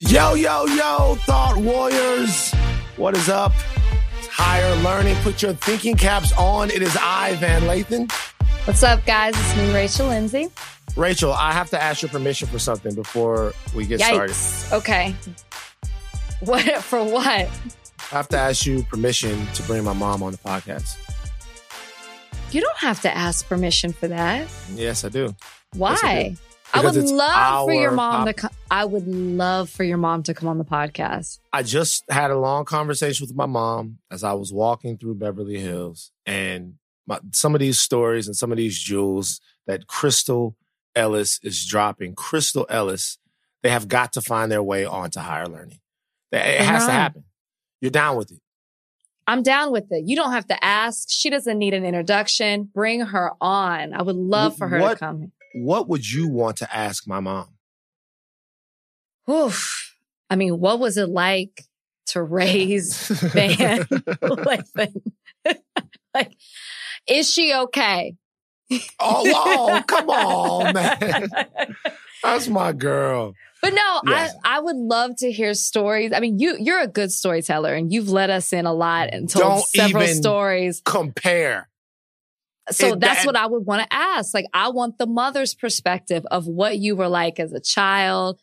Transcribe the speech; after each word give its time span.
Yo, 0.00 0.34
yo, 0.34 0.64
yo, 0.66 1.16
Thought 1.26 1.56
Warriors. 1.56 2.52
What 2.96 3.16
is 3.16 3.28
up? 3.28 3.52
It's 4.18 4.28
higher 4.28 4.76
learning. 4.84 5.16
Put 5.22 5.42
your 5.42 5.54
thinking 5.54 5.96
caps 5.96 6.32
on. 6.38 6.70
It 6.70 6.82
is 6.82 6.96
I, 7.00 7.34
Van 7.40 7.62
Lathan. 7.62 8.08
What's 8.64 8.84
up, 8.84 9.04
guys? 9.04 9.34
It's 9.36 9.56
me, 9.56 9.74
Rachel 9.74 10.06
Lindsay. 10.06 10.50
Rachel, 10.94 11.32
I 11.32 11.52
have 11.52 11.68
to 11.70 11.82
ask 11.82 12.00
your 12.02 12.10
permission 12.10 12.46
for 12.46 12.60
something 12.60 12.94
before 12.94 13.52
we 13.74 13.86
get 13.86 13.98
Yikes. 13.98 14.34
started. 14.34 14.76
Okay. 14.76 15.16
What 16.44 16.62
for 16.84 17.02
what? 17.02 17.26
I 17.26 18.14
have 18.14 18.28
to 18.28 18.38
ask 18.38 18.66
you 18.66 18.84
permission 18.84 19.48
to 19.54 19.62
bring 19.64 19.82
my 19.82 19.94
mom 19.94 20.22
on 20.22 20.30
the 20.30 20.38
podcast. 20.38 20.96
You 22.52 22.60
don't 22.60 22.78
have 22.78 23.00
to 23.00 23.12
ask 23.14 23.48
permission 23.48 23.92
for 23.92 24.06
that. 24.06 24.46
Yes, 24.74 25.04
I 25.04 25.08
do. 25.08 25.34
Why? 25.74 25.90
Yes, 25.90 26.04
I 26.04 26.22
do. 26.28 26.36
I 26.74 26.80
would 26.84 26.96
love 26.96 27.66
for 27.66 27.72
your 27.72 27.90
our 27.90 27.96
mom 27.96 28.26
to 28.26 28.32
pop- 28.34 28.36
come. 28.36 28.50
I 28.70 28.84
would 28.84 29.06
love 29.08 29.70
for 29.70 29.84
your 29.84 29.96
mom 29.96 30.22
to 30.24 30.34
come 30.34 30.48
on 30.48 30.58
the 30.58 30.64
podcast. 30.64 31.38
I 31.52 31.62
just 31.62 32.04
had 32.10 32.30
a 32.30 32.38
long 32.38 32.64
conversation 32.64 33.26
with 33.26 33.34
my 33.34 33.46
mom 33.46 33.98
as 34.10 34.22
I 34.22 34.34
was 34.34 34.52
walking 34.52 34.98
through 34.98 35.14
Beverly 35.16 35.58
Hills, 35.58 36.12
and 36.26 36.74
my, 37.06 37.20
some 37.32 37.54
of 37.54 37.60
these 37.60 37.78
stories 37.78 38.26
and 38.26 38.36
some 38.36 38.52
of 38.52 38.58
these 38.58 38.78
jewels 38.78 39.40
that 39.66 39.86
Crystal 39.86 40.56
Ellis 40.94 41.40
is 41.42 41.64
dropping. 41.66 42.14
Crystal 42.14 42.66
Ellis, 42.68 43.18
they 43.62 43.70
have 43.70 43.88
got 43.88 44.12
to 44.14 44.20
find 44.20 44.52
their 44.52 44.62
way 44.62 44.84
onto 44.84 45.20
higher 45.20 45.46
learning. 45.46 45.78
It 46.32 46.36
it 46.38 46.60
has 46.60 46.84
to 46.86 46.92
happen. 46.92 47.24
You're 47.80 47.90
down 47.90 48.16
with 48.16 48.30
it. 48.32 48.40
I'm 49.26 49.42
down 49.42 49.72
with 49.72 49.84
it. 49.90 50.04
You 50.06 50.16
don't 50.16 50.32
have 50.32 50.46
to 50.48 50.64
ask. 50.64 51.08
She 51.10 51.28
doesn't 51.30 51.58
need 51.58 51.74
an 51.74 51.84
introduction. 51.84 52.64
Bring 52.64 53.00
her 53.00 53.32
on. 53.40 53.92
I 53.92 54.02
would 54.02 54.16
love 54.16 54.56
for 54.56 54.68
her 54.68 54.80
What- 54.80 54.94
to 54.94 54.98
come. 54.98 55.32
What 55.54 55.88
would 55.88 56.10
you 56.10 56.28
want 56.28 56.56
to 56.58 56.74
ask 56.74 57.06
my 57.06 57.20
mom? 57.20 57.48
Oof. 59.30 59.94
I 60.30 60.36
mean, 60.36 60.58
what 60.60 60.78
was 60.78 60.96
it 60.96 61.08
like 61.08 61.64
to 62.06 62.22
raise 62.22 63.08
Van 63.08 63.86
like, 66.14 66.32
is 67.06 67.30
she 67.32 67.54
okay? 67.54 68.14
oh, 69.00 69.24
whoa, 69.26 69.82
come 69.82 70.10
on, 70.10 70.74
man. 70.74 71.28
That's 72.22 72.48
my 72.48 72.72
girl. 72.72 73.34
But 73.62 73.72
no, 73.74 74.00
Yes. 74.06 74.34
I, 74.44 74.58
I 74.58 74.60
would 74.60 74.76
love 74.76 75.16
to 75.16 75.32
hear 75.32 75.54
stories. 75.54 76.12
I 76.14 76.20
mean, 76.20 76.38
you 76.38 76.56
you're 76.60 76.80
a 76.80 76.86
good 76.86 77.10
storyteller 77.10 77.74
and 77.74 77.92
you've 77.92 78.08
let 78.10 78.30
us 78.30 78.52
in 78.52 78.66
a 78.66 78.72
lot 78.72 79.08
and 79.12 79.28
told 79.28 79.42
Don't 79.42 79.64
several 79.66 80.02
even- 80.04 80.14
stories. 80.16 80.82
Compare. 80.84 81.68
So 82.70 82.88
it- 82.88 83.00
that's 83.00 83.20
that- 83.20 83.26
what 83.26 83.36
I 83.36 83.46
would 83.46 83.66
want 83.66 83.82
to 83.82 83.94
ask. 83.94 84.34
Like, 84.34 84.46
I 84.52 84.68
want 84.68 84.98
the 84.98 85.06
mother's 85.06 85.54
perspective 85.54 86.24
of 86.30 86.46
what 86.46 86.78
you 86.78 86.96
were 86.96 87.08
like 87.08 87.40
as 87.40 87.52
a 87.52 87.60
child. 87.60 88.40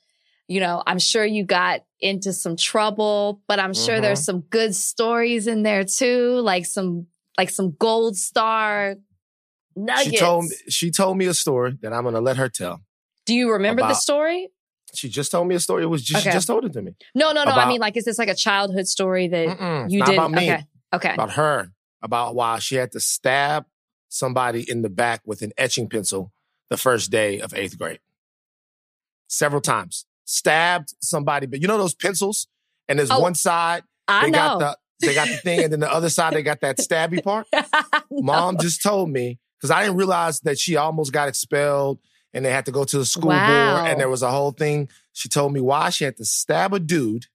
You 0.48 0.60
know, 0.60 0.84
I'm 0.86 1.00
sure 1.00 1.26
you 1.26 1.44
got 1.44 1.82
into 2.00 2.32
some 2.32 2.56
trouble, 2.56 3.42
but 3.48 3.60
I'm 3.60 3.74
sure 3.74 4.00
there's 4.00 4.20
mm-hmm. 4.20 4.26
some 4.26 4.40
good 4.42 4.76
stories 4.76 5.48
in 5.48 5.64
there 5.64 5.84
too, 5.84 6.40
like 6.42 6.66
some 6.66 7.08
like 7.38 7.50
some 7.50 7.72
gold 7.72 8.16
star 8.16 8.96
nuggets. 9.76 10.10
She 10.12 10.18
told 10.18 10.44
me 10.46 10.56
she 10.70 10.92
told 10.92 11.18
me 11.18 11.26
a 11.26 11.34
story 11.34 11.78
that 11.82 11.94
I'm 11.94 12.04
gonna 12.04 12.22
let 12.22 12.38
her 12.38 12.48
tell. 12.48 12.82
Do 13.26 13.34
you 13.34 13.54
remember 13.54 13.82
the 13.82 13.96
story? 13.96 14.50
She 14.94 15.10
just 15.10 15.32
told 15.32 15.48
me 15.48 15.56
a 15.56 15.60
story. 15.60 15.84
It 15.84 15.88
was 15.88 16.04
just, 16.04 16.24
she 16.24 16.32
just 16.32 16.48
told 16.48 16.64
it 16.64 16.74
to 16.74 16.82
me. 16.82 16.96
No, 17.16 17.32
no, 17.32 17.44
no. 17.44 17.52
I 17.52 17.68
mean, 17.68 17.82
like, 17.82 17.98
is 17.98 18.06
this 18.06 18.18
like 18.18 18.30
a 18.30 18.36
childhood 18.36 18.88
story 18.88 19.28
that 19.28 19.90
you 19.90 20.04
did? 20.06 20.14
about 20.14 20.32
me. 20.32 20.52
Okay, 20.52 20.64
okay. 20.94 21.14
About 21.14 21.32
her. 21.34 21.72
About 22.02 22.36
why 22.36 22.60
she 22.60 22.76
had 22.76 22.92
to 22.92 23.00
stab 23.00 23.66
somebody 24.16 24.70
in 24.70 24.82
the 24.82 24.90
back 24.90 25.22
with 25.26 25.42
an 25.42 25.52
etching 25.58 25.90
pencil 25.90 26.32
the 26.70 26.78
first 26.78 27.12
day 27.12 27.40
of 27.40 27.54
eighth 27.54 27.78
grade. 27.78 28.00
Several 29.28 29.62
times. 29.62 30.06
Stabbed 30.26 30.94
somebody, 31.02 31.46
but 31.48 31.62
you 31.62 31.68
know 31.68 31.78
those 31.78 31.94
pencils? 31.94 32.48
And 32.88 32.98
there's 33.00 33.12
Oh, 33.12 33.20
one 33.20 33.36
side 33.36 33.84
I 34.08 34.26
they 34.26 34.32
know. 34.32 34.38
got 34.38 34.60
the 34.60 34.78
they 35.08 35.14
got 35.14 35.28
the 35.28 35.36
thing, 35.38 35.64
and 35.66 35.74
then 35.74 35.82
the 35.82 35.92
other 35.92 36.10
side 36.10 36.34
they 36.34 36.42
got 36.44 36.62
that 36.62 36.78
stabby 36.78 37.22
part. 37.30 37.48
Mom 38.10 38.58
just 38.58 38.82
told 38.82 39.10
me 39.10 39.40
because 39.58 39.70
I 39.70 39.84
didn't 39.84 39.98
realize 39.98 40.40
that 40.42 40.58
she 40.58 40.78
almost 40.78 41.12
got 41.12 41.28
expelled 41.28 42.00
and 42.34 42.44
they 42.46 42.52
had 42.52 42.66
to 42.66 42.72
go 42.72 42.84
to 42.86 42.98
the 42.98 43.06
school 43.06 43.30
Wow. 43.30 43.46
board 43.76 43.90
and 43.90 44.00
there 44.00 44.10
was 44.10 44.22
a 44.24 44.32
whole 44.32 44.52
thing. 44.52 44.90
She 45.14 45.28
told 45.30 45.54
me 45.54 45.60
why 45.62 45.90
she 45.90 46.06
had 46.06 46.18
to 46.18 46.26
stab 46.26 46.74
a 46.74 46.80
dude 46.80 47.26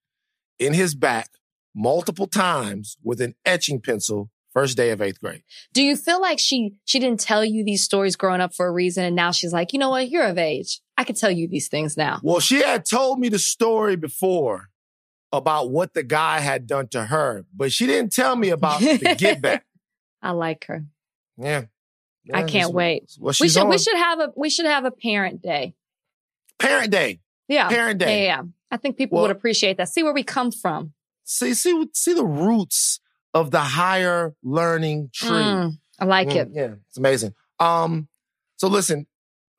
in 0.59 0.73
his 0.73 0.95
back 0.95 1.31
multiple 1.75 2.27
times 2.27 2.97
with 3.03 3.21
an 3.21 3.35
etching 3.45 3.81
pencil 3.81 4.31
first 4.53 4.77
day 4.77 4.91
of 4.91 5.01
eighth 5.01 5.21
grade. 5.21 5.43
Do 5.73 5.83
you 5.83 5.97
feel 5.97 6.21
like 6.21 6.39
she 6.39 6.75
she 6.85 6.99
didn't 6.99 7.21
tell 7.21 7.45
you 7.45 7.65
these 7.65 7.83
stories 7.85 8.17
growing 8.17 8.41
up 8.41 8.55
for 8.55 8.67
a 8.67 8.73
reason, 8.73 9.05
and 9.05 9.15
now 9.17 9.31
she's 9.31 9.53
like, 9.53 9.73
you 9.73 9.79
know 9.79 9.91
what? 9.91 10.09
You're 10.11 10.27
of 10.27 10.39
age. 10.39 10.81
I 10.97 11.05
can 11.05 11.15
tell 11.17 11.31
you 11.31 11.49
these 11.49 11.69
things 11.69 11.97
now. 11.97 12.21
Well, 12.23 12.41
she 12.41 12.63
had 12.63 12.85
told 12.85 13.19
me 13.21 13.29
the 13.29 13.39
story 13.39 13.97
before 13.97 14.69
about 15.33 15.71
what 15.71 15.95
the 15.95 16.03
guy 16.03 16.41
had 16.41 16.67
done 16.67 16.89
to 16.89 17.05
her, 17.07 17.47
but 17.55 17.73
she 17.73 17.87
didn't 17.87 18.13
tell 18.13 18.35
me 18.37 18.49
about 18.51 18.81
the 18.81 19.15
get 19.19 19.41
back. 19.41 19.65
I 20.21 20.33
like 20.33 20.67
her. 20.67 20.85
Yeah. 21.39 21.65
I 22.33 22.43
can't 22.43 22.73
wait. 22.75 23.11
Well, 23.19 23.35
We 23.41 23.49
should 23.49 23.67
we 23.67 23.79
should 23.79 23.97
have 23.97 24.21
a 24.21 24.33
we 24.37 24.51
should 24.51 24.67
have 24.67 24.85
a 24.85 24.91
parent 24.91 25.41
day. 25.43 25.75
parent 26.59 26.91
day. 26.91 27.21
Yeah, 27.49 27.69
Parent 27.69 28.01
yeah, 28.01 28.07
day. 28.07 28.25
yeah. 28.27 28.37
yeah. 28.37 28.43
I 28.71 28.77
think 28.77 28.97
people 28.97 29.17
Well- 29.17 29.23
would 29.29 29.37
appreciate 29.37 29.79
that. 29.79 29.89
See 29.89 30.03
where 30.03 30.13
we 30.13 30.23
come 30.23 30.53
from. 30.53 30.93
See, 31.25 31.55
see, 31.55 31.87
see 31.95 32.13
the 32.13 32.25
roots 32.25 33.01
of 33.35 33.51
the 33.51 33.61
higher 33.61 34.35
learning 34.43 35.11
tree. 35.13 35.29
Mm, 35.29 35.79
I 35.99 36.05
like 36.05 36.29
Mm, 36.29 36.37
it. 36.37 36.49
Yeah, 36.53 36.75
it's 36.89 36.99
amazing. 36.99 37.35
Um, 37.59 38.09
so 38.57 38.69
listen, 38.69 39.07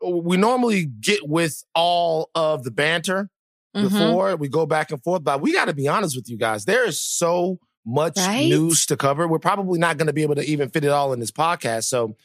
we 0.06 0.38
normally 0.38 0.86
get 0.86 1.28
with 1.28 1.64
all 1.76 2.30
of 2.36 2.64
the 2.64 2.72
banter 2.72 3.30
Mhm. 3.76 3.82
before 3.84 4.36
we 4.36 4.50
go 4.50 4.66
back 4.66 4.92
and 4.92 5.02
forth, 5.04 5.24
but 5.24 5.42
we 5.42 5.54
got 5.54 5.66
to 5.66 5.74
be 5.74 5.88
honest 5.88 6.16
with 6.16 6.28
you 6.30 6.38
guys. 6.38 6.66
There 6.66 6.86
is 6.88 7.00
so 7.02 7.60
much 7.86 8.18
Right? 8.18 8.48
news 8.48 8.86
to 8.88 8.98
cover. 8.98 9.28
We're 9.28 9.40
probably 9.40 9.80
not 9.80 9.98
going 9.98 10.08
to 10.08 10.14
be 10.14 10.22
able 10.24 10.36
to 10.36 10.44
even 10.46 10.70
fit 10.70 10.84
it 10.84 10.90
all 10.90 11.14
in 11.14 11.20
this 11.20 11.32
podcast. 11.32 11.86
So, 11.86 12.16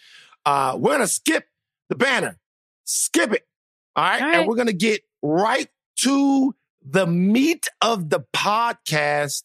uh, 0.45 0.77
we're 0.79 0.91
going 0.91 1.01
to 1.01 1.07
skip 1.09 1.47
the 1.89 1.95
banner, 1.97 2.39
skip 2.85 3.33
it. 3.33 3.47
All 3.95 4.05
right. 4.05 4.23
All 4.23 4.29
And 4.35 4.49
we're 4.49 4.57
going 4.57 4.67
to 4.69 4.73
get 4.75 5.03
right 5.23 5.69
to 6.01 6.55
the 6.85 7.07
meat 7.07 7.67
of 7.81 8.11
the 8.11 8.21
podcast 8.35 9.45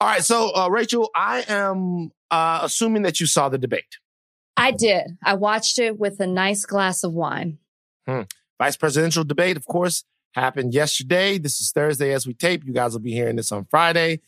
All 0.00 0.08
right, 0.08 0.24
so 0.24 0.54
uh, 0.54 0.68
Rachel, 0.68 1.10
I 1.14 1.44
am 1.48 2.10
uh, 2.30 2.60
assuming 2.62 3.02
that 3.02 3.20
you 3.20 3.26
saw 3.26 3.48
the 3.48 3.58
debate. 3.58 3.98
I 4.56 4.70
did. 4.70 5.18
I 5.22 5.34
watched 5.34 5.78
it 5.78 5.98
with 5.98 6.20
a 6.20 6.26
nice 6.26 6.64
glass 6.64 7.04
of 7.04 7.12
wine. 7.12 7.58
Vice 8.06 8.76
presidential 8.76 9.24
debate, 9.24 9.56
of 9.56 9.66
course, 9.66 10.04
happened 10.32 10.74
yesterday. 10.74 11.38
This 11.38 11.60
is 11.60 11.72
Thursday 11.72 12.12
as 12.12 12.26
we 12.26 12.34
tape. 12.34 12.64
You 12.64 12.72
guys 12.72 12.92
will 12.92 13.00
be 13.00 13.12
hearing 13.12 13.36
this 13.36 13.50
on 13.50 13.64
Friday. 13.64 14.20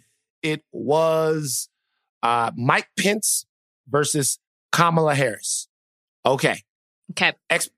It 0.42 0.64
was 0.72 1.68
uh, 2.22 2.50
Mike 2.56 2.88
Pence 2.98 3.46
versus 3.88 4.38
Kamala 4.72 5.14
Harris. 5.14 5.68
Okay. 6.24 6.62
Okay. 7.12 7.32
Ex- 7.50 7.70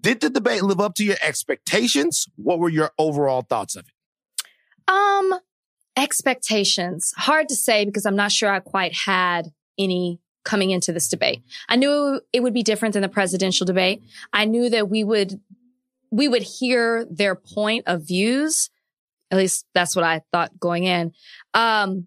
did 0.00 0.20
the 0.20 0.30
debate 0.30 0.62
live 0.62 0.80
up 0.80 0.94
to 0.94 1.04
your 1.04 1.16
expectations? 1.22 2.26
What 2.36 2.58
were 2.58 2.68
your 2.68 2.92
overall 2.98 3.42
thoughts 3.42 3.76
of 3.76 3.86
it? 3.86 4.90
Um, 4.90 5.34
expectations. 5.96 7.12
Hard 7.16 7.48
to 7.48 7.54
say 7.56 7.84
because 7.84 8.06
I'm 8.06 8.16
not 8.16 8.32
sure 8.32 8.50
I 8.50 8.60
quite 8.60 8.94
had 8.94 9.52
any 9.78 10.20
coming 10.44 10.70
into 10.70 10.92
this 10.92 11.08
debate. 11.08 11.42
I 11.68 11.76
knew 11.76 12.20
it 12.32 12.40
would 12.40 12.54
be 12.54 12.62
different 12.62 12.92
than 12.92 13.02
the 13.02 13.08
presidential 13.08 13.66
debate. 13.66 14.02
I 14.32 14.44
knew 14.44 14.68
that 14.70 14.88
we 14.88 15.02
would 15.04 15.40
we 16.12 16.28
would 16.28 16.42
hear 16.42 17.04
their 17.10 17.34
point 17.34 17.84
of 17.88 18.06
views 18.06 18.70
At 19.32 19.38
least 19.38 19.66
that's 19.74 19.96
what 19.96 20.04
I 20.04 20.22
thought 20.32 20.58
going 20.60 20.84
in. 20.84 21.12
Um, 21.52 22.06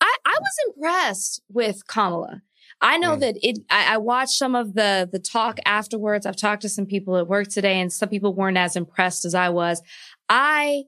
I, 0.00 0.16
I 0.26 0.38
was 0.40 0.56
impressed 0.68 1.42
with 1.50 1.86
Kamala. 1.86 2.40
I 2.80 2.96
know 2.98 3.16
Mm. 3.16 3.20
that 3.20 3.36
it, 3.42 3.58
I, 3.68 3.94
I 3.94 3.96
watched 3.98 4.38
some 4.38 4.54
of 4.54 4.72
the, 4.74 5.06
the 5.12 5.18
talk 5.18 5.58
afterwards. 5.66 6.24
I've 6.24 6.36
talked 6.36 6.62
to 6.62 6.68
some 6.70 6.86
people 6.86 7.16
at 7.18 7.28
work 7.28 7.48
today 7.48 7.78
and 7.80 7.92
some 7.92 8.08
people 8.08 8.34
weren't 8.34 8.56
as 8.56 8.74
impressed 8.76 9.24
as 9.26 9.34
I 9.34 9.50
was. 9.50 9.82
I 10.30 10.84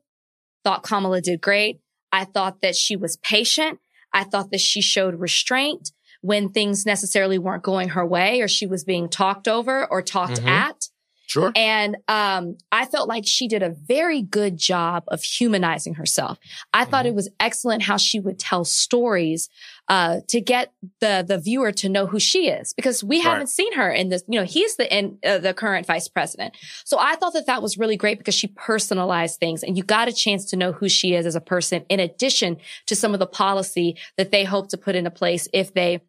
thought 0.65 0.83
Kamala 0.85 1.21
did 1.21 1.41
great. 1.43 1.81
I 2.13 2.25
thought 2.25 2.61
that 2.63 2.77
she 2.77 2.97
was 2.97 3.17
patient. 3.19 3.81
I 4.13 4.25
thought 4.25 4.51
that 4.51 4.61
she 4.61 4.81
showed 4.81 5.21
restraint 5.21 5.93
when 6.21 6.49
things 6.49 6.85
necessarily 6.87 7.39
weren't 7.39 7.63
going 7.63 7.91
her 7.91 8.05
way 8.07 8.41
or 8.41 8.49
she 8.49 8.67
was 8.67 8.83
being 8.85 9.09
talked 9.09 9.47
over 9.47 9.87
or 9.91 10.03
talked 10.03 10.41
Mhm. 10.41 10.49
at. 10.49 10.89
Sure. 11.27 11.53
And 11.55 11.97
um, 12.09 12.57
I 12.73 12.87
felt 12.87 13.07
like 13.07 13.25
she 13.27 13.49
did 13.49 13.63
a 13.63 13.69
very 13.87 14.23
good 14.23 14.57
job 14.57 15.05
of 15.09 15.23
humanizing 15.23 15.95
herself. 15.95 16.39
I 16.73 16.87
thought 16.87 17.05
Mhm. 17.05 17.09
it 17.09 17.15
was 17.15 17.29
excellent 17.39 17.83
how 17.83 17.99
she 17.99 18.19
would 18.19 18.39
tell 18.39 18.65
stories 18.65 19.51
uh, 19.89 20.21
to 20.29 20.41
get 20.41 20.73
the 21.01 21.25
the 21.27 21.39
viewer 21.39 21.73
to 21.73 21.89
know 21.89 22.07
who 22.07 22.21
she 22.21 22.49
is, 22.49 22.75
because 22.75 23.03
we 23.03 23.17
Right. 23.19 23.25
haven't 23.25 23.49
seen 23.49 23.73
her 23.75 23.91
in 23.91 24.09
this. 24.11 24.23
You 24.29 24.39
know, 24.41 24.45
he's 24.47 24.77
the 24.77 24.87
in, 24.97 25.19
uh, 25.25 25.39
the 25.39 25.55
current 25.55 25.87
vice 25.87 26.09
president. 26.09 26.55
So 26.85 26.99
I 26.99 27.17
thought 27.17 27.33
that 27.33 27.47
that 27.47 27.63
was 27.63 27.79
really 27.79 27.97
great 27.97 28.19
because 28.19 28.35
she 28.35 28.49
personalized 28.49 29.41
things, 29.41 29.63
and 29.63 29.77
you 29.77 29.83
got 29.83 30.09
a 30.09 30.13
chance 30.13 30.45
to 30.51 30.57
know 30.57 30.73
who 30.73 30.89
she 30.89 31.15
is 31.15 31.27
as 31.27 31.35
a 31.35 31.41
person, 31.41 31.85
in 31.89 32.01
addition 32.01 32.59
to 32.87 32.95
some 32.95 33.15
of 33.15 33.19
the 33.21 33.27
policy 33.27 33.97
that 34.17 34.31
they 34.31 34.45
hope 34.45 34.69
to 34.69 34.77
put 34.77 34.95
into 34.95 35.11
place 35.11 35.49
if 35.53 35.73
they 35.73 36.01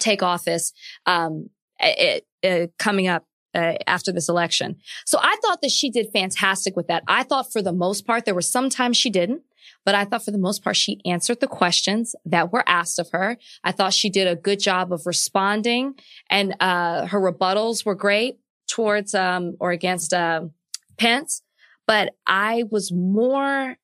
take 0.00 0.22
office 0.22 0.72
um, 1.06 1.48
it, 1.80 2.26
uh, 2.44 2.66
coming 2.78 3.06
up 3.06 3.24
uh, 3.54 3.74
after 3.86 4.12
this 4.12 4.28
election. 4.28 4.76
So 5.06 5.18
I 5.22 5.36
thought 5.42 5.60
that 5.62 5.70
she 5.70 5.88
did 5.90 6.08
fantastic 6.12 6.76
with 6.76 6.88
that. 6.88 7.04
I 7.06 7.22
thought 7.22 7.52
for 7.52 7.62
the 7.62 7.72
most 7.72 8.06
part, 8.06 8.24
there 8.24 8.34
were 8.34 8.42
some 8.42 8.68
times 8.68 8.96
she 8.96 9.10
didn't, 9.10 9.42
but 9.84 9.94
I 9.94 10.04
thought 10.04 10.24
for 10.24 10.30
the 10.30 10.38
most 10.38 10.62
part, 10.62 10.76
she 10.76 11.00
answered 11.04 11.40
the 11.40 11.46
questions 11.46 12.14
that 12.24 12.52
were 12.52 12.64
asked 12.68 12.98
of 12.98 13.10
her. 13.12 13.36
I 13.62 13.72
thought 13.72 13.92
she 13.92 14.10
did 14.10 14.26
a 14.26 14.36
good 14.36 14.60
job 14.60 14.92
of 14.92 15.06
responding 15.06 15.94
and, 16.30 16.54
uh, 16.60 17.06
her 17.06 17.20
rebuttals 17.20 17.84
were 17.84 17.94
great 17.94 18.38
towards, 18.68 19.14
um, 19.14 19.56
or 19.60 19.70
against, 19.72 20.12
um, 20.14 20.52
Pence. 20.96 21.42
But 21.86 22.14
I 22.26 22.64
was 22.70 22.92
more, 22.92 23.76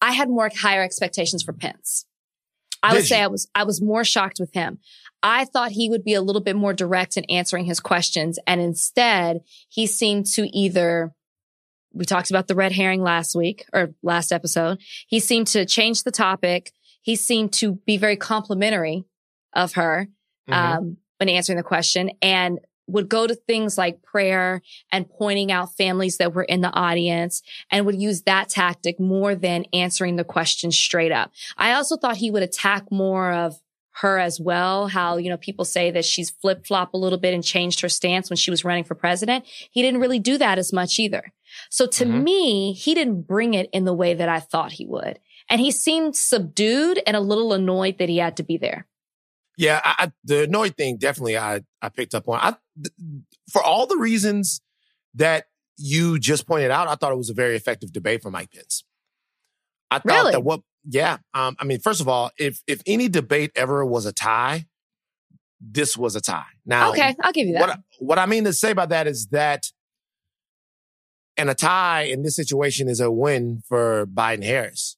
I 0.00 0.12
had 0.12 0.28
more 0.28 0.50
higher 0.54 0.82
expectations 0.82 1.42
for 1.42 1.52
Pence. 1.52 2.06
I 2.82 2.94
would 2.94 3.04
say 3.04 3.18
you? 3.18 3.24
I 3.24 3.26
was, 3.28 3.48
I 3.54 3.64
was 3.64 3.82
more 3.82 4.04
shocked 4.04 4.38
with 4.38 4.52
him. 4.54 4.78
I 5.22 5.44
thought 5.44 5.72
he 5.72 5.88
would 5.90 6.04
be 6.04 6.14
a 6.14 6.20
little 6.20 6.42
bit 6.42 6.54
more 6.54 6.72
direct 6.72 7.16
in 7.16 7.24
answering 7.24 7.64
his 7.64 7.80
questions. 7.80 8.38
And 8.46 8.60
instead, 8.60 9.40
he 9.68 9.86
seemed 9.86 10.26
to 10.34 10.46
either, 10.56 11.14
we 11.92 12.04
talked 12.04 12.30
about 12.30 12.48
the 12.48 12.54
red 12.54 12.72
herring 12.72 13.02
last 13.02 13.34
week 13.34 13.64
or 13.72 13.94
last 14.02 14.32
episode. 14.32 14.78
He 15.06 15.20
seemed 15.20 15.46
to 15.48 15.64
change 15.64 16.02
the 16.02 16.10
topic. 16.10 16.72
He 17.02 17.16
seemed 17.16 17.52
to 17.54 17.76
be 17.86 17.96
very 17.96 18.16
complimentary 18.16 19.04
of 19.54 19.74
her, 19.74 20.08
Mhm. 20.48 20.54
um, 20.54 20.96
when 21.18 21.28
answering 21.28 21.56
the 21.56 21.62
question 21.62 22.10
and 22.20 22.58
would 22.88 23.08
go 23.08 23.26
to 23.26 23.34
things 23.34 23.76
like 23.76 24.00
prayer 24.02 24.62
and 24.92 25.08
pointing 25.08 25.50
out 25.50 25.74
families 25.76 26.18
that 26.18 26.32
were 26.34 26.44
in 26.44 26.60
the 26.60 26.70
audience 26.72 27.42
and 27.70 27.84
would 27.84 28.00
use 28.00 28.22
that 28.22 28.48
tactic 28.48 29.00
more 29.00 29.34
than 29.34 29.64
answering 29.72 30.14
the 30.16 30.22
question 30.24 30.70
straight 30.70 31.10
up. 31.10 31.32
I 31.56 31.72
also 31.72 31.96
thought 31.96 32.18
he 32.18 32.30
would 32.30 32.44
attack 32.44 32.84
more 32.92 33.32
of 33.32 33.56
her 34.00 34.18
as 34.18 34.38
well. 34.38 34.88
How, 34.88 35.16
you 35.16 35.30
know, 35.30 35.36
people 35.38 35.64
say 35.64 35.90
that 35.90 36.04
she's 36.04 36.30
flip 36.30 36.66
flop 36.66 36.92
a 36.94 36.98
little 36.98 37.18
bit 37.18 37.32
and 37.34 37.42
changed 37.42 37.80
her 37.80 37.88
stance 37.88 38.28
when 38.28 38.36
she 38.36 38.50
was 38.50 38.64
running 38.64 38.84
for 38.84 38.94
president. 38.94 39.44
He 39.70 39.82
didn't 39.82 40.00
really 40.00 40.18
do 40.18 40.36
that 40.38 40.58
as 40.58 40.72
much 40.72 40.98
either. 40.98 41.32
So 41.70 41.86
to 41.86 42.04
Mhm. 42.04 42.22
me, 42.22 42.72
he 42.74 42.94
didn't 42.94 43.22
bring 43.22 43.54
it 43.54 43.70
in 43.72 43.84
the 43.84 43.94
way 43.94 44.12
that 44.14 44.28
I 44.28 44.40
thought 44.40 44.72
he 44.72 44.86
would. 44.86 45.18
And 45.48 45.60
he 45.60 45.70
seemed 45.70 46.14
subdued 46.16 47.00
and 47.06 47.16
a 47.16 47.20
little 47.20 47.52
annoyed 47.52 47.98
that 47.98 48.08
he 48.08 48.18
had 48.18 48.36
to 48.36 48.42
be 48.42 48.58
there. 48.58 48.86
Yeah, 49.56 49.80
I, 49.82 49.94
I, 49.98 50.12
the 50.24 50.42
annoyed 50.44 50.76
thing 50.76 50.98
definitely 50.98 51.38
I 51.38 51.62
I 51.80 51.88
picked 51.88 52.14
up 52.14 52.28
on. 52.28 52.38
I 52.42 52.56
th- 52.82 52.92
for 53.50 53.62
all 53.62 53.86
the 53.86 53.96
reasons 53.96 54.60
that 55.14 55.46
you 55.78 56.18
just 56.18 56.46
pointed 56.46 56.70
out, 56.70 56.88
I 56.88 56.96
thought 56.96 57.12
it 57.12 57.16
was 57.16 57.30
a 57.30 57.34
very 57.34 57.56
effective 57.56 57.92
debate 57.92 58.22
for 58.22 58.30
Mike 58.30 58.52
Pence. 58.52 58.84
I 59.90 59.96
thought 60.00 60.04
Really? 60.04 60.32
that 60.32 60.40
what 60.40 60.60
yeah, 60.88 61.18
um, 61.34 61.56
I 61.58 61.64
mean, 61.64 61.80
first 61.80 62.00
of 62.00 62.08
all, 62.08 62.30
if 62.38 62.62
if 62.66 62.82
any 62.86 63.08
debate 63.08 63.50
ever 63.56 63.84
was 63.84 64.06
a 64.06 64.12
tie, 64.12 64.66
this 65.60 65.96
was 65.96 66.14
a 66.16 66.20
tie. 66.20 66.44
Now, 66.64 66.90
okay, 66.90 67.14
I'll 67.20 67.32
give 67.32 67.46
you 67.46 67.54
that. 67.54 67.60
what 67.60 67.70
I, 67.70 67.76
what 67.98 68.18
I 68.18 68.26
mean 68.26 68.44
to 68.44 68.52
say 68.52 68.72
by 68.72 68.86
that 68.86 69.06
is 69.06 69.28
that, 69.28 69.66
and 71.36 71.50
a 71.50 71.54
tie 71.54 72.02
in 72.02 72.22
this 72.22 72.36
situation 72.36 72.88
is 72.88 73.00
a 73.00 73.10
win 73.10 73.62
for 73.66 74.06
Biden 74.06 74.44
Harris, 74.44 74.96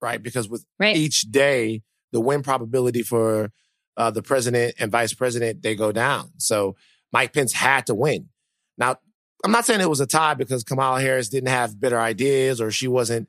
right? 0.00 0.22
Because 0.22 0.48
with 0.48 0.66
right. 0.78 0.96
each 0.96 1.22
day, 1.22 1.82
the 2.12 2.20
win 2.20 2.42
probability 2.42 3.02
for 3.02 3.50
uh, 3.96 4.10
the 4.10 4.22
president 4.22 4.74
and 4.78 4.90
vice 4.90 5.14
president 5.14 5.62
they 5.62 5.74
go 5.74 5.92
down. 5.92 6.32
So 6.38 6.76
Mike 7.12 7.32
Pence 7.32 7.52
had 7.52 7.86
to 7.86 7.94
win. 7.94 8.28
Now, 8.76 8.96
I'm 9.44 9.52
not 9.52 9.66
saying 9.66 9.80
it 9.80 9.90
was 9.90 10.00
a 10.00 10.06
tie 10.06 10.34
because 10.34 10.62
Kamala 10.62 11.00
Harris 11.00 11.28
didn't 11.28 11.48
have 11.48 11.80
better 11.80 11.98
ideas 11.98 12.60
or 12.60 12.70
she 12.70 12.88
wasn't 12.88 13.28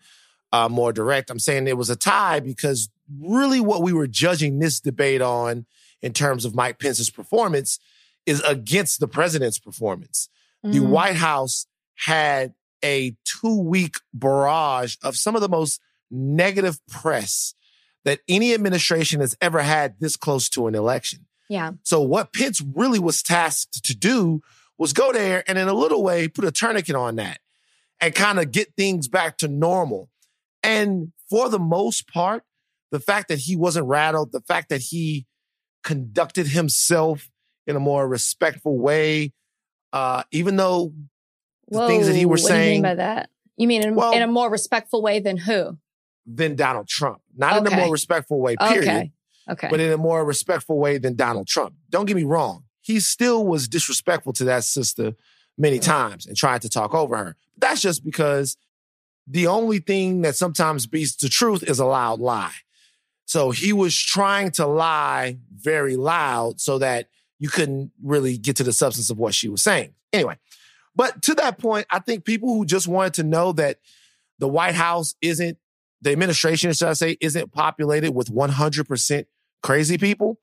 uh, 0.54 0.70
more 0.70 0.94
direct. 0.94 1.30
I'm 1.30 1.40
saying 1.40 1.68
it 1.68 1.76
was 1.78 1.90
a 1.90 1.96
tie 1.98 2.40
because 2.40 2.90
really 3.20 3.60
what 3.60 3.82
we 3.82 3.92
were 3.92 4.08
judging 4.08 4.60
this 4.60 4.80
debate 4.80 5.22
on 5.22 5.66
in 6.02 6.14
terms 6.14 6.46
of 6.46 6.56
Mike 6.56 6.80
Pence's 6.80 7.10
performance 7.10 7.80
is 8.26 8.40
against 8.42 9.00
the 9.02 9.08
president's 9.08 9.60
performance. 9.60 10.30
The 10.64 10.80
Mhm. 10.80 10.88
White 10.90 11.16
House 11.18 11.66
had 11.96 12.54
a 12.86 13.18
two 13.26 13.60
week 13.60 13.98
barrage 14.14 14.96
of 15.04 15.18
some 15.18 15.36
of 15.36 15.42
the 15.42 15.50
most 15.50 15.82
negative 16.10 16.80
press 16.88 17.54
that 18.06 18.20
any 18.30 18.54
administration 18.54 19.20
has 19.22 19.36
ever 19.42 19.62
had 19.64 19.96
this 20.00 20.16
close 20.16 20.48
to 20.50 20.68
an 20.68 20.76
election. 20.76 21.26
Yeah. 21.50 21.72
So 21.84 22.02
what 22.02 22.32
Pence 22.34 22.62
really 22.62 23.00
was 23.00 23.22
tasked 23.24 23.84
to 23.84 23.96
do 23.96 24.42
was 24.78 24.94
go 24.94 25.12
there 25.12 25.44
and 25.48 25.58
in 25.58 25.68
a 25.68 25.74
little 25.74 26.04
way 26.04 26.28
put 26.28 26.46
a 26.46 26.52
tourniquet 26.52 26.96
on 26.96 27.16
that 27.18 27.40
and 28.00 28.14
kind 28.16 28.40
of 28.40 28.52
get 28.52 28.74
things 28.78 29.08
back 29.08 29.38
to 29.40 29.48
normal. 29.48 30.10
And 30.64 31.12
for 31.30 31.50
the 31.50 31.60
most 31.60 32.08
part, 32.08 32.44
the 32.92 33.00
fact 33.00 33.28
that 33.28 33.40
he 33.40 33.56
wasn't 33.56 33.88
rattled, 33.88 34.32
the 34.32 34.42
fact 34.42 34.70
that 34.70 34.82
he 34.82 35.26
conducted 35.84 36.48
himself 36.48 37.30
in 37.68 37.76
a 37.76 37.80
more 37.80 38.08
respectful 38.08 38.78
way, 38.78 39.34
uh, 39.92 40.24
even 40.32 40.56
though 40.56 40.94
the 41.70 41.88
things 41.88 42.08
that 42.08 42.16
he 42.16 42.26
was 42.26 42.44
what 42.44 42.50
do 42.50 42.54
you 42.54 42.60
saying 42.60 42.74
mean 42.76 42.82
by 42.84 42.96
that? 42.96 43.30
You 43.58 43.68
mean 43.68 43.84
in, 43.84 43.96
Well- 43.96 44.14
in 44.14 44.22
a 44.22 44.28
more 44.28 44.50
respectful 44.50 45.02
way 45.02 45.20
than 45.20 45.38
who? 45.38 45.78
than 46.26 46.56
Donald 46.56 46.88
Trump, 46.88 47.22
not 47.36 47.58
in 47.58 47.68
a 47.68 47.76
more 47.76 47.92
respectful 47.92 48.40
way, 48.40 48.56
period, 48.56 48.88
Okay. 48.88 49.12
Okay. 49.50 49.68
but 49.70 49.82
in 49.82 49.92
a 49.92 49.98
more 49.98 50.24
respectful 50.24 50.80
way 50.80 50.98
than 50.98 51.18
Donald 51.18 51.48
Trump. 51.48 51.74
Don't 51.90 52.06
get 52.06 52.16
me 52.16 52.24
wrong. 52.24 52.64
He 52.80 53.02
still 53.02 53.46
was 53.46 53.68
disrespectful 53.68 54.32
to 54.34 54.46
that 54.46 54.64
sister 54.64 55.16
many 55.58 55.80
times 55.80 56.26
and 56.26 56.38
tried 56.38 56.62
to 56.62 56.70
talk 56.70 56.94
over 56.94 57.18
her. 57.18 57.36
That's 57.58 57.82
just 57.82 58.06
because 58.06 58.56
the 59.28 59.48
only 59.48 59.80
thing 59.80 60.22
that 60.22 60.36
sometimes 60.36 60.86
beats 60.86 61.16
the 61.16 61.30
truth 61.30 61.64
is 61.64 61.80
a 61.80 61.86
loud 61.86 62.20
lie. 62.20 62.54
So 63.26 63.52
he 63.52 63.74
was 63.74 63.98
trying 63.98 64.52
to 64.52 64.66
lie 64.66 65.38
very 65.56 65.96
loud 65.96 66.60
so 66.60 66.78
that 66.80 67.08
you 67.40 67.50
couldn't 67.50 67.92
really 68.02 68.38
get 68.38 68.58
to 68.58 68.64
the 68.64 68.74
substance 68.74 69.10
of 69.10 69.18
what 69.18 69.34
she 69.34 69.50
was 69.50 69.64
saying. 69.64 69.94
Anyway, 70.12 70.38
but 70.96 71.22
to 71.24 71.36
that 71.36 71.58
point, 71.58 71.88
I 71.90 72.00
think 72.00 72.26
people 72.26 72.54
who 72.54 72.66
just 72.66 72.88
wanted 72.88 73.16
to 73.16 73.24
know 73.24 73.52
that 73.54 73.80
the 74.40 74.48
White 74.48 74.76
House 74.76 75.16
isn't, 75.22 75.58
the 76.02 76.12
administration, 76.12 76.74
should 76.74 76.90
I 76.90 76.94
say, 76.94 77.18
isn't 77.22 77.52
populated 77.52 78.12
with 78.12 78.28
100% 78.28 79.26
crazy 79.62 79.98
people, 79.98 80.40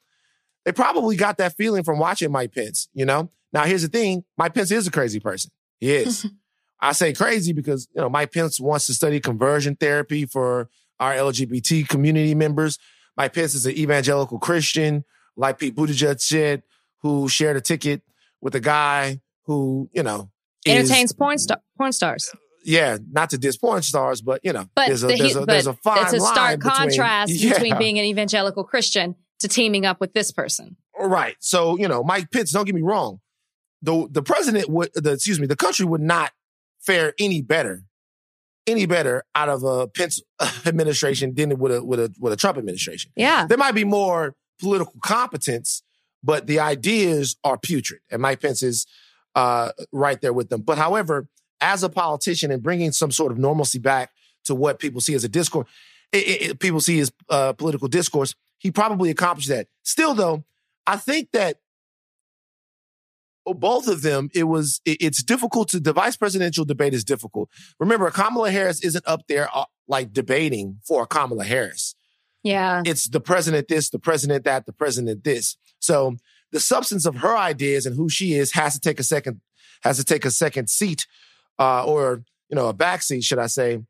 they 0.65 0.73
probably 0.73 1.17
got 1.17 1.39
that 1.39 1.57
feeling 1.57 1.85
from 1.85 1.99
watching 1.99 2.33
Mike 2.33 2.55
Pence, 2.55 2.89
you 2.93 3.05
know? 3.05 3.31
Now, 3.53 3.65
here's 3.65 3.83
the 3.83 3.89
thing 3.89 4.25
Mike 4.37 4.55
Pence 4.55 4.71
is 4.71 4.87
a 4.87 4.91
crazy 4.91 5.21
person. 5.21 5.51
He 5.79 5.93
is. 5.93 6.27
I 6.83 6.93
say 6.93 7.13
crazy 7.13 7.53
because, 7.53 7.89
you 7.95 8.01
know, 8.01 8.09
Mike 8.09 8.33
Pence 8.33 8.59
wants 8.61 8.87
to 8.87 8.95
study 8.95 9.21
conversion 9.21 9.77
therapy 9.77 10.25
for 10.27 10.71
our 10.99 11.13
LGBT 11.15 11.89
community 11.89 12.35
members. 12.35 12.79
Mike 13.17 13.35
Pence 13.35 13.55
is 13.55 13.67
an 13.67 13.73
evangelical 13.73 14.39
Christian, 14.39 15.05
like 15.37 15.59
Pete 15.59 15.75
Buttigieg 15.77 16.21
said, 16.21 16.63
who 17.03 17.29
shared 17.29 17.57
a 17.57 17.61
ticket 17.61 18.03
with 18.41 18.55
a 18.55 18.61
guy 18.61 19.21
who, 19.45 19.91
you 19.93 20.03
know, 20.03 20.31
is- 20.65 20.75
Entertains 20.91 21.13
porn 21.13 21.39
star 21.39 21.59
porn 21.77 21.93
stars. 21.93 22.31
yeah, 22.65 22.99
not 23.11 23.31
to 23.31 23.39
diss 23.39 23.57
porn 23.57 23.83
stars, 23.83 24.21
but 24.23 24.41
you 24.45 24.53
know, 24.53 24.67
But, 24.75 24.89
there's 24.89 25.03
a 25.03 25.07
the, 25.09 25.17
there's 25.17 25.37
a, 25.37 25.45
there's 25.47 25.67
a 25.67 25.73
fine 25.75 26.03
it's 26.05 26.13
a 26.13 26.17
line 26.19 26.35
stark 26.35 26.61
between- 26.61 26.75
contrast 26.77 27.33
Yeah. 27.35 27.53
between 27.55 27.79
being 27.79 27.99
an 27.99 28.05
evangelical 28.07 28.65
Christian 28.65 29.17
to 29.41 29.49
teaming 29.49 29.87
up 29.87 30.01
with 30.01 30.13
this 30.13 30.31
person. 30.31 30.77
right. 30.99 31.37
So 31.41 31.79
you 31.79 31.89
know, 31.89 32.03
Mike 32.03 32.31
Pence. 32.31 32.53
Don't 32.53 32.65
get 32.67 32.75
me 32.75 32.83
wrong. 32.83 33.21
The 33.83 34.07
the 34.11 34.23
president 34.23 34.69
would, 34.69 34.91
the 34.95 35.13
excuse 35.13 35.41
me, 35.41 35.47
the 35.47 35.57
country 35.57 35.87
would 35.87 36.03
not 36.03 36.33
fare 36.81 37.15
any 37.19 37.43
better, 37.43 37.85
any 38.67 38.87
better 38.87 39.25
out 39.35 39.49
of 39.49 39.63
a 39.63 39.87
Pence 39.89 40.21
administration 40.67 41.35
than 41.35 41.51
it 41.51 41.59
would 41.59 41.73
a 41.73 41.85
with 41.85 42.01
a 42.01 42.15
with 42.19 42.33
a 42.33 42.37
Trump 42.37 42.59
administration. 42.59 43.11
Yeah. 43.17 43.47
There 43.47 43.59
might 43.59 43.75
be 43.75 43.85
more 43.85 44.35
political 44.61 44.95
competence, 45.03 45.83
but 46.23 46.47
the 46.47 46.61
ideas 46.61 47.37
are 47.45 47.59
putrid, 47.59 48.01
and 48.11 48.23
Mike 48.23 48.41
Pence 48.41 48.63
is 48.63 48.87
uh, 49.35 49.71
right 49.93 50.21
there 50.21 50.33
with 50.33 50.49
them. 50.49 50.63
But 50.63 50.79
however, 50.79 51.29
as 51.61 51.83
a 51.83 51.89
politician 51.89 52.51
and 52.51 52.63
bringing 52.63 52.93
some 52.93 53.11
sort 53.11 53.33
of 53.33 53.39
normalcy 53.39 53.79
back 53.79 54.11
to 54.45 54.55
what 54.55 54.79
people 54.79 55.01
see 55.01 55.15
as 55.15 55.25
a 55.25 55.29
discourse, 55.29 55.69
it, 56.13 56.17
it, 56.17 56.59
people 56.61 56.81
see 56.81 57.01
as 57.01 57.13
uh, 57.29 57.53
political 57.53 57.89
discourse. 57.89 58.35
He 58.59 58.71
probably 58.71 59.11
accomplished 59.11 59.49
that. 59.49 59.69
Still, 59.83 60.15
though, 60.15 60.45
I 60.87 60.97
think 60.97 61.31
that 61.33 61.59
both 63.47 63.89
of 63.89 64.03
them, 64.03 64.29
it 64.35 64.45
was 64.45 64.81
it, 64.85 64.99
it's 65.01 65.23
difficult 65.23 65.69
to 65.71 65.81
the 65.81 65.93
vice 65.93 66.17
presidential 66.17 66.65
debate 66.65 66.95
is 66.95 67.05
difficult. 67.05 67.49
Remember, 67.79 68.11
Kamala 68.11 68.51
Harris 68.51 68.83
isn't 68.85 69.07
up 69.07 69.23
there 69.29 69.49
uh, 69.55 69.65
like 69.89 70.13
debating 70.13 70.81
for 70.87 71.07
Kamala 71.07 71.45
Harris. 71.45 71.95
Yeah, 72.43 72.83
it's 72.85 73.09
the 73.09 73.21
president 73.21 73.69
this, 73.69 73.91
the 73.91 73.99
president 73.99 74.45
that, 74.45 74.67
the 74.67 74.73
president 74.73 75.25
this. 75.25 75.57
So 75.79 76.17
the 76.53 76.61
substance 76.61 77.07
of 77.07 77.17
her 77.17 77.37
ideas 77.37 77.87
and 77.87 77.97
who 77.97 78.09
she 78.09 78.35
is 78.35 78.53
has 78.53 78.75
to 78.75 78.81
take 78.81 79.01
a 79.01 79.05
second 79.05 79.41
has 79.83 79.97
to 79.97 80.05
take 80.05 80.25
a 80.25 80.31
second 80.31 80.69
seat, 80.69 81.07
uh, 81.59 81.85
or 81.85 82.23
you 82.49 82.57
know, 82.57 82.69
a 82.69 82.73
back 82.73 83.03
seat, 83.03 83.25
should 83.25 83.39
I 83.39 83.47
say, 83.47 83.81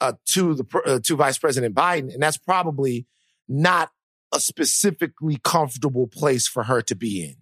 uh, 0.00 0.12
to 0.26 0.54
the 0.54 0.82
uh, 0.86 1.00
to 1.00 1.16
Vice 1.16 1.38
President 1.38 1.74
Biden, 1.74 2.12
and 2.12 2.22
that's 2.22 2.38
probably 2.38 3.06
not 3.48 3.90
a 4.34 4.40
specifically 4.40 5.38
comfortable 5.42 6.06
place 6.06 6.46
for 6.46 6.64
her 6.64 6.82
to 6.82 6.94
be 6.94 7.24
in. 7.24 7.36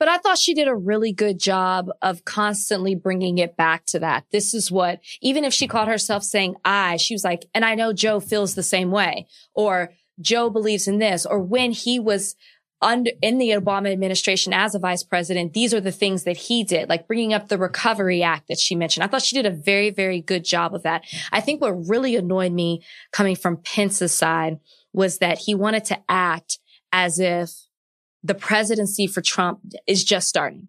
But 0.00 0.08
I 0.08 0.16
thought 0.16 0.38
she 0.38 0.54
did 0.54 0.66
a 0.66 0.74
really 0.74 1.12
good 1.12 1.38
job 1.38 1.90
of 2.00 2.24
constantly 2.24 2.94
bringing 2.94 3.36
it 3.36 3.54
back 3.56 3.84
to 3.88 3.98
that. 3.98 4.24
This 4.32 4.54
is 4.54 4.70
what, 4.70 5.00
even 5.20 5.44
if 5.44 5.52
she 5.52 5.68
caught 5.68 5.88
herself 5.88 6.24
saying 6.24 6.56
I, 6.64 6.96
she 6.96 7.14
was 7.14 7.22
like, 7.22 7.44
and 7.54 7.66
I 7.66 7.74
know 7.74 7.92
Joe 7.92 8.18
feels 8.18 8.54
the 8.54 8.62
same 8.62 8.90
way, 8.90 9.26
or 9.54 9.90
Joe 10.18 10.48
believes 10.48 10.88
in 10.88 10.98
this, 10.98 11.26
or 11.26 11.38
when 11.38 11.72
he 11.72 12.00
was 12.00 12.34
under 12.82 13.10
in 13.20 13.36
the 13.36 13.50
Obama 13.50 13.92
administration 13.92 14.54
as 14.54 14.74
a 14.74 14.78
vice 14.78 15.02
president, 15.02 15.52
these 15.52 15.74
are 15.74 15.82
the 15.82 15.92
things 15.92 16.24
that 16.24 16.38
he 16.38 16.64
did, 16.64 16.88
like 16.88 17.06
bringing 17.06 17.34
up 17.34 17.48
the 17.48 17.58
Recovery 17.58 18.22
Act 18.22 18.48
that 18.48 18.58
she 18.58 18.74
mentioned. 18.74 19.04
I 19.04 19.06
thought 19.06 19.20
she 19.20 19.36
did 19.36 19.44
a 19.44 19.50
very, 19.54 19.90
very 19.90 20.22
good 20.22 20.46
job 20.46 20.74
of 20.74 20.82
that. 20.84 21.04
I 21.30 21.42
think 21.42 21.60
what 21.60 21.88
really 21.90 22.16
annoyed 22.16 22.52
me 22.52 22.82
coming 23.12 23.36
from 23.36 23.58
Pence's 23.58 24.14
side 24.14 24.60
was 24.94 25.18
that 25.18 25.40
he 25.40 25.54
wanted 25.54 25.84
to 25.86 25.98
act 26.08 26.58
as 26.90 27.20
if 27.20 27.50
the 28.22 28.34
presidency 28.34 29.06
for 29.06 29.20
Trump 29.20 29.60
is 29.86 30.04
just 30.04 30.28
starting. 30.28 30.68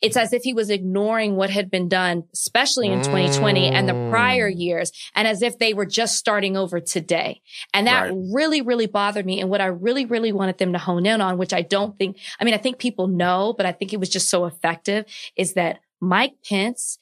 It's 0.00 0.16
as 0.16 0.32
if 0.32 0.42
he 0.42 0.52
was 0.52 0.68
ignoring 0.68 1.36
what 1.36 1.50
had 1.50 1.70
been 1.70 1.88
done, 1.88 2.24
especially 2.32 2.88
in 2.88 3.02
2020 3.02 3.68
and 3.68 3.88
the 3.88 4.08
prior 4.10 4.50
mm. 4.50 4.60
years, 4.60 4.90
and 5.14 5.28
as 5.28 5.42
if 5.42 5.58
they 5.58 5.74
were 5.74 5.86
just 5.86 6.16
starting 6.16 6.56
over 6.56 6.80
today. 6.80 7.40
And 7.72 7.86
that 7.86 8.10
right. 8.10 8.12
really, 8.32 8.62
really 8.62 8.86
bothered 8.86 9.24
me. 9.24 9.40
And 9.40 9.48
what 9.48 9.60
I 9.60 9.66
really, 9.66 10.04
really 10.04 10.32
wanted 10.32 10.58
them 10.58 10.72
to 10.72 10.78
hone 10.78 11.06
in 11.06 11.20
on, 11.20 11.38
which 11.38 11.52
I 11.52 11.62
don't 11.62 11.96
think, 11.96 12.18
I 12.40 12.44
mean, 12.44 12.54
I 12.54 12.58
think 12.58 12.78
people 12.78 13.06
know, 13.06 13.54
but 13.56 13.64
I 13.64 13.70
think 13.70 13.92
it 13.92 14.00
was 14.00 14.08
just 14.08 14.28
so 14.28 14.44
effective, 14.44 15.04
is 15.36 15.54
that 15.54 15.78
Mike 16.00 16.34
Pence 16.48 16.98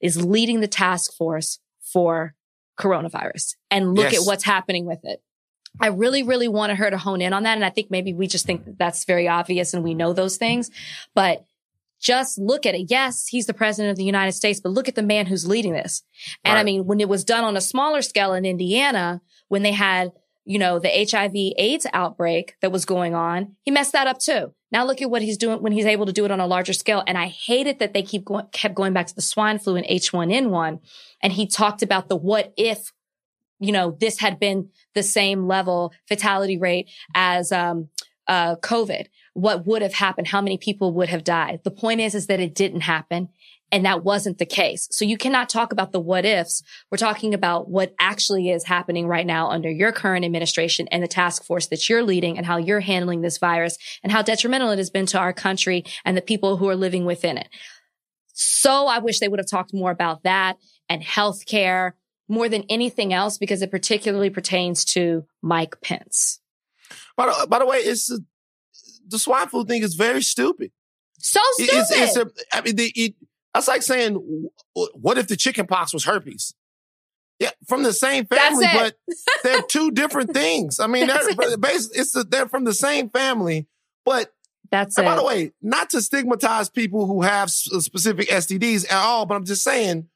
is 0.00 0.24
leading 0.24 0.60
the 0.60 0.68
task 0.68 1.12
force 1.12 1.60
for 1.80 2.34
coronavirus 2.80 3.54
and 3.70 3.94
look 3.94 4.10
yes. 4.10 4.22
at 4.22 4.26
what's 4.26 4.44
happening 4.44 4.86
with 4.86 5.00
it. 5.04 5.22
I 5.80 5.88
really, 5.88 6.22
really 6.22 6.48
wanted 6.48 6.76
her 6.76 6.90
to 6.90 6.98
hone 6.98 7.22
in 7.22 7.32
on 7.32 7.42
that. 7.44 7.56
And 7.56 7.64
I 7.64 7.70
think 7.70 7.90
maybe 7.90 8.12
we 8.12 8.26
just 8.26 8.46
think 8.46 8.64
that 8.64 8.78
that's 8.78 9.04
very 9.04 9.28
obvious 9.28 9.74
and 9.74 9.82
we 9.82 9.94
know 9.94 10.12
those 10.12 10.36
things, 10.36 10.70
but 11.14 11.44
just 12.00 12.38
look 12.38 12.66
at 12.66 12.74
it. 12.74 12.90
Yes, 12.90 13.26
he's 13.26 13.46
the 13.46 13.54
president 13.54 13.90
of 13.90 13.96
the 13.96 14.04
United 14.04 14.32
States, 14.32 14.60
but 14.60 14.72
look 14.72 14.88
at 14.88 14.94
the 14.94 15.02
man 15.02 15.26
who's 15.26 15.46
leading 15.46 15.72
this. 15.72 16.02
And 16.44 16.54
right. 16.54 16.60
I 16.60 16.64
mean, 16.64 16.86
when 16.86 17.00
it 17.00 17.08
was 17.08 17.24
done 17.24 17.44
on 17.44 17.56
a 17.56 17.60
smaller 17.60 18.02
scale 18.02 18.32
in 18.32 18.44
Indiana, 18.46 19.20
when 19.48 19.62
they 19.62 19.72
had, 19.72 20.12
you 20.44 20.58
know, 20.58 20.78
the 20.78 20.88
HIV 20.88 21.32
AIDS 21.58 21.86
outbreak 21.92 22.56
that 22.62 22.72
was 22.72 22.86
going 22.86 23.14
on, 23.14 23.56
he 23.62 23.70
messed 23.70 23.92
that 23.92 24.06
up 24.06 24.18
too. 24.18 24.54
Now 24.72 24.84
look 24.84 25.02
at 25.02 25.10
what 25.10 25.22
he's 25.22 25.36
doing 25.36 25.62
when 25.62 25.72
he's 25.72 25.84
able 25.84 26.06
to 26.06 26.12
do 26.12 26.24
it 26.24 26.30
on 26.30 26.40
a 26.40 26.46
larger 26.46 26.72
scale. 26.72 27.02
And 27.06 27.18
I 27.18 27.26
hate 27.26 27.66
it 27.66 27.78
that 27.80 27.92
they 27.92 28.02
keep 28.02 28.24
going, 28.24 28.46
kept 28.52 28.74
going 28.74 28.92
back 28.92 29.06
to 29.08 29.14
the 29.14 29.20
swine 29.20 29.58
flu 29.58 29.76
and 29.76 29.86
H1N1. 29.86 30.80
And 31.22 31.32
he 31.32 31.46
talked 31.46 31.82
about 31.82 32.08
the 32.08 32.16
what 32.16 32.54
if, 32.56 32.92
you 33.60 33.72
know, 33.72 33.96
this 34.00 34.18
had 34.18 34.40
been 34.40 34.70
the 34.94 35.02
same 35.02 35.46
level 35.46 35.92
fatality 36.08 36.58
rate 36.58 36.88
as, 37.14 37.52
um, 37.52 37.88
uh, 38.26 38.56
COVID 38.56 39.06
what 39.34 39.66
would 39.66 39.82
have 39.82 39.94
happened, 39.94 40.28
how 40.28 40.40
many 40.40 40.58
people 40.58 40.92
would 40.94 41.08
have 41.08 41.24
died. 41.24 41.60
The 41.64 41.70
point 41.70 42.00
is, 42.00 42.14
is 42.14 42.26
that 42.26 42.40
it 42.40 42.54
didn't 42.54 42.82
happen. 42.82 43.28
And 43.72 43.84
that 43.84 44.02
wasn't 44.02 44.38
the 44.38 44.46
case. 44.46 44.88
So 44.90 45.04
you 45.04 45.16
cannot 45.16 45.48
talk 45.48 45.70
about 45.70 45.92
the 45.92 46.00
what 46.00 46.24
ifs. 46.24 46.64
We're 46.90 46.98
talking 46.98 47.34
about 47.34 47.68
what 47.68 47.94
actually 48.00 48.50
is 48.50 48.64
happening 48.64 49.06
right 49.06 49.24
now 49.24 49.48
under 49.48 49.70
your 49.70 49.92
current 49.92 50.24
administration 50.24 50.88
and 50.90 51.04
the 51.04 51.08
task 51.08 51.44
force 51.44 51.68
that 51.68 51.88
you're 51.88 52.02
leading 52.02 52.36
and 52.36 52.44
how 52.44 52.56
you're 52.56 52.80
handling 52.80 53.20
this 53.20 53.38
virus 53.38 53.78
and 54.02 54.10
how 54.10 54.22
detrimental 54.22 54.70
it 54.70 54.78
has 54.78 54.90
been 54.90 55.06
to 55.06 55.18
our 55.18 55.32
country 55.32 55.84
and 56.04 56.16
the 56.16 56.22
people 56.22 56.56
who 56.56 56.68
are 56.68 56.74
living 56.74 57.04
within 57.04 57.38
it. 57.38 57.48
So 58.32 58.88
I 58.88 58.98
wish 58.98 59.20
they 59.20 59.28
would 59.28 59.38
have 59.38 59.48
talked 59.48 59.72
more 59.72 59.92
about 59.92 60.24
that 60.24 60.56
and 60.88 61.00
healthcare 61.00 61.92
more 62.30 62.48
than 62.48 62.64
anything 62.68 63.12
else 63.12 63.36
because 63.36 63.60
it 63.60 63.70
particularly 63.70 64.30
pertains 64.30 64.84
to 64.84 65.26
Mike 65.42 65.80
Pence. 65.82 66.40
By, 67.16 67.44
by 67.48 67.58
the 67.58 67.66
way, 67.66 67.78
it's 67.78 68.10
the 69.06 69.18
swine 69.18 69.48
flu 69.48 69.64
thing 69.64 69.82
is 69.82 69.94
very 69.94 70.22
stupid. 70.22 70.70
So 71.18 71.40
stupid. 71.54 71.74
It's, 71.74 71.90
it's 71.90 72.16
a, 72.16 72.30
I 72.52 72.62
mean, 72.62 72.76
the, 72.76 72.92
it, 72.94 73.14
that's 73.52 73.68
like 73.68 73.82
saying, 73.82 74.48
what 74.74 75.18
if 75.18 75.26
the 75.26 75.36
chicken 75.36 75.66
pox 75.66 75.92
was 75.92 76.04
herpes? 76.04 76.54
Yeah, 77.40 77.50
from 77.66 77.82
the 77.82 77.92
same 77.92 78.26
family, 78.26 78.66
but 78.72 78.94
they're 79.42 79.62
two 79.62 79.90
different 79.90 80.32
things. 80.32 80.78
I 80.78 80.86
mean, 80.86 81.06
they're, 81.06 81.56
basically, 81.56 82.00
it's 82.00 82.14
a, 82.14 82.22
they're 82.22 82.48
from 82.48 82.64
the 82.64 82.74
same 82.74 83.08
family, 83.08 83.66
but 84.04 84.32
that's 84.70 84.98
it. 84.98 85.04
By 85.04 85.16
the 85.16 85.24
way, 85.24 85.52
not 85.60 85.90
to 85.90 86.02
stigmatize 86.02 86.68
people 86.68 87.06
who 87.06 87.22
have 87.22 87.50
specific 87.50 88.28
STDs 88.28 88.84
at 88.84 89.02
all, 89.02 89.26
but 89.26 89.34
I'm 89.34 89.46
just 89.46 89.64
saying 89.64 90.08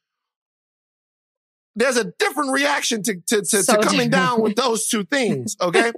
there's 1.76 1.96
a 1.96 2.04
different 2.04 2.52
reaction 2.52 3.02
to 3.04 3.14
to, 3.26 3.42
to, 3.42 3.62
so 3.62 3.76
to 3.76 3.86
coming 3.86 4.10
down 4.10 4.40
with 4.42 4.56
those 4.56 4.88
two 4.88 5.04
things. 5.04 5.56
Okay, 5.60 5.92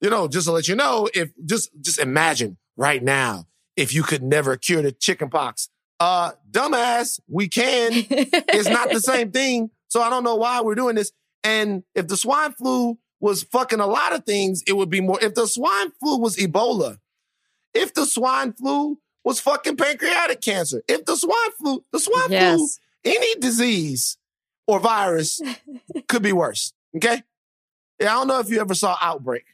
you 0.00 0.10
know, 0.10 0.28
just 0.28 0.46
to 0.46 0.52
let 0.52 0.68
you 0.68 0.74
know, 0.74 1.08
if 1.14 1.32
just 1.44 1.70
just 1.80 1.98
imagine 1.98 2.56
right 2.76 3.02
now 3.02 3.46
if 3.76 3.94
you 3.94 4.02
could 4.02 4.22
never 4.22 4.56
cure 4.56 4.82
the 4.82 4.92
chicken 4.92 5.30
pox. 5.30 5.68
Uh, 6.00 6.32
dumbass, 6.50 7.20
we 7.28 7.48
can. 7.48 7.90
it's 7.92 8.68
not 8.68 8.90
the 8.90 9.00
same 9.00 9.30
thing. 9.32 9.70
So 9.88 10.02
I 10.02 10.10
don't 10.10 10.24
know 10.24 10.36
why 10.36 10.60
we're 10.60 10.74
doing 10.74 10.96
this. 10.96 11.12
And 11.42 11.84
if 11.94 12.08
the 12.08 12.16
swine 12.16 12.52
flu 12.52 12.98
was 13.20 13.42
fucking 13.42 13.80
a 13.80 13.86
lot 13.86 14.12
of 14.12 14.24
things, 14.24 14.62
it 14.66 14.72
would 14.74 14.90
be 14.90 15.00
more. 15.00 15.18
If 15.22 15.34
the 15.34 15.46
swine 15.46 15.92
flu 16.00 16.18
was 16.18 16.36
Ebola, 16.36 16.98
if 17.72 17.94
the 17.94 18.06
swine 18.06 18.52
flu 18.52 18.98
was 19.22 19.40
fucking 19.40 19.76
pancreatic 19.76 20.40
cancer, 20.40 20.82
if 20.88 21.04
the 21.04 21.16
swine 21.16 21.52
flu, 21.58 21.84
the 21.92 22.00
swine 22.00 22.30
yes. 22.30 22.56
flu, 22.56 22.68
any 23.04 23.40
disease 23.40 24.16
or 24.66 24.80
virus 24.80 25.40
could 26.08 26.22
be 26.22 26.32
worse. 26.32 26.72
Okay. 26.96 27.22
Yeah, 28.00 28.12
I 28.12 28.18
don't 28.18 28.28
know 28.28 28.40
if 28.40 28.50
you 28.50 28.60
ever 28.60 28.74
saw 28.74 28.96
Outbreak. 29.00 29.44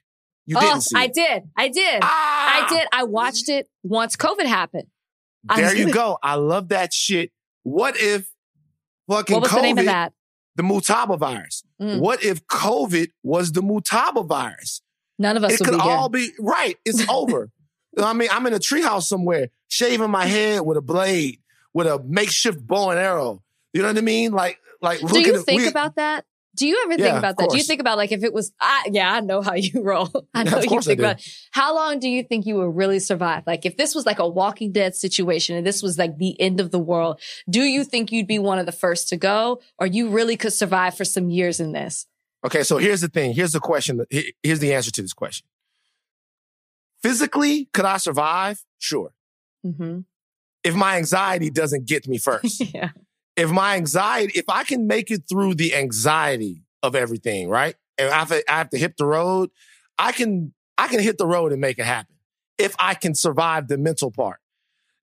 You 0.46 0.56
oh, 0.56 0.60
didn't 0.60 0.82
see 0.82 0.98
I 0.98 1.06
did. 1.06 1.42
I 1.56 1.68
did. 1.68 2.00
Ah! 2.02 2.66
I 2.66 2.68
did. 2.68 2.88
I 2.92 3.04
watched 3.04 3.48
it 3.48 3.68
once 3.82 4.16
COVID 4.16 4.46
happened. 4.46 4.88
There 5.44 5.74
you 5.74 5.92
go. 5.92 6.18
I 6.22 6.34
love 6.34 6.68
that 6.68 6.92
shit. 6.92 7.30
What 7.62 7.96
if 7.98 8.28
fucking 9.08 9.34
what 9.34 9.42
was 9.42 9.50
COVID, 9.50 9.54
the 9.54 9.62
name 9.62 9.78
of 9.78 9.84
that? 9.86 10.12
The 10.56 10.62
Motaba 10.62 11.18
virus. 11.18 11.62
Mm. 11.80 12.00
What 12.00 12.24
if 12.24 12.46
COVID 12.46 13.10
was 13.22 13.52
the 13.52 13.62
Motaba 13.62 14.26
virus? 14.26 14.82
None 15.18 15.36
of 15.36 15.44
us. 15.44 15.60
It 15.60 15.64
could 15.64 15.74
be 15.74 15.80
all 15.80 16.08
be 16.08 16.30
right. 16.38 16.76
It's 16.84 17.08
over. 17.10 17.50
I 17.98 18.12
mean, 18.12 18.28
I'm 18.32 18.46
in 18.46 18.54
a 18.54 18.58
treehouse 18.58 19.02
somewhere, 19.02 19.50
shaving 19.68 20.10
my 20.10 20.26
head 20.26 20.62
with 20.62 20.76
a 20.76 20.82
blade, 20.82 21.40
with 21.74 21.86
a 21.86 22.02
makeshift 22.02 22.66
bow 22.66 22.90
and 22.90 22.98
arrow. 22.98 23.42
You 23.72 23.82
know 23.82 23.88
what 23.88 23.98
I 23.98 24.02
mean? 24.02 24.32
Like, 24.32 24.58
like. 24.80 25.00
Do 25.00 25.20
you 25.20 25.42
think 25.42 25.68
about 25.68 25.96
that? 25.96 26.24
Do 26.56 26.66
you 26.66 26.82
ever 26.84 26.96
think 26.96 27.06
yeah, 27.06 27.18
about 27.18 27.36
that? 27.38 27.50
Do 27.50 27.56
you 27.56 27.62
think 27.62 27.80
about 27.80 27.96
like 27.96 28.10
if 28.10 28.24
it 28.24 28.32
was, 28.32 28.52
I, 28.60 28.88
yeah, 28.90 29.12
I 29.12 29.20
know 29.20 29.40
how 29.40 29.54
you 29.54 29.82
roll. 29.82 30.10
I 30.34 30.42
know 30.42 30.58
yeah, 30.58 30.70
you 30.70 30.80
think 30.80 30.98
about 30.98 31.24
how 31.52 31.74
long 31.74 32.00
do 32.00 32.08
you 32.08 32.22
think 32.22 32.44
you 32.44 32.56
would 32.56 32.76
really 32.76 32.98
survive? 32.98 33.44
Like 33.46 33.64
if 33.64 33.76
this 33.76 33.94
was 33.94 34.04
like 34.04 34.18
a 34.18 34.28
Walking 34.28 34.72
Dead 34.72 34.96
situation 34.96 35.56
and 35.56 35.66
this 35.66 35.82
was 35.82 35.96
like 35.96 36.18
the 36.18 36.38
end 36.40 36.60
of 36.60 36.70
the 36.70 36.78
world, 36.78 37.20
do 37.48 37.62
you 37.62 37.84
think 37.84 38.10
you'd 38.10 38.26
be 38.26 38.38
one 38.38 38.58
of 38.58 38.66
the 38.66 38.72
first 38.72 39.08
to 39.10 39.16
go, 39.16 39.60
or 39.78 39.86
you 39.86 40.10
really 40.10 40.36
could 40.36 40.52
survive 40.52 40.96
for 40.96 41.04
some 41.04 41.30
years 41.30 41.60
in 41.60 41.72
this? 41.72 42.06
Okay, 42.44 42.62
so 42.62 42.78
here's 42.78 43.02
the 43.02 43.08
thing. 43.08 43.32
Here's 43.32 43.52
the 43.52 43.60
question. 43.60 44.04
Here's 44.42 44.58
the 44.58 44.74
answer 44.74 44.90
to 44.90 45.02
this 45.02 45.12
question. 45.12 45.46
Physically, 47.02 47.68
could 47.72 47.84
I 47.84 47.98
survive? 47.98 48.64
Sure. 48.78 49.12
Mm-hmm. 49.64 50.00
If 50.64 50.74
my 50.74 50.96
anxiety 50.96 51.50
doesn't 51.50 51.86
get 51.86 52.08
me 52.08 52.18
first. 52.18 52.60
yeah 52.74 52.90
if 53.36 53.50
my 53.50 53.76
anxiety, 53.76 54.32
if 54.38 54.48
I 54.48 54.64
can 54.64 54.86
make 54.86 55.10
it 55.10 55.22
through 55.28 55.54
the 55.54 55.74
anxiety 55.74 56.62
of 56.82 56.94
everything, 56.94 57.48
right? 57.48 57.76
And 57.98 58.10
I 58.10 58.18
have, 58.18 58.28
to, 58.28 58.42
I 58.50 58.58
have 58.58 58.70
to 58.70 58.78
hit 58.78 58.96
the 58.96 59.06
road, 59.06 59.50
I 59.98 60.12
can, 60.12 60.52
I 60.78 60.88
can 60.88 61.00
hit 61.00 61.18
the 61.18 61.26
road 61.26 61.52
and 61.52 61.60
make 61.60 61.78
it 61.78 61.84
happen. 61.84 62.16
If 62.58 62.74
I 62.78 62.94
can 62.94 63.14
survive 63.14 63.68
the 63.68 63.78
mental 63.78 64.10
part. 64.10 64.38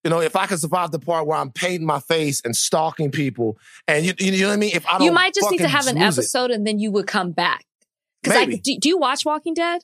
You 0.03 0.11
know, 0.11 0.21
if 0.21 0.35
I 0.35 0.45
can 0.45 0.57
survive 0.57 0.91
the 0.91 0.99
part 0.99 1.27
where 1.27 1.37
I'm 1.37 1.51
painting 1.51 1.85
my 1.85 1.99
face 1.99 2.41
and 2.45 2.55
stalking 2.55 3.11
people, 3.11 3.57
and 3.87 4.05
you, 4.05 4.13
you 4.19 4.31
know 4.43 4.47
what 4.47 4.53
I 4.53 4.57
mean. 4.57 4.71
If 4.73 4.87
I 4.87 4.99
don't, 4.99 5.01
you 5.01 5.11
might 5.11 5.33
just 5.33 5.51
need 5.51 5.57
to 5.57 5.67
have 5.67 5.87
an 5.87 5.97
episode, 5.97 6.51
it. 6.51 6.53
and 6.53 6.65
then 6.65 6.79
you 6.79 6.91
would 6.91 7.07
come 7.07 7.31
back. 7.31 7.65
Because 8.23 8.37
I 8.37 8.45
do, 8.45 8.77
do 8.79 8.89
you 8.89 8.97
watch 8.97 9.25
Walking 9.25 9.53
Dead? 9.53 9.81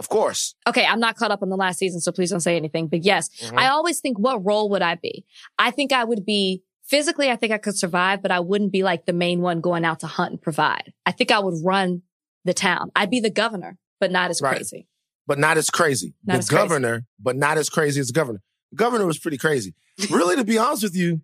Of 0.00 0.08
course. 0.08 0.54
Okay, 0.66 0.84
I'm 0.84 0.98
not 0.98 1.16
caught 1.16 1.30
up 1.30 1.42
on 1.42 1.50
the 1.50 1.56
last 1.56 1.78
season, 1.78 2.00
so 2.00 2.10
please 2.10 2.30
don't 2.30 2.40
say 2.40 2.56
anything. 2.56 2.88
But 2.88 3.04
yes, 3.04 3.28
mm-hmm. 3.28 3.58
I 3.58 3.68
always 3.68 4.00
think, 4.00 4.18
what 4.18 4.44
role 4.44 4.70
would 4.70 4.82
I 4.82 4.94
be? 4.96 5.24
I 5.58 5.70
think 5.70 5.92
I 5.92 6.04
would 6.04 6.24
be 6.24 6.62
physically, 6.90 7.30
I 7.30 7.36
think 7.36 7.52
I 7.52 7.58
could 7.58 7.76
survive, 7.78 8.20
but 8.20 8.30
I 8.30 8.40
wouldn't 8.40 8.72
be 8.72 8.82
like 8.82 9.06
the 9.06 9.12
main 9.14 9.40
one 9.40 9.60
going 9.62 9.84
out 9.86 10.00
to 10.00 10.06
hunt 10.06 10.32
and 10.32 10.42
provide. 10.42 10.92
I 11.06 11.12
think 11.12 11.30
I 11.30 11.38
would 11.38 11.54
run 11.64 12.02
the 12.44 12.52
town. 12.52 12.90
I'd 12.94 13.08
be 13.10 13.20
the 13.20 13.30
governor, 13.30 13.78
but 14.00 14.10
not 14.10 14.30
as 14.30 14.42
Right. 14.42 14.56
crazy. 14.56 14.86
but 15.26 15.38
not 15.38 15.56
as 15.56 15.70
crazy. 15.70 16.12
Not 16.26 16.32
the 16.34 16.38
as 16.40 16.48
crazy. 16.48 16.62
governor, 16.62 17.04
but 17.20 17.36
not 17.36 17.56
as 17.56 17.68
crazy 17.70 18.00
as 18.00 18.08
the 18.08 18.12
governor. 18.12 18.42
The 18.72 18.76
governor 18.76 19.06
was 19.06 19.18
pretty 19.18 19.38
crazy. 19.38 19.74
Really, 20.10 20.34
to 20.36 20.44
be 20.44 20.58
honest 20.58 20.82
with 20.82 20.96
you, 20.96 21.20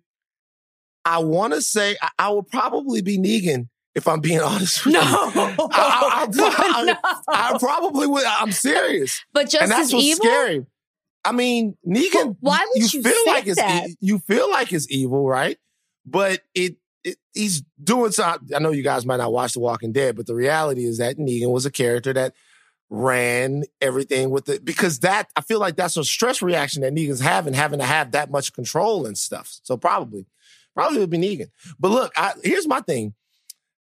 I 1.03 1.17
want 1.19 1.53
to 1.53 1.61
say 1.61 1.97
I, 2.01 2.09
I 2.19 2.29
would 2.29 2.47
probably 2.47 3.01
be 3.01 3.17
Negan 3.17 3.67
if 3.95 4.07
I'm 4.07 4.19
being 4.21 4.39
honest 4.51 4.85
with 4.85 4.93
No, 4.93 5.01
you. 5.01 5.07
I, 5.07 5.47
I- 5.71 6.27
I- 6.31 6.83
No. 6.85 6.95
I 7.27 7.57
probably 7.59 8.07
would. 8.07 8.23
I'm 8.25 8.51
serious, 8.51 9.21
but 9.33 9.49
just 9.49 9.61
and 9.63 9.71
that's 9.71 9.87
as 9.87 9.93
what's 9.93 10.05
evil. 10.05 10.25
scary. 10.25 10.65
I 11.27 11.31
mean, 11.33 11.75
Negan. 11.85 12.37
Why 12.39 12.65
would 12.73 12.93
you 12.93 13.01
feel 13.03 13.11
say 13.25 13.31
like 13.31 13.47
it's 13.47 13.57
that? 13.57 13.87
you 13.99 14.19
feel 14.19 14.49
like 14.49 14.71
it's 14.71 14.89
evil, 14.89 15.27
right? 15.27 15.57
But 16.05 16.41
it, 16.55 16.77
it 17.03 17.17
he's 17.33 17.63
doing 17.83 18.11
something. 18.11 18.55
I 18.55 18.59
know 18.59 18.71
you 18.71 18.83
guys 18.83 19.05
might 19.05 19.17
not 19.17 19.33
watch 19.33 19.53
The 19.53 19.59
Walking 19.59 19.91
Dead, 19.91 20.15
but 20.15 20.25
the 20.25 20.35
reality 20.35 20.85
is 20.85 20.99
that 20.99 21.17
Negan 21.17 21.51
was 21.51 21.65
a 21.65 21.71
character 21.71 22.13
that 22.13 22.33
ran 22.89 23.63
everything 23.81 24.29
with 24.29 24.47
it 24.47 24.63
because 24.63 24.99
that 24.99 25.27
I 25.35 25.41
feel 25.41 25.59
like 25.59 25.75
that's 25.75 25.97
a 25.97 26.03
stress 26.05 26.41
reaction 26.41 26.81
that 26.83 26.93
Negan's 26.93 27.19
having, 27.19 27.53
having 27.53 27.79
to 27.79 27.85
have 27.85 28.11
that 28.11 28.31
much 28.31 28.53
control 28.53 29.05
and 29.05 29.17
stuff. 29.17 29.59
So 29.63 29.75
probably, 29.75 30.25
probably 30.73 30.99
would 30.99 31.09
be 31.09 31.17
Negan. 31.17 31.47
But 31.79 31.91
look, 31.91 32.13
I, 32.15 32.33
here's 32.43 32.67
my 32.67 32.79
thing. 32.79 33.13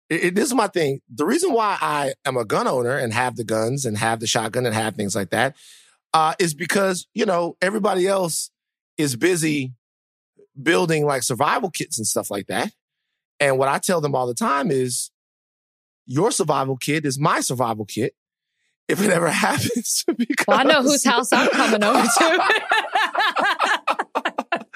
It- 0.10 0.24
it- 0.26 0.36
this 0.36 0.46
is 0.46 0.54
my 0.54 0.68
thing. 0.68 1.02
The 1.14 1.26
reason 1.26 1.52
why 1.52 1.78
I 1.82 2.14
am 2.26 2.38
a 2.38 2.46
gun 2.46 2.68
owner 2.68 2.96
and 2.98 3.14
have 3.14 3.36
the 3.36 3.44
guns 3.44 3.86
and 3.86 3.98
have 3.98 4.22
the 4.22 4.28
shotgun 4.28 4.66
and 4.66 4.74
have 4.76 4.96
things 4.96 5.16
like 5.16 5.32
that 5.32 5.56
uh, 6.14 6.34
is 6.40 6.54
because 6.54 7.08
you 7.14 7.26
know 7.26 7.58
everybody 7.62 8.08
else 8.08 8.52
is 8.98 9.16
busy 9.16 9.74
building 10.62 11.06
like 11.06 11.24
survival 11.24 11.70
kits 11.72 11.98
and 11.98 12.06
stuff 12.08 12.30
like 12.30 12.48
that. 12.48 12.72
And 13.40 13.58
what 13.58 13.68
I 13.68 13.80
tell 13.80 14.02
them 14.02 14.14
all 14.16 14.28
the 14.28 14.36
time 14.36 14.70
is, 14.72 15.10
your 16.06 16.32
survival 16.32 16.78
kit 16.78 17.06
is 17.06 17.18
my 17.20 17.40
survival 17.42 17.86
kit. 17.86 18.14
If 18.88 19.02
it 19.02 19.10
ever 19.10 19.30
happens, 19.32 20.04
because 20.18 20.46
Well, 20.48 20.60
I 20.60 20.64
know 20.64 20.82
whose 20.84 21.04
house 21.04 21.32
I'm 21.34 21.50
coming 21.50 21.84
over 21.84 22.04
to. 22.04 22.64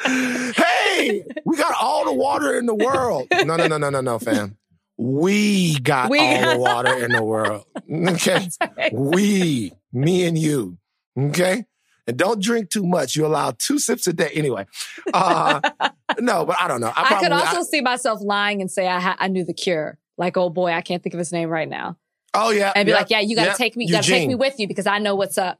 hey, 0.55 1.23
we 1.45 1.57
got 1.57 1.75
all 1.79 2.05
the 2.05 2.13
water 2.13 2.57
in 2.57 2.65
the 2.65 2.75
world. 2.75 3.27
No, 3.31 3.55
no, 3.55 3.67
no, 3.67 3.77
no, 3.77 3.89
no, 3.89 4.01
no, 4.01 4.19
fam. 4.19 4.57
We 4.97 5.79
got 5.79 6.09
We 6.09 6.19
all 6.19 6.41
got- 6.41 6.53
the 6.53 6.59
water 6.59 7.05
in 7.05 7.11
the 7.11 7.23
world. 7.23 7.65
Okay. 7.91 8.49
We, 8.91 9.73
me 9.93 10.25
and 10.25 10.37
you. 10.37 10.77
Okay. 11.17 11.65
And 12.05 12.17
don't 12.17 12.41
drink 12.41 12.69
too 12.69 12.85
much. 12.85 13.15
You 13.15 13.25
allow 13.25 13.51
two 13.51 13.79
sips 13.79 14.07
a 14.07 14.13
day. 14.13 14.29
Anyway. 14.33 14.65
Uh, 15.13 15.59
no, 16.19 16.45
but 16.45 16.55
I 16.59 16.67
don't 16.67 16.79
know. 16.79 16.93
I, 16.95 17.03
I, 17.03 17.19
could 17.19 17.27
probably- 17.27 17.47
also 17.47 17.63
see 17.63 17.81
myself 17.81 18.19
lying 18.21 18.61
and 18.61 18.71
say 18.71 18.87
I, 18.87 18.99
ha- 18.99 19.17
I 19.19 19.27
knew 19.27 19.43
the 19.43 19.53
cure. 19.53 19.99
Like, 20.17 20.37
oh 20.37 20.49
boy, 20.49 20.71
I 20.71 20.81
can't 20.81 21.03
think 21.03 21.13
of 21.13 21.19
his 21.19 21.31
name 21.31 21.49
right 21.49 21.67
now. 21.69 21.97
oh 22.33 22.51
yeah. 22.51 22.71
And 22.75 22.85
be 22.85 22.91
yeah, 22.91 22.97
like, 22.97 23.09
yeah, 23.09 23.19
you 23.19 23.35
got 23.35 23.43
to 23.43 23.49
yeah, 23.49 23.53
take 23.53 23.75
me, 23.75 23.85
you 23.85 23.91
got 23.91 24.03
to 24.03 24.09
take 24.09 24.27
me 24.27 24.35
with 24.35 24.59
you 24.59 24.67
because 24.67 24.87
I 24.87 24.99
know 24.99 25.15
what's 25.15 25.37
up. 25.37 25.59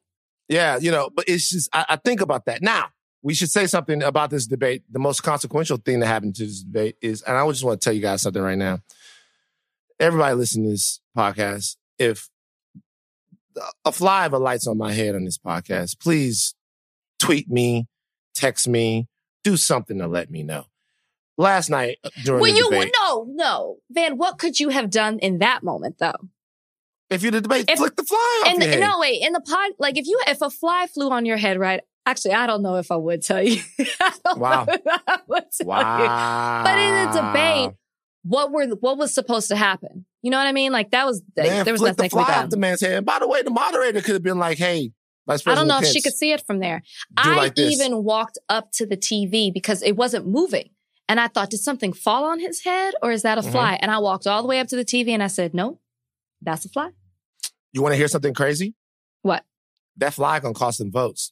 Yeah, 0.49 0.77
you 0.77 0.91
know, 0.91 1.09
but 1.13 1.25
it's 1.27 1.49
just 1.49 1.69
I, 1.73 1.85
I 1.89 1.95
think 1.97 2.21
about 2.21 2.45
that. 2.45 2.61
Now, 2.61 2.87
we 3.21 3.33
should 3.33 3.51
say 3.51 3.67
something 3.67 4.01
about 4.01 4.29
this 4.29 4.47
debate. 4.47 4.83
The 4.89 4.99
most 4.99 5.21
consequential 5.21 5.77
thing 5.77 5.99
that 5.99 6.07
happened 6.07 6.35
to 6.35 6.45
this 6.45 6.61
debate 6.63 6.95
is, 7.01 7.21
and 7.23 7.35
I 7.35 7.47
just 7.49 7.63
want 7.63 7.81
to 7.81 7.83
tell 7.83 7.93
you 7.93 8.01
guys 8.01 8.21
something 8.21 8.41
right 8.41 8.57
now. 8.57 8.79
Everybody 9.99 10.35
listening 10.35 10.67
to 10.67 10.71
this 10.71 11.01
podcast, 11.15 11.75
if 11.99 12.29
a 13.85 13.91
fly 13.91 14.25
of 14.25 14.33
a 14.33 14.37
light's 14.39 14.67
on 14.67 14.77
my 14.77 14.93
head 14.93 15.15
on 15.15 15.23
this 15.25 15.37
podcast, 15.37 15.99
please 15.99 16.55
tweet 17.19 17.49
me, 17.49 17.87
text 18.35 18.67
me, 18.67 19.07
do 19.43 19.57
something 19.57 19.97
to 19.99 20.07
let 20.07 20.29
me 20.29 20.43
know. 20.43 20.65
Last 21.37 21.69
night 21.69 21.97
uh, 22.03 22.09
during 22.23 22.41
Well, 22.41 22.51
the 22.51 22.57
you 22.57 22.69
debate, 22.69 22.93
no, 22.99 23.25
no, 23.29 23.77
Van. 23.91 24.17
What 24.17 24.39
could 24.39 24.59
you 24.59 24.69
have 24.69 24.89
done 24.89 25.19
in 25.19 25.37
that 25.39 25.63
moment, 25.63 25.97
though? 25.99 26.29
if 27.09 27.21
you're 27.21 27.31
the 27.31 27.41
debate, 27.41 27.65
if- 27.69 27.77
flick 27.77 27.95
the 27.95 28.03
fly 28.03 28.43
off 28.45 28.53
And 28.53 28.63
head. 28.63 28.79
no, 28.79 28.99
wait. 28.99 29.21
In 29.21 29.33
the 29.33 29.39
pod, 29.39 29.71
like 29.79 29.97
if 29.97 30.07
you 30.07 30.19
if 30.27 30.41
a 30.41 30.50
fly 30.50 30.87
flew 30.93 31.09
on 31.11 31.25
your 31.25 31.37
head, 31.37 31.57
right? 31.59 31.81
Actually, 32.05 32.33
I 32.33 32.48
don't 32.48 32.61
know 32.61 32.75
if 32.75 32.91
I 32.91 32.96
would 32.96 33.22
tell 33.22 33.41
you. 33.41 33.61
Wow. 34.35 34.65
know 34.65 34.74
if 34.74 34.81
I 34.85 35.20
would 35.27 35.43
tell 35.57 35.67
wow. 35.67 36.59
you. 36.59 36.63
But 36.63 36.79
in 36.79 37.07
a 37.07 37.13
debate, 37.13 37.77
what 38.24 38.51
were 38.51 38.65
what 38.75 38.98
was 38.98 39.13
supposed 39.13 39.48
to 39.50 39.55
happen? 39.55 40.05
You 40.27 40.31
know 40.31 40.40
what 40.40 40.48
I 40.48 40.51
mean? 40.51 40.74
Like 40.74 40.92
that 40.92 41.05
was 41.05 41.22
Man, 41.37 41.63
there 41.63 41.74
was 41.74 41.81
nothing 41.81 41.96
the 41.96 42.03
that 42.03 42.09
could 42.11 42.18
be 42.18 42.24
fly 42.25 42.33
off 42.35 42.42
done. 42.42 42.50
the 42.50 42.57
man's 42.57 42.81
head. 42.81 43.05
By 43.05 43.20
the 43.20 43.29
way, 43.29 43.44
the 43.44 43.50
moderator 43.50 44.01
could 44.01 44.11
have 44.16 44.24
been 44.24 44.37
like, 44.40 44.57
"Hey, 44.57 44.92
Vice 45.25 45.48
I 45.48 45.55
don't 45.55 45.70
know 45.70 45.79
if 45.79 45.85
she 45.85 46.01
could 46.01 46.13
see 46.16 46.33
it 46.33 46.46
from 46.46 46.59
there. 46.59 46.83
I 47.16 47.37
like 47.37 47.57
even 47.57 48.03
walked 48.03 48.37
up 48.50 48.74
to 48.74 48.85
the 48.85 48.98
TV 48.98 49.53
because 49.53 49.81
it 49.83 49.96
wasn't 49.96 50.27
moving. 50.27 50.72
And 51.07 51.18
I 51.18 51.29
thought, 51.29 51.50
did 51.50 51.61
something 51.61 51.94
fall 51.94 52.25
on 52.25 52.42
his 52.42 52.66
head 52.66 52.94
or 53.01 53.11
is 53.13 53.22
that 53.22 53.37
a 53.37 53.42
Mhm. 53.42 53.51
fly? 53.53 53.79
And 53.81 53.90
I 53.90 54.00
walked 54.00 54.27
all 54.27 54.42
the 54.42 54.50
way 54.50 54.59
up 54.59 54.68
to 54.68 54.75
the 54.75 54.83
TV 54.83 55.13
and 55.13 55.24
I 55.24 55.27
said, 55.27 55.53
no, 55.53 55.79
that's 56.42 56.66
a 56.66 56.70
fly. 56.70 56.90
You 57.72 57.81
want 57.81 57.94
to 57.94 57.98
hear 57.98 58.09
something 58.09 58.33
crazy? 58.33 58.75
What? 59.22 59.46
That 59.96 60.13
fly 60.13 60.42
gonna 60.42 60.53
cost 60.53 60.79
them 60.79 60.92
votes. 60.92 61.31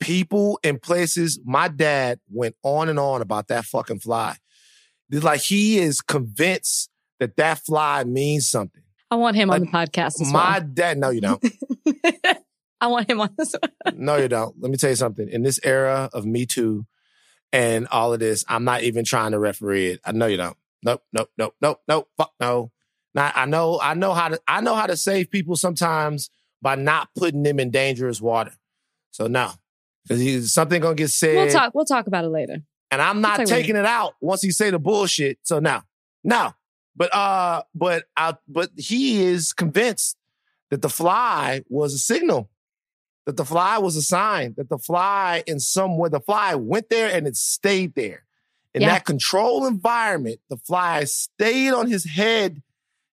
People 0.00 0.58
in 0.62 0.78
places. 0.78 1.40
My 1.44 1.68
dad 1.68 2.20
went 2.30 2.56
on 2.62 2.90
and 2.90 2.98
on 2.98 3.22
about 3.22 3.48
that 3.48 3.64
fucking 3.64 4.00
fly. 4.00 4.36
Like 5.10 5.40
he 5.42 5.78
is 5.78 6.00
convinced 6.00 6.90
that 7.22 7.36
that 7.36 7.58
fly 7.64 8.04
means 8.04 8.48
something. 8.48 8.82
I 9.10 9.16
want 9.16 9.36
him 9.36 9.50
on 9.50 9.60
the 9.60 9.66
podcast 9.66 10.20
as 10.20 10.32
My 10.32 10.60
dad, 10.60 10.98
no, 10.98 11.10
you 11.10 11.20
don't. 11.20 11.44
I 12.80 12.88
want 12.88 13.08
him 13.08 13.20
on 13.20 13.30
this 13.36 13.54
one. 13.84 13.96
no, 14.04 14.16
you 14.16 14.28
don't. 14.28 14.60
Let 14.60 14.70
me 14.70 14.76
tell 14.76 14.90
you 14.90 14.96
something. 14.96 15.28
In 15.28 15.42
this 15.42 15.60
era 15.62 16.10
of 16.12 16.26
Me 16.26 16.46
Too 16.46 16.86
and 17.52 17.86
all 17.88 18.12
of 18.12 18.20
this, 18.20 18.44
I'm 18.48 18.64
not 18.64 18.82
even 18.82 19.04
trying 19.04 19.32
to 19.32 19.38
referee 19.38 19.88
it. 19.90 20.00
I 20.04 20.12
know 20.12 20.26
you 20.26 20.36
don't. 20.36 20.56
Nope, 20.82 21.02
nope, 21.12 21.30
nope, 21.38 21.54
nope, 21.60 21.78
nope. 21.86 22.08
Fuck 22.16 22.32
no. 22.40 22.72
Now 23.14 23.30
I 23.34 23.46
know, 23.46 23.78
I 23.80 23.94
know 23.94 24.14
how 24.14 24.28
to, 24.30 24.40
I 24.48 24.60
know 24.62 24.74
how 24.74 24.86
to 24.86 24.96
save 24.96 25.30
people 25.30 25.56
sometimes 25.56 26.30
by 26.60 26.74
not 26.74 27.08
putting 27.16 27.42
them 27.42 27.60
in 27.60 27.70
dangerous 27.70 28.20
water. 28.20 28.54
So 29.10 29.26
no, 29.26 29.52
because 30.08 30.52
something 30.52 30.80
gonna 30.80 30.94
get 30.94 31.10
said, 31.10 31.36
We'll 31.36 31.52
talk. 31.52 31.74
We'll 31.74 31.84
talk 31.84 32.06
about 32.06 32.24
it 32.24 32.28
later. 32.30 32.56
and 32.90 33.02
I'm 33.02 33.16
we'll 33.16 33.36
not 33.36 33.46
taking 33.46 33.76
it 33.76 33.84
out 33.84 34.14
once 34.20 34.42
he 34.42 34.50
say 34.50 34.70
the 34.70 34.78
bullshit. 34.78 35.38
So 35.42 35.60
no, 35.60 35.82
no. 36.24 36.54
But 36.94 37.14
uh, 37.14 37.62
but 37.74 38.04
I, 38.16 38.34
but 38.48 38.70
he 38.76 39.22
is 39.22 39.52
convinced 39.52 40.16
that 40.70 40.82
the 40.82 40.88
fly 40.90 41.62
was 41.68 41.94
a 41.94 41.98
signal, 41.98 42.50
that 43.26 43.36
the 43.36 43.44
fly 43.44 43.78
was 43.78 43.96
a 43.96 44.02
sign, 44.02 44.54
that 44.56 44.68
the 44.68 44.78
fly 44.78 45.42
in 45.46 45.60
some 45.60 45.96
way, 45.96 46.08
the 46.08 46.20
fly 46.20 46.54
went 46.54 46.90
there 46.90 47.14
and 47.14 47.26
it 47.26 47.36
stayed 47.36 47.94
there. 47.94 48.24
In 48.74 48.82
Yeah. 48.82 48.88
that 48.88 49.04
control 49.04 49.66
environment, 49.66 50.40
the 50.48 50.56
fly 50.56 51.04
stayed 51.04 51.72
on 51.72 51.88
his 51.88 52.04
head, 52.04 52.62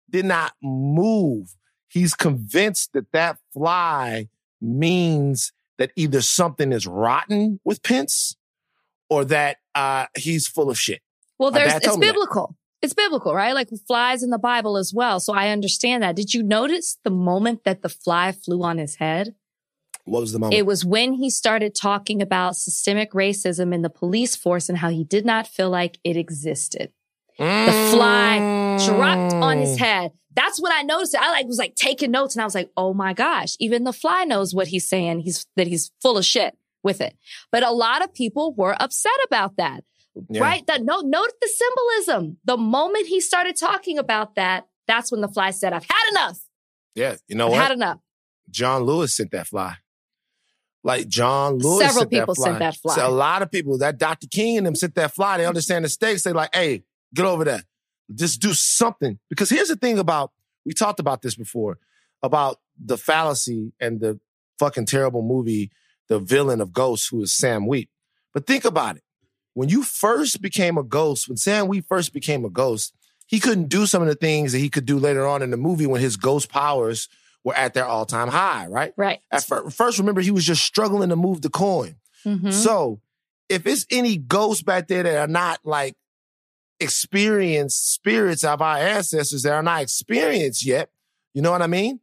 did 0.09 0.25
not 0.25 0.53
move. 0.61 1.55
He's 1.87 2.13
convinced 2.13 2.93
that 2.93 3.11
that 3.11 3.39
fly 3.53 4.29
means 4.61 5.51
that 5.77 5.91
either 5.95 6.21
something 6.21 6.71
is 6.71 6.85
rotten 6.87 7.59
with 7.63 7.83
Pence 7.83 8.35
or 9.09 9.25
that 9.25 9.57
uh, 9.75 10.05
he's 10.15 10.47
full 10.47 10.69
of 10.69 10.77
shit. 10.77 11.01
Well, 11.37 11.51
there's 11.51 11.73
it's 11.75 11.97
biblical. 11.97 12.55
It's 12.81 12.93
biblical, 12.93 13.33
right? 13.35 13.53
Like 13.53 13.69
flies 13.87 14.23
in 14.23 14.29
the 14.29 14.37
Bible 14.37 14.77
as 14.77 14.93
well. 14.93 15.19
So 15.19 15.33
I 15.33 15.49
understand 15.49 16.01
that. 16.03 16.15
Did 16.15 16.33
you 16.33 16.43
notice 16.43 16.97
the 17.03 17.09
moment 17.09 17.63
that 17.65 17.81
the 17.81 17.89
fly 17.89 18.31
flew 18.31 18.63
on 18.63 18.77
his 18.77 18.95
head? 18.95 19.35
What 20.05 20.21
was 20.21 20.31
the 20.31 20.39
moment? 20.39 20.55
It 20.57 20.65
was 20.65 20.85
when 20.85 21.13
he 21.13 21.29
started 21.29 21.75
talking 21.75 22.21
about 22.21 22.55
systemic 22.55 23.11
racism 23.11 23.73
in 23.73 23.81
the 23.81 23.89
police 23.89 24.35
force 24.35 24.69
and 24.69 24.77
how 24.77 24.89
he 24.89 25.03
did 25.03 25.25
not 25.25 25.45
feel 25.47 25.69
like 25.69 25.99
it 26.03 26.15
existed. 26.15 26.91
The 27.37 27.89
fly 27.93 28.37
dropped 28.85 29.33
on 29.33 29.57
Mm. 29.57 29.61
his 29.61 29.77
head. 29.77 30.11
That's 30.35 30.61
when 30.61 30.71
I 30.71 30.81
noticed 30.83 31.13
it. 31.15 31.21
I 31.21 31.31
like 31.31 31.47
was 31.47 31.57
like 31.57 31.75
taking 31.75 32.11
notes 32.11 32.35
and 32.35 32.41
I 32.41 32.45
was 32.45 32.55
like, 32.55 32.71
oh 32.77 32.93
my 32.93 33.13
gosh, 33.13 33.55
even 33.59 33.83
the 33.83 33.93
fly 33.93 34.23
knows 34.23 34.53
what 34.53 34.67
he's 34.67 34.87
saying. 34.87 35.21
He's 35.21 35.45
that 35.57 35.67
he's 35.67 35.91
full 36.01 36.17
of 36.17 36.25
shit 36.25 36.57
with 36.83 37.01
it. 37.01 37.15
But 37.51 37.63
a 37.63 37.71
lot 37.71 38.03
of 38.03 38.13
people 38.13 38.53
were 38.53 38.75
upset 38.81 39.11
about 39.25 39.57
that. 39.57 39.83
Yeah. 40.29 40.41
Right? 40.41 40.65
That 40.67 40.84
note 40.84 41.05
note 41.05 41.32
the 41.41 41.47
symbolism. 41.47 42.38
The 42.45 42.58
moment 42.58 43.08
he 43.08 43.21
started 43.21 43.55
talking 43.55 43.97
about 43.97 44.36
that, 44.36 44.67
that's 44.88 45.12
when 45.12 45.21
the 45.21 45.27
fly 45.27 45.51
said, 45.51 45.73
I've 45.73 45.86
had 45.86 46.10
enough. 46.12 46.39
Yeah, 46.95 47.15
you 47.27 47.36
know 47.36 47.47
I've 47.47 47.51
what? 47.51 47.62
had 47.62 47.71
enough. 47.71 47.99
John 48.49 48.84
Lewis 48.84 49.15
sent 49.15 49.32
that 49.32 49.47
fly. 49.47 49.75
Like 50.84 51.08
John 51.08 51.58
Lewis 51.58 51.79
Several 51.79 51.99
sent 51.99 52.12
that 52.12 52.19
people 52.19 52.36
fly. 52.36 52.45
sent 52.45 52.60
that 52.60 52.75
fly. 52.75 52.95
So 52.95 53.08
a 53.08 53.12
lot 53.12 53.41
of 53.41 53.51
people, 53.51 53.77
that 53.79 53.97
Dr. 53.97 54.27
King 54.27 54.58
and 54.58 54.67
them 54.67 54.75
sent 54.75 54.95
that 54.95 55.13
fly. 55.13 55.38
They 55.38 55.43
mm-hmm. 55.43 55.49
understand 55.49 55.86
the 55.86 55.89
stakes. 55.89 56.23
They 56.23 56.34
like, 56.34 56.55
hey, 56.55 56.84
get 57.13 57.25
over 57.25 57.43
there. 57.43 57.63
Just 58.13 58.41
do 58.41 58.53
something. 58.53 59.19
Because 59.29 59.49
here's 59.49 59.67
the 59.67 59.75
thing 59.75 59.99
about, 59.99 60.32
we 60.65 60.73
talked 60.73 60.99
about 60.99 61.21
this 61.21 61.36
before, 61.36 61.77
about 62.23 62.60
the 62.77 62.97
fallacy 62.97 63.73
and 63.79 63.99
the 63.99 64.19
fucking 64.58 64.86
terrible 64.86 65.21
movie, 65.21 65.71
the 66.08 66.19
villain 66.19 66.62
of 66.62 66.73
Ghost, 66.73 67.10
who 67.12 67.21
is 67.23 67.34
Sam 67.34 67.67
Wheat. 67.67 67.89
But 68.34 68.47
think 68.47 68.65
about 68.65 68.95
it. 68.95 69.03
When 69.60 69.67
you 69.67 69.84
first 69.84 70.41
became 70.41 70.78
a 70.78 70.84
ghost, 70.84 71.28
when 71.28 71.36
Sam 71.36 71.67
Wheat 71.67 71.84
first 71.89 72.13
became 72.13 72.45
a 72.45 72.50
ghost, 72.50 72.93
he 73.28 73.41
couldn't 73.41 73.67
do 73.67 73.86
some 73.86 74.02
of 74.02 74.08
the 74.08 74.15
things 74.15 74.54
that 74.54 74.60
he 74.60 74.69
could 74.69 74.86
do 74.86 74.98
later 74.98 75.28
on 75.28 75.41
in 75.41 75.52
the 75.52 75.58
movie 75.58 75.86
when 75.86 76.00
his 76.00 76.15
ghost 76.15 76.48
powers 76.50 77.10
were 77.43 77.54
at 77.54 77.74
their 77.74 77.84
all-time 77.84 78.30
high, 78.30 78.67
right? 78.67 78.93
Right. 78.95 79.19
At 79.30 79.43
fir- 79.43 79.69
first, 79.69 80.00
remember, 80.00 80.22
he 80.22 80.32
was 80.32 80.45
just 80.45 80.63
struggling 80.63 81.10
to 81.10 81.17
move 81.17 81.41
the 81.41 81.50
coin. 81.50 81.98
Mhm. 82.26 82.54
So 82.54 83.02
if 83.50 83.67
it's 83.67 83.86
any 83.91 84.15
ghosts 84.15 84.63
back 84.63 84.88
there 84.88 85.04
that 85.04 85.17
are 85.17 85.28
not 85.28 85.60
like 85.65 85.98
experienced 86.80 87.93
spirits 87.93 88.45
of 88.45 88.62
our 88.62 88.78
ancestors 88.78 89.43
that 89.43 89.52
are 89.52 89.62
not 89.62 89.82
experienced 89.82 90.65
yet, 90.65 90.89
you 91.34 91.41
know 91.41 91.52
what 91.52 91.62
I 91.62 91.67
mean? 91.67 92.00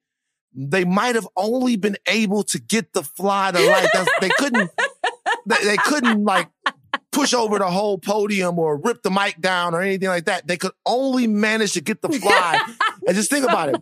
They 0.55 0.85
might 0.85 1.15
have 1.15 1.29
only 1.37 1.77
been 1.77 1.97
able 2.07 2.43
to 2.43 2.59
get 2.61 2.93
the 2.93 3.03
fly 3.03 3.51
to 3.53 3.59
light. 3.59 3.89
That's, 3.95 4.11
they 4.21 4.29
couldn't, 4.29 4.71
they, 5.47 5.65
they 5.65 5.77
couldn't 5.79 6.23
like 6.23 6.49
push 7.17 7.33
over 7.33 7.59
the 7.59 7.71
whole 7.71 7.99
podium 7.99 8.59
or 8.59 8.77
rip 8.77 9.03
the 9.03 9.11
mic 9.11 9.41
down 9.41 9.75
or 9.75 9.81
anything 9.81 10.09
like 10.09 10.27
that. 10.27 10.47
They 10.47 10.57
could 10.59 10.73
only 10.85 11.27
manage 11.27 11.73
to 11.73 11.81
get 11.81 12.03
the 12.03 12.11
fly. 12.11 12.61
and 13.07 13.17
just 13.17 13.31
think 13.31 13.45
about 13.45 13.71
it. 13.71 13.77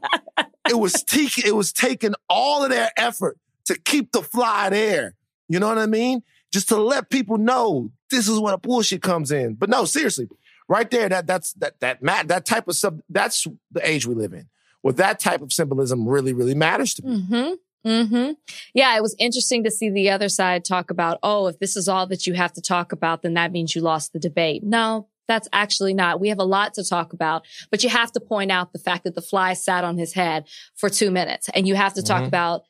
It 0.68 0.78
was 0.78 1.02
te- 1.02 1.42
it 1.44 1.54
was 1.54 1.72
taking 1.72 2.14
all 2.28 2.64
of 2.64 2.70
their 2.70 2.90
effort 2.96 3.36
to 3.66 3.78
keep 3.78 4.12
the 4.12 4.22
fly 4.22 4.70
there. 4.70 5.14
You 5.48 5.58
know 5.58 5.68
what 5.68 5.78
I 5.78 5.86
mean? 5.86 6.22
Just 6.52 6.68
to 6.68 6.76
let 6.76 7.10
people 7.10 7.36
know 7.36 7.90
this 8.10 8.28
is 8.28 8.38
where 8.38 8.52
the 8.52 8.58
bullshit 8.58 9.02
comes 9.02 9.32
in. 9.32 9.54
But 9.54 9.68
no, 9.68 9.84
seriously, 9.84 10.28
right 10.68 10.90
there, 10.90 11.08
that 11.08 11.26
that's 11.26 11.52
that 11.54 11.80
that 11.80 12.02
mat 12.02 12.28
that 12.28 12.46
type 12.46 12.68
of 12.68 12.76
stuff. 12.76 12.94
That's 13.10 13.46
the 13.72 13.86
age 13.88 14.06
we 14.06 14.14
live 14.14 14.32
in. 14.32 14.48
Well, 14.82 14.94
that 14.94 15.18
type 15.18 15.42
of 15.42 15.52
symbolism 15.52 16.06
really, 16.06 16.32
really 16.32 16.54
matters 16.54 16.94
to 16.94 17.04
me. 17.04 17.18
Mm-hmm. 17.18 17.54
Mm-hmm. 17.86 18.32
Yeah, 18.72 18.96
it 18.96 19.02
was 19.02 19.14
interesting 19.18 19.64
to 19.64 19.70
see 19.70 19.90
the 19.90 20.10
other 20.10 20.28
side 20.28 20.64
talk 20.64 20.90
about, 20.90 21.18
oh, 21.22 21.46
if 21.48 21.58
this 21.58 21.76
is 21.76 21.88
all 21.88 22.06
that 22.08 22.26
you 22.26 22.34
have 22.34 22.52
to 22.54 22.62
talk 22.62 22.92
about, 22.92 23.22
then 23.22 23.34
that 23.34 23.52
means 23.52 23.74
you 23.74 23.82
lost 23.82 24.12
the 24.12 24.18
debate. 24.18 24.62
No, 24.64 25.08
that's 25.28 25.48
actually 25.52 25.94
not. 25.94 26.20
We 26.20 26.28
have 26.30 26.38
a 26.38 26.44
lot 26.44 26.74
to 26.74 26.84
talk 26.84 27.12
about, 27.12 27.44
but 27.70 27.82
you 27.82 27.90
have 27.90 28.12
to 28.12 28.20
point 28.20 28.50
out 28.50 28.72
the 28.72 28.78
fact 28.78 29.04
that 29.04 29.14
the 29.14 29.22
fly 29.22 29.52
sat 29.54 29.84
on 29.84 29.98
his 29.98 30.14
head 30.14 30.46
for 30.74 30.88
two 30.88 31.10
minutes 31.10 31.48
and 31.54 31.66
you 31.68 31.74
have 31.74 31.94
to 31.94 32.02
talk 32.02 32.22
Mhm. 32.24 32.28
about 32.28 32.62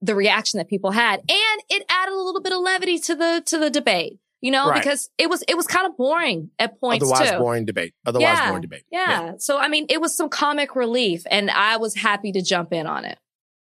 the 0.00 0.14
reaction 0.14 0.58
that 0.58 0.68
people 0.68 0.90
had. 0.90 1.20
And 1.20 1.62
it 1.70 1.84
added 1.88 2.12
a 2.12 2.16
little 2.20 2.42
bit 2.42 2.52
of 2.52 2.60
levity 2.60 2.98
to 2.98 3.14
the, 3.14 3.42
to 3.46 3.58
the 3.58 3.70
debate, 3.70 4.18
you 4.42 4.50
know, 4.50 4.68
Right. 4.68 4.82
because 4.82 5.08
it 5.16 5.30
was, 5.30 5.42
it 5.48 5.56
was 5.56 5.66
kind 5.66 5.86
of 5.86 5.96
boring 5.96 6.50
at 6.58 6.78
points 6.78 7.02
Otherwise, 7.10 7.30
too. 7.30 7.38
boring 7.38 7.64
debate. 7.64 7.94
Otherwise, 8.04 8.36
Yeah. 8.38 8.48
boring 8.48 8.62
debate. 8.62 8.84
Yeah. 8.90 9.32
So, 9.38 9.56
I 9.58 9.68
mean, 9.68 9.86
it 9.88 10.00
was 10.02 10.14
some 10.14 10.28
comic 10.28 10.76
relief 10.76 11.22
and 11.30 11.50
I 11.50 11.78
was 11.78 11.94
happy 11.94 12.32
to 12.32 12.42
jump 12.42 12.72
in 12.74 12.86
on 12.86 13.04
it. 13.06 13.18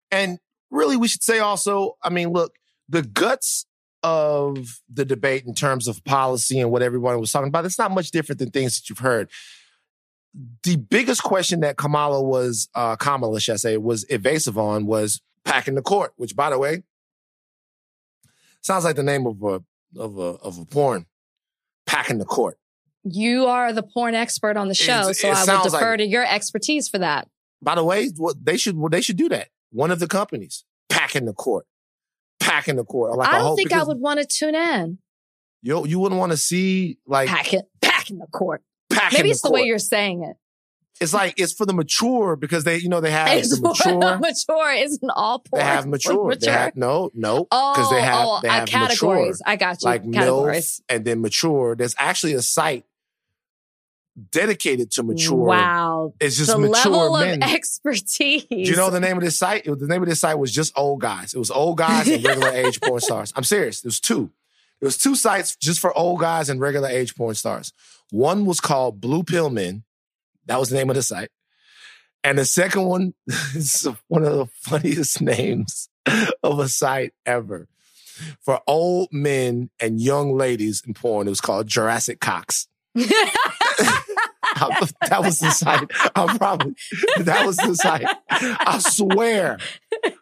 And 0.10 0.40
really, 0.72 0.98
we 0.98 1.08
should 1.08 1.24
say 1.24 1.40
also, 1.40 1.98
I 2.02 2.10
mean, 2.10 2.30
look, 2.30 2.56
the 2.90 3.04
guts 3.04 3.66
of 4.04 4.82
the 4.92 5.06
debate 5.06 5.46
in 5.46 5.54
terms 5.54 5.88
of 5.88 6.04
policy 6.04 6.60
and 6.60 6.72
what 6.72 6.82
everyone 6.82 7.20
was 7.20 7.32
talking 7.32 7.50
about, 7.50 7.66
it's 7.66 7.78
not 7.78 7.92
much 7.92 8.10
different 8.10 8.40
than 8.40 8.50
things 8.50 8.78
that 8.80 8.90
you've 8.90 9.00
heard. 9.00 9.30
The 10.64 10.78
biggest 10.78 11.22
question 11.24 11.60
that 11.60 11.78
Kamala 11.78 12.22
was, 12.24 12.70
uh, 12.74 12.96
Kamala, 12.96 13.40
should 13.40 13.54
I 13.54 13.58
say, 13.58 13.78
was 13.78 14.06
evasive 14.10 14.58
on 14.58 14.86
was 14.88 15.22
packing 15.46 15.76
the 15.76 15.82
court, 15.82 16.14
which, 16.16 16.36
by 16.36 16.50
the 16.50 16.58
way, 16.58 16.84
sounds 18.62 18.86
like 18.86 18.96
the 18.96 19.04
name 19.04 19.26
of 19.28 19.42
a 19.44 19.62
of 20.00 20.18
a 20.18 20.22
of 20.22 20.58
a 20.58 20.66
porn. 20.66 21.06
Packing 21.86 22.20
the 22.20 22.26
court. 22.26 22.58
You 23.04 23.48
are 23.48 23.74
the 23.74 23.84
porn 23.84 24.16
expert 24.16 24.56
on 24.56 24.68
the 24.70 24.74
show, 24.76 25.10
It- 25.10 25.16
so 25.16 25.30
it 25.30 25.36
I 25.36 25.58
will 25.58 25.64
defer 25.64 25.90
like- 25.92 25.98
to 26.00 26.06
your 26.06 26.26
expertise 26.26 26.88
for 26.88 27.00
that. 27.00 27.28
By 27.62 27.76
the 27.76 27.84
way, 27.84 28.10
they 28.42 28.56
should 28.58 28.78
well, 28.78 28.90
they 28.90 29.02
should 29.02 29.18
do 29.18 29.28
that. 29.30 29.50
One 29.72 29.92
of 29.92 30.00
the 30.00 30.08
companies 30.08 30.64
packing 30.90 31.26
the 31.26 31.34
court, 31.34 31.66
packing 32.40 32.76
the 32.76 32.84
court. 32.84 33.18
Like 33.18 33.30
I 33.30 33.40
don't 33.40 33.56
think 33.56 33.72
I 33.74 33.84
would 33.84 34.00
want 34.00 34.20
to 34.20 34.26
tune 34.26 34.56
in. 34.56 35.00
You 35.62 35.86
you 35.86 36.00
wouldn't 36.00 36.20
want 36.20 36.32
to 36.32 36.38
see 36.38 36.98
like 37.06 37.28
packing 37.30 37.60
it, 37.60 37.66
pack 37.82 38.10
in 38.10 38.18
the 38.20 38.28
court. 38.28 38.62
packing 38.92 39.20
Maybe 39.20 39.30
the 39.30 39.32
it's 39.32 39.42
the, 39.42 39.50
court. 39.50 39.62
way 39.62 39.68
you're 39.68 39.80
saying 39.80 40.24
it. 40.24 40.38
It's 41.00 41.14
like 41.14 41.34
it's 41.38 41.54
for 41.54 41.66
the 41.66 41.74
mature 41.74 42.36
because 42.36 42.64
they 42.64 42.78
you 42.78 42.90
know 42.90 43.00
they 43.02 43.12
have 43.12 43.30
It's 43.30 43.56
the 43.56 43.62
mature. 43.68 44.18
mature 44.20 44.72
isn't 44.74 45.10
all 45.16 45.40
porn. 45.40 45.60
They 45.60 45.66
have 45.66 45.84
for 45.84 45.90
mature. 45.92 46.36
They 46.36 46.52
have 46.52 46.76
no 46.76 47.10
no 47.14 47.46
because 47.46 47.88
oh, 47.88 47.94
they 47.96 48.02
have 48.02 48.26
oh, 48.28 48.40
they 48.42 48.50
uh, 48.50 48.54
have 48.54 48.68
categories. 48.68 49.40
mature 49.40 49.52
I 49.52 49.56
got 49.56 49.82
you. 49.82 49.86
like 49.86 50.12
categories. 50.12 50.82
MILF 50.90 50.94
and 50.96 51.06
then 51.06 51.22
mature. 51.22 51.76
There's 51.76 51.96
actually 51.98 52.34
a 52.34 52.42
site 52.42 52.86
dedicated 54.30 54.92
to 54.92 55.04
mature. 55.04 55.38
Wow. 55.38 56.14
It's 56.20 56.38
just 56.38 56.52
the 56.52 56.58
mature 56.58 56.92
level 56.92 57.18
men. 57.20 57.44
of 57.44 57.50
expertise. 57.50 58.44
Do 58.44 58.58
you 58.58 58.76
know 58.76 58.90
the 58.90 59.00
name 59.00 59.18
of 59.18 59.24
this 59.24 59.38
site? 59.38 59.66
It 59.66 59.80
the 59.80 59.88
name 59.88 60.02
of 60.04 60.10
this 60.10 60.20
site 60.20 60.38
was 60.38 60.52
just 60.52 60.78
old 60.78 61.02
guys. 61.02 61.34
It 61.34 61.40
was 61.40 61.52
old 61.52 61.78
guys 61.78 62.08
and 62.08 62.24
regular 62.24 62.50
age 62.54 62.82
porn 62.82 63.00
stars. 63.02 63.34
I'm 63.36 63.44
serious. 63.44 63.82
There's 63.82 64.00
two. 64.00 64.32
There 64.80 64.88
was 64.88 64.98
two 64.98 65.16
sites 65.16 65.56
just 65.56 65.80
for 65.80 65.96
old 65.98 66.20
guys 66.20 66.50
and 66.50 66.60
regular 66.60 66.90
age 66.90 67.16
porn 67.16 67.36
stars. 67.36 67.72
One 68.10 68.46
was 68.46 68.60
called 68.60 69.00
Blue 69.00 69.24
Pill 69.24 69.50
Men. 69.50 69.84
That 70.48 70.60
was 70.60 70.70
the 70.70 70.76
name 70.76 70.90
of 70.90 70.96
the 70.96 71.04
site. 71.04 71.30
And 72.24 72.38
the 72.38 72.46
second 72.46 72.84
one 72.84 73.14
is 73.56 73.88
one 74.08 74.24
of 74.24 74.34
the 74.34 74.48
funniest 74.62 75.22
names 75.22 75.90
of 76.44 76.60
a 76.60 76.68
site 76.68 77.14
ever. 77.26 77.68
For 78.42 78.62
old 78.68 79.10
men 79.12 79.70
and 79.80 80.00
young 80.00 80.36
ladies 80.36 80.84
in 80.86 80.94
porn, 80.94 81.28
it 81.28 81.32
was 81.32 81.42
called 81.42 81.68
Jurassic 81.68 82.20
Cox. 82.20 82.68
That 85.10 85.22
was 85.24 85.40
the 85.40 85.52
site. 85.52 85.90
I'm 86.16 86.38
probably 86.38 86.76
that 87.20 87.46
was 87.46 87.58
the 87.58 87.76
site. 87.76 88.06
I 88.30 88.80
swear, 88.80 89.58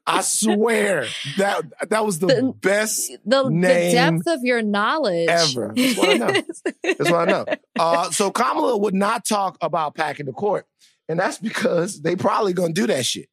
I 0.05 0.21
swear 0.21 1.05
that 1.37 1.63
that 1.89 2.05
was 2.05 2.19
the, 2.19 2.27
The- 2.27 2.53
best 2.61 3.11
the, 3.25 3.43
the 3.49 3.91
depth 3.91 4.27
of 4.27 4.43
your 4.43 4.61
knowledge 4.61 5.29
ever. 5.29 5.73
That's 5.75 5.97
what 5.97 6.09
I 6.09 6.13
know. 6.15 6.27
That's 6.83 6.99
what 7.11 7.13
I 7.13 7.25
know. 7.25 7.45
Uh, 7.77 8.11
so 8.11 8.31
Kamala 8.31 8.77
would 8.77 8.93
not 8.93 9.25
talk 9.25 9.57
about 9.61 9.95
packing 9.95 10.25
the 10.25 10.33
court, 10.33 10.67
and 11.07 11.19
that's 11.19 11.37
because 11.37 12.01
they 12.01 12.15
probably 12.15 12.53
gonna 12.53 12.73
do 12.73 12.87
that 12.87 13.05
shit, 13.05 13.29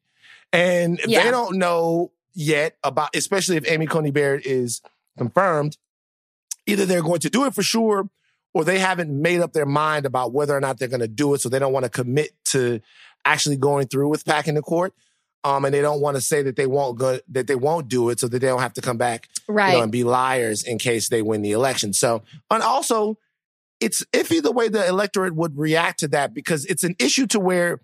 and 0.51 0.99
Yeah. 1.05 1.23
they 1.23 1.31
don't 1.31 1.57
know 1.57 2.11
yet 2.33 2.77
about, 2.83 3.15
especially 3.15 3.57
if 3.57 3.69
Amy 3.69 3.85
Coney 3.87 4.11
Barrett 4.11 4.45
is 4.45 4.81
confirmed. 5.17 5.77
Either 6.69 6.85
they're 6.85 7.01
going 7.01 7.21
to 7.21 7.29
do 7.29 7.45
it 7.45 7.53
for 7.55 7.63
sure, 7.63 8.09
or 8.57 8.63
they 8.63 8.79
haven't 8.79 9.11
made 9.11 9.39
up 9.39 9.53
their 9.53 9.67
mind 9.67 10.07
about 10.07 10.33
whether 10.33 10.57
or 10.57 10.59
not 10.59 10.79
they're 10.79 10.87
going 10.87 10.99
to 10.99 11.07
do 11.07 11.35
it, 11.35 11.41
so 11.41 11.47
they 11.47 11.59
don't 11.59 11.73
want 11.73 11.83
to 11.83 11.91
commit 11.91 12.31
to 12.45 12.81
actually 13.23 13.55
going 13.55 13.85
through 13.85 14.09
with 14.09 14.25
packing 14.25 14.55
the 14.55 14.63
court. 14.63 14.95
Um, 15.43 15.63
and 15.63 15.71
they 15.71 15.81
don't 15.81 16.01
want 16.01 16.17
to 16.17 16.21
say 16.21 16.41
that 16.41 16.55
they 16.55 16.65
won't 16.65 16.97
go, 16.97 17.19
that 17.29 17.45
they 17.45 17.53
won't 17.53 17.87
do 17.87 18.09
it, 18.09 18.19
so 18.19 18.27
that 18.27 18.39
they 18.39 18.47
don't 18.47 18.59
have 18.59 18.73
to 18.73 18.81
come 18.81 18.97
back 18.97 19.29
right. 19.47 19.73
you 19.73 19.77
know, 19.77 19.83
and 19.83 19.91
be 19.91 20.03
liars 20.03 20.63
in 20.63 20.79
case 20.79 21.07
they 21.07 21.21
win 21.21 21.43
the 21.43 21.51
election. 21.51 21.93
So, 21.93 22.23
and 22.49 22.63
also, 22.63 23.19
it's 23.79 24.03
iffy 24.11 24.41
the 24.41 24.51
way 24.51 24.69
the 24.69 24.87
electorate 24.87 25.35
would 25.35 25.55
react 25.55 25.99
to 25.99 26.07
that 26.07 26.33
because 26.33 26.65
it's 26.65 26.83
an 26.83 26.95
issue 26.97 27.27
to 27.27 27.39
where, 27.39 27.79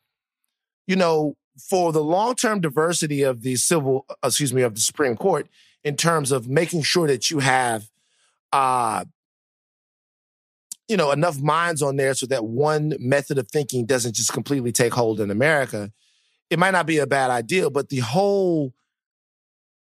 you 0.87 0.95
know, 0.95 1.37
for 1.69 1.93
the 1.93 2.03
long 2.03 2.33
term 2.33 2.61
diversity 2.61 3.21
of 3.21 3.43
the 3.43 3.57
civil, 3.57 4.07
uh, 4.09 4.15
excuse 4.23 4.55
me, 4.55 4.63
of 4.63 4.73
the 4.73 4.81
Supreme 4.81 5.15
Court 5.15 5.47
in 5.83 5.95
terms 5.95 6.31
of 6.31 6.49
making 6.49 6.81
sure 6.81 7.05
that 7.05 7.29
you 7.29 7.39
have, 7.39 7.91
uh, 8.51 9.05
you 10.87 10.97
know, 10.97 11.11
enough 11.11 11.39
minds 11.41 11.81
on 11.81 11.95
there 11.95 12.13
so 12.13 12.25
that 12.27 12.45
one 12.45 12.95
method 12.99 13.37
of 13.37 13.47
thinking 13.49 13.85
doesn't 13.85 14.15
just 14.15 14.33
completely 14.33 14.71
take 14.71 14.93
hold 14.93 15.19
in 15.19 15.31
America. 15.31 15.91
It 16.49 16.59
might 16.59 16.71
not 16.71 16.85
be 16.85 16.97
a 16.97 17.07
bad 17.07 17.31
idea, 17.31 17.69
but 17.69 17.89
the 17.89 17.99
whole 17.99 18.73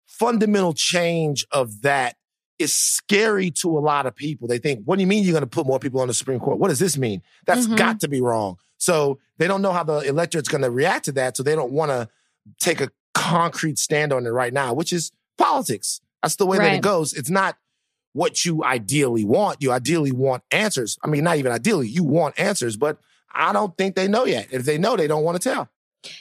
fundamental 0.06 0.72
change 0.74 1.46
of 1.52 1.82
that 1.82 2.16
is 2.58 2.74
scary 2.74 3.50
to 3.52 3.78
a 3.78 3.80
lot 3.80 4.06
of 4.06 4.16
people. 4.16 4.48
They 4.48 4.58
think, 4.58 4.82
what 4.84 4.96
do 4.96 5.00
you 5.02 5.06
mean 5.06 5.22
you're 5.22 5.32
going 5.32 5.42
to 5.42 5.46
put 5.46 5.66
more 5.66 5.78
people 5.78 6.00
on 6.00 6.08
the 6.08 6.14
Supreme 6.14 6.40
Court? 6.40 6.58
What 6.58 6.68
does 6.68 6.80
this 6.80 6.98
mean? 6.98 7.22
That's 7.46 7.66
Mhm. 7.66 7.76
got 7.76 8.00
to 8.00 8.08
be 8.08 8.20
wrong. 8.20 8.56
So 8.78 9.18
they 9.38 9.46
don't 9.46 9.62
know 9.62 9.72
how 9.72 9.84
the 9.84 9.98
electorate's 10.00 10.48
going 10.48 10.62
to 10.62 10.70
react 10.70 11.04
to 11.06 11.12
that. 11.12 11.36
So 11.36 11.42
they 11.44 11.54
don't 11.54 11.72
want 11.72 11.90
to 11.90 12.08
take 12.58 12.80
a 12.80 12.90
concrete 13.14 13.78
stand 13.78 14.12
on 14.12 14.26
it 14.26 14.30
right 14.30 14.52
now, 14.52 14.72
which 14.74 14.92
is 14.92 15.12
politics. 15.36 16.00
That's 16.22 16.36
the 16.36 16.46
way 16.46 16.58
that 16.58 16.64
it 16.74 16.82
goes. 16.82 17.12
It's 17.12 17.30
not 17.30 17.56
what 18.12 18.44
you 18.44 18.64
ideally 18.64 19.24
want. 19.24 19.62
You 19.62 19.70
ideally 19.72 20.12
want 20.12 20.42
answers. 20.50 20.98
I 21.02 21.08
mean, 21.08 21.24
not 21.24 21.36
even 21.36 21.52
ideally, 21.52 21.88
you 21.88 22.04
want 22.04 22.38
answers, 22.38 22.76
but 22.76 22.98
I 23.34 23.52
don't 23.52 23.76
think 23.76 23.94
they 23.94 24.08
know 24.08 24.24
yet. 24.24 24.48
If 24.50 24.64
they 24.64 24.78
know, 24.78 24.96
they 24.96 25.06
don't 25.06 25.22
want 25.24 25.40
to 25.40 25.48
tell. 25.48 25.68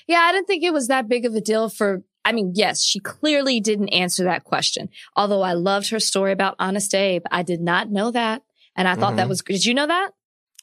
Yeah, 0.08 0.20
I 0.20 0.32
didn't 0.32 0.48
think 0.48 0.64
it 0.64 0.74
was 0.74 0.88
that 0.88 1.08
big 1.08 1.26
of 1.26 1.34
a 1.36 1.42
deal 1.42 1.70
for. 1.70 2.04
I 2.26 2.34
mean, 2.34 2.52
yes, 2.56 2.84
she 2.84 3.00
clearly 3.00 3.60
didn't 3.62 3.90
answer 3.90 4.26
that 4.26 4.44
question. 4.44 4.90
Although 5.16 5.42
I 5.44 5.54
loved 5.54 5.90
her 5.92 6.00
story 6.00 6.34
about 6.34 6.56
Honest 6.60 6.94
Abe. 6.94 7.24
I 7.32 7.42
did 7.44 7.62
not 7.62 7.90
know 7.90 8.12
that. 8.12 8.42
And 8.76 8.88
I 8.88 8.96
thought 8.96 9.16
that 9.16 9.26
Mhm. 9.28 9.30
was, 9.30 9.42
did 9.42 9.64
you 9.66 9.74
know 9.74 9.88
that 9.88 10.12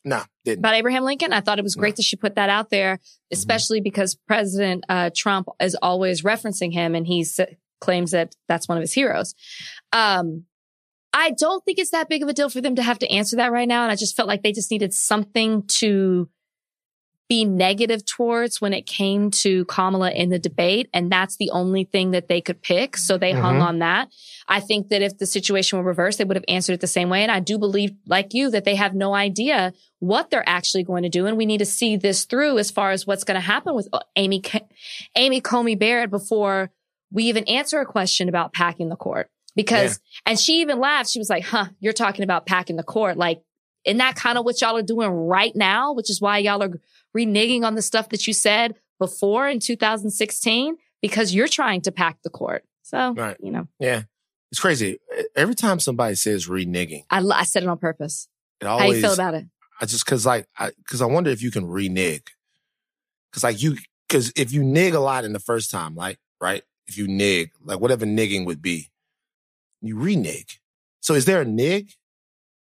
No, 0.04 0.22
didn't. 0.44 0.58
about 0.58 0.74
Abraham 0.74 1.04
Lincoln? 1.04 1.32
I 1.32 1.40
thought 1.40 1.58
it 1.58 1.62
was 1.64 1.74
great 1.74 1.96
that 1.96 2.02
she 2.04 2.16
put 2.16 2.34
that 2.34 2.50
out 2.50 2.68
there, 2.70 3.00
especially 3.32 3.80
because 3.80 4.14
President 4.26 4.84
uh, 4.90 5.10
Trump 5.16 5.48
is 5.58 5.74
always 5.80 6.20
referencing 6.22 6.72
him 6.72 6.94
and 6.94 7.06
he 7.06 7.22
s- 7.22 7.40
claims 7.80 8.10
that 8.10 8.36
that's 8.46 8.68
one 8.68 8.76
of 8.76 8.82
his 8.82 8.92
heroes. 8.92 9.34
Um, 9.92 10.44
I 11.16 11.30
don't 11.30 11.64
think 11.64 11.78
it's 11.78 11.92
that 11.92 12.08
big 12.08 12.22
of 12.24 12.28
a 12.28 12.32
deal 12.32 12.50
for 12.50 12.60
them 12.60 12.74
to 12.74 12.82
have 12.82 12.98
to 12.98 13.08
answer 13.10 13.36
that 13.36 13.52
right 13.52 13.68
now. 13.68 13.84
And 13.84 13.92
I 13.92 13.94
just 13.94 14.16
felt 14.16 14.26
like 14.28 14.42
they 14.42 14.52
just 14.52 14.72
needed 14.72 14.92
something 14.92 15.62
to 15.68 16.28
be 17.26 17.44
negative 17.44 18.04
towards 18.04 18.60
when 18.60 18.74
it 18.74 18.84
came 18.84 19.30
to 19.30 19.64
Kamala 19.64 20.10
in 20.10 20.28
the 20.28 20.38
debate. 20.38 20.90
And 20.92 21.10
that's 21.10 21.36
the 21.36 21.50
only 21.52 21.84
thing 21.84 22.10
that 22.10 22.28
they 22.28 22.40
could 22.40 22.60
pick. 22.60 22.98
So 22.98 23.16
they 23.16 23.32
hung 23.32 23.60
Mhm. 23.60 23.62
on 23.62 23.78
that. 23.78 24.08
I 24.46 24.60
think 24.60 24.88
that 24.88 25.00
if 25.00 25.16
the 25.16 25.24
situation 25.24 25.78
were 25.78 25.84
reversed, 25.84 26.18
they 26.18 26.24
would 26.24 26.36
have 26.36 26.44
answered 26.48 26.74
it 26.74 26.80
the 26.80 26.86
same 26.86 27.08
way. 27.08 27.22
And 27.22 27.32
I 27.32 27.40
do 27.40 27.58
believe, 27.58 27.92
like 28.06 28.34
you, 28.34 28.50
that 28.50 28.64
they 28.64 28.74
have 28.74 28.94
no 28.94 29.14
idea 29.14 29.72
what 30.00 30.28
they're 30.28 30.46
actually 30.46 30.82
going 30.82 31.04
to 31.04 31.08
do. 31.08 31.24
And 31.24 31.38
we 31.38 31.46
need 31.46 31.58
to 31.58 31.64
see 31.64 31.96
this 31.96 32.24
through 32.24 32.58
as 32.58 32.70
far 32.70 32.90
as 32.90 33.06
what's 33.06 33.24
going 33.24 33.36
to 33.36 33.40
happen 33.40 33.74
with 33.74 33.88
uh, 33.92 34.00
Amy, 34.16 34.42
Amy 35.16 35.40
Coney 35.40 35.76
Barrett 35.76 36.10
before 36.10 36.72
we 37.10 37.24
even 37.24 37.44
answer 37.44 37.80
a 37.80 37.86
question 37.86 38.28
about 38.28 38.52
packing 38.52 38.90
the 38.90 38.96
court. 38.96 39.30
Because, 39.56 40.00
and 40.26 40.38
she 40.38 40.60
even 40.60 40.78
laughed. 40.80 41.10
She 41.10 41.18
was 41.18 41.30
like, 41.30 41.44
huh, 41.44 41.66
you're 41.80 41.92
talking 41.92 42.22
about 42.24 42.46
packing 42.46 42.76
the 42.76 42.82
court. 42.82 43.16
Like, 43.16 43.42
isn't 43.84 43.98
that 43.98 44.16
kind 44.16 44.38
of 44.38 44.44
what 44.44 44.60
y'all 44.60 44.76
are 44.76 44.82
doing 44.82 45.10
right 45.10 45.54
now? 45.54 45.92
Which 45.92 46.10
is 46.10 46.20
why 46.20 46.38
y'all 46.38 46.62
are 46.62 46.80
reneging 47.16 47.64
on 47.64 47.74
the 47.74 47.82
stuff 47.82 48.08
that 48.10 48.26
you 48.26 48.32
said 48.32 48.74
before 48.98 49.48
in 49.48 49.60
2016 49.60 50.76
because 51.02 51.34
you're 51.34 51.48
trying 51.48 51.80
to 51.82 51.92
pack 51.92 52.18
the 52.22 52.30
court. 52.30 52.64
So, 52.82 53.12
Right. 53.14 53.36
you 53.40 53.50
know, 53.50 53.68
Yeah. 53.78 54.02
It's 54.50 54.60
crazy. 54.60 54.98
Every 55.34 55.56
time 55.56 55.80
somebody 55.80 56.14
says 56.14 56.46
reneging, 56.46 57.04
I, 57.10 57.18
I 57.20 57.42
said 57.42 57.64
it 57.64 57.68
on 57.68 57.76
purpose. 57.78 58.28
it 58.60 58.66
How 58.66 58.78
always 58.78 58.96
you 58.98 59.02
feel 59.02 59.12
about 59.14 59.34
it? 59.34 59.46
I 59.80 59.86
just 59.86 60.06
cause 60.06 60.24
like 60.24 60.46
I 60.56 60.70
cause 60.88 61.02
I 61.02 61.06
wonder 61.06 61.30
if 61.30 61.42
you 61.42 61.50
can 61.50 61.66
renege. 61.66 62.22
Cause 63.32 63.42
like 63.42 63.60
you 63.60 63.76
cause 64.08 64.32
if 64.36 64.52
you 64.52 64.62
nig 64.62 64.94
a 64.94 65.00
lot 65.00 65.24
in 65.24 65.32
the 65.32 65.40
first 65.40 65.72
time, 65.72 65.96
like, 65.96 66.18
right? 66.40 66.62
If 66.86 66.96
you 66.96 67.08
nig, 67.08 67.50
like 67.64 67.80
whatever 67.80 68.06
nigging 68.06 68.46
would 68.46 68.62
be, 68.62 68.90
you 69.86 69.98
renege. 69.98 70.60
So 71.00 71.14
is 71.14 71.24
there 71.24 71.42
a 71.42 71.44
nig? 71.44 71.90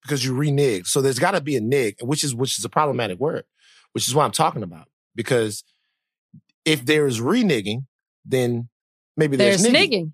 Because 0.01 0.23
you 0.25 0.33
renege. 0.35 0.87
So 0.87 1.01
there's 1.01 1.19
gotta 1.19 1.41
be 1.41 1.55
a 1.55 1.61
nig, 1.61 1.95
which 2.01 2.23
is 2.23 2.35
which 2.35 2.57
is 2.59 2.65
a 2.65 2.69
problematic 2.69 3.19
word, 3.19 3.45
which 3.93 4.07
is 4.07 4.13
what 4.15 4.25
I'm 4.25 4.31
talking 4.31 4.63
about. 4.63 4.87
Because 5.15 5.63
if 6.65 6.85
there 6.85 7.07
is 7.07 7.19
reneging, 7.21 7.85
then 8.25 8.69
maybe 9.17 9.37
there's, 9.37 9.61
There's 9.63 9.73
nigging. 9.73 9.89
nigging. 9.91 10.11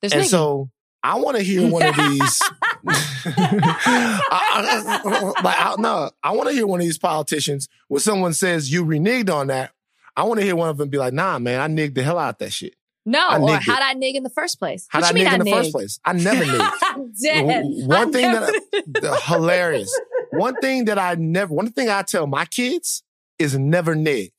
There's 0.00 0.12
And 0.12 0.22
nigging. 0.22 0.28
so 0.28 0.70
I 1.02 1.16
want 1.18 1.36
to 1.36 1.42
hear 1.42 1.68
one 1.68 1.82
of 1.82 1.96
these. 1.96 2.40
I, 2.86 4.20
I, 4.24 5.40
like, 5.42 5.56
I, 5.58 5.74
no, 5.78 6.10
I 6.22 6.32
want 6.32 6.48
to 6.48 6.54
hear 6.54 6.66
one 6.66 6.80
of 6.80 6.86
these 6.86 6.98
politicians 6.98 7.68
when 7.88 8.00
someone 8.00 8.32
says 8.34 8.70
you 8.72 8.84
reneged 8.84 9.30
on 9.32 9.48
that. 9.48 9.72
I 10.16 10.24
want 10.24 10.40
to 10.40 10.44
hear 10.46 10.54
one 10.56 10.68
of 10.68 10.76
them 10.76 10.88
be 10.90 10.98
like, 10.98 11.12
"Nah, 11.14 11.38
man, 11.38 11.60
I 11.60 11.68
nigged 11.68 11.94
the 11.94 12.02
hell 12.02 12.18
out 12.18 12.38
that 12.40 12.52
shit. 12.52 12.74
No, 13.04 13.18
I 13.28 13.36
or 13.36 13.40
nigged 13.48 13.62
how'd 13.66 13.82
I 13.82 13.92
nig 13.94 14.16
in 14.16 14.22
the 14.22 14.30
first 14.30 14.58
place? 14.58 14.86
How'd 14.88 15.02
what 15.02 15.06
I 15.14 15.18
you 15.18 15.24
mean 15.24 15.32
nig 15.32 15.40
in 15.40 15.44
the 15.46 15.52
I 15.52 15.54
first 15.54 15.72
place? 15.72 16.00
I 16.04 16.12
never 16.12 16.44
nigged. 16.44 16.72
I'm. 17.34 17.86
One 17.88 18.08
I 18.08 18.10
thing 18.10 18.32
that 18.32 18.40
never- 18.42 18.86
The- 19.00 19.16
hilarious. 19.26 20.00
One 20.32 20.54
thing 20.56 20.86
that 20.86 20.98
I 20.98 21.14
never, 21.16 21.52
one 21.54 21.70
thing 21.72 21.88
I 21.88 22.02
tell 22.02 22.26
my 22.26 22.44
kids 22.46 23.02
is 23.38 23.58
never 23.58 23.94
nig. 23.94 24.32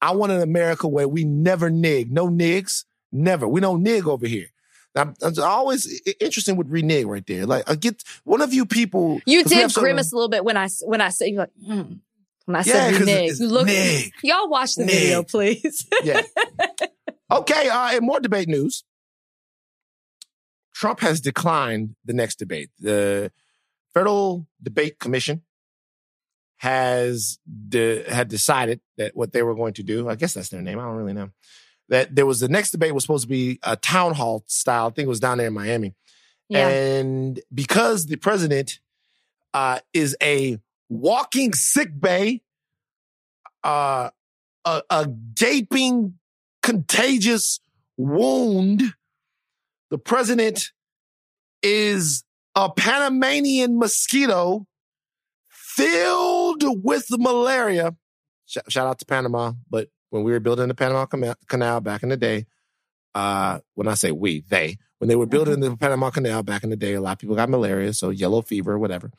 I 0.00 0.12
want 0.14 0.30
an 0.32 0.40
America 0.42 0.86
where 0.86 1.08
we 1.08 1.24
never 1.24 1.70
nig. 1.70 2.12
No 2.12 2.28
nigs, 2.28 2.84
never. 3.10 3.48
We 3.48 3.60
don't 3.60 3.82
nig 3.82 4.06
over 4.06 4.26
here. 4.26 4.48
I'm, 4.94 5.14
I'm 5.22 5.34
always 5.42 6.00
interesting 6.20 6.56
with 6.56 6.68
renege 6.70 7.04
right 7.04 7.26
there. 7.26 7.44
Like, 7.44 7.68
I 7.68 7.74
get 7.74 8.02
one 8.24 8.40
of 8.40 8.54
you 8.54 8.64
people. 8.64 9.20
You 9.26 9.44
did 9.44 9.72
grimace 9.74 10.10
a 10.12 10.14
little 10.16 10.30
bit 10.30 10.42
when 10.44 10.56
I 10.56 10.68
when 10.84 11.00
I 11.02 11.10
said 11.10 11.26
you 11.26 11.36
like 11.38 11.50
mm. 11.68 11.98
when 12.46 12.56
I 12.56 12.60
Yeah, 12.60 12.62
said 12.62 13.00
renege. 13.00 13.38
You 13.38 13.46
look 13.48 13.66
nig. 13.66 14.12
y'all 14.22 14.48
watch 14.48 14.74
the 14.76 14.84
Nig. 14.86 14.94
video, 14.94 15.22
please. 15.22 15.86
Yeah. 16.02 16.22
okay. 17.30 17.68
Uh, 17.68 17.96
in 17.96 18.04
more 18.04 18.20
debate 18.20 18.48
news, 18.48 18.84
Trump 20.74 21.00
has 21.00 21.20
declined 21.20 21.96
the 22.04 22.12
next 22.12 22.38
debate. 22.38 22.70
The 22.78 23.32
Federal 23.94 24.46
Debate 24.62 24.98
Commission 24.98 25.42
has 26.58 27.38
de- 27.68 28.02
had 28.10 28.28
decided 28.28 28.80
that 28.96 29.16
what 29.16 29.32
they 29.32 29.42
were 29.42 29.54
going 29.54 29.74
to 29.74 29.82
do. 29.82 30.08
I 30.08 30.14
guess 30.14 30.34
that's 30.34 30.48
their 30.48 30.62
name. 30.62 30.78
I 30.78 30.82
don't 30.82 30.96
really 30.96 31.12
know. 31.12 31.30
That 31.88 32.14
there 32.14 32.26
was 32.26 32.40
the 32.40 32.48
next 32.48 32.72
debate 32.72 32.94
was 32.94 33.04
supposed 33.04 33.24
to 33.24 33.28
be 33.28 33.58
a 33.62 33.76
town 33.76 34.14
hall 34.14 34.42
style. 34.46 34.86
I 34.86 34.90
think 34.90 35.06
it 35.06 35.10
was 35.10 35.20
down 35.20 35.38
there 35.38 35.46
in 35.46 35.54
Miami. 35.54 35.94
yeah. 36.48 36.68
And 36.68 37.40
because 37.54 38.06
the 38.06 38.16
president 38.16 38.80
uh, 39.54 39.78
is 39.92 40.16
a 40.22 40.58
walking 40.88 41.52
sick 41.52 41.88
bay, 41.98 42.42
uh, 43.64 44.10
a, 44.64 44.82
a 44.90 45.08
gaping, 45.34 46.18
contagious 46.66 47.60
wound, 47.96 48.82
the 49.90 49.98
president 49.98 50.72
is 51.62 52.24
a 52.56 52.68
Panamanian 52.68 53.78
mosquito 53.78 54.66
filled 55.48 56.64
with 56.84 57.06
malaria. 57.10 57.94
Sh- 58.46 58.58
shout 58.68 58.88
out 58.88 58.98
to 58.98 59.06
Panama, 59.06 59.52
but 59.70 59.90
when 60.10 60.24
we 60.24 60.32
were 60.32 60.40
building 60.40 60.66
the 60.66 60.74
Panama 60.74 61.06
Canal 61.48 61.80
back 61.80 62.02
in 62.02 62.08
the 62.08 62.16
day, 62.16 62.46
uh, 63.14 63.60
when 63.74 63.86
I 63.86 63.94
say 63.94 64.10
we, 64.10 64.40
they, 64.40 64.76
when 64.98 65.08
they 65.08 65.16
were 65.16 65.26
building 65.26 65.60
the 65.60 65.76
Panama 65.76 66.10
Canal 66.10 66.42
back 66.42 66.64
in 66.64 66.70
the 66.70 66.76
day, 66.76 66.94
a 66.94 67.00
lot 67.00 67.12
of 67.12 67.18
people 67.18 67.36
got 67.36 67.48
malaria, 67.48 67.92
so 67.92 68.10
yellow 68.10 68.42
fever, 68.42 68.76
whatever. 68.76 69.12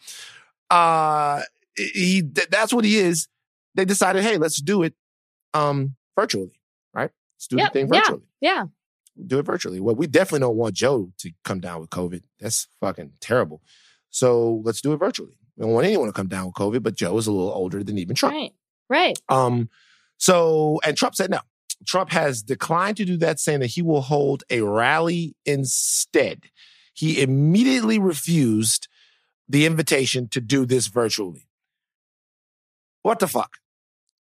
Uh, 0.70 1.44
he, 1.78 2.24
th- 2.24 2.50
that's 2.50 2.74
what 2.74 2.84
he 2.84 2.98
is. 2.98 3.30
They 3.76 3.86
decided, 3.86 4.24
hey, 4.24 4.38
let's 4.38 4.62
do 4.62 4.84
it, 4.84 4.96
um, 5.54 5.96
virtually? 6.14 6.57
Let's 7.38 7.48
do 7.48 7.58
Yep, 7.58 7.74
the 7.74 7.80
thing 7.80 7.90
yeah. 7.94 8.00
virtually. 8.00 8.22
yeah. 8.42 8.64
Do 9.26 9.40
it 9.40 9.46
virtually. 9.46 9.80
Well, 9.80 9.96
we 9.96 10.06
definitely 10.08 10.42
don't 10.42 10.58
want 10.58 10.76
Joe 10.76 11.12
to 11.20 11.32
come 11.44 11.60
down 11.60 11.80
with 11.82 11.90
COVID. 11.90 12.22
That's 12.40 12.68
fucking 12.80 13.14
terrible. 13.20 13.62
So 14.12 14.62
let's 14.64 14.82
do 14.82 14.94
it 14.94 14.98
virtually. 14.98 15.38
We 15.56 15.64
don't 15.64 15.74
want 15.74 15.88
anyone 15.88 16.08
to 16.08 16.14
come 16.14 16.28
down 16.28 16.46
with 16.46 16.56
COVID, 16.56 16.84
but 16.84 16.96
Joe 16.96 17.18
is 17.18 17.26
a 17.26 17.32
little 17.32 17.52
older 17.52 17.84
than 17.84 17.98
even 17.98 18.16
Trump. 18.16 18.36
Right. 18.36 18.54
Right. 18.90 19.20
Um, 19.28 19.70
so, 20.18 20.80
and 20.86 20.96
Trump 20.96 21.16
said 21.16 21.32
no. 21.32 21.40
Trump 21.86 22.12
has 22.12 22.42
declined 22.44 22.98
to 22.98 23.06
do 23.06 23.18
that, 23.18 23.40
saying 23.40 23.60
that 23.62 23.68
he 23.68 23.82
will 23.82 24.02
hold 24.02 24.44
a 24.50 24.62
rally 24.62 25.36
instead. 25.46 26.46
He 26.94 27.22
immediately 27.22 28.00
refused 28.00 28.88
the 29.50 29.66
invitation 29.66 30.28
to 30.30 30.42
do 30.42 30.66
this 30.66 30.88
virtually. 30.88 31.48
What 33.04 33.20
the 33.20 33.28
fuck? 33.28 33.58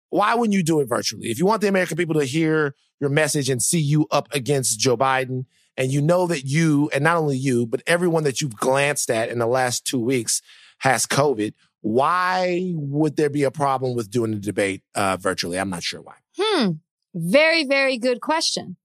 Why 0.09 0.35
wouldn't 0.35 0.53
you 0.53 0.63
do 0.63 0.79
it 0.79 0.85
virtually? 0.85 1.29
If 1.29 1.39
you 1.39 1.45
want 1.45 1.61
the 1.61 1.67
American 1.67 1.97
people 1.97 2.15
to 2.15 2.25
hear 2.25 2.75
your 2.99 3.09
message 3.09 3.49
and 3.49 3.61
see 3.61 3.79
you 3.79 4.07
up 4.11 4.27
against 4.33 4.79
Joe 4.79 4.97
Biden, 4.97 5.45
and 5.77 5.91
you 5.91 6.01
know 6.01 6.27
that 6.27 6.45
you, 6.45 6.89
and 6.93 7.03
not 7.03 7.17
only 7.17 7.37
you, 7.37 7.65
but 7.65 7.81
everyone 7.85 8.23
that 8.23 8.41
you've 8.41 8.55
glanced 8.55 9.09
at 9.09 9.29
in 9.29 9.39
the 9.39 9.47
last 9.47 9.85
two 9.85 9.99
weeks 9.99 10.41
has 10.79 11.05
COVID, 11.05 11.53
why 11.81 12.71
would 12.75 13.17
there 13.17 13.29
be 13.29 13.43
a 13.43 13.51
problem 13.51 13.95
with 13.95 14.09
doing 14.09 14.31
the 14.31 14.39
debate 14.39 14.83
uh, 14.95 15.17
virtually? 15.17 15.59
I'm 15.59 15.69
not 15.69 15.83
sure 15.83 16.01
why. 16.01 16.15
Hmm. 16.37 16.71
Very, 17.13 17.65
very 17.65 17.97
good 17.97 18.21
question. 18.21 18.77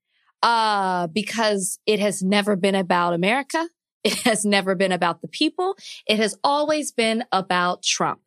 Uh, 0.43 1.07
because 1.09 1.79
it 1.87 2.01
has 2.01 2.23
never 2.23 2.57
been 2.57 2.75
about 2.75 3.15
America. 3.15 3.69
It 4.03 4.15
has 4.21 4.47
never 4.47 4.75
been 4.75 4.93
about 4.93 5.21
the 5.21 5.29
people. 5.29 5.77
It 6.07 6.17
has 6.17 6.35
always 6.43 6.91
been 6.91 7.23
about 7.33 7.83
Trump. 7.83 8.21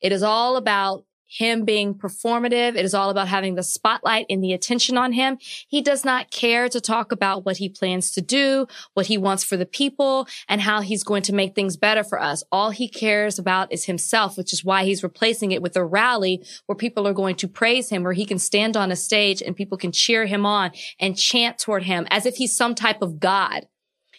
It 0.00 0.10
is 0.10 0.24
all 0.24 0.56
about 0.56 1.04
him 1.36 1.64
being 1.64 1.94
performative. 1.94 2.76
It 2.76 2.84
is 2.84 2.94
all 2.94 3.10
about 3.10 3.28
having 3.28 3.54
the 3.54 3.62
spotlight 3.62 4.26
and 4.28 4.44
the 4.44 4.52
attention 4.52 4.98
on 4.98 5.12
him. 5.12 5.38
He 5.40 5.80
does 5.80 6.04
not 6.04 6.30
care 6.30 6.68
to 6.68 6.80
talk 6.80 7.10
about 7.10 7.44
what 7.44 7.56
he 7.56 7.68
plans 7.68 8.10
to 8.12 8.20
do, 8.20 8.66
what 8.94 9.06
he 9.06 9.16
wants 9.16 9.42
for 9.42 9.56
the 9.56 9.66
people, 9.66 10.28
and 10.48 10.60
how 10.60 10.82
he's 10.82 11.04
going 11.04 11.22
to 11.22 11.34
make 11.34 11.54
things 11.54 11.76
better 11.76 12.04
for 12.04 12.20
us. 12.20 12.44
All 12.52 12.70
he 12.70 12.88
cares 12.88 13.38
about 13.38 13.72
is 13.72 13.86
himself, 13.86 14.36
which 14.36 14.52
is 14.52 14.64
why 14.64 14.84
he's 14.84 15.02
replacing 15.02 15.52
it 15.52 15.62
with 15.62 15.76
a 15.76 15.84
rally 15.84 16.44
where 16.66 16.76
people 16.76 17.08
are 17.08 17.14
going 17.14 17.36
to 17.36 17.48
praise 17.48 17.88
him, 17.88 18.02
where 18.02 18.12
he 18.12 18.26
can 18.26 18.38
stand 18.38 18.76
on 18.76 18.92
a 18.92 18.96
stage 18.96 19.42
and 19.42 19.56
people 19.56 19.78
can 19.78 19.92
cheer 19.92 20.26
him 20.26 20.44
on 20.44 20.70
and 21.00 21.16
chant 21.16 21.58
toward 21.58 21.84
him 21.84 22.06
as 22.10 22.26
if 22.26 22.36
he's 22.36 22.54
some 22.54 22.74
type 22.74 23.00
of 23.00 23.18
God. 23.18 23.66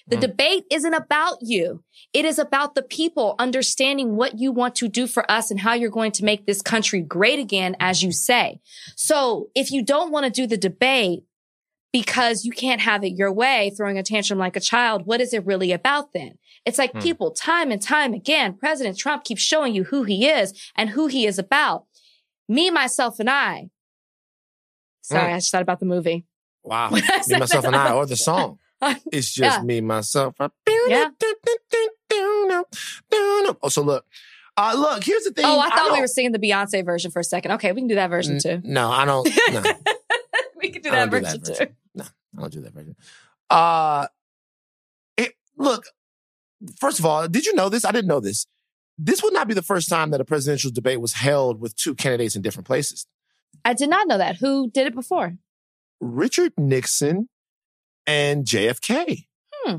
The 0.07 0.17
Mm. 0.17 0.21
debate 0.21 0.65
isn't 0.69 0.93
about 0.93 1.37
you. 1.41 1.83
It 2.11 2.25
is 2.25 2.37
about 2.37 2.75
the 2.75 2.81
people 2.83 3.35
understanding 3.39 4.15
what 4.17 4.37
you 4.37 4.51
want 4.51 4.75
to 4.75 4.87
do 4.89 5.07
for 5.07 5.29
us 5.31 5.49
and 5.49 5.61
how 5.61 5.73
you're 5.73 5.89
going 5.89 6.11
to 6.13 6.25
make 6.25 6.45
this 6.45 6.61
country 6.61 6.99
great 7.01 7.39
again, 7.39 7.75
as 7.79 8.03
you 8.03 8.11
say. 8.11 8.59
So 8.95 9.49
if 9.55 9.71
you 9.71 9.81
don't 9.81 10.11
want 10.11 10.25
to 10.25 10.29
do 10.31 10.45
the 10.45 10.57
debate 10.57 11.23
because 11.93 12.43
you 12.43 12.51
can't 12.51 12.81
have 12.81 13.03
it 13.03 13.13
your 13.15 13.31
way, 13.31 13.69
throwing 13.77 13.97
a 13.97 14.03
tantrum 14.03 14.37
like 14.39 14.55
a 14.57 14.59
child, 14.59 15.05
what 15.05 15.21
is 15.21 15.33
it 15.33 15.45
really 15.45 15.71
about 15.71 16.11
then? 16.11 16.37
It's 16.65 16.77
like 16.77 16.91
Hmm. 16.91 16.99
people 16.99 17.31
time 17.31 17.71
and 17.71 17.81
time 17.81 18.13
again, 18.13 18.55
President 18.55 18.97
Trump 18.97 19.23
keeps 19.23 19.41
showing 19.41 19.73
you 19.73 19.85
who 19.85 20.03
he 20.03 20.27
is 20.27 20.53
and 20.75 20.89
who 20.89 21.07
he 21.07 21.25
is 21.25 21.39
about. 21.39 21.85
Me, 22.49 22.69
myself, 22.69 23.19
and 23.19 23.29
I. 23.29 23.69
Sorry, 25.01 25.29
Hmm. 25.29 25.35
I 25.35 25.37
just 25.37 25.51
thought 25.51 25.61
about 25.61 25.79
the 25.79 25.85
movie. 25.85 26.25
Wow. 26.63 26.89
Me, 26.91 27.01
myself, 27.39 27.65
and 27.65 27.75
I, 27.75 27.91
or 27.93 28.05
the 28.05 28.15
song. 28.17 28.57
It's 29.11 29.31
just 29.33 29.59
Yeah. 29.59 29.63
me, 29.63 29.81
myself. 29.81 30.35
Yeah. 30.39 31.09
Oh, 32.11 33.69
so 33.69 33.81
look. 33.81 34.05
Uh, 34.55 34.73
look, 34.77 35.03
here's 35.03 35.23
the 35.23 35.31
thing. 35.31 35.45
Oh, 35.47 35.59
I 35.59 35.69
thought 35.69 35.93
we 35.93 35.99
were 36.01 36.07
singing 36.07 36.31
the 36.31 36.39
Beyonce 36.39 36.85
version 36.85 37.09
for 37.09 37.19
a 37.19 37.23
second. 37.23 37.53
Okay, 37.53 37.71
we 37.71 37.81
can 37.81 37.87
do 37.87 37.95
that 37.95 38.09
version 38.11 38.39
too. 38.39 38.49
N- 38.49 38.61
No, 38.65 38.91
I 38.91 39.05
don't. 39.05 39.27
No, 39.51 39.63
we 40.61 40.69
can 40.69 40.81
do 40.83 40.89
I 40.89 40.91
that 41.05 41.09
don't 41.09 41.21
do 41.21 41.25
version 41.25 41.41
that 41.41 41.45
too. 41.47 41.53
version. 41.53 41.75
No, 41.95 42.03
I 42.37 42.41
don't 42.41 42.53
do 42.53 42.61
that 42.61 42.73
version. 42.73 42.95
Uh, 43.49 44.07
it, 45.17 45.33
look, 45.57 45.85
first 46.79 46.99
of 46.99 47.05
all, 47.05 47.27
did 47.27 47.45
you 47.47 47.55
know 47.55 47.69
this? 47.69 47.83
I 47.83 47.91
didn't 47.91 48.07
know 48.07 48.19
this. 48.19 48.45
This 48.97 49.23
would 49.23 49.33
not 49.33 49.47
be 49.47 49.55
the 49.55 49.63
first 49.63 49.89
time 49.89 50.11
that 50.11 50.21
a 50.21 50.25
presidential 50.25 50.69
debate 50.71 51.01
was 51.01 51.13
held 51.13 51.59
with 51.59 51.75
two 51.75 51.95
candidates 51.95 52.35
in 52.35 52.43
different 52.43 52.67
places. 52.67 53.07
I 53.65 53.73
did 53.73 53.89
not 53.89 54.07
know 54.07 54.19
that. 54.19 54.37
Who 54.37 54.69
did 54.69 54.85
it 54.87 54.93
before? 54.95 55.35
Richard 55.99 56.53
Nixon 56.57 57.27
and 58.07 58.45
JFK. 58.45 59.25
Hmm. 59.63 59.69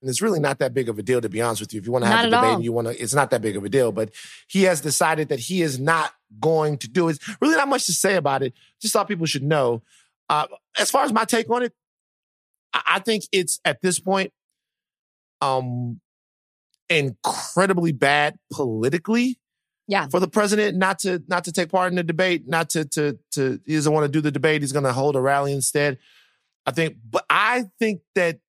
And 0.00 0.08
it's 0.08 0.22
really 0.22 0.38
not 0.40 0.60
that 0.60 0.74
big 0.74 0.88
of 0.88 0.98
a 0.98 1.02
deal, 1.02 1.20
to 1.20 1.28
be 1.28 1.42
honest 1.42 1.60
with 1.60 1.74
you. 1.74 1.80
If 1.80 1.86
you 1.86 1.92
want 1.92 2.04
to 2.04 2.08
have 2.10 2.18
Not 2.18 2.22
the 2.22 2.30
debate 2.36 2.48
all. 2.50 2.54
and 2.56 2.64
you 2.64 2.72
want 2.72 2.86
to, 2.88 3.02
it's 3.02 3.14
not 3.14 3.30
that 3.30 3.42
big 3.42 3.56
of 3.56 3.64
a 3.64 3.68
deal. 3.68 3.90
But 3.90 4.10
he 4.46 4.62
has 4.62 4.80
decided 4.80 5.28
that 5.30 5.40
he 5.40 5.60
is 5.62 5.80
not 5.80 6.12
going 6.40 6.78
to 6.78 6.88
do 6.88 7.08
it. 7.08 7.18
Really, 7.40 7.56
not 7.56 7.66
much 7.68 7.86
to 7.86 7.92
say 7.92 8.14
about 8.14 8.42
it. 8.44 8.54
Just 8.80 8.92
thought 8.92 9.08
people 9.08 9.26
should 9.26 9.42
know. 9.42 9.82
Uh, 10.28 10.46
as 10.78 10.90
far 10.90 11.04
as 11.04 11.12
my 11.12 11.24
take 11.24 11.50
on 11.50 11.62
it, 11.64 11.72
I, 12.72 12.82
I 12.86 12.98
think 13.00 13.24
it's 13.32 13.60
at 13.64 13.82
this 13.82 13.98
point, 13.98 14.32
um 15.40 16.00
incredibly 16.88 17.92
bad 17.92 18.38
politically 18.52 19.38
Yeah. 19.86 20.08
for 20.08 20.20
the 20.20 20.28
president 20.28 20.76
not 20.78 20.98
to 21.00 21.22
not 21.28 21.44
to 21.44 21.52
take 21.52 21.70
part 21.70 21.90
in 21.92 21.96
the 21.96 22.02
debate, 22.02 22.48
not 22.48 22.70
to 22.70 22.84
to 22.86 23.18
to 23.32 23.60
he 23.66 23.74
doesn't 23.74 23.92
want 23.92 24.04
to 24.04 24.08
do 24.12 24.20
the 24.20 24.30
debate. 24.30 24.62
He's 24.62 24.72
going 24.72 24.84
to 24.84 24.92
hold 24.92 25.14
a 25.16 25.20
rally 25.20 25.52
instead. 25.52 25.98
I 26.68 26.70
think, 26.70 26.96
but 27.08 27.24
I 27.30 27.64
think 27.78 28.02
that 28.14 28.40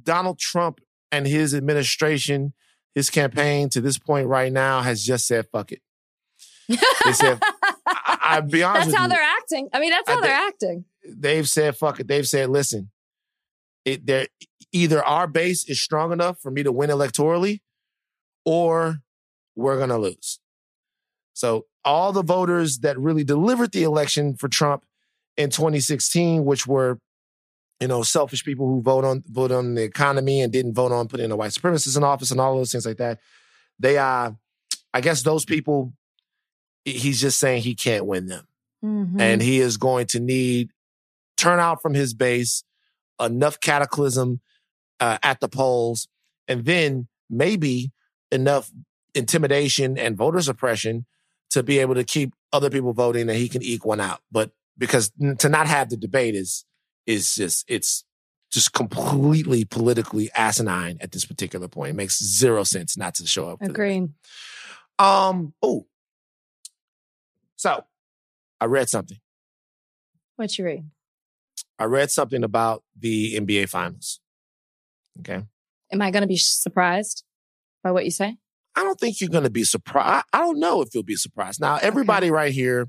Donald 0.00 0.38
Trump 0.38 0.80
and 1.10 1.26
his 1.26 1.54
administration, 1.54 2.52
his 2.94 3.10
campaign 3.10 3.68
to 3.70 3.80
this 3.80 3.98
point 3.98 4.28
right 4.28 4.52
now 4.52 4.80
has 4.82 5.02
just 5.04 5.26
said 5.26 5.46
fuck 5.50 5.72
it. 5.72 5.80
They 6.68 7.12
said, 7.12 7.40
I, 7.86 8.18
I'll 8.22 8.42
be 8.42 8.62
honest 8.62 8.86
That's 8.90 8.96
how 8.96 9.02
you. 9.04 9.08
they're 9.10 9.22
acting. 9.40 9.68
I 9.72 9.80
mean, 9.80 9.90
that's 9.90 10.08
I 10.08 10.12
how 10.14 10.20
they're 10.20 10.30
think- 10.36 10.48
acting. 10.48 10.84
they've 11.20 11.48
said 11.48 11.76
fuck 11.76 11.98
it. 12.00 12.06
They've 12.08 12.26
said, 12.28 12.48
listen, 12.50 12.90
it 13.84 14.06
there 14.06 14.28
either 14.72 15.04
our 15.04 15.26
base 15.26 15.68
is 15.68 15.80
strong 15.80 16.12
enough 16.12 16.38
for 16.40 16.50
me 16.50 16.62
to 16.62 16.70
win 16.72 16.90
electorally, 16.90 17.60
or 18.44 18.98
we're 19.56 19.78
gonna 19.78 19.98
lose. 19.98 20.38
So 21.32 21.66
all 21.84 22.12
the 22.12 22.22
voters 22.22 22.78
that 22.78 22.98
really 22.98 23.24
delivered 23.24 23.72
the 23.72 23.82
election 23.82 24.36
for 24.36 24.48
Trump 24.48 24.84
in 25.36 25.50
2016, 25.50 26.44
which 26.44 26.66
were 26.66 26.98
you 27.80 27.88
know 27.88 28.02
selfish 28.02 28.44
people 28.44 28.66
who 28.68 28.80
vote 28.82 29.04
on 29.04 29.22
vote 29.26 29.50
on 29.52 29.74
the 29.74 29.82
economy 29.82 30.40
and 30.40 30.52
didn't 30.52 30.74
vote 30.74 30.92
on 30.92 31.08
putting 31.08 31.30
a 31.30 31.36
white 31.36 31.50
supremacist 31.52 31.96
in 31.96 32.04
office 32.04 32.30
and 32.30 32.40
all 32.40 32.56
those 32.56 32.72
things 32.72 32.86
like 32.86 32.98
that, 32.98 33.18
they 33.78 33.98
uh 33.98 34.30
I 34.92 35.00
guess 35.00 35.22
those 35.22 35.44
people 35.44 35.92
he's 36.84 37.20
just 37.20 37.38
saying 37.38 37.62
he 37.62 37.74
can't 37.74 38.06
win 38.06 38.26
them 38.26 38.46
Mhm. 38.84 39.18
and 39.20 39.40
he 39.42 39.60
is 39.60 39.76
going 39.78 40.06
to 40.08 40.20
need 40.20 40.70
turnout 41.38 41.80
from 41.80 41.94
his 41.94 42.12
base, 42.14 42.62
enough 43.18 43.58
cataclysm 43.60 44.40
uh, 45.00 45.16
at 45.22 45.40
the 45.40 45.48
polls, 45.48 46.06
and 46.46 46.64
then 46.66 47.08
maybe 47.30 47.92
enough 48.30 48.70
intimidation 49.14 49.96
and 49.98 50.16
voter 50.16 50.40
suppression 50.42 51.06
to 51.50 51.62
be 51.62 51.78
able 51.78 51.94
to 51.94 52.04
keep 52.04 52.34
other 52.52 52.68
people 52.70 52.92
voting 52.92 53.26
that 53.26 53.36
he 53.36 53.48
can 53.48 53.62
eke 53.62 53.84
one 53.86 54.00
out. 54.00 54.20
But 54.30 54.50
because 54.76 55.10
to 55.38 55.48
not 55.48 55.66
have 55.66 55.88
the 55.88 55.96
debate 55.96 56.34
is 56.34 56.64
is 57.06 57.34
just 57.34 57.64
it's 57.68 58.04
just 58.50 58.72
completely 58.72 59.64
politically 59.64 60.30
asinine 60.36 60.96
at 61.00 61.12
this 61.12 61.24
particular 61.24 61.68
point. 61.68 61.90
It 61.90 61.96
makes 61.96 62.22
zero 62.22 62.62
sense 62.64 62.96
not 62.96 63.14
to 63.16 63.26
show 63.26 63.50
up. 63.50 63.60
Agreed. 63.60 64.10
Um. 64.98 65.54
Oh. 65.62 65.86
So, 67.56 67.84
I 68.60 68.66
read 68.66 68.88
something. 68.88 69.18
What 70.36 70.56
you 70.58 70.64
read? 70.64 70.84
I 71.78 71.84
read 71.84 72.10
something 72.10 72.44
about 72.44 72.82
the 72.96 73.34
NBA 73.34 73.68
Finals. 73.68 74.20
Okay. 75.20 75.42
Am 75.92 76.02
I 76.02 76.10
going 76.10 76.22
to 76.22 76.28
be 76.28 76.36
surprised 76.36 77.24
by 77.82 77.90
what 77.90 78.04
you 78.04 78.10
say? 78.10 78.36
I 78.76 78.82
don't 78.82 78.98
think 78.98 79.20
you're 79.20 79.30
going 79.30 79.44
to 79.44 79.50
be 79.50 79.64
surprised. 79.64 80.26
I 80.32 80.38
don't 80.38 80.58
know 80.58 80.82
if 80.82 80.94
you'll 80.94 81.04
be 81.04 81.16
surprised. 81.16 81.60
Now, 81.60 81.78
everybody 81.80 82.30
right 82.30 82.52
here 82.52 82.88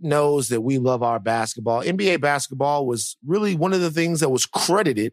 knows 0.00 0.48
that 0.48 0.60
we 0.60 0.78
love 0.78 1.02
our 1.02 1.18
basketball. 1.18 1.82
NBA 1.82 2.20
basketball 2.20 2.86
was 2.86 3.16
really 3.26 3.54
one 3.54 3.72
of 3.72 3.80
the 3.80 3.90
things 3.90 4.20
that 4.20 4.28
was 4.30 4.46
credited 4.46 5.12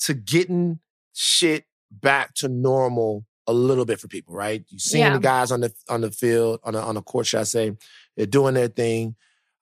to 0.00 0.14
getting 0.14 0.80
shit 1.12 1.64
back 1.90 2.34
to 2.34 2.48
normal 2.48 3.24
a 3.46 3.52
little 3.52 3.84
bit 3.84 3.98
for 4.00 4.08
people, 4.08 4.34
right? 4.34 4.64
You 4.68 4.78
seen 4.78 5.00
Yeah. 5.00 5.12
the 5.14 5.18
guys 5.20 5.50
on 5.50 5.60
the 5.60 5.72
on 5.88 6.00
the 6.02 6.10
field, 6.10 6.60
on 6.64 6.74
the 6.74 6.80
on 6.82 6.94
the 6.94 7.02
court, 7.02 7.26
should 7.26 7.40
I 7.40 7.44
say, 7.44 7.72
they're 8.16 8.26
doing 8.26 8.54
their 8.54 8.68
thing. 8.68 9.16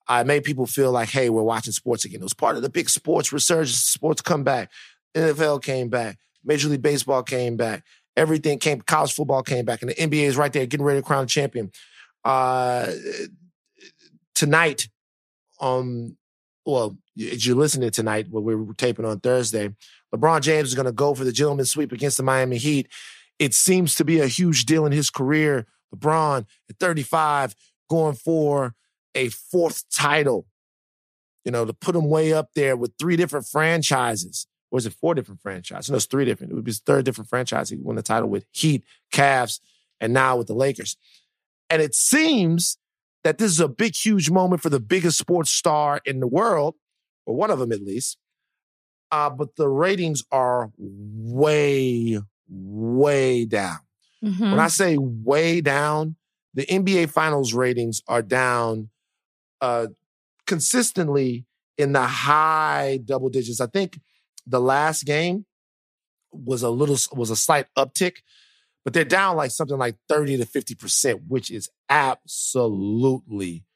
I 0.06 0.24
made 0.24 0.44
people 0.44 0.66
feel 0.66 0.90
like, 0.90 1.10
hey, 1.10 1.28
we're 1.30 1.42
watching 1.42 1.72
sports 1.72 2.04
again. 2.04 2.20
It 2.20 2.24
was 2.24 2.34
part 2.34 2.56
of 2.56 2.62
the 2.62 2.70
big 2.70 2.88
sports 2.88 3.32
resurgence, 3.32 3.76
sports 3.78 4.22
comeback. 4.22 4.70
NFL 5.14 5.62
came 5.62 5.88
back, 5.88 6.18
Major 6.44 6.68
League 6.68 6.82
Baseball 6.82 7.22
came 7.22 7.56
back, 7.56 7.82
everything 8.16 8.58
came, 8.58 8.80
college 8.82 9.12
football 9.12 9.42
came 9.42 9.64
back, 9.64 9.80
and 9.82 9.90
the 9.90 9.94
NBA 9.94 10.24
is 10.24 10.36
right 10.36 10.52
there 10.52 10.66
getting 10.66 10.84
ready 10.86 11.00
to 11.00 11.06
crown 11.06 11.24
a 11.24 11.26
champion. 11.26 11.70
Uh, 12.24 12.90
tonight, 14.38 14.88
um, 15.60 16.16
well, 16.64 16.96
as 17.20 17.44
you're 17.44 17.56
listening 17.56 17.90
tonight, 17.90 18.28
what 18.30 18.44
we're 18.44 18.72
taping 18.74 19.04
on 19.04 19.18
Thursday, 19.18 19.74
LeBron 20.14 20.42
James 20.42 20.68
is 20.68 20.74
going 20.76 20.86
to 20.86 20.92
go 20.92 21.12
for 21.14 21.24
the 21.24 21.32
gentleman's 21.32 21.72
sweep 21.72 21.90
against 21.90 22.18
the 22.18 22.22
Miami 22.22 22.56
Heat. 22.56 22.88
It 23.40 23.52
seems 23.52 23.96
to 23.96 24.04
be 24.04 24.20
a 24.20 24.28
huge 24.28 24.64
deal 24.64 24.86
in 24.86 24.92
his 24.92 25.10
career. 25.10 25.66
LeBron 25.92 26.46
at 26.70 26.78
35 26.78 27.56
going 27.90 28.14
for 28.14 28.74
a 29.14 29.28
fourth 29.28 29.84
title, 29.90 30.46
you 31.44 31.50
know, 31.50 31.64
to 31.64 31.72
put 31.72 31.96
him 31.96 32.08
way 32.08 32.32
up 32.32 32.50
there 32.54 32.76
with 32.76 32.92
three 32.96 33.16
different 33.16 33.46
franchises. 33.46 34.46
Or 34.70 34.78
is 34.78 34.86
it 34.86 34.92
four 34.92 35.14
different 35.14 35.40
franchises? 35.40 35.90
No, 35.90 35.96
it's 35.96 36.04
three 36.04 36.26
different. 36.26 36.52
It 36.52 36.54
would 36.54 36.64
be 36.64 36.70
his 36.70 36.80
third 36.80 37.04
different 37.04 37.28
franchise. 37.28 37.70
He 37.70 37.76
won 37.76 37.96
the 37.96 38.02
title 38.02 38.28
with 38.28 38.44
Heat, 38.52 38.84
Cavs, 39.12 39.58
and 40.00 40.12
now 40.12 40.36
with 40.36 40.46
the 40.46 40.54
Lakers. 40.54 40.96
And 41.70 41.82
it 41.82 41.94
seems 41.94 42.78
that 43.28 43.36
this 43.36 43.52
is 43.52 43.60
a 43.60 43.68
big, 43.68 43.94
huge 43.94 44.30
moment 44.30 44.62
for 44.62 44.70
the 44.70 44.80
biggest 44.80 45.18
sports 45.18 45.50
star 45.50 46.00
in 46.06 46.18
the 46.18 46.26
world, 46.26 46.76
or 47.26 47.34
one 47.34 47.50
of 47.50 47.58
them 47.58 47.72
at 47.72 47.82
least. 47.82 48.16
Uh, 49.10 49.28
but 49.28 49.54
the 49.56 49.68
ratings 49.68 50.22
are 50.32 50.70
way, 50.78 52.18
way 52.48 53.44
down. 53.44 53.80
Mhm. 54.24 54.50
When 54.52 54.58
I 54.58 54.68
say 54.68 54.96
way 54.96 55.60
down, 55.60 56.16
the 56.54 56.64
NBA 56.70 57.10
Finals 57.10 57.52
ratings 57.52 58.00
are 58.08 58.22
down 58.22 58.88
uh, 59.60 59.88
consistently 60.46 61.44
in 61.76 61.92
the 61.92 62.06
high 62.06 62.98
double 63.04 63.28
digits. 63.28 63.60
I 63.60 63.66
think 63.66 64.00
the 64.46 64.60
last 64.60 65.04
game 65.04 65.44
was 66.32 66.62
a 66.62 66.70
little 66.70 66.96
was 67.12 67.28
a 67.28 67.36
slight 67.36 67.66
uptick, 67.76 68.22
but 68.88 68.94
they're 68.94 69.04
down 69.04 69.36
like 69.36 69.50
something 69.50 69.76
like 69.76 69.96
30 70.08 70.38
to 70.38 70.46
50%, 70.46 71.20
which 71.28 71.50
is 71.50 71.68
absolutely 71.90 73.66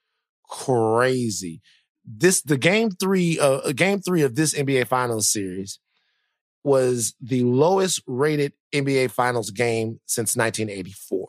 crazy. 0.48 1.60
This 2.02 2.40
the 2.40 2.56
game 2.56 2.92
three, 2.92 3.38
uh, 3.38 3.72
game 3.72 4.00
three 4.00 4.22
of 4.22 4.36
this 4.36 4.54
NBA 4.54 4.86
Finals 4.86 5.28
series 5.28 5.80
was 6.64 7.14
the 7.20 7.42
lowest 7.42 8.00
rated 8.06 8.54
NBA 8.74 9.10
Finals 9.10 9.50
game 9.50 10.00
since 10.06 10.34
1984. 10.34 11.28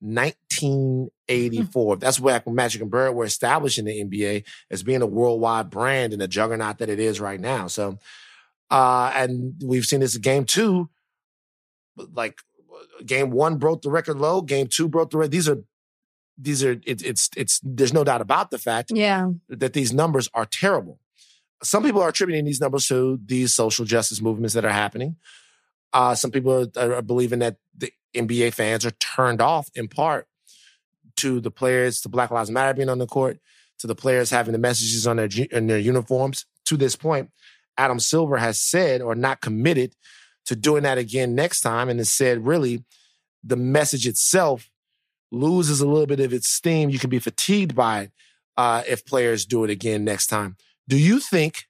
1984. 0.00 1.96
That's 1.98 2.18
back 2.18 2.46
when 2.46 2.54
Magic 2.54 2.80
and 2.80 2.90
Bird 2.90 3.12
were 3.12 3.26
establishing 3.26 3.84
the 3.84 4.02
NBA 4.02 4.46
as 4.70 4.82
being 4.82 5.02
a 5.02 5.06
worldwide 5.06 5.68
brand 5.68 6.14
and 6.14 6.22
a 6.22 6.28
juggernaut 6.28 6.78
that 6.78 6.88
it 6.88 6.98
is 6.98 7.20
right 7.20 7.38
now. 7.40 7.66
So, 7.66 7.98
uh, 8.70 9.12
and 9.14 9.60
we've 9.62 9.84
seen 9.84 10.00
this 10.00 10.16
game 10.16 10.46
two. 10.46 10.88
Like 12.14 12.38
game 13.04 13.30
one 13.30 13.56
broke 13.56 13.82
the 13.82 13.90
record 13.90 14.18
low. 14.18 14.40
Game 14.42 14.66
two 14.66 14.88
broke 14.88 15.10
the 15.10 15.18
record. 15.18 15.30
These 15.32 15.48
are, 15.48 15.62
these 16.36 16.64
are, 16.64 16.72
it, 16.86 17.02
it's, 17.04 17.30
it's, 17.36 17.60
there's 17.64 17.92
no 17.92 18.04
doubt 18.04 18.20
about 18.20 18.50
the 18.50 18.58
fact 18.58 18.90
Yeah. 18.94 19.30
that 19.48 19.72
these 19.72 19.92
numbers 19.92 20.28
are 20.34 20.46
terrible. 20.46 21.00
Some 21.62 21.82
people 21.82 22.00
are 22.00 22.08
attributing 22.10 22.44
these 22.44 22.60
numbers 22.60 22.86
to 22.88 23.18
these 23.24 23.52
social 23.52 23.84
justice 23.84 24.20
movements 24.20 24.54
that 24.54 24.64
are 24.64 24.70
happening. 24.70 25.16
Uh, 25.92 26.14
some 26.14 26.30
people 26.30 26.70
are, 26.76 26.94
are 26.94 27.02
believing 27.02 27.40
that 27.40 27.56
the 27.76 27.92
NBA 28.14 28.54
fans 28.54 28.86
are 28.86 28.92
turned 28.92 29.40
off 29.40 29.68
in 29.74 29.88
part 29.88 30.28
to 31.16 31.40
the 31.40 31.50
players, 31.50 32.00
to 32.02 32.08
Black 32.08 32.30
Lives 32.30 32.50
Matter 32.50 32.74
being 32.74 32.88
on 32.88 32.98
the 32.98 33.06
court, 33.06 33.40
to 33.80 33.86
the 33.88 33.94
players 33.96 34.30
having 34.30 34.52
the 34.52 34.58
messages 34.58 35.06
on 35.06 35.16
their 35.16 35.28
in 35.50 35.66
their 35.66 35.78
uniforms. 35.78 36.46
To 36.66 36.76
this 36.76 36.94
point, 36.94 37.30
Adam 37.76 37.98
Silver 37.98 38.36
has 38.36 38.60
said 38.60 39.00
or 39.00 39.14
not 39.16 39.40
committed 39.40 39.94
to 40.48 40.56
doing 40.56 40.82
that 40.82 40.98
again 40.98 41.34
next 41.34 41.60
time, 41.60 41.88
and 41.88 42.00
it 42.00 42.06
said 42.06 42.46
really 42.46 42.84
the 43.44 43.56
message 43.56 44.06
itself 44.06 44.70
loses 45.30 45.80
a 45.80 45.86
little 45.86 46.06
bit 46.06 46.20
of 46.20 46.32
its 46.32 46.48
steam. 46.48 46.90
You 46.90 46.98
can 46.98 47.10
be 47.10 47.18
fatigued 47.18 47.74
by 47.74 48.00
it 48.02 48.12
uh, 48.56 48.82
if 48.88 49.04
players 49.04 49.44
do 49.44 49.62
it 49.64 49.70
again 49.70 50.04
next 50.04 50.28
time. 50.28 50.56
Do 50.88 50.96
you 50.96 51.20
think 51.20 51.66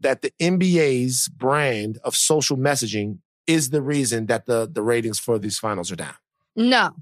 that 0.00 0.22
the 0.22 0.32
NBA's 0.40 1.28
brand 1.28 1.98
of 2.02 2.16
social 2.16 2.56
messaging 2.56 3.18
is 3.46 3.70
the 3.70 3.82
reason 3.82 4.26
that 4.26 4.46
the 4.46 4.68
the 4.70 4.82
ratings 4.82 5.18
for 5.18 5.38
these 5.38 5.58
finals 5.58 5.92
are 5.92 5.96
down? 5.96 6.14
No. 6.56 6.94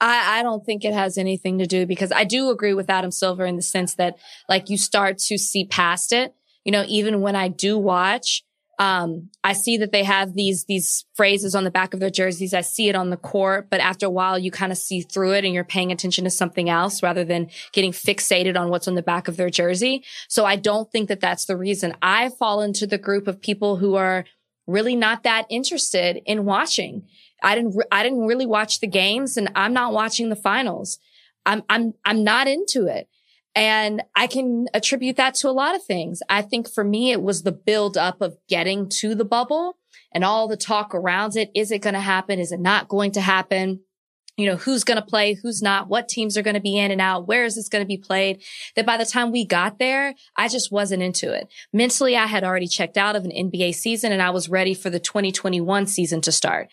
I, 0.00 0.38
I 0.38 0.42
don't 0.42 0.64
think 0.64 0.84
it 0.84 0.94
has 0.94 1.18
anything 1.18 1.58
to 1.58 1.66
do 1.66 1.84
because 1.84 2.12
I 2.12 2.24
do 2.24 2.50
agree 2.50 2.72
with 2.72 2.88
Adam 2.88 3.10
Silver 3.10 3.44
in 3.44 3.56
the 3.56 3.62
sense 3.62 3.94
that 3.96 4.16
like 4.48 4.70
you 4.70 4.78
start 4.78 5.18
to 5.18 5.36
see 5.36 5.66
past 5.66 6.12
it. 6.12 6.34
You 6.64 6.72
know, 6.72 6.84
even 6.86 7.20
when 7.20 7.34
I 7.34 7.48
do 7.48 7.76
watch, 7.76 8.44
um, 8.78 9.30
I 9.42 9.54
see 9.54 9.76
that 9.78 9.90
they 9.90 10.04
have 10.04 10.34
these 10.34 10.64
these 10.66 11.04
phrases 11.14 11.54
on 11.56 11.64
the 11.64 11.70
back 11.70 11.94
of 11.94 12.00
their 12.00 12.10
jerseys. 12.10 12.54
I 12.54 12.60
see 12.60 12.88
it 12.88 12.94
on 12.94 13.10
the 13.10 13.16
court, 13.16 13.68
but 13.70 13.80
after 13.80 14.06
a 14.06 14.10
while 14.10 14.38
you 14.38 14.52
kind 14.52 14.70
of 14.70 14.78
see 14.78 15.00
through 15.00 15.32
it 15.32 15.44
and 15.44 15.52
you're 15.52 15.64
paying 15.64 15.90
attention 15.90 16.24
to 16.24 16.30
something 16.30 16.70
else 16.70 17.02
rather 17.02 17.24
than 17.24 17.50
getting 17.72 17.90
fixated 17.90 18.56
on 18.56 18.68
what's 18.68 18.86
on 18.86 18.94
the 18.94 19.02
back 19.02 19.26
of 19.26 19.36
their 19.36 19.50
jersey. 19.50 20.04
So 20.28 20.44
I 20.44 20.56
don't 20.56 20.90
think 20.92 21.08
that 21.08 21.20
that's 21.20 21.46
the 21.46 21.56
reason. 21.56 21.96
I 22.02 22.28
fall 22.28 22.62
into 22.62 22.86
the 22.86 22.98
group 22.98 23.26
of 23.26 23.40
people 23.40 23.76
who 23.76 23.96
are 23.96 24.24
really 24.68 24.94
not 24.94 25.24
that 25.24 25.46
interested 25.50 26.20
in 26.24 26.44
watching. 26.44 27.08
I 27.42 27.56
didn't 27.56 27.76
re- 27.76 27.84
I 27.90 28.04
didn't 28.04 28.26
really 28.26 28.46
watch 28.46 28.78
the 28.78 28.86
games 28.86 29.36
and 29.36 29.50
I'm 29.56 29.72
not 29.72 29.92
watching 29.92 30.28
the 30.28 30.36
finals. 30.36 30.98
I'm 31.44 31.64
I'm 31.68 31.94
I'm 32.04 32.22
not 32.22 32.46
into 32.46 32.86
it. 32.86 33.08
And 33.58 34.04
I 34.14 34.28
can 34.28 34.68
attribute 34.72 35.16
that 35.16 35.34
to 35.36 35.48
a 35.48 35.50
lot 35.50 35.74
of 35.74 35.82
things. 35.82 36.22
I 36.28 36.42
think 36.42 36.70
for 36.70 36.84
me, 36.84 37.10
it 37.10 37.20
was 37.20 37.42
the 37.42 37.50
build 37.50 37.98
up 37.98 38.20
of 38.20 38.36
getting 38.48 38.88
to 39.00 39.16
the 39.16 39.24
bubble 39.24 39.76
and 40.12 40.24
all 40.24 40.46
the 40.46 40.56
talk 40.56 40.94
around 40.94 41.34
it. 41.34 41.50
Is 41.56 41.72
it 41.72 41.80
going 41.80 41.94
to 41.94 42.00
happen? 42.00 42.38
Is 42.38 42.52
it 42.52 42.60
not 42.60 42.86
going 42.86 43.10
to 43.12 43.20
happen? 43.20 43.80
You 44.36 44.46
know, 44.46 44.54
who's 44.54 44.84
going 44.84 45.00
to 45.00 45.04
play, 45.04 45.34
who's 45.34 45.60
not, 45.60 45.88
what 45.88 46.08
teams 46.08 46.36
are 46.38 46.42
going 46.42 46.54
to 46.54 46.60
be 46.60 46.78
in 46.78 46.92
and 46.92 47.00
out, 47.00 47.26
where 47.26 47.44
is 47.44 47.56
this 47.56 47.68
going 47.68 47.82
to 47.82 47.88
be 47.88 47.96
played? 47.96 48.44
That 48.76 48.86
by 48.86 48.96
the 48.96 49.04
time 49.04 49.32
we 49.32 49.44
got 49.44 49.80
there, 49.80 50.14
I 50.36 50.46
just 50.46 50.70
wasn't 50.70 51.02
into 51.02 51.32
it. 51.32 51.48
Mentally, 51.72 52.16
I 52.16 52.26
had 52.26 52.44
already 52.44 52.68
checked 52.68 52.96
out 52.96 53.16
of 53.16 53.24
an 53.24 53.32
NBA 53.32 53.74
season 53.74 54.12
and 54.12 54.22
I 54.22 54.30
was 54.30 54.48
ready 54.48 54.72
for 54.74 54.88
the 54.88 55.00
2021 55.00 55.88
season 55.88 56.20
to 56.20 56.30
start. 56.30 56.68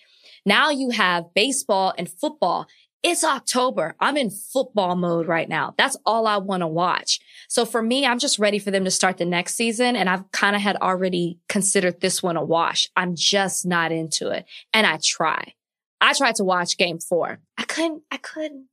Now 0.45 0.69
you 0.69 0.91
have 0.91 1.33
baseball 1.33 1.95
and 1.97 2.07
football. 2.07 2.67
It's 3.07 3.23
October. 3.23 3.95
I'm 3.99 4.17
in 4.17 4.31
football 4.31 4.95
mode 4.95 5.27
right 5.27 5.47
now. 5.47 5.75
That's 5.77 5.95
all 6.07 6.25
I 6.25 6.37
want 6.37 6.61
to 6.61 6.67
watch. 6.67 7.19
So 7.47 7.63
for 7.63 7.79
me, 7.83 8.03
I'm 8.03 8.17
just 8.17 8.39
ready 8.39 8.57
for 8.57 8.71
them 8.71 8.83
to 8.83 8.89
start 8.89 9.17
the 9.17 9.25
next 9.25 9.53
season. 9.53 9.95
And 9.95 10.09
I've 10.09 10.31
kind 10.31 10.55
of 10.55 10.61
had 10.63 10.75
already 10.77 11.37
considered 11.47 12.01
this 12.01 12.23
one 12.23 12.35
a 12.35 12.43
wash. 12.43 12.89
I'm 12.97 13.13
just 13.15 13.63
not 13.63 13.91
into 13.91 14.31
it. 14.31 14.45
And 14.73 14.87
I 14.87 14.97
try. 15.03 15.53
I 16.01 16.13
tried 16.13 16.35
to 16.35 16.43
watch 16.43 16.77
game 16.77 16.97
four. 16.97 17.37
I 17.59 17.63
couldn't, 17.65 18.01
I 18.09 18.17
couldn't, 18.17 18.65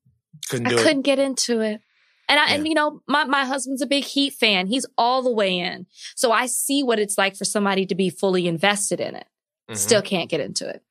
Couldn't 0.49 0.67
I 0.67 0.71
couldn't 0.71 1.01
it. 1.01 1.05
get 1.05 1.19
into 1.19 1.61
it. 1.61 1.83
And 2.27 2.41
I, 2.41 2.55
and 2.55 2.67
you 2.67 2.73
know, 2.73 3.03
my, 3.07 3.25
my 3.25 3.45
husband's 3.45 3.83
a 3.83 3.87
big 3.87 4.05
Heat 4.05 4.33
fan. 4.33 4.67
He's 4.67 4.87
all 4.97 5.21
the 5.23 5.31
way 5.31 5.59
in. 5.59 5.85
So 6.15 6.33
I 6.33 6.47
see 6.47 6.83
what 6.83 6.99
it's 6.99 7.19
like 7.19 7.37
for 7.37 7.45
somebody 7.45 7.85
to 7.85 7.95
be 7.95 8.09
fully 8.09 8.47
invested 8.47 8.99
in 8.99 9.15
it. 9.15 9.27
Mhm. 9.71 9.77
Still 9.77 10.01
can't 10.01 10.31
get 10.31 10.41
into 10.41 10.67
it. 10.67 10.83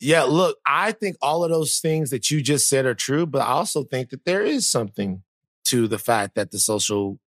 Yeah, 0.00 0.22
look, 0.22 0.58
I 0.66 0.92
think 0.92 1.16
all 1.20 1.44
of 1.44 1.50
those 1.50 1.78
things 1.78 2.08
that 2.10 2.30
you 2.30 2.40
just 2.40 2.68
said 2.68 2.86
are 2.86 2.94
true, 2.94 3.26
but 3.26 3.42
I 3.42 3.48
also 3.50 3.84
think 3.84 4.10
that 4.10 4.24
there 4.24 4.42
is 4.42 4.68
something 4.68 5.22
to 5.66 5.86
the 5.86 5.98
fact 5.98 6.34
that 6.36 6.50
the 6.50 6.58
social 6.58 7.18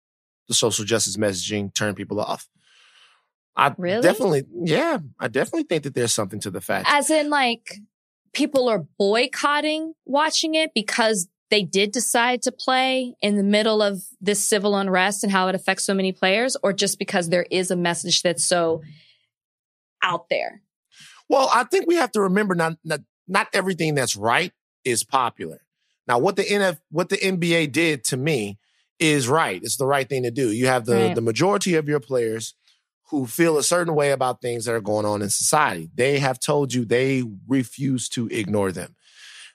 the 0.47 0.53
social 0.53 0.83
justice 0.83 1.15
messaging 1.15 1.73
turned 1.73 1.95
people 1.95 2.19
off. 2.19 2.49
I 3.55 3.73
Really? 3.77 4.01
definitely 4.01 4.43
yeah, 4.51 4.97
I 5.19 5.27
definitely 5.27 5.63
think 5.63 5.83
that 5.83 5.93
there's 5.93 6.13
something 6.13 6.39
to 6.41 6.51
the 6.51 6.61
fact. 6.61 6.87
As 6.89 7.11
in, 7.11 7.29
like, 7.29 7.77
people 8.33 8.67
are 8.67 8.79
boycotting 8.97 9.93
watching 10.05 10.55
it 10.55 10.71
because 10.73 11.27
they 11.51 11.61
did 11.61 11.91
decide 11.91 12.41
to 12.41 12.51
play 12.51 13.15
in 13.21 13.37
the 13.37 13.43
middle 13.43 13.83
of 13.83 14.01
this 14.19 14.43
civil 14.43 14.75
unrest 14.75 15.23
and 15.23 15.31
how 15.31 15.47
it 15.47 15.53
affects 15.53 15.83
so 15.83 15.93
many 15.93 16.11
players, 16.11 16.57
or 16.63 16.73
just 16.73 16.97
because 16.97 17.29
there 17.29 17.45
is 17.51 17.69
a 17.69 17.75
message 17.75 18.23
that's 18.23 18.43
so 18.43 18.81
out 20.01 20.29
there. 20.29 20.62
Well, 21.33 21.49
I 21.53 21.63
think 21.63 21.87
we 21.87 21.95
have 21.95 22.11
to 22.13 22.21
remember 22.21 22.55
not 22.55 22.77
not, 22.83 23.01
not 23.27 23.47
everything 23.53 23.95
that's 23.95 24.15
right 24.15 24.51
is 24.85 25.03
popular. 25.03 25.61
Now, 26.07 26.19
what 26.19 26.35
the 26.35 26.43
NF 26.43 26.79
what 26.91 27.09
the 27.09 27.17
NBA 27.17 27.71
did 27.71 28.03
to 28.05 28.17
me 28.17 28.59
is 28.99 29.27
right. 29.27 29.59
It's 29.63 29.77
the 29.77 29.87
right 29.87 30.07
thing 30.07 30.23
to 30.23 30.31
do. 30.31 30.51
You 30.51 30.67
have 30.67 30.85
the 30.85 30.95
Right. 30.95 31.15
the 31.15 31.21
majority 31.21 31.75
of 31.75 31.87
your 31.87 31.99
players 31.99 32.53
who 33.09 33.25
feel 33.25 33.57
a 33.57 33.63
certain 33.63 33.95
way 33.95 34.11
about 34.11 34.41
things 34.41 34.65
that 34.65 34.73
are 34.75 34.81
going 34.81 35.05
on 35.05 35.21
in 35.21 35.29
society. 35.29 35.89
They 35.95 36.19
have 36.19 36.39
told 36.39 36.73
you 36.73 36.85
they 36.85 37.23
refuse 37.47 38.07
to 38.09 38.27
ignore 38.27 38.71
them. 38.71 38.95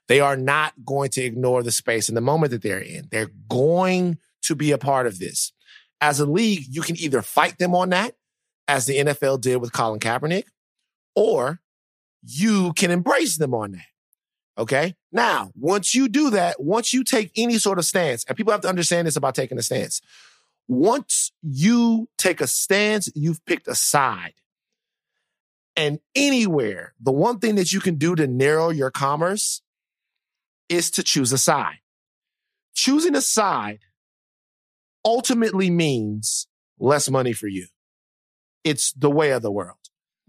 They 0.08 0.20
are 0.20 0.36
not 0.36 0.84
going 0.84 1.10
to 1.10 1.22
ignore 1.22 1.62
the 1.62 1.70
space 1.72 2.08
and 2.08 2.16
the 2.16 2.20
moment 2.22 2.50
that 2.52 2.62
they're 2.62 2.78
in. 2.80 3.08
They're 3.10 3.30
going 3.48 4.18
to 4.42 4.54
be 4.54 4.72
a 4.72 4.78
part 4.78 5.06
of 5.06 5.18
this. 5.18 5.52
As 6.00 6.18
a 6.20 6.26
league, 6.26 6.64
you 6.68 6.82
can 6.82 6.96
either 6.96 7.22
fight 7.22 7.58
them 7.58 7.74
on 7.74 7.90
that, 7.90 8.14
as 8.66 8.86
the 8.86 8.98
NFL 8.98 9.40
did 9.40 9.56
with 9.58 9.72
Colin 9.72 10.00
Kaepernick, 10.00 10.44
or 11.14 11.60
you 12.22 12.72
can 12.74 12.90
embrace 12.90 13.36
them 13.36 13.54
on 13.54 13.72
that. 13.72 13.86
Okay. 14.58 14.96
Now, 15.12 15.52
once 15.54 15.94
you 15.94 16.08
do 16.08 16.30
that, 16.30 16.60
once 16.60 16.92
you 16.92 17.04
take 17.04 17.30
any 17.36 17.58
sort 17.58 17.78
of 17.78 17.84
stance, 17.84 18.24
and 18.26 18.36
people 18.36 18.52
have 18.52 18.62
to 18.62 18.68
understand 18.68 19.06
this 19.06 19.16
about 19.16 19.34
taking 19.34 19.58
a 19.58 19.62
stance. 19.62 20.00
Once 20.66 21.32
you 21.42 22.08
take 22.18 22.40
a 22.40 22.46
stance, 22.46 23.08
you've 23.14 23.44
picked 23.46 23.68
a 23.68 23.74
side. 23.74 24.34
And 25.76 26.00
anywhere, 26.14 26.94
the 27.00 27.12
one 27.12 27.38
thing 27.38 27.54
that 27.54 27.72
you 27.72 27.80
can 27.80 27.94
do 27.94 28.16
to 28.16 28.26
narrow 28.26 28.70
your 28.70 28.90
commerce 28.90 29.62
is 30.68 30.90
to 30.90 31.04
choose 31.04 31.32
a 31.32 31.38
side. 31.38 31.78
Choosing 32.74 33.14
a 33.14 33.22
side 33.22 33.78
ultimately 35.04 35.70
means 35.70 36.48
less 36.78 37.08
money 37.08 37.32
for 37.32 37.46
you. 37.46 37.68
It's 38.64 38.92
the 38.92 39.10
way 39.10 39.30
of 39.30 39.42
the 39.42 39.52
world. 39.52 39.78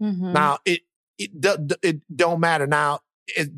Mm-hmm. 0.00 0.32
Now 0.32 0.58
it 0.64 0.80
it 1.20 1.40
do- 1.40 1.76
it 1.82 2.00
don't 2.14 2.40
matter. 2.40 2.66
Now 2.66 3.00
it 3.26 3.50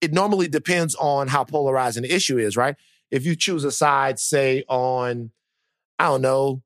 it 0.00 0.12
normally 0.12 0.48
depends 0.48 0.94
on 0.96 1.28
how 1.28 1.44
polarizing 1.44 2.02
the 2.02 2.14
issue 2.14 2.38
is, 2.38 2.56
right? 2.56 2.76
If 3.10 3.24
you 3.24 3.36
choose 3.36 3.64
a 3.64 3.70
side, 3.70 4.18
say 4.18 4.64
on 4.68 5.30
I 5.98 6.06
don't 6.06 6.22
know 6.22 6.62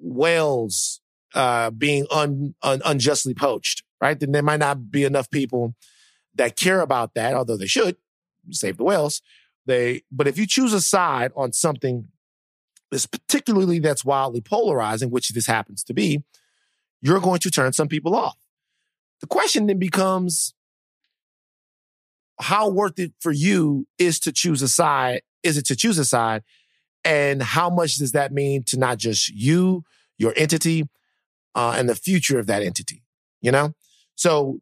whales 0.00 1.00
uh, 1.34 1.70
being 1.70 2.06
un, 2.10 2.54
un, 2.62 2.80
unjustly 2.84 3.34
poached, 3.34 3.82
right? 4.00 4.18
Then 4.18 4.32
there 4.32 4.42
might 4.42 4.60
not 4.60 4.90
be 4.90 5.04
enough 5.04 5.30
people 5.30 5.74
that 6.34 6.56
care 6.56 6.80
about 6.80 7.14
that, 7.14 7.34
although 7.34 7.56
they 7.56 7.66
should 7.66 7.96
save 8.50 8.76
the 8.76 8.84
whales. 8.84 9.20
They 9.66 10.02
but 10.10 10.28
if 10.28 10.38
you 10.38 10.46
choose 10.46 10.72
a 10.72 10.80
side 10.80 11.32
on 11.34 11.52
something 11.52 12.08
that's 12.90 13.06
particularly 13.06 13.80
that's 13.80 14.04
wildly 14.04 14.40
polarizing, 14.40 15.10
which 15.10 15.30
this 15.30 15.46
happens 15.46 15.82
to 15.84 15.94
be, 15.94 16.22
you're 17.02 17.20
going 17.20 17.40
to 17.40 17.50
turn 17.50 17.72
some 17.72 17.88
people 17.88 18.14
off. 18.14 18.36
The 19.20 19.26
question 19.26 19.66
then 19.66 19.78
becomes 19.78 20.54
how 22.38 22.68
worth 22.68 22.98
it 22.98 23.12
for 23.20 23.32
you 23.32 23.86
is 23.98 24.20
to 24.20 24.32
choose 24.32 24.62
a 24.62 24.68
side? 24.68 25.22
Is 25.42 25.56
it 25.56 25.66
to 25.66 25.76
choose 25.76 25.98
a 25.98 26.04
side? 26.04 26.42
And 27.04 27.42
how 27.42 27.70
much 27.70 27.96
does 27.96 28.12
that 28.12 28.32
mean 28.32 28.64
to 28.64 28.78
not 28.78 28.98
just 28.98 29.28
you, 29.28 29.84
your 30.18 30.34
entity, 30.36 30.84
uh, 31.54 31.74
and 31.78 31.88
the 31.88 31.94
future 31.94 32.38
of 32.38 32.46
that 32.48 32.62
entity? 32.62 33.02
You 33.40 33.52
know? 33.52 33.72
So 34.16 34.60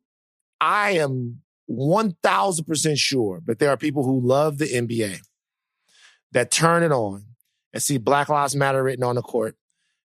I 0.60 0.92
am 0.92 1.40
1000% 1.70 2.98
sure 2.98 3.40
that 3.46 3.58
there 3.58 3.70
are 3.70 3.76
people 3.76 4.04
who 4.04 4.20
love 4.20 4.58
the 4.58 4.66
NBA 4.66 5.20
that 6.32 6.50
turn 6.50 6.82
it 6.82 6.92
on 6.92 7.24
and 7.72 7.82
see 7.82 7.98
Black 7.98 8.28
Lives 8.28 8.54
Matter 8.54 8.82
written 8.82 9.04
on 9.04 9.14
the 9.14 9.22
court 9.22 9.56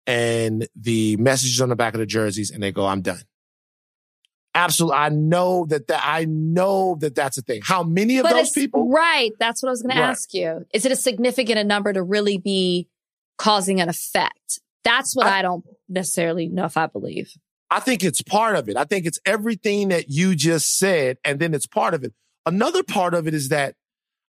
and 0.05 0.67
the 0.75 1.17
messages 1.17 1.61
on 1.61 1.69
the 1.69 1.75
back 1.75 1.93
of 1.93 1.99
the 1.99 2.05
jerseys 2.05 2.51
and 2.51 2.61
they 2.61 2.71
go, 2.71 2.85
I'm 2.85 3.01
done. 3.01 3.21
Absolutely. 4.63 4.97
I 4.97 5.09
know 5.09 5.65
that 5.67 5.87
that 5.87 6.01
I 6.05 6.25
know 6.25 6.97
that 6.99 7.15
that's 7.15 7.37
a 7.37 7.41
thing. 7.41 7.61
How 7.63 7.83
many 7.83 8.17
of 8.17 8.23
but 8.23 8.33
those 8.33 8.51
people? 8.51 8.89
right. 8.89 9.31
That's 9.39 9.61
what 9.63 9.69
I 9.69 9.71
was 9.71 9.81
going 9.81 9.95
Right. 9.95 10.01
to 10.03 10.07
ask 10.09 10.33
you. 10.33 10.65
Is 10.73 10.85
it 10.85 10.91
a 10.91 10.95
significant 10.95 11.57
a 11.59 11.63
number 11.63 11.93
to 11.93 12.03
really 12.03 12.37
be 12.37 12.87
causing 13.37 13.79
an 13.81 13.89
effect? 13.89 14.59
That's 14.83 15.15
what 15.15 15.27
I- 15.27 15.39
I, 15.39 15.41
don't 15.41 15.65
necessarily 15.87 16.47
know 16.47 16.65
if 16.65 16.77
I 16.77 16.87
believe. 16.87 17.31
I 17.71 17.79
think 17.79 18.03
it's 18.03 18.21
part 18.21 18.55
of 18.55 18.67
it. 18.69 18.75
I 18.77 18.83
think 18.85 19.05
it's 19.05 19.19
everything 19.25 19.89
that 19.89 20.09
you 20.09 20.35
just 20.35 20.77
said, 20.79 21.17
and 21.23 21.39
then 21.39 21.53
it's 21.53 21.67
part 21.67 21.93
of 21.93 22.03
it. 22.03 22.13
Another 22.45 22.81
part 22.83 23.13
of 23.13 23.27
it 23.27 23.33
is 23.33 23.49
that 23.49 23.75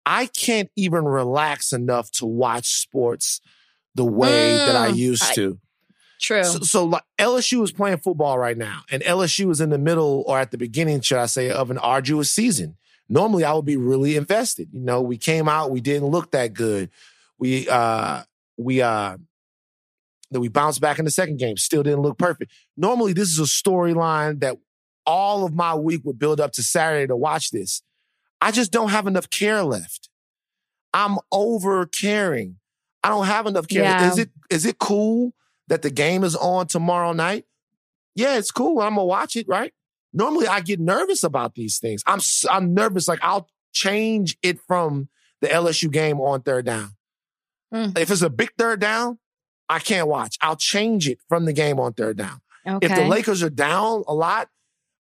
I 0.05 0.28
can't 0.28 0.69
even 0.76 1.03
relax 1.05 1.73
enough 1.73 2.11
to 2.11 2.26
watch 2.26 2.67
sports 2.82 3.41
the 3.95 4.05
way 4.05 4.57
that 4.57 4.76
I 4.76 4.91
Mm, 4.91 4.95
used 4.97 5.34
to. 5.36 5.59
True. 6.20 6.43
So, 6.43 6.59
so 6.59 6.86
like 6.86 7.03
LSU 7.20 7.63
is 7.63 7.72
playing 7.72 7.97
football 7.97 8.38
right 8.38 8.57
now, 8.57 8.82
and 8.91 9.03
LSU 9.03 9.51
is 9.51 9.61
in 9.61 9.70
the 9.70 9.78
middle 9.78 10.24
or 10.28 10.39
at 10.39 10.51
the 10.51 10.57
beginning, 10.57 11.01
should 11.01 11.18
I 11.18 11.26
say, 11.26 11.49
of 11.51 11.72
an 11.72 11.78
arduous 11.78 12.32
season. 12.32 12.78
Normally, 13.07 13.43
I 13.43 13.53
would 13.53 13.66
be 13.66 13.78
really 13.78 14.16
invested. 14.16 14.70
You 14.72 14.82
know, 14.82 15.01
we 15.01 15.18
came 15.18 15.47
out, 15.47 15.72
we 15.72 15.82
didn't 15.82 16.07
look 16.07 16.32
that 16.32 16.53
good. 16.53 16.89
We 17.38 17.68
uh 17.70 18.24
we 18.57 18.82
uh 18.82 19.18
then 20.32 20.41
we 20.41 20.47
bounced 20.47 20.82
back 20.82 20.99
in 20.99 21.05
the 21.05 21.11
second 21.11 21.38
game, 21.38 21.57
still 21.57 21.84
didn't 21.84 22.01
look 22.01 22.18
perfect. 22.18 22.51
Normally, 22.76 23.13
this 23.13 23.30
is 23.30 23.39
a 23.39 23.43
storyline 23.43 24.39
that 24.39 24.57
all 25.05 25.45
of 25.45 25.53
my 25.53 25.76
week 25.76 26.01
would 26.03 26.18
build 26.18 26.39
up 26.39 26.51
to 26.53 26.63
Saturday 26.63 27.07
to 27.07 27.16
watch 27.16 27.51
this. 27.51 27.84
I 28.41 28.51
just 28.51 28.72
don't 28.72 28.89
have 28.89 29.07
enough 29.07 29.30
care 29.30 29.63
left. 29.63 30.09
I'm 30.93 31.18
over 31.32 31.86
caring. 31.86 32.57
I 33.03 33.09
don't 33.09 33.28
have 33.28 33.45
enough 33.45 33.68
care. 33.68 33.84
Yeah. 33.84 34.09
Is 34.09 34.18
it 34.18 34.30
is 34.49 34.66
it 34.66 34.80
cool 34.80 35.34
that 35.68 35.82
the 35.82 35.89
game 35.89 36.24
is 36.24 36.36
on 36.36 36.68
tomorrow 36.68 37.13
night? 37.13 37.45
Yeah, 38.16 38.38
it's 38.38 38.51
cool. 38.51 38.80
I'm 38.82 38.95
gonna 38.95 39.05
watch 39.05 39.36
it, 39.36 39.47
right? 39.47 39.74
Normally, 40.13 40.47
I 40.47 40.61
get 40.61 40.80
nervous 40.80 41.24
about 41.24 41.55
these 41.55 41.80
things. 41.80 42.01
I'm 42.07 42.20
I'm 42.49 42.74
nervous. 42.74 43.07
Like 43.07 43.20
I'll 43.22 43.49
change 43.74 44.38
it 44.41 44.59
from 44.61 45.09
the 45.41 45.47
LSU 45.47 45.91
game 45.91 46.22
on 46.22 46.41
third 46.41 46.66
down. 46.66 46.91
Mm. 47.74 47.97
If 47.97 48.09
it's 48.09 48.22
a 48.22 48.30
big 48.30 48.51
third 48.57 48.80
down, 48.80 49.20
I 49.68 49.80
can't 49.80 50.07
watch. 50.07 50.38
I'll 50.41 50.55
change 50.55 51.09
it 51.09 51.20
from 51.28 51.45
the 51.45 51.53
game 51.53 51.80
on 51.80 51.93
third 51.93 52.18
down. 52.18 52.39
Okay. 52.66 52.86
If 52.86 52.95
the 52.95 53.05
Lakers 53.05 53.43
are 53.43 53.49
down 53.49 54.03
a 54.07 54.13
lot, 54.13 54.49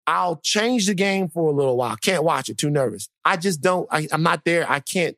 I'll 0.07 0.37
change 0.37 0.87
the 0.87 0.93
game 0.95 1.27
for 1.29 1.49
a 1.49 1.53
little 1.53 1.77
while. 1.77 1.95
Can't 1.97 2.23
watch 2.23 2.49
it. 2.49 2.57
Too 2.57 2.69
nervous. 2.69 3.09
I 3.25 3.37
just 3.37 3.61
don't. 3.61 3.87
I, 3.91 4.07
I'm 4.11 4.23
not 4.23 4.45
there. 4.45 4.69
I 4.69 4.79
can't. 4.79 5.17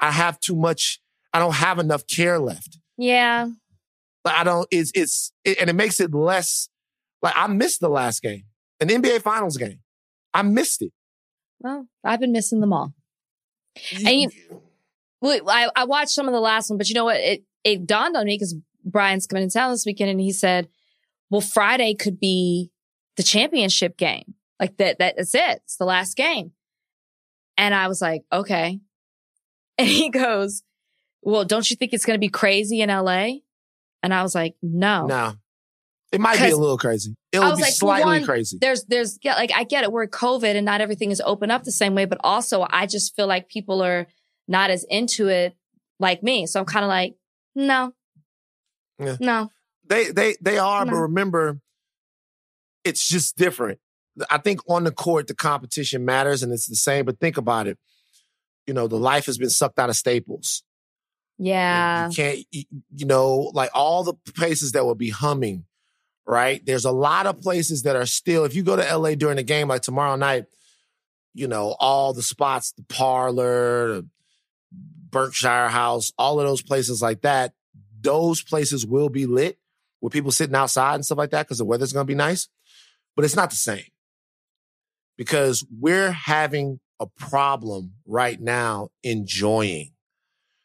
I 0.00 0.10
have 0.10 0.40
too 0.40 0.56
much. 0.56 1.00
I 1.32 1.38
don't 1.38 1.54
have 1.54 1.78
enough 1.78 2.06
care 2.06 2.38
left. 2.38 2.78
yeah. 2.96 3.48
Like 4.24 4.34
I 4.34 4.44
don't. 4.44 4.66
It's 4.70 4.90
it's 4.94 5.32
it, 5.44 5.58
and 5.60 5.68
it 5.70 5.74
makes 5.74 6.00
it 6.00 6.14
less. 6.14 6.68
Like 7.22 7.34
I 7.36 7.46
missed 7.46 7.80
the 7.80 7.88
last 7.88 8.22
game, 8.22 8.44
an 8.80 8.88
NBA 8.88 9.22
Finals 9.22 9.56
game. 9.56 9.80
I 10.32 10.42
missed 10.42 10.82
it. 10.82 10.92
Well, 11.60 11.86
I've 12.02 12.20
been 12.20 12.32
missing 12.32 12.60
them 12.60 12.72
all. 12.72 12.92
And 13.94 14.08
you- 14.22 14.30
I, 15.48 15.68
I 15.74 15.84
watched 15.84 16.10
some 16.10 16.26
of 16.28 16.34
the 16.34 16.40
last 16.40 16.68
one, 16.68 16.76
but 16.76 16.88
you 16.88 16.94
know 16.94 17.04
what? 17.06 17.16
It 17.16 17.44
it 17.64 17.86
dawned 17.86 18.16
on 18.16 18.26
me 18.26 18.34
because 18.36 18.54
Brian's 18.84 19.26
coming 19.26 19.48
to 19.48 19.52
town 19.52 19.70
this 19.70 19.86
weekend, 19.86 20.10
and 20.10 20.20
he 20.20 20.32
said, 20.32 20.68
"Well, 21.30 21.40
Friday 21.40 21.94
could 21.94 22.20
be 22.20 22.70
the 23.16 23.22
championship 23.22 23.96
game. 23.96 24.34
Like 24.60 24.76
that. 24.76 24.98
That's 24.98 25.34
it. 25.34 25.60
It's 25.64 25.76
the 25.76 25.86
last 25.86 26.16
game." 26.16 26.52
And 27.56 27.74
I 27.74 27.88
was 27.88 28.00
like, 28.02 28.22
"Okay." 28.32 28.80
And 29.76 29.88
he 29.88 30.08
goes, 30.08 30.62
"Well, 31.22 31.44
don't 31.44 31.68
you 31.68 31.74
think 31.76 31.92
it's 31.92 32.04
going 32.06 32.14
to 32.14 32.20
be 32.20 32.28
crazy 32.28 32.80
in 32.80 32.90
LA?" 32.90 33.38
And 34.04 34.12
I 34.12 34.22
was 34.22 34.34
like, 34.34 34.54
"No, 34.62 35.06
no." 35.06 35.32
It 36.12 36.20
might 36.20 36.38
be 36.38 36.50
a 36.50 36.56
little 36.56 36.78
crazy. 36.78 37.16
It'll 37.32 37.56
be 37.56 37.62
like, 37.62 37.72
slightly 37.72 38.04
one, 38.04 38.24
crazy. 38.24 38.58
There's, 38.60 38.84
there's, 38.84 39.18
yeah, 39.22 39.34
like 39.34 39.50
I 39.52 39.64
get 39.64 39.82
it. 39.82 39.90
We're 39.90 40.06
COVID 40.06 40.54
and 40.54 40.64
not 40.64 40.80
everything 40.80 41.10
is 41.10 41.20
open 41.24 41.50
up 41.50 41.64
the 41.64 41.72
same 41.72 41.96
way, 41.96 42.04
but 42.04 42.18
also 42.22 42.64
I 42.70 42.86
just 42.86 43.16
feel 43.16 43.26
like 43.26 43.48
people 43.48 43.82
are 43.82 44.06
not 44.46 44.70
as 44.70 44.84
into 44.88 45.26
it 45.26 45.56
like 45.98 46.22
me. 46.22 46.46
So 46.46 46.60
I'm 46.60 46.66
kind 46.66 46.84
of 46.84 46.88
like, 46.88 47.16
no, 47.56 47.94
yeah. 49.00 49.16
no. 49.18 49.50
They, 49.88 50.12
they, 50.12 50.36
they 50.40 50.56
are, 50.56 50.84
no. 50.84 50.92
but 50.92 50.98
remember, 50.98 51.58
it's 52.84 53.08
just 53.08 53.36
different. 53.36 53.80
I 54.30 54.38
think 54.38 54.60
on 54.68 54.84
the 54.84 54.92
court, 54.92 55.26
the 55.26 55.34
competition 55.34 56.04
matters 56.04 56.44
and 56.44 56.52
it's 56.52 56.68
the 56.68 56.76
same, 56.76 57.06
but 57.06 57.18
think 57.18 57.38
about 57.38 57.66
it. 57.66 57.76
You 58.68 58.74
know, 58.74 58.86
the 58.86 58.98
life 58.98 59.26
has 59.26 59.36
been 59.36 59.50
sucked 59.50 59.80
out 59.80 59.90
of 59.90 59.96
Staples. 59.96 60.62
Yeah. 61.38 62.08
You 62.08 62.14
can't, 62.14 62.38
you 62.52 63.06
know, 63.06 63.50
like 63.54 63.70
all 63.74 64.04
the 64.04 64.14
places 64.34 64.72
that 64.72 64.84
will 64.84 64.94
be 64.94 65.10
humming 65.10 65.64
right? 66.26 66.64
There's 66.64 66.84
a 66.84 66.90
lot 66.90 67.26
of 67.26 67.40
places 67.40 67.82
that 67.82 67.96
are 67.96 68.06
still, 68.06 68.44
if 68.44 68.54
you 68.54 68.62
go 68.62 68.76
to 68.76 68.96
LA 68.96 69.14
during 69.14 69.36
the 69.36 69.42
game, 69.42 69.68
like 69.68 69.82
tomorrow 69.82 70.16
night, 70.16 70.46
you 71.34 71.48
know, 71.48 71.76
all 71.80 72.12
the 72.12 72.22
spots, 72.22 72.72
the 72.72 72.84
parlor, 72.84 73.88
the 73.88 74.08
Berkshire 75.10 75.68
House, 75.68 76.12
all 76.18 76.40
of 76.40 76.46
those 76.46 76.62
places 76.62 77.02
like 77.02 77.22
that, 77.22 77.52
those 78.00 78.42
places 78.42 78.86
will 78.86 79.08
be 79.08 79.26
lit 79.26 79.58
with 80.00 80.12
people 80.12 80.30
sitting 80.30 80.54
outside 80.54 80.96
and 80.96 81.04
stuff 81.04 81.18
like 81.18 81.30
that 81.30 81.46
because 81.46 81.58
the 81.58 81.64
weather's 81.64 81.92
going 81.92 82.06
to 82.06 82.10
be 82.10 82.14
nice. 82.14 82.48
But 83.16 83.24
it's 83.24 83.36
not 83.36 83.50
the 83.50 83.56
same 83.56 83.84
because 85.16 85.64
we're 85.80 86.10
having 86.10 86.80
a 87.00 87.06
problem 87.06 87.94
right 88.06 88.40
now 88.40 88.88
enjoying. 89.02 89.92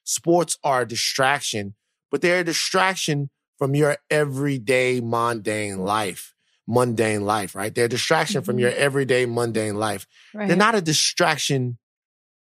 Sports 0.10 0.58
are 0.64 0.82
a 0.82 0.88
distraction, 0.88 1.76
but 2.10 2.24
they're 2.24 2.40
a 2.40 2.44
distraction 2.44 3.30
from 3.60 3.76
your 3.76 3.98
everyday 4.10 5.00
mundane 5.02 5.78
life. 5.78 6.34
Mundane 6.68 7.26
life, 7.26 7.54
right? 7.54 7.76
They're 7.76 7.86
a 7.86 7.90
distraction 7.90 8.42
mm-hmm. 8.42 8.46
from 8.46 8.58
your 8.58 8.72
mm-hmm. 8.72 8.82
everyday 8.82 9.28
mundane 9.28 9.76
life. 9.76 10.08
Right. 10.34 10.48
They're 10.48 10.58
not 10.58 10.74
a 10.74 10.82
distraction 10.82 11.78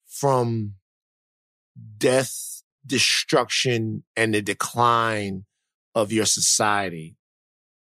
from 0.07 0.77
death, 1.99 2.63
destruction, 2.87 4.03
and 4.17 4.33
the 4.33 4.41
decline 4.41 5.45
of 5.95 6.11
your 6.11 6.25
society. 6.25 7.17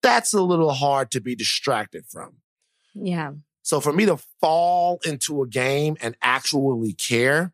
That's 0.00 0.32
a 0.32 0.42
little 0.42 0.74
hard 0.74 1.10
to 1.10 1.20
be 1.20 1.34
distracted 1.34 2.04
from. 2.06 2.36
Yeah. 2.94 3.32
So 3.62 3.80
for 3.80 3.92
me 3.92 4.06
to 4.06 4.18
fall 4.40 5.00
into 5.04 5.42
a 5.42 5.48
game 5.48 5.96
and 6.00 6.16
actually 6.22 6.92
care, 6.92 7.52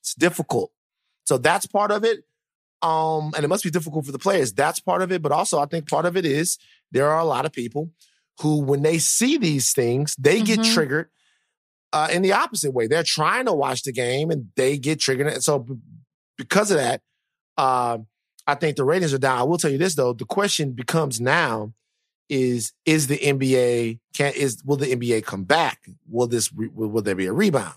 it's 0.00 0.14
difficult. 0.14 0.72
So 1.24 1.38
that's 1.38 1.66
part 1.66 1.90
of 1.90 2.04
it. 2.04 2.24
Um, 2.82 3.32
and 3.36 3.44
it 3.44 3.48
must 3.48 3.64
be 3.64 3.70
difficult 3.70 4.06
for 4.06 4.12
the 4.12 4.18
players. 4.18 4.52
That's 4.52 4.80
part 4.80 5.02
of 5.02 5.12
it. 5.12 5.22
But 5.22 5.32
also, 5.32 5.60
I 5.60 5.66
think 5.66 5.88
part 5.88 6.04
of 6.04 6.16
it 6.16 6.24
is 6.24 6.58
there 6.90 7.08
are 7.08 7.20
a 7.20 7.24
lot 7.24 7.46
of 7.46 7.52
people 7.52 7.90
who, 8.40 8.60
when 8.60 8.82
they 8.82 8.98
see 8.98 9.38
these 9.38 9.72
things, 9.72 10.16
they 10.18 10.36
mm-hmm. 10.36 10.62
get 10.62 10.64
triggered 10.64 11.08
uh, 11.92 12.08
in 12.10 12.22
the 12.22 12.32
opposite 12.32 12.72
way. 12.72 12.88
They're 12.88 13.04
trying 13.04 13.46
to 13.46 13.52
watch 13.52 13.82
the 13.82 13.92
game 13.92 14.30
and 14.30 14.48
they 14.56 14.78
get 14.78 14.98
triggered. 14.98 15.28
And 15.28 15.44
so, 15.44 15.66
because 16.36 16.70
of 16.70 16.78
that, 16.78 17.02
uh, 17.56 17.98
I 18.46 18.54
think 18.56 18.76
the 18.76 18.84
ratings 18.84 19.14
are 19.14 19.18
down. 19.18 19.38
I 19.38 19.44
will 19.44 19.58
tell 19.58 19.70
you 19.70 19.78
this 19.78 19.94
though: 19.94 20.12
the 20.12 20.24
question 20.24 20.72
becomes 20.72 21.20
now 21.20 21.72
is 22.28 22.72
is 22.86 23.06
the 23.06 23.18
NBA 23.18 24.00
can 24.14 24.32
is 24.34 24.62
will 24.64 24.76
the 24.76 24.86
NBA 24.86 25.24
come 25.24 25.44
back? 25.44 25.86
Will 26.08 26.26
this 26.26 26.52
re, 26.52 26.68
will, 26.68 26.88
will 26.88 27.02
there 27.02 27.14
be 27.14 27.26
a 27.26 27.32
rebound? 27.32 27.74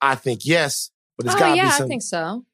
I 0.00 0.14
think 0.14 0.46
yes, 0.46 0.90
but 1.16 1.26
it's 1.26 1.34
oh, 1.34 1.38
got 1.38 1.50
to 1.50 1.56
yeah, 1.56 1.64
be 1.64 1.70
some. 1.72 1.84
I 1.84 1.88
think 1.88 2.02
so. 2.02 2.44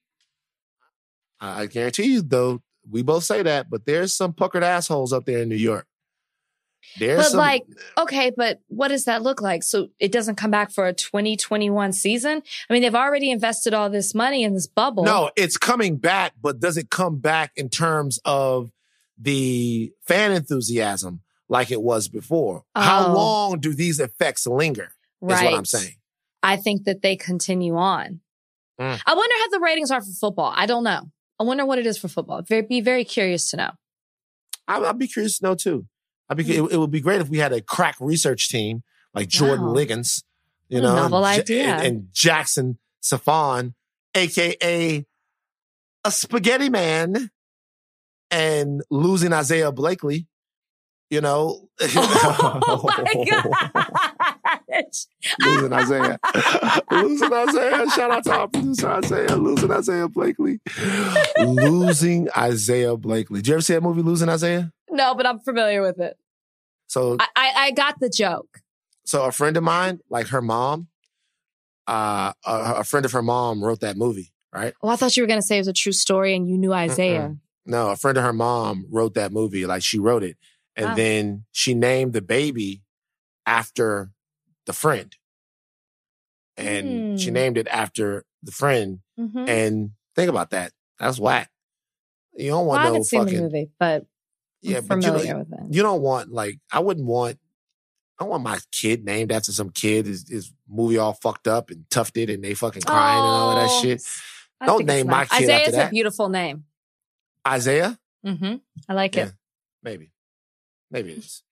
I 1.41 1.67
guarantee 1.67 2.13
you, 2.15 2.23
though, 2.23 2.63
we 2.89 3.03
both 3.03 3.25
say 3.25 3.43
that, 3.43 3.69
but 3.69 3.85
there's 3.85 4.15
some 4.15 4.33
puckered 4.33 4.63
assholes 4.63 5.13
up 5.13 5.27
there 5.27 5.43
in 5.43 5.49
New 5.49 5.57
York. 5.57 5.87
There's 6.99 7.19
but 7.19 7.31
some, 7.31 7.39
like, 7.39 7.65
okay, 7.99 8.31
but 8.35 8.61
what 8.69 8.89
does 8.89 9.05
that 9.05 9.23
look 9.23 9.43
like? 9.43 9.63
So 9.63 9.89
it 9.99 10.13
doesn't 10.13 10.37
come 10.37 10.51
back 10.51 10.71
for 10.71 10.87
a 10.87 10.93
2021 10.93 11.93
season? 11.93 12.43
I 12.71 12.73
mean, 12.73 12.83
they've 12.83 12.95
already 12.95 13.31
invested 13.31 13.75
all 13.75 13.91
this 13.91 14.15
money 14.15 14.45
in 14.45 14.55
this 14.55 14.67
bubble. 14.67 15.05
No, 15.05 15.31
it's 15.37 15.57
coming 15.57 15.97
back, 15.97 16.35
but 16.41 16.61
does 16.61 16.77
it 16.77 16.91
come 16.91 17.19
back 17.19 17.53
in 17.57 17.69
terms 17.69 18.21
of 18.25 18.71
the 19.19 19.93
fan 20.07 20.33
enthusiasm 20.33 21.23
like 21.49 21.71
it 21.71 21.83
was 21.83 22.09
before? 22.09 22.65
Oh. 22.75 22.81
How 22.81 23.13
long 23.13 23.59
do 23.59 23.75
these 23.75 23.99
effects 23.99 24.47
linger? 24.47 24.93
Right. 25.21 25.39
Is 25.39 25.45
what 25.45 25.55
I'm 25.55 25.65
saying. 25.65 25.97
I 26.43 26.57
think 26.57 26.85
that 26.85 27.03
they 27.03 27.17
continue 27.17 27.77
on. 27.77 28.21
Mm. 28.81 29.01
I 29.05 29.15
wonder 29.15 29.35
how 29.41 29.49
the 29.49 29.61
ratings 29.61 29.91
are 29.91 30.01
for 30.01 30.13
football. 30.13 30.53
I 30.55 30.67
don't 30.67 30.85
know. 30.85 31.11
I 31.39 31.45
wonder 31.45 31.67
what 31.67 31.79
it 31.79 31.87
is 31.87 31.99
for 31.99 32.09
football. 32.09 32.43
Very, 32.43 32.63
be 32.63 32.81
very 32.81 33.05
curious 33.05 33.51
to 33.51 33.57
know. 33.57 33.71
I, 34.69 34.79
would 34.79 34.99
be 34.99 35.07
curious 35.07 35.39
to 35.39 35.45
know 35.45 35.55
too. 35.55 35.87
I'd 36.29 36.37
be, 36.37 36.45
mm. 36.45 36.67
it, 36.67 36.73
it, 36.73 36.77
would 36.79 36.91
be 36.91 37.01
great 37.01 37.21
if 37.21 37.29
we 37.29 37.39
had 37.39 37.53
a 37.53 37.61
crack 37.61 37.97
research 38.01 38.49
team 38.49 38.83
like 39.15 39.29
Jordan 39.29 39.67
wow. 39.67 39.73
Liggins, 39.73 40.25
you 40.69 40.81
know, 40.81 40.95
novel 40.95 41.25
and, 41.25 41.41
idea, 41.41 41.65
and, 41.67 41.87
and 41.87 42.09
Jackson 42.13 42.79
Safon, 43.03 43.75
aka 44.15 45.07
a 46.05 46.11
spaghetti 46.11 46.69
man, 46.69 47.31
and 48.31 48.83
losing 48.91 49.33
Isaiah 49.33 49.73
Blakely. 49.73 50.27
You 51.11 51.21
know, 51.21 51.69
oh 51.81 52.83
my 52.85 54.13
losing 55.41 55.73
Isaiah, 55.73 56.19
losing 56.91 57.33
Isaiah. 57.33 57.91
Shout 57.91 58.11
out 58.11 58.25
to 58.25 58.33
our 58.33 58.49
producer 58.49 58.89
Isaiah, 58.89 59.37
losing 59.37 59.71
Isaiah 59.71 60.09
Blakely, 60.09 60.61
losing 61.39 62.29
Isaiah 62.37 62.97
Blakely. 62.97 63.41
Did 63.41 63.49
you 63.49 63.55
ever 63.55 63.61
see 63.63 63.75
that 63.75 63.83
movie, 63.83 64.03
Losing 64.03 64.29
Isaiah? 64.29 64.73
No, 64.91 65.15
but 65.15 65.27
I'm 65.27 65.41
familiar 65.41 65.83
with 65.83 65.99
it. 66.01 66.17
So 66.87 67.17
I, 67.19 67.27
I, 67.35 67.53
I 67.57 67.71
got 67.73 68.01
the 68.01 68.09
joke. 68.09 68.61
So 69.05 69.25
a 69.25 69.33
friend 69.33 69.57
of 69.57 69.63
mine, 69.63 70.01
like 70.11 70.29
her 70.29 70.43
mom, 70.43 70.89
uh, 71.87 72.33
a, 72.45 72.75
a, 72.79 72.85
friend 72.85 73.07
of 73.07 73.13
her 73.13 73.23
mom 73.23 73.63
wrote 73.63 73.81
that 73.81 73.97
movie, 73.97 74.33
right? 74.53 74.75
Oh, 74.83 74.89
I 74.89 74.97
thought 74.97 75.17
you 75.17 75.23
were 75.23 75.29
going 75.29 75.41
to 75.41 75.47
say 75.47 75.57
it 75.57 75.61
was 75.61 75.69
a 75.69 75.73
true 75.73 75.93
story 75.93 76.35
and 76.35 76.49
you 76.49 76.59
knew 76.59 76.73
Isaiah. 76.73 77.29
Mm-mm. 77.29 77.39
No, 77.65 77.91
a 77.91 77.97
friend 77.97 78.19
of 78.19 78.25
her 78.25 78.33
mom 78.33 78.87
wrote 78.91 79.15
that 79.15 79.33
movie. 79.33 79.67
Like 79.67 79.83
she 79.83 79.99
wrote 79.99 80.23
it. 80.23 80.37
And 80.77 80.87
wow. 80.87 80.95
then 80.95 81.45
she 81.53 81.75
named 81.75 82.13
the 82.13 82.23
baby 82.23 82.83
after 83.47 84.11
the 84.67 84.73
friend. 84.73 85.15
And 86.57 86.87
mm. 86.87 87.21
she 87.21 87.29
hmm. 87.29 87.35
named 87.35 87.59
it 87.59 87.69
after 87.69 88.25
the 88.43 88.53
friend. 88.53 89.01
Mm-hmm. 89.19 89.49
And 89.49 89.91
think 90.15 90.31
about 90.31 90.51
that. 90.51 90.73
That's 90.99 91.19
whack. 91.19 91.51
You 92.35 92.51
don't 92.51 92.67
want 92.67 92.83
well, 92.83 92.93
no 92.95 93.01
I 93.01 93.03
fucking, 93.03 93.29
seen 93.29 93.37
the 93.37 93.43
movie, 93.43 93.71
but 93.79 94.07
yeah, 94.63 94.81
but 94.81 95.03
you, 95.03 95.11
know, 95.11 95.47
you 95.71 95.83
don't 95.83 96.03
want 96.03 96.31
like 96.31 96.59
I 96.73 96.81
wouldn't 96.81 97.07
want 97.07 97.39
I 98.19 98.25
don't 98.25 98.31
want 98.31 98.43
my 98.43 98.59
kid 98.73 99.05
named 99.05 99.33
after 99.33 99.53
some 99.53 99.71
kid 99.71 100.07
is, 100.07 100.27
his 100.29 100.53
movie 100.69 100.99
all 100.99 101.13
fucked 101.13 101.47
up 101.47 101.71
and 101.71 101.89
tufted 101.91 102.31
and 102.31 102.43
they 102.43 102.55
fucking 102.55 102.83
crying 102.83 103.21
oh, 103.21 103.25
and 103.25 103.35
all 103.35 103.51
of 103.51 103.57
that 103.57 103.83
shit. 103.83 104.03
I 104.61 104.67
don't 104.67 104.87
name 104.87 105.07
my 105.07 105.27
kid 105.27 105.45
Isaiah's 105.45 105.61
after 105.61 105.73
that. 105.73 105.89
a 105.89 105.91
beautiful 105.91 106.29
name. 106.29 106.65
Isaiah? 107.47 107.99
Mm-hmm. 108.25 108.57
I 108.89 108.93
like 108.95 109.15
yeah, 109.15 109.27
it. 109.27 109.33
Maybe. 109.83 110.13
Maybe 110.91 111.13
it 111.13 111.19
is. 111.19 111.43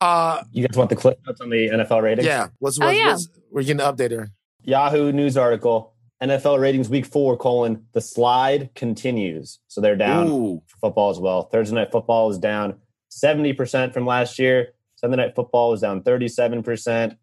Uh, 0.00 0.42
you 0.52 0.66
guys 0.66 0.76
want 0.76 0.90
the 0.90 0.96
clip 0.96 1.20
notes 1.26 1.40
on 1.40 1.50
the 1.50 1.68
NFL 1.68 2.02
ratings? 2.02 2.26
Yeah. 2.26 2.48
What's, 2.58 2.78
what's, 2.78 2.80
oh, 2.80 2.90
yeah. 2.90 3.12
What's, 3.12 3.28
we're 3.50 3.62
getting 3.62 3.80
an 3.80 3.94
update 3.94 4.10
here. 4.10 4.30
Yahoo 4.62 5.12
News 5.12 5.36
article. 5.36 5.94
NFL 6.22 6.60
ratings 6.60 6.90
week 6.90 7.06
four, 7.06 7.36
colon, 7.38 7.86
the 7.92 8.00
slide 8.00 8.70
continues. 8.74 9.58
So 9.68 9.80
they're 9.80 9.96
down 9.96 10.28
Ooh. 10.28 10.62
for 10.66 10.76
football 10.76 11.10
as 11.10 11.18
well. 11.18 11.44
Thursday 11.44 11.74
night 11.74 11.90
football 11.90 12.30
is 12.30 12.38
down 12.38 12.76
70% 13.10 13.94
from 13.94 14.04
last 14.06 14.38
year. 14.38 14.74
Sunday 14.96 15.16
night 15.16 15.34
football 15.34 15.72
is 15.72 15.80
down 15.80 16.02
37%. 16.02 17.16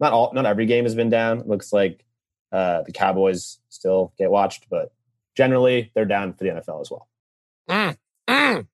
Not 0.00 0.12
all, 0.12 0.32
not 0.34 0.44
every 0.44 0.66
game 0.66 0.84
has 0.84 0.94
been 0.94 1.08
down. 1.08 1.40
It 1.40 1.48
looks 1.48 1.72
like 1.72 2.04
uh, 2.52 2.82
the 2.82 2.92
Cowboys 2.92 3.58
still 3.70 4.12
get 4.18 4.30
watched, 4.30 4.68
but 4.68 4.92
generally 5.34 5.90
they're 5.94 6.04
down 6.04 6.34
for 6.34 6.44
the 6.44 6.50
NFL 6.50 6.82
as 6.82 6.90
well. 6.90 7.08
Mm, 7.70 7.96
mm, 8.28 8.66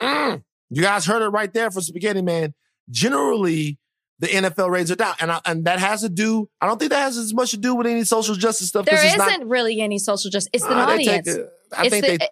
mm. 0.00 0.42
You 0.70 0.82
guys 0.82 1.04
heard 1.04 1.22
it 1.22 1.28
right 1.28 1.52
there 1.52 1.70
for 1.70 1.82
Spaghetti 1.82 2.22
Man. 2.22 2.54
Generally, 2.90 3.78
the 4.18 4.28
NFL 4.28 4.70
ratings 4.70 4.90
are 4.90 4.96
down, 4.96 5.14
and 5.20 5.30
I, 5.30 5.40
and 5.44 5.64
that 5.66 5.78
has 5.78 6.00
to 6.02 6.08
do. 6.08 6.48
I 6.60 6.66
don't 6.66 6.78
think 6.78 6.90
that 6.90 7.00
has 7.00 7.16
as 7.16 7.34
much 7.34 7.50
to 7.50 7.56
do 7.56 7.74
with 7.74 7.86
any 7.86 8.04
social 8.04 8.34
justice 8.34 8.68
stuff. 8.68 8.86
There 8.86 9.04
isn't 9.04 9.18
not, 9.18 9.46
really 9.46 9.80
any 9.80 9.98
social 9.98 10.30
justice. 10.30 10.50
It's 10.52 10.64
the 10.64 10.76
uh, 10.76 10.86
audience. 10.86 11.28
A, 11.28 11.48
I 11.76 11.88
think 11.88 12.06
the, 12.06 12.18
they 12.18 12.28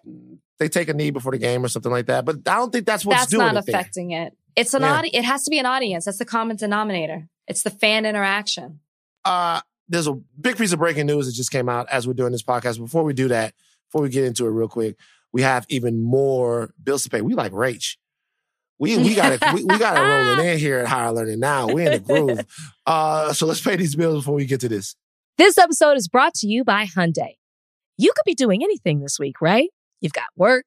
they 0.59 0.69
take 0.69 0.89
a 0.89 0.93
knee 0.93 1.11
before 1.11 1.31
the 1.31 1.37
game 1.37 1.63
or 1.63 1.67
something 1.67 1.91
like 1.91 2.07
that. 2.07 2.25
But 2.25 2.37
I 2.47 2.55
don't 2.55 2.71
think 2.71 2.85
that's 2.85 3.05
what's 3.05 3.27
doing. 3.27 3.39
that's 3.39 3.53
doing 3.53 3.53
not 3.53 3.69
affecting 3.69 4.11
it. 4.11 4.33
It's 4.55 4.73
an 4.73 4.81
yeah. 4.81 4.97
audi- 4.97 5.15
It 5.15 5.25
has 5.25 5.43
to 5.43 5.49
be 5.49 5.59
an 5.59 5.65
audience. 5.65 6.05
That's 6.05 6.17
the 6.17 6.25
common 6.25 6.55
denominator. 6.55 7.27
It's 7.47 7.63
the 7.63 7.69
fan 7.69 8.05
interaction. 8.05 8.79
Uh, 9.23 9.61
there's 9.87 10.07
a 10.07 10.13
big 10.39 10.57
piece 10.57 10.71
of 10.71 10.79
breaking 10.79 11.07
news 11.07 11.27
that 11.27 11.33
just 11.33 11.51
came 11.51 11.69
out 11.69 11.87
as 11.91 12.07
we're 12.07 12.13
doing 12.13 12.31
this 12.31 12.43
podcast. 12.43 12.79
Before 12.79 13.03
we 13.03 13.13
do 13.13 13.27
that, 13.27 13.53
before 13.89 14.01
we 14.01 14.09
get 14.09 14.23
into 14.23 14.45
it 14.45 14.49
real 14.49 14.67
quick, 14.67 14.95
we 15.31 15.41
have 15.41 15.65
even 15.69 16.01
more 16.01 16.73
bills 16.81 17.03
to 17.03 17.09
pay. 17.09 17.21
We 17.21 17.33
like 17.33 17.51
Rach. 17.51 17.97
We 18.79 18.97
we 18.97 19.15
got 19.15 19.31
it. 19.31 19.41
We, 19.53 19.63
we 19.63 19.77
got 19.77 19.97
it 19.97 20.01
rolling 20.01 20.47
in 20.47 20.57
here 20.59 20.79
at 20.79 20.87
Higher 20.87 21.11
Learning 21.11 21.39
now. 21.39 21.67
We're 21.67 21.91
in 21.91 22.03
the 22.03 22.25
groove. 22.25 22.45
Uh, 22.87 23.33
so 23.33 23.47
let's 23.47 23.61
pay 23.61 23.75
these 23.75 23.95
bills 23.95 24.17
before 24.17 24.35
we 24.35 24.45
get 24.45 24.59
to 24.59 24.69
this. 24.69 24.95
This 25.39 25.57
episode 25.57 25.97
is 25.97 26.07
brought 26.07 26.35
to 26.35 26.47
you 26.47 26.63
by 26.63 26.85
Hyundai. 26.85 27.33
You 27.97 28.11
could 28.15 28.25
be 28.27 28.35
doing 28.35 28.61
anything 28.63 28.99
this 28.99 29.17
week, 29.17 29.41
right? 29.41 29.69
You've 30.01 30.13
got 30.13 30.27
work, 30.35 30.65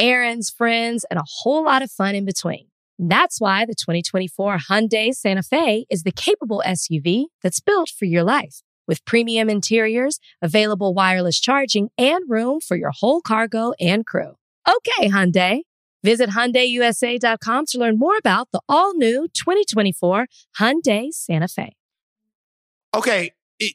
errands, 0.00 0.50
friends, 0.50 1.04
and 1.08 1.20
a 1.20 1.24
whole 1.24 1.64
lot 1.64 1.82
of 1.82 1.92
fun 1.92 2.16
in 2.16 2.24
between. 2.24 2.66
That's 2.98 3.40
why 3.40 3.64
the 3.64 3.74
2024 3.74 4.58
Hyundai 4.68 5.14
Santa 5.14 5.42
Fe 5.42 5.86
is 5.88 6.02
the 6.02 6.10
capable 6.10 6.62
SUV 6.66 7.26
that's 7.42 7.60
built 7.60 7.88
for 7.88 8.04
your 8.04 8.24
life. 8.24 8.62
With 8.88 9.04
premium 9.04 9.48
interiors, 9.48 10.18
available 10.42 10.92
wireless 10.92 11.38
charging, 11.40 11.90
and 11.96 12.28
room 12.28 12.60
for 12.60 12.76
your 12.76 12.90
whole 12.90 13.20
cargo 13.20 13.72
and 13.78 14.04
crew. 14.04 14.34
Okay, 14.68 15.08
Hyundai. 15.08 15.60
Visit 16.02 16.30
HyundaiUSA.com 16.30 17.66
to 17.66 17.78
learn 17.78 17.98
more 17.98 18.16
about 18.16 18.48
the 18.52 18.60
all-new 18.68 19.28
2024 19.34 20.26
Hyundai 20.58 21.12
Santa 21.12 21.48
Fe. 21.48 21.76
Okay, 22.94 23.32
it, 23.58 23.74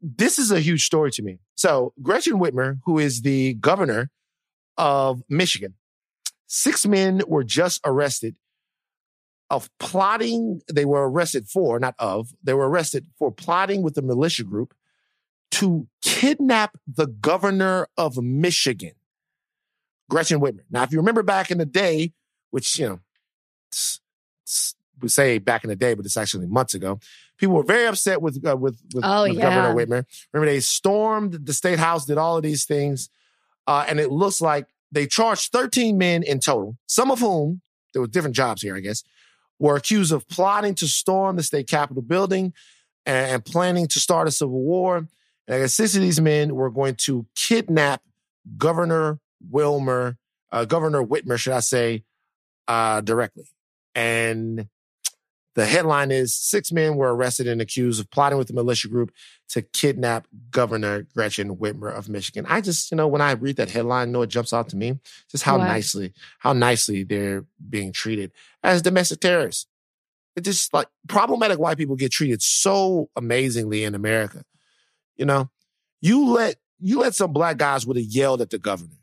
this 0.00 0.38
is 0.38 0.50
a 0.50 0.60
huge 0.60 0.84
story 0.84 1.10
to 1.12 1.22
me. 1.22 1.38
So 1.54 1.92
Gretchen 2.02 2.38
Whitmer, 2.38 2.78
who 2.84 2.98
is 2.98 3.22
the 3.22 3.54
governor 3.54 4.10
of 4.76 5.22
Michigan, 5.28 5.74
six 6.46 6.86
men 6.86 7.22
were 7.26 7.44
just 7.44 7.80
arrested 7.84 8.36
of 9.50 9.68
plotting. 9.78 10.62
They 10.72 10.84
were 10.84 11.08
arrested 11.10 11.48
for, 11.48 11.78
not 11.78 11.94
of, 11.98 12.30
they 12.42 12.54
were 12.54 12.68
arrested 12.68 13.06
for 13.18 13.30
plotting 13.30 13.82
with 13.82 13.94
the 13.94 14.02
militia 14.02 14.44
group 14.44 14.74
to 15.52 15.88
kidnap 16.02 16.76
the 16.86 17.06
governor 17.06 17.88
of 17.96 18.16
Michigan. 18.18 18.92
Gretchen 20.10 20.40
Whitmer. 20.40 20.64
Now, 20.70 20.82
if 20.82 20.92
you 20.92 20.98
remember 20.98 21.22
back 21.22 21.50
in 21.50 21.56
the 21.56 21.64
day, 21.64 22.12
which, 22.50 22.78
you 22.78 22.88
know, 22.88 23.00
it's, 23.70 24.00
it's, 24.42 24.74
we 25.00 25.08
say 25.08 25.38
back 25.38 25.64
in 25.64 25.70
the 25.70 25.76
day, 25.76 25.94
but 25.94 26.04
it's 26.04 26.18
actually 26.18 26.46
months 26.46 26.74
ago, 26.74 27.00
people 27.38 27.54
were 27.54 27.62
very 27.62 27.86
upset 27.86 28.20
with, 28.20 28.44
uh, 28.46 28.56
with, 28.56 28.78
with, 28.92 29.04
oh, 29.06 29.22
with 29.22 29.38
yeah. 29.38 29.42
Governor 29.42 29.74
Whitmer. 29.74 30.04
Remember, 30.32 30.52
they 30.52 30.60
stormed 30.60 31.46
the 31.46 31.54
state 31.54 31.78
house, 31.78 32.04
did 32.04 32.18
all 32.18 32.36
of 32.36 32.42
these 32.42 32.66
things. 32.66 33.08
Uh, 33.66 33.86
and 33.88 33.98
it 33.98 34.10
looks 34.10 34.42
like 34.42 34.66
they 34.92 35.06
charged 35.06 35.52
13 35.52 35.96
men 35.96 36.22
in 36.22 36.40
total, 36.40 36.76
some 36.86 37.10
of 37.10 37.20
whom, 37.20 37.62
there 37.92 38.02
were 38.02 38.08
different 38.08 38.36
jobs 38.36 38.62
here, 38.62 38.76
I 38.76 38.80
guess, 38.80 39.02
were 39.58 39.76
accused 39.76 40.12
of 40.12 40.28
plotting 40.28 40.74
to 40.76 40.88
storm 40.88 41.36
the 41.36 41.42
state 41.42 41.68
capitol 41.68 42.02
building 42.02 42.52
and, 43.06 43.30
and 43.30 43.44
planning 43.44 43.86
to 43.88 44.00
start 44.00 44.26
a 44.26 44.30
civil 44.30 44.60
war. 44.60 44.96
And 44.96 45.08
I 45.48 45.58
guess 45.60 45.74
six 45.74 45.94
of 45.94 46.02
these 46.02 46.20
men 46.20 46.54
were 46.54 46.70
going 46.70 46.96
to 46.96 47.26
kidnap 47.34 48.02
Governor 48.56 49.20
Wilmer, 49.48 50.16
uh, 50.52 50.64
Governor 50.64 51.04
Whitmer, 51.04 51.38
should 51.38 51.52
I 51.52 51.60
say, 51.60 52.04
uh, 52.68 53.00
directly. 53.00 53.46
And 53.94 54.68
the 55.56 55.66
headline 55.66 56.10
is 56.12 56.34
six 56.34 56.70
men 56.70 56.96
were 56.96 57.14
arrested 57.14 57.48
and 57.48 57.60
accused 57.60 58.00
of 58.00 58.10
plotting 58.10 58.38
with 58.38 58.46
the 58.46 58.54
militia 58.54 58.88
group 58.88 59.12
to 59.48 59.62
kidnap 59.62 60.26
Governor 60.50 61.02
Gretchen 61.14 61.56
Whitmer 61.56 61.92
of 61.92 62.08
Michigan. 62.08 62.46
I 62.48 62.60
just, 62.60 62.90
you 62.90 62.96
know, 62.96 63.08
when 63.08 63.20
I 63.20 63.32
read 63.32 63.56
that 63.56 63.70
headline, 63.70 64.08
you 64.08 64.12
know, 64.12 64.22
it 64.22 64.28
jumps 64.28 64.52
out 64.52 64.68
to 64.68 64.76
me 64.76 64.98
just 65.28 65.42
how 65.42 65.58
What? 65.58 65.66
nicely, 65.66 66.12
how 66.38 66.52
nicely 66.52 67.02
they're 67.02 67.44
being 67.68 67.92
treated 67.92 68.30
as 68.62 68.80
domestic 68.80 69.20
terrorists. 69.20 69.66
It's 70.36 70.46
just 70.46 70.72
like 70.72 70.86
problematic 71.08 71.58
white 71.58 71.76
people 71.76 71.96
get 71.96 72.12
treated 72.12 72.40
so 72.42 73.10
amazingly 73.16 73.82
in 73.82 73.96
America. 73.96 74.44
You 75.16 75.24
know, 75.24 75.50
you 76.00 76.28
let 76.28 76.56
you 76.78 77.00
let 77.00 77.14
some 77.16 77.32
black 77.32 77.56
guys 77.56 77.84
would 77.84 77.96
have 77.96 78.06
yelled 78.06 78.40
at 78.40 78.50
the 78.50 78.58
governor. 78.58 78.99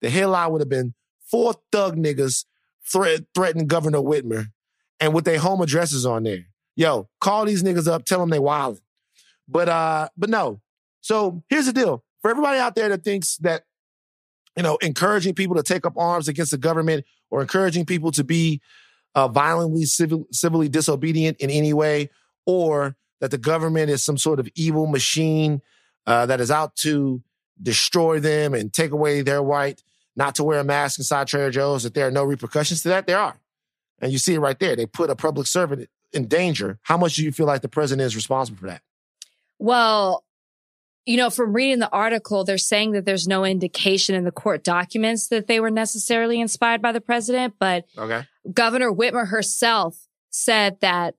The 0.00 0.10
headline 0.10 0.50
would 0.52 0.60
have 0.60 0.68
been 0.68 0.94
four 1.30 1.54
thug 1.72 1.96
niggas 1.96 2.44
threat, 2.90 3.22
threaten 3.34 3.66
Governor 3.66 3.98
Whitmer 3.98 4.46
and 4.98 5.14
with 5.14 5.24
their 5.24 5.38
home 5.38 5.60
addresses 5.60 6.04
on 6.04 6.24
there. 6.24 6.46
Yo, 6.76 7.08
call 7.20 7.44
these 7.44 7.62
niggas 7.62 7.88
up, 7.88 8.04
tell 8.04 8.20
them 8.20 8.30
they 8.30 8.38
wildin'. 8.38 8.80
But 9.48 9.68
uh, 9.68 10.08
but 10.16 10.30
no. 10.30 10.60
So 11.00 11.42
here's 11.48 11.66
the 11.66 11.72
deal. 11.72 12.04
For 12.22 12.30
everybody 12.30 12.58
out 12.58 12.74
there 12.74 12.88
that 12.90 13.02
thinks 13.02 13.36
that, 13.38 13.64
you 14.56 14.62
know, 14.62 14.76
encouraging 14.82 15.34
people 15.34 15.56
to 15.56 15.62
take 15.62 15.86
up 15.86 15.96
arms 15.96 16.28
against 16.28 16.50
the 16.50 16.58
government 16.58 17.04
or 17.30 17.40
encouraging 17.40 17.86
people 17.86 18.12
to 18.12 18.22
be 18.22 18.60
uh, 19.14 19.28
violently 19.28 19.84
civil, 19.84 20.26
civilly 20.30 20.68
disobedient 20.68 21.38
in 21.38 21.50
any 21.50 21.72
way, 21.72 22.10
or 22.46 22.96
that 23.20 23.30
the 23.30 23.38
government 23.38 23.90
is 23.90 24.04
some 24.04 24.18
sort 24.18 24.38
of 24.38 24.48
evil 24.54 24.86
machine 24.86 25.62
uh, 26.06 26.26
that 26.26 26.40
is 26.40 26.50
out 26.50 26.76
to 26.76 27.22
destroy 27.62 28.20
them 28.20 28.54
and 28.54 28.72
take 28.72 28.90
away 28.90 29.22
their 29.22 29.42
right 29.42 29.82
not 30.16 30.34
to 30.36 30.44
wear 30.44 30.60
a 30.60 30.64
mask 30.64 30.98
inside 30.98 31.26
Trader 31.28 31.50
Joe's, 31.50 31.82
that 31.84 31.94
there 31.94 32.06
are 32.06 32.10
no 32.10 32.24
repercussions 32.24 32.82
to 32.82 32.88
that, 32.88 33.06
there 33.06 33.18
are. 33.18 33.36
And 34.00 34.12
you 34.12 34.18
see 34.18 34.34
it 34.34 34.40
right 34.40 34.58
there. 34.58 34.76
They 34.76 34.86
put 34.86 35.10
a 35.10 35.16
public 35.16 35.46
servant 35.46 35.88
in 36.12 36.26
danger. 36.26 36.78
How 36.82 36.96
much 36.96 37.16
do 37.16 37.24
you 37.24 37.32
feel 37.32 37.46
like 37.46 37.62
the 37.62 37.68
president 37.68 38.06
is 38.06 38.16
responsible 38.16 38.58
for 38.58 38.66
that? 38.66 38.82
Well, 39.58 40.24
you 41.06 41.16
know, 41.16 41.30
from 41.30 41.52
reading 41.52 41.78
the 41.78 41.90
article, 41.90 42.44
they're 42.44 42.58
saying 42.58 42.92
that 42.92 43.04
there's 43.04 43.26
no 43.26 43.44
indication 43.44 44.14
in 44.14 44.24
the 44.24 44.30
court 44.30 44.64
documents 44.64 45.28
that 45.28 45.46
they 45.46 45.60
were 45.60 45.70
necessarily 45.70 46.40
inspired 46.40 46.82
by 46.82 46.92
the 46.92 47.00
president, 47.00 47.54
but 47.58 47.84
Okay. 47.96 48.22
Governor 48.52 48.92
Whitmer 48.92 49.28
herself 49.28 50.06
said 50.30 50.78
that 50.80 51.14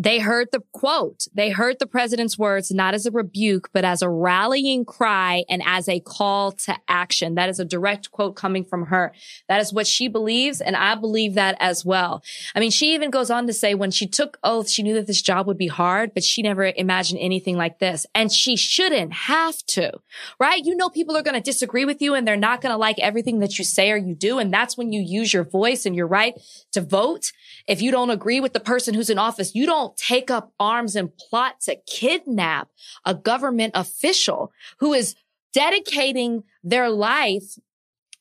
they 0.00 0.18
heard 0.18 0.48
the 0.50 0.62
quote, 0.72 1.26
they 1.34 1.50
heard 1.50 1.78
the 1.78 1.86
president's 1.86 2.38
words 2.38 2.70
not 2.70 2.94
as 2.94 3.04
a 3.04 3.10
rebuke, 3.10 3.68
but 3.74 3.84
as 3.84 4.00
a 4.00 4.08
rallying 4.08 4.86
cry 4.86 5.44
and 5.46 5.62
as 5.66 5.90
a 5.90 6.00
call 6.00 6.52
to 6.52 6.74
action. 6.88 7.34
That 7.34 7.50
is 7.50 7.60
a 7.60 7.66
direct 7.66 8.10
quote 8.10 8.34
coming 8.34 8.64
from 8.64 8.86
her. 8.86 9.12
That 9.46 9.60
is 9.60 9.74
what 9.74 9.86
she 9.86 10.08
believes. 10.08 10.62
And 10.62 10.74
I 10.74 10.94
believe 10.94 11.34
that 11.34 11.54
as 11.60 11.84
well. 11.84 12.22
I 12.54 12.60
mean, 12.60 12.70
she 12.70 12.94
even 12.94 13.10
goes 13.10 13.30
on 13.30 13.46
to 13.46 13.52
say 13.52 13.74
when 13.74 13.90
she 13.90 14.06
took 14.06 14.38
oath, 14.42 14.70
she 14.70 14.82
knew 14.82 14.94
that 14.94 15.06
this 15.06 15.20
job 15.20 15.46
would 15.46 15.58
be 15.58 15.66
hard, 15.66 16.14
but 16.14 16.24
she 16.24 16.40
never 16.40 16.72
imagined 16.74 17.20
anything 17.20 17.58
like 17.58 17.78
this. 17.78 18.06
And 18.14 18.32
she 18.32 18.56
shouldn't 18.56 19.12
have 19.12 19.58
to, 19.66 20.00
right? 20.38 20.64
You 20.64 20.76
know, 20.76 20.88
people 20.88 21.14
are 21.14 21.22
going 21.22 21.34
to 21.34 21.42
disagree 21.42 21.84
with 21.84 22.00
you 22.00 22.14
and 22.14 22.26
they're 22.26 22.36
not 22.36 22.62
going 22.62 22.72
to 22.72 22.78
like 22.78 22.98
everything 23.00 23.40
that 23.40 23.58
you 23.58 23.66
say 23.66 23.90
or 23.90 23.98
you 23.98 24.14
do. 24.14 24.38
And 24.38 24.50
that's 24.50 24.78
when 24.78 24.94
you 24.94 25.02
use 25.02 25.34
your 25.34 25.44
voice 25.44 25.84
and 25.84 25.94
your 25.94 26.06
right 26.06 26.40
to 26.72 26.80
vote. 26.80 27.32
If 27.66 27.82
you 27.82 27.90
don't 27.90 28.08
agree 28.08 28.40
with 28.40 28.54
the 28.54 28.60
person 28.60 28.94
who's 28.94 29.10
in 29.10 29.18
office, 29.18 29.54
you 29.54 29.66
don't 29.66 29.89
take 29.96 30.30
up 30.30 30.52
arms 30.58 30.96
and 30.96 31.16
plot 31.16 31.60
to 31.62 31.76
kidnap 31.86 32.68
a 33.04 33.14
government 33.14 33.72
official 33.74 34.52
who 34.78 34.92
is 34.92 35.14
dedicating 35.52 36.44
their 36.62 36.88
life 36.88 37.58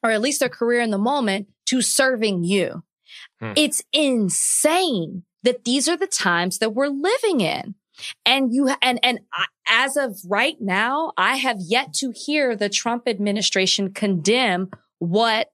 or 0.04 0.12
at 0.12 0.22
least 0.22 0.40
their 0.40 0.50
career 0.50 0.82
in 0.82 0.92
the 0.92 0.98
moment 0.98 1.48
to 1.66 1.82
serving 1.82 2.44
you. 2.44 2.84
Hmm. 3.40 3.54
It's 3.56 3.84
insane 3.94 5.24
that 5.44 5.66
these 5.66 5.88
are 5.88 5.98
the 5.98 6.08
times 6.08 6.60
that 6.60 6.74
we're 6.74 6.88
living 6.88 7.42
in. 7.42 7.76
And 8.26 8.54
you, 8.54 8.70
and, 8.82 9.00
and 9.04 9.20
I, 9.34 9.46
as 9.68 9.98
of 9.98 10.20
right 10.26 10.60
now, 10.60 11.12
I 11.18 11.36
have 11.36 11.58
yet 11.60 11.94
to 11.96 12.12
hear 12.12 12.56
the 12.56 12.70
Trump 12.70 13.08
administration 13.08 13.94
condemn 13.94 14.70
what 15.00 15.52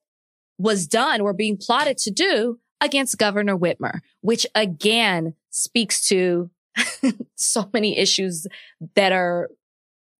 was 0.58 0.86
done 0.86 1.20
or 1.20 1.32
being 1.32 1.56
plotted 1.56 1.98
to 1.98 2.10
do 2.10 2.58
against 2.80 3.18
Governor 3.18 3.56
Whitmer, 3.56 4.00
which 4.20 4.46
again 4.54 5.34
speaks 5.56 6.06
to 6.08 6.50
so 7.36 7.68
many 7.72 7.96
issues 7.96 8.46
that 8.94 9.12
are 9.12 9.48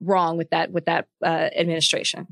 wrong 0.01 0.37
with 0.37 0.51
that, 0.51 0.72
with 0.72 0.87
that, 0.87 1.07
uh, 1.24 1.51
administration. 1.57 2.26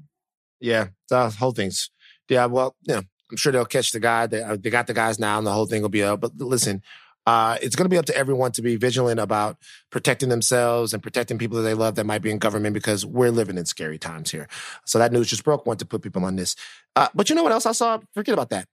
Yeah, 0.60 0.88
the 1.08 1.28
whole 1.30 1.52
thing's 1.52 1.90
yeah. 2.28 2.46
Well, 2.46 2.74
know, 2.88 3.02
I'm 3.30 3.36
sure 3.36 3.52
they'll 3.52 3.66
catch 3.66 3.92
the 3.92 4.00
guy. 4.00 4.26
They 4.26 4.42
uh, 4.42 4.56
they 4.58 4.70
got 4.70 4.86
the 4.86 4.94
guys 4.94 5.18
now, 5.18 5.36
and 5.36 5.46
the 5.46 5.52
whole 5.52 5.66
thing 5.66 5.82
will 5.82 5.90
be 5.90 6.02
up. 6.02 6.20
But 6.20 6.38
listen, 6.38 6.82
uh, 7.26 7.58
it's 7.60 7.76
going 7.76 7.84
to 7.84 7.90
be 7.90 7.98
up 7.98 8.06
to 8.06 8.16
everyone 8.16 8.52
to 8.52 8.62
be 8.62 8.76
vigilant 8.76 9.20
about 9.20 9.58
protecting 9.90 10.30
themselves 10.30 10.94
and 10.94 11.02
protecting 11.02 11.36
people 11.36 11.58
that 11.58 11.64
they 11.64 11.74
love 11.74 11.96
that 11.96 12.04
might 12.04 12.22
be 12.22 12.30
in 12.30 12.38
government 12.38 12.72
because 12.72 13.04
we're 13.04 13.30
living 13.30 13.58
in 13.58 13.66
scary 13.66 13.98
times 13.98 14.30
here. 14.30 14.48
So 14.86 14.98
that 14.98 15.12
news 15.12 15.28
just 15.28 15.44
broke. 15.44 15.66
Want 15.66 15.80
to 15.80 15.86
put 15.86 16.00
people 16.00 16.24
on 16.24 16.36
this. 16.36 16.56
Uh, 16.96 17.08
but 17.14 17.28
you 17.28 17.36
know 17.36 17.42
what 17.42 17.52
else 17.52 17.66
I 17.66 17.72
saw? 17.72 17.98
Forget 18.14 18.32
about 18.32 18.50
that. 18.50 18.68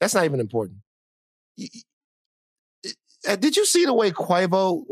That's 0.00 0.14
not 0.14 0.24
even 0.24 0.40
important. 0.40 0.78
Uh, 3.28 3.36
Did 3.36 3.56
you 3.56 3.66
see 3.66 3.84
the 3.84 3.94
way 3.94 4.10
Quavo? 4.10 4.84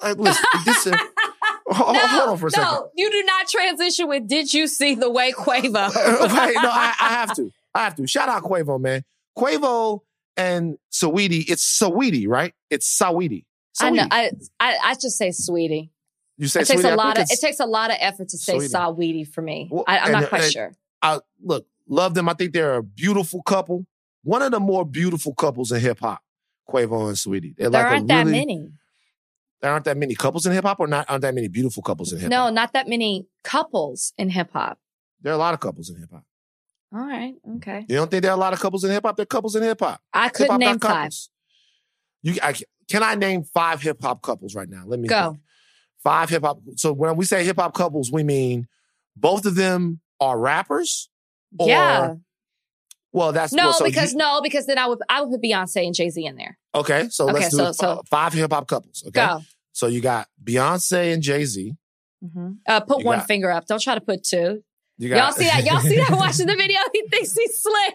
Uh, 0.00 0.14
listen, 0.16 0.44
this, 0.64 0.86
uh, 0.86 0.96
hold, 1.68 1.96
hold 1.96 2.28
on 2.30 2.38
for 2.38 2.46
a 2.46 2.50
second. 2.50 2.64
No, 2.72 2.90
you 2.96 3.10
do 3.10 3.22
not 3.24 3.46
transition 3.48 4.08
with 4.08 4.26
did 4.26 4.54
you 4.54 4.66
see 4.66 4.94
the 4.94 5.10
way 5.10 5.32
Quavo? 5.32 5.74
right, 5.94 6.54
no, 6.54 6.70
I, 6.70 6.94
I 7.00 7.08
have 7.08 7.34
to. 7.36 7.52
I 7.74 7.84
have 7.84 7.94
to. 7.96 8.06
Shout 8.06 8.28
out 8.30 8.42
Quavo, 8.44 8.80
man. 8.80 9.04
Quavo 9.36 10.00
and 10.38 10.78
Saweetie. 10.90 11.44
It's 11.48 11.78
Saweetie, 11.78 12.26
right? 12.26 12.54
It's 12.70 12.98
Saweetie. 12.98 13.44
I 13.80 13.90
know. 13.90 14.06
I, 14.10 14.30
I 14.58 14.76
I 14.82 14.94
just 14.94 15.18
say 15.18 15.30
sweetie. 15.32 15.92
you 16.38 16.48
say 16.48 16.62
It 16.62 16.66
takes 16.66 16.80
Saweetie? 16.82 16.86
I 16.86 16.94
a 16.94 16.96
lot 16.96 17.18
of 17.18 17.26
it 17.30 17.40
takes 17.40 17.60
a 17.60 17.66
lot 17.66 17.90
of 17.90 17.96
effort 18.00 18.30
to 18.30 18.38
say 18.38 18.56
Saweetie. 18.56 18.70
Saweetie 18.72 19.28
for 19.28 19.42
me. 19.42 19.68
Well, 19.70 19.84
I, 19.86 19.98
I'm 19.98 20.04
and- 20.04 20.12
not 20.22 20.28
quite 20.30 20.44
and- 20.44 20.52
sure. 20.52 20.72
I, 21.02 21.20
look, 21.42 21.66
love 21.86 22.14
them. 22.14 22.28
I 22.28 22.32
think 22.34 22.54
they're 22.54 22.76
a 22.76 22.82
beautiful 22.82 23.42
couple. 23.42 23.86
One 24.24 24.42
of 24.42 24.50
the 24.50 24.58
more 24.60 24.84
beautiful 24.84 25.34
couples 25.34 25.70
in 25.70 25.80
hip 25.80 26.00
hop. 26.00 26.22
Quavo 26.68 27.08
and 27.08 27.18
Sweetie. 27.18 27.54
They're 27.56 27.70
There 27.70 27.82
like 27.82 27.92
aren't 27.92 28.08
that 28.08 28.26
really- 28.26 28.38
many. 28.38 28.72
There 29.60 29.72
aren't 29.72 29.86
that 29.86 29.96
many 29.96 30.14
couples 30.14 30.46
in 30.46 30.52
hip 30.52 30.64
hop, 30.64 30.78
or 30.78 30.86
not 30.86 31.06
aren't 31.08 31.22
that 31.22 31.34
many 31.34 31.48
beautiful 31.48 31.82
couples 31.82 32.12
in 32.12 32.20
hip 32.20 32.26
hop. 32.26 32.30
No, 32.30 32.50
not 32.50 32.72
that 32.74 32.86
many 32.88 33.26
couples 33.42 34.12
in 34.16 34.30
hip 34.30 34.50
hop. 34.52 34.78
there 35.20 35.32
are 35.32 35.34
a 35.34 35.38
lot 35.38 35.52
of 35.52 35.58
couples 35.58 35.90
in 35.90 35.96
hip 35.98 36.10
hop. 36.12 36.22
All 36.94 37.00
right. 37.00 37.34
Okay. 37.56 37.84
You 37.88 37.96
don't 37.96 38.08
think 38.10 38.22
there 38.22 38.30
are 38.30 38.36
a 38.36 38.40
lot 38.40 38.52
of 38.52 38.60
couples 38.60 38.84
in 38.84 38.90
hip 38.92 39.02
hop? 39.04 39.16
There 39.16 39.24
are 39.24 39.26
couples 39.26 39.56
in 39.56 39.64
hip 39.64 39.80
hop. 39.80 40.00
I 40.14 40.28
couldn't 40.28 40.58
name 40.60 40.78
five. 40.78 41.10
You, 42.22 42.36
I, 42.40 42.54
can 42.88 43.02
I 43.02 43.16
name 43.16 43.42
five 43.42 43.82
hip 43.82 44.00
hop 44.00 44.22
couples 44.22 44.54
right 44.54 44.68
now? 44.68 44.84
Let 44.86 45.00
me 45.00 45.08
Go. 45.08 45.30
think. 45.32 45.40
Five 46.04 46.30
hip 46.30 46.44
hop. 46.44 46.60
So 46.76 46.92
when 46.92 47.16
we 47.16 47.24
say 47.24 47.44
hip 47.44 47.56
hop 47.58 47.74
couples, 47.74 48.12
we 48.12 48.22
mean 48.22 48.68
both 49.16 49.44
of 49.44 49.56
them 49.56 50.00
are 50.20 50.38
rappers. 50.38 51.10
Or, 51.58 51.68
yeah. 51.68 52.14
Well, 53.18 53.32
that's 53.32 53.52
No, 53.52 53.64
well, 53.64 53.72
so 53.74 53.84
because 53.84 54.12
you- 54.12 54.18
no, 54.18 54.40
because 54.42 54.66
then 54.66 54.78
I 54.78 54.86
would 54.86 54.98
I 55.08 55.20
would 55.22 55.30
put 55.30 55.42
Beyonce 55.42 55.84
and 55.86 55.94
Jay 55.94 56.08
Z 56.10 56.24
in 56.24 56.36
there. 56.36 56.56
okay. 56.74 57.08
So 57.10 57.24
Okay, 57.24 57.32
let's 57.34 57.50
do 57.50 57.56
so- 57.58 57.72
so- 57.72 58.02
five 58.10 58.32
hip 58.32 58.52
hop 58.52 58.66
couples. 58.68 59.02
Okay. 59.08 59.20
Go. 59.26 59.40
So 59.72 59.86
you 59.86 60.00
got 60.00 60.28
Beyonce 60.42 61.12
and 61.14 61.22
Jay 61.22 61.44
Z. 61.44 61.74
hmm 62.22 62.52
Uh, 62.66 62.80
put 62.80 63.00
You 63.00 63.06
one 63.06 63.18
got- 63.18 63.26
finger 63.26 63.50
up. 63.50 63.66
Don't 63.66 63.80
try 63.82 63.94
to 63.94 64.00
put 64.00 64.24
two. 64.24 64.62
You 64.98 65.14
Y'all 65.14 65.30
see 65.32 65.44
that? 65.44 65.64
Y'all 65.64 65.80
see 65.80 65.96
that 65.96 66.10
watching 66.12 66.46
the 66.46 66.56
video? 66.56 66.78
He 66.92 67.02
thinks 67.08 67.32
he's 67.32 67.60
slick. 67.62 67.94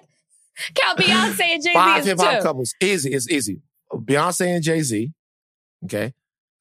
Count 0.75 0.99
Beyonce 0.99 1.41
and 1.41 1.63
Jay 1.63 1.69
Z 1.69 1.73
five 1.73 2.05
hip 2.05 2.19
hop 2.19 2.41
couples. 2.43 2.73
Easy. 2.81 3.11
It's 3.13 3.29
easy. 3.29 3.61
Beyonce 3.91 4.47
and 4.55 4.63
Jay 4.63 4.81
Z. 4.81 5.11
Okay. 5.85 6.13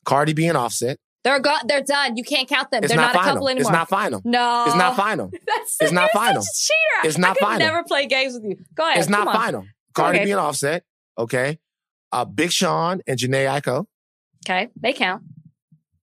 Cardi 0.05 0.33
B 0.33 0.47
and 0.47 0.57
Offset. 0.59 0.99
They're 1.25 1.41
go- 1.41 1.59
They're 1.67 1.83
done. 1.83 2.17
You 2.17 2.25
can't 2.25 2.49
count 2.49 2.71
them. 2.71 2.83
It's 2.83 2.93
they're 2.93 3.01
not, 3.01 3.15
not, 3.15 3.25
a 3.25 3.29
couple 3.31 3.49
anymore. 3.49 3.71
It's 3.71 3.79
not 3.79 3.89
final. 3.89 4.21
No, 4.25 4.65
It's 4.67 4.77
not 4.77 4.97
final. 4.97 5.31
That's, 5.47 5.77
It's 5.81 5.93
not 5.93 6.11
final. 6.13 6.43
Cheater. 6.43 7.09
It's 7.09 7.19
not 7.19 7.37
I 7.41 7.45
final. 7.45 7.59
Never 7.67 7.85
play 7.85 8.07
games 8.07 8.35
with 8.35 8.45
you. 8.45 8.57
Go 8.75 8.87
ahead. 8.87 8.99
It's 8.99 9.09
not 9.09 9.29
on. 9.29 9.35
final. 9.35 9.67
Cardi 9.95 10.19
Okay. 10.19 10.25
B 10.27 10.31
and 10.33 10.41
Offset. 10.41 10.85
Okay. 11.17 11.59
Uh, 12.11 12.25
Big 12.25 12.51
Sean 12.51 13.01
and 13.07 13.19
Jhené 13.19 13.47
Aiko. 13.47 13.87
Okay, 14.45 14.69
they 14.81 14.93
count. 14.93 15.23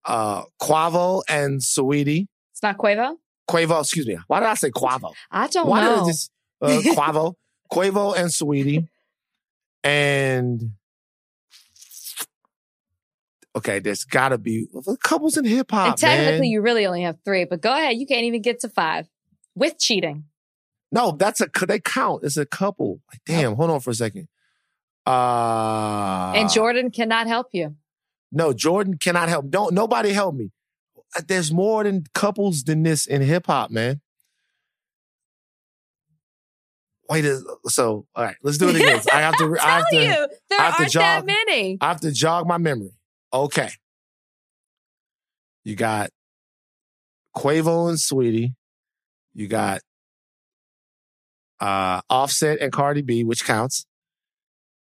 Uh, 0.05 0.43
Quavo 0.61 1.21
and 1.27 1.59
Saweetie. 1.59 2.27
It's 2.53 2.63
not 2.63 2.77
Quavo. 2.77 3.17
Quavo, 3.49 3.81
excuse 3.81 4.07
me. 4.07 4.17
Why 4.27 4.39
did 4.39 4.47
I 4.47 4.53
say 4.53 4.71
Quavo? 4.71 5.13
I 5.29 5.47
don't 5.47 5.67
Why 5.67 5.81
know. 5.83 5.95
did 5.95 6.03
I 6.03 6.07
just 6.07 6.31
uh, 6.61 6.67
Quavo? 6.95 7.33
Quavo 7.71 8.15
and 8.15 8.29
Saweetie. 8.29 8.87
And 9.83 10.71
okay, 13.55 13.79
there's 13.79 14.03
got 14.03 14.29
to 14.29 14.37
be 14.37 14.67
couples 15.03 15.37
in 15.37 15.45
hip 15.45 15.71
hop. 15.71 15.87
and 15.89 15.97
technically, 15.97 16.39
man. 16.41 16.49
you 16.51 16.61
really 16.61 16.85
only 16.85 17.03
have 17.03 17.17
three. 17.25 17.45
But 17.45 17.61
go 17.61 17.71
ahead. 17.71 17.97
You 17.97 18.05
can't 18.05 18.23
even 18.23 18.41
get 18.41 18.59
to 18.61 18.69
five 18.69 19.07
with 19.55 19.77
cheating. 19.79 20.25
no, 20.91 21.11
that's 21.11 21.41
a 21.41 21.47
they 21.67 21.79
count. 21.79 22.23
It's 22.23 22.37
a 22.37 22.45
couple. 22.45 23.01
Like, 23.11 23.21
damn, 23.25 23.55
hold 23.55 23.69
on 23.71 23.79
for 23.79 23.89
a 23.91 23.95
second. 23.95 24.27
Uh 25.05 26.33
and 26.35 26.49
Jordan 26.49 26.91
cannot 26.91 27.27
help 27.27 27.47
you. 27.53 27.75
No, 28.31 28.53
Jordan 28.53 28.97
cannot 28.97 29.27
help. 29.29 29.49
Don't 29.49 29.73
nobody 29.73 30.11
help 30.13 30.35
me. 30.35 30.51
Uh, 31.17 31.21
There's 31.27 31.51
more 31.51 31.83
than 31.83 32.03
couples 32.13 32.63
than 32.63 32.83
this 32.83 33.07
in 33.07 33.21
hip 33.21 33.47
hop, 33.47 33.71
man. 33.71 34.01
Wait, 37.09 37.25
so 37.65 38.05
all 38.15 38.23
right, 38.23 38.35
let's 38.43 38.59
do 38.59 38.69
it 38.69 38.75
again. 38.75 39.01
I 39.11 39.21
have 39.21 39.35
to. 39.37 39.57
I 39.59 39.65
have 39.77 39.89
to. 39.89 39.95
you, 39.95 40.27
there 40.49 40.59
I 40.59 40.63
have 40.65 40.73
aren't 40.79 40.79
that 40.79 40.89
jog. 40.91 41.25
many. 41.25 41.77
I 41.81 41.87
have 41.87 42.01
to 42.01 42.11
jog 42.11 42.45
my 42.45 42.59
memory. 42.59 42.91
Okay, 43.31 43.69
you 45.63 45.75
got 45.75 46.09
Quavo 47.35 47.89
and 47.89 47.99
Sweetie. 47.99 48.53
You 49.33 49.47
got 49.47 49.81
uh 51.59 52.01
Offset 52.09 52.59
and 52.59 52.71
Cardi 52.71 53.01
B, 53.01 53.23
which 53.23 53.45
counts. 53.45 53.85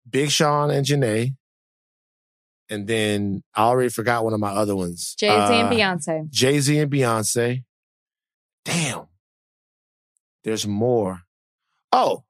Big 0.08 0.30
Sean 0.30 0.70
and 0.70 0.84
Jhené. 0.84 1.34
And 2.68 2.86
then 2.86 3.42
I 3.54 3.62
already 3.64 3.88
forgot 3.90 4.24
one 4.24 4.32
of 4.34 4.40
my 4.40 4.50
other 4.50 4.74
ones. 4.76 5.14
Jay 5.18 5.28
Z 5.28 5.34
and 5.34 5.68
Uh, 5.68 5.70
Beyonce. 5.70 6.30
Jay 6.30 6.60
Z 6.60 6.78
and 6.78 6.90
Beyonce. 6.90 7.64
Damn. 8.64 9.06
There's 10.44 10.66
more. 10.66 11.22
Oh, 11.92 12.24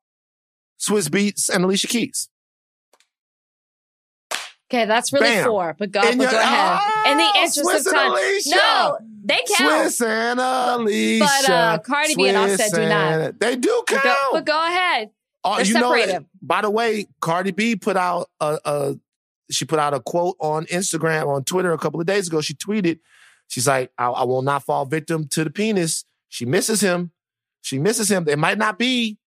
Swizz 0.78 1.08
Beatz 1.08 1.48
and 1.52 1.64
Alicia 1.64 1.86
Keys. 1.88 2.28
Okay, 4.70 4.86
that's 4.86 5.12
really 5.12 5.26
Bam. 5.26 5.46
four. 5.46 5.76
But 5.78 5.90
go, 5.92 6.00
but 6.00 6.16
go 6.18 6.24
ahead. 6.24 7.12
In 7.12 7.18
the 7.18 7.24
Oh, 7.24 7.42
interest 7.42 7.58
Swizz 7.64 7.86
of 7.86 7.92
time, 7.92 8.12
no, 8.46 8.98
they 9.24 9.42
count. 9.56 9.90
Swizz 9.92 10.06
and 10.06 10.40
Alicia. 10.40 11.24
But, 11.24 11.50
uh, 11.50 11.78
Cardi 11.78 12.14
B 12.14 12.28
and 12.28 12.36
Swizz 12.38 12.52
Offset 12.54 12.72
do 12.72 12.88
not. 12.88 13.40
They 13.40 13.56
do 13.56 13.82
But 13.86 14.02
count. 14.02 14.04
go, 14.04 14.28
but 14.32 14.44
go 14.46 14.66
ahead. 14.66 15.10
Oh, 15.44 15.56
They're 15.56 15.66
you 15.66 15.74
know, 15.74 16.24
by 16.40 16.62
the 16.62 16.70
way, 16.70 17.06
Cardi 17.20 17.50
B 17.50 17.76
put 17.76 17.96
out 17.98 18.30
a, 18.40 18.58
a 18.64 18.94
she 19.50 19.66
put 19.66 19.78
out 19.78 19.92
a 19.92 20.00
quote 20.00 20.36
on 20.40 20.64
Instagram, 20.66 21.28
on 21.28 21.44
Twitter 21.44 21.72
a 21.72 21.78
couple 21.78 22.00
of 22.00 22.06
days 22.06 22.28
ago. 22.28 22.40
She 22.40 22.54
tweeted, 22.54 23.00
she's 23.48 23.66
like, 23.68 23.92
I, 23.98 24.06
I 24.06 24.24
will 24.24 24.40
not 24.40 24.62
fall 24.64 24.86
victim 24.86 25.28
to 25.28 25.44
the 25.44 25.50
penis. 25.50 26.04
She 26.30 26.46
misses 26.46 26.80
him. 26.80 27.12
She 27.60 27.78
misses 27.78 28.10
him. 28.10 28.26
It 28.28 28.38
might 28.38 28.56
not 28.56 28.78
be, 28.78 29.18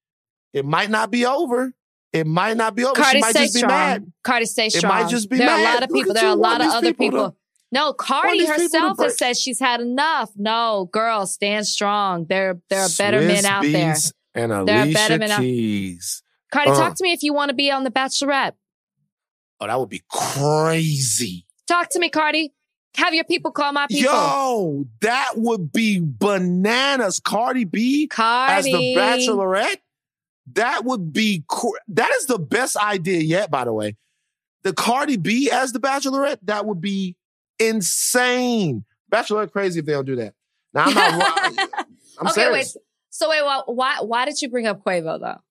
it 0.54 0.66
might 0.66 0.90
not 0.90 1.12
be 1.12 1.26
over. 1.26 1.74
It 2.20 2.28
might 2.28 2.58
not 2.58 2.76
be 2.76 2.84
over. 2.84 2.94
Cardi, 2.94 3.18
she 3.18 3.22
might 3.22 3.36
just 3.36 3.54
be 3.54 3.60
strong. 3.60 3.70
mad. 3.72 4.12
Cardi, 4.24 4.46
stay 4.46 4.70
strong. 4.70 4.92
It 4.92 5.04
might 5.04 5.10
just 5.10 5.30
be 5.30 5.38
there 5.38 5.50
are 5.50 5.60
a 5.60 5.64
lot 5.64 5.84
of 5.84 5.90
people. 5.90 6.14
There 6.14 6.26
are 6.26 6.32
a 6.32 6.36
lot 6.36 6.62
of 6.62 6.68
other 6.68 6.94
people 6.94 7.06
people. 7.06 7.30
to- 7.32 7.36
no, 7.72 7.92
Cardi 7.94 8.40
these 8.40 8.48
people 8.50 8.58
to 8.58 8.64
herself 8.64 9.00
has 9.00 9.18
said 9.18 9.38
she's 9.38 9.60
had 9.60 9.82
enough. 9.82 10.32
No, 10.38 10.90
girl, 10.92 11.26
stand 11.26 11.68
strong. 11.68 12.26
There, 12.26 12.62
there 12.70 12.82
are 12.82 12.90
better 12.98 13.22
Swiss 13.22 13.44
men 13.44 13.52
out 13.52 13.64
there. 13.64 13.96
And 14.36 14.52
There 14.52 14.58
are 14.60 14.66
better 14.66 15.16
Alicia 15.16 15.18
men 15.18 15.32
out- 15.32 15.40
Keys. 15.42 16.24
Cardi, 16.52 16.72
Uh. 16.72 16.76
talk 16.76 16.96
to 16.96 17.04
me 17.04 17.12
if 17.12 17.24
you 17.24 17.34
want 17.34 17.50
to 17.50 17.56
be 17.56 17.70
on 17.72 17.84
The 17.84 17.92
Bachelorette. 17.92 18.54
Oh, 19.60 19.68
that 19.68 19.80
would 19.80 19.90
be 19.90 20.04
crazy. 20.10 21.46
Talk 21.68 21.90
to 21.90 22.00
me, 22.00 22.10
Cardi. 22.10 22.54
Have 22.96 23.14
your 23.14 23.26
people 23.26 23.52
call 23.52 23.74
my 23.74 23.86
people. 23.88 24.12
Yo, 24.14 24.86
that 25.02 25.34
would 25.36 25.72
be 25.72 26.00
bananas. 26.02 27.20
Cardi 27.20 27.66
B 27.66 28.08
Cardi. 28.08 28.54
as 28.54 28.66
the 28.66 28.96
Bachelorette. 28.96 29.78
That 30.54 30.86
would 30.86 31.12
be 31.14 31.44
cr- 31.48 31.78
that 31.90 32.12
is 32.18 32.26
the 32.26 32.40
best 32.40 32.78
idea 32.78 33.20
yet. 33.20 33.52
By 33.52 33.66
the 33.66 33.74
way, 33.74 33.96
the 34.64 34.74
Cardi 34.74 35.18
B 35.18 35.50
as 35.52 35.74
the 35.74 35.80
Bachelorette. 35.80 36.40
That 36.44 36.66
would 36.66 36.82
be 36.82 37.16
insane. 37.60 38.86
Bachelorette 39.12 39.52
crazy 39.52 39.80
if 39.80 39.86
they 39.86 39.94
don't 39.94 40.06
do 40.06 40.16
that. 40.18 40.34
Now 40.74 40.86
I'm 40.86 40.94
not. 40.94 41.12
Lying. 41.58 41.70
I'm 42.20 42.28
okay, 42.28 42.42
serious. 42.42 42.76
wait. 42.76 42.84
So 43.10 43.30
wait, 43.30 43.44
why, 43.44 43.62
why 43.66 43.98
why 44.02 44.26
did 44.26 44.42
you 44.42 44.50
bring 44.50 44.68
up 44.68 44.84
Quavo 44.84 45.20
though? 45.20 45.42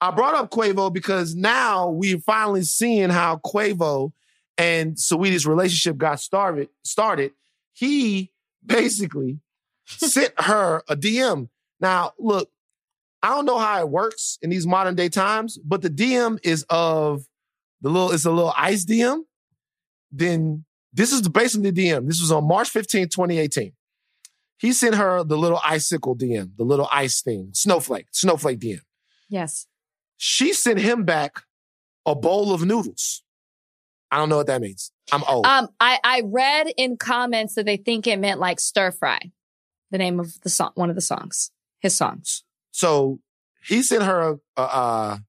I 0.00 0.10
brought 0.10 0.34
up 0.34 0.50
Quavo 0.50 0.92
because 0.92 1.34
now 1.34 1.90
we're 1.90 2.18
finally 2.18 2.62
seeing 2.62 3.10
how 3.10 3.36
Quavo 3.44 4.12
and 4.56 4.96
Saweetie's 4.96 5.46
relationship 5.46 5.98
got 5.98 6.20
started. 6.20 6.68
Started. 6.84 7.32
He 7.72 8.32
basically 8.64 9.40
sent 9.86 10.32
her 10.38 10.82
a 10.88 10.96
DM. 10.96 11.48
Now, 11.80 12.12
look, 12.18 12.50
I 13.22 13.28
don't 13.30 13.44
know 13.44 13.58
how 13.58 13.80
it 13.80 13.88
works 13.90 14.38
in 14.42 14.50
these 14.50 14.66
modern 14.66 14.94
day 14.94 15.08
times, 15.08 15.58
but 15.58 15.82
the 15.82 15.90
DM 15.90 16.38
is 16.42 16.64
of 16.70 17.22
the 17.80 17.88
little. 17.90 18.12
It's 18.12 18.24
a 18.24 18.30
little 18.30 18.54
ice 18.56 18.84
DM. 18.84 19.20
Then 20.10 20.64
this 20.92 21.12
is 21.12 21.28
basically 21.28 21.70
the 21.70 21.88
DM. 21.90 22.06
This 22.06 22.20
was 22.20 22.32
on 22.32 22.46
March 22.48 22.70
15, 22.70 23.08
2018. 23.08 23.72
He 24.58 24.72
sent 24.72 24.94
her 24.96 25.22
the 25.24 25.38
little 25.38 25.60
icicle 25.64 26.16
DM, 26.16 26.56
the 26.56 26.64
little 26.64 26.88
ice 26.92 27.22
thing, 27.22 27.50
snowflake, 27.52 28.06
snowflake 28.12 28.58
DM 28.58 28.80
Yes. 29.28 29.66
she 30.16 30.52
sent 30.52 30.80
him 30.80 31.04
back 31.04 31.42
a 32.04 32.14
bowl 32.14 32.52
of 32.52 32.64
noodles. 32.64 33.22
I 34.10 34.16
don't 34.18 34.28
know 34.28 34.36
what 34.38 34.48
that 34.48 34.60
means. 34.60 34.90
I'm 35.12 35.22
old. 35.24 35.46
Um, 35.46 35.68
I 35.78 35.98
I 36.02 36.22
read 36.24 36.72
in 36.76 36.96
comments 36.96 37.54
that 37.54 37.64
they 37.64 37.76
think 37.76 38.06
it 38.06 38.18
meant 38.18 38.40
like 38.40 38.58
stir 38.60 38.90
fry, 38.90 39.30
the 39.90 39.98
name 39.98 40.18
of 40.20 40.40
the 40.42 40.48
song, 40.50 40.72
one 40.74 40.90
of 40.90 40.96
the 40.96 41.00
songs, 41.02 41.52
his 41.80 41.96
songs. 41.96 42.42
So 42.70 43.20
he 43.66 43.82
sent 43.82 44.02
her 44.02 44.38
a, 44.56 44.62
a, 44.62 45.20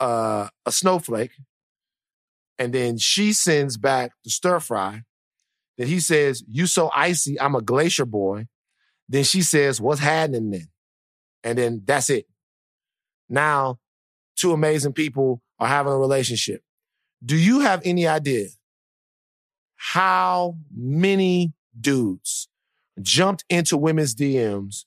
a, 0.00 0.50
a 0.66 0.72
snowflake, 0.72 1.32
and 2.58 2.72
then 2.72 2.98
she 2.98 3.32
sends 3.32 3.76
back 3.76 4.12
the 4.24 4.30
stir 4.30 4.60
fry. 4.60 5.02
Then 5.76 5.88
he 5.88 6.00
says, 6.00 6.44
"You 6.48 6.66
so 6.66 6.90
icy, 6.94 7.40
I'm 7.40 7.54
a 7.54 7.62
glacier 7.62 8.06
boy." 8.06 8.46
Then 9.08 9.24
she 9.24 9.42
says, 9.42 9.80
"What's 9.80 10.00
happening 10.00 10.50
then?" 10.50 10.68
And 11.42 11.58
then 11.58 11.82
that's 11.84 12.10
it. 12.10 12.26
Now, 13.28 13.78
two 14.36 14.52
amazing 14.52 14.92
people 14.92 15.42
are 15.58 15.66
having 15.66 15.92
a 15.92 15.98
relationship. 15.98 16.62
Do 17.24 17.36
you 17.36 17.60
have 17.60 17.80
any 17.84 18.06
idea 18.06 18.48
how 19.76 20.56
many 20.74 21.52
dudes 21.78 22.48
jumped 23.02 23.44
into 23.48 23.76
women's 23.76 24.14
DMs 24.14 24.84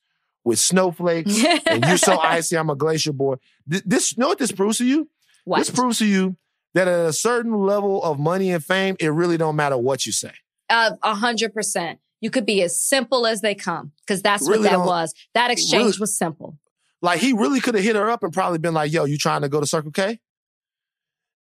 with 0.48 0.58
snowflakes 0.60 1.44
and 1.68 1.86
you're 1.86 1.98
so 1.98 2.18
icy, 2.38 2.58
I'm 2.58 2.70
a 2.70 2.76
glacier 2.76 3.14
boy? 3.14 3.36
Th- 3.70 3.84
This, 3.86 4.14
you 4.16 4.22
know 4.22 4.30
what 4.30 4.40
this 4.40 4.52
proves 4.52 4.78
to 4.80 4.86
you? 4.86 5.10
What? 5.46 5.60
This 5.60 5.70
proves 5.70 6.00
to 6.00 6.06
you 6.06 6.36
that 6.74 6.88
at 6.88 7.06
a 7.06 7.14
certain 7.14 7.54
level 7.54 8.02
of 8.04 8.18
money 8.20 8.52
and 8.52 8.64
fame, 8.64 8.96
it 9.00 9.10
really 9.10 9.38
don't 9.38 9.56
matter 9.56 9.78
what 9.78 10.06
you 10.06 10.12
say. 10.12 10.32
Uh, 10.70 10.92
A 11.04 11.14
hundred 11.16 11.54
percent. 11.54 12.00
You 12.22 12.30
could 12.32 12.46
be 12.46 12.62
as 12.64 12.82
simple 12.82 13.28
as 13.28 13.42
they 13.42 13.54
come 13.56 13.92
because 14.06 14.22
that's 14.24 14.48
Really 14.48 14.64
what 14.64 14.72
that 14.72 14.80
was. 14.80 15.14
That 15.36 15.52
exchange 15.52 15.84
really- 15.86 16.00
was 16.00 16.18
simple. 16.18 16.58
Like 17.02 17.20
he 17.20 17.34
really 17.34 17.60
could 17.60 17.76
have 17.76 17.84
hit 17.84 17.96
her 17.96 18.10
up 18.10 18.24
and 18.24 18.34
probably 18.34 18.58
been 18.58 18.74
like, 18.74 18.92
yo, 18.92 19.06
you 19.06 19.18
trying 19.20 19.42
to 19.44 19.50
go 19.50 19.60
to 19.60 19.68
Circle 19.68 19.92
K? 19.92 20.20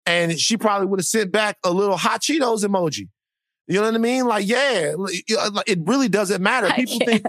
And 0.07 0.39
she 0.39 0.57
probably 0.57 0.87
would 0.87 1.01
have 1.01 1.07
sent 1.07 1.33
back 1.33 1.59
a 1.65 1.71
little 1.73 1.97
hot 1.97 2.21
Cheetos 2.23 2.65
emoji. 2.65 3.09
You 3.67 3.77
know 3.81 3.87
what 3.87 3.95
I 3.95 3.99
mean? 3.99 4.27
Like, 4.27 4.47
yeah, 4.49 4.95
it 5.67 5.79
really 5.85 6.09
doesn't 6.09 6.43
matter. 6.43 6.71
People 6.75 6.99
think 7.07 7.25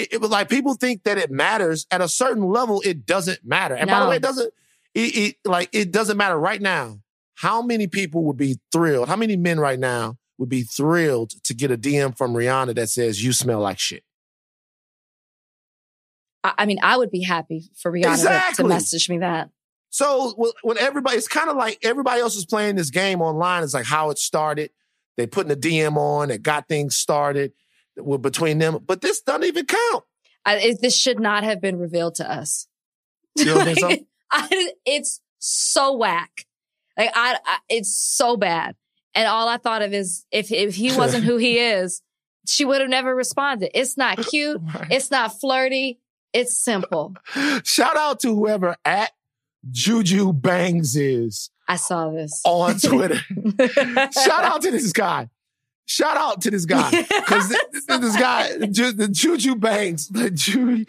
it, 0.00 0.12
it, 0.14 0.22
like 0.22 0.48
people 0.48 0.74
think 0.74 1.04
that 1.04 1.18
it 1.18 1.30
matters 1.30 1.86
at 1.90 2.00
a 2.00 2.08
certain 2.08 2.44
level. 2.44 2.80
It 2.84 3.06
doesn't 3.06 3.44
matter. 3.44 3.74
And 3.74 3.88
no. 3.88 3.94
by 3.94 4.00
the 4.00 4.10
way, 4.10 4.16
it 4.16 4.22
doesn't. 4.22 4.52
It, 4.94 5.16
it 5.16 5.36
like 5.44 5.68
it 5.72 5.92
doesn't 5.92 6.16
matter 6.16 6.38
right 6.38 6.60
now. 6.60 7.00
How 7.34 7.62
many 7.62 7.86
people 7.86 8.24
would 8.24 8.36
be 8.36 8.58
thrilled? 8.72 9.08
How 9.08 9.16
many 9.16 9.36
men 9.36 9.60
right 9.60 9.78
now 9.78 10.16
would 10.38 10.48
be 10.48 10.62
thrilled 10.62 11.30
to 11.44 11.54
get 11.54 11.70
a 11.70 11.78
DM 11.78 12.16
from 12.16 12.34
Rihanna 12.34 12.74
that 12.74 12.90
says 12.90 13.24
you 13.24 13.32
smell 13.32 13.60
like 13.60 13.78
shit? 13.78 14.04
I 16.42 16.64
mean, 16.64 16.78
I 16.82 16.96
would 16.96 17.10
be 17.10 17.22
happy 17.22 17.70
for 17.76 17.92
Rihanna 17.92 18.12
exactly. 18.12 18.56
to, 18.56 18.62
to 18.62 18.68
message 18.68 19.08
me 19.10 19.18
that. 19.18 19.50
So 19.90 20.34
when 20.62 20.78
everybody, 20.78 21.18
it's 21.18 21.28
kind 21.28 21.50
of 21.50 21.56
like 21.56 21.78
everybody 21.82 22.20
else 22.20 22.36
is 22.36 22.46
playing 22.46 22.76
this 22.76 22.90
game 22.90 23.20
online. 23.20 23.62
It's 23.62 23.74
like 23.74 23.84
how 23.84 24.10
it 24.10 24.18
started. 24.18 24.70
They 25.16 25.26
putting 25.26 25.52
a 25.52 25.56
DM 25.56 25.96
on. 25.96 26.30
It 26.30 26.42
got 26.42 26.68
things 26.68 26.96
started 26.96 27.52
between 28.00 28.58
them, 28.58 28.78
but 28.86 29.00
this 29.00 29.20
doesn't 29.20 29.44
even 29.44 29.66
count. 29.66 30.04
I, 30.44 30.56
it, 30.56 30.80
this 30.80 30.96
should 30.96 31.20
not 31.20 31.44
have 31.44 31.60
been 31.60 31.78
revealed 31.78 32.16
to 32.16 32.30
us. 32.30 32.66
So? 33.36 33.90
I, 34.32 34.72
it's 34.84 35.20
so 35.38 35.96
whack. 35.96 36.46
Like 36.96 37.10
I, 37.14 37.38
I, 37.44 37.58
it's 37.68 37.96
so 37.96 38.36
bad. 38.36 38.76
And 39.14 39.26
all 39.26 39.48
I 39.48 39.56
thought 39.56 39.82
of 39.82 39.92
is 39.92 40.24
if 40.30 40.52
if 40.52 40.74
he 40.74 40.92
wasn't 40.96 41.24
who 41.24 41.36
he 41.36 41.58
is, 41.58 42.02
she 42.46 42.64
would 42.64 42.80
have 42.80 42.90
never 42.90 43.14
responded. 43.14 43.70
It's 43.78 43.96
not 43.96 44.18
cute. 44.28 44.60
Right. 44.74 44.88
It's 44.90 45.10
not 45.10 45.40
flirty. 45.40 46.00
It's 46.32 46.56
simple. 46.56 47.16
Shout 47.64 47.96
out 47.96 48.20
to 48.20 48.34
whoever 48.34 48.76
at 48.84 49.10
Juju 49.68 50.32
Bangs 50.32 50.94
is. 50.94 51.50
I 51.66 51.74
saw 51.76 52.10
this 52.10 52.40
on 52.44 52.78
Twitter. 52.78 53.20
Shout 54.12 54.44
out 54.44 54.62
to 54.62 54.70
this 54.70 54.92
guy. 54.92 55.28
Shout 55.90 56.16
out 56.16 56.40
to 56.42 56.52
this 56.52 56.66
guy 56.66 56.88
because 56.88 57.48
this, 57.72 57.84
this, 57.84 58.16
guy, 58.16 58.56
the 58.58 59.08
Juju 59.10 59.56
Bangs, 59.56 60.06
the 60.06 60.30
Ju, 60.30 60.84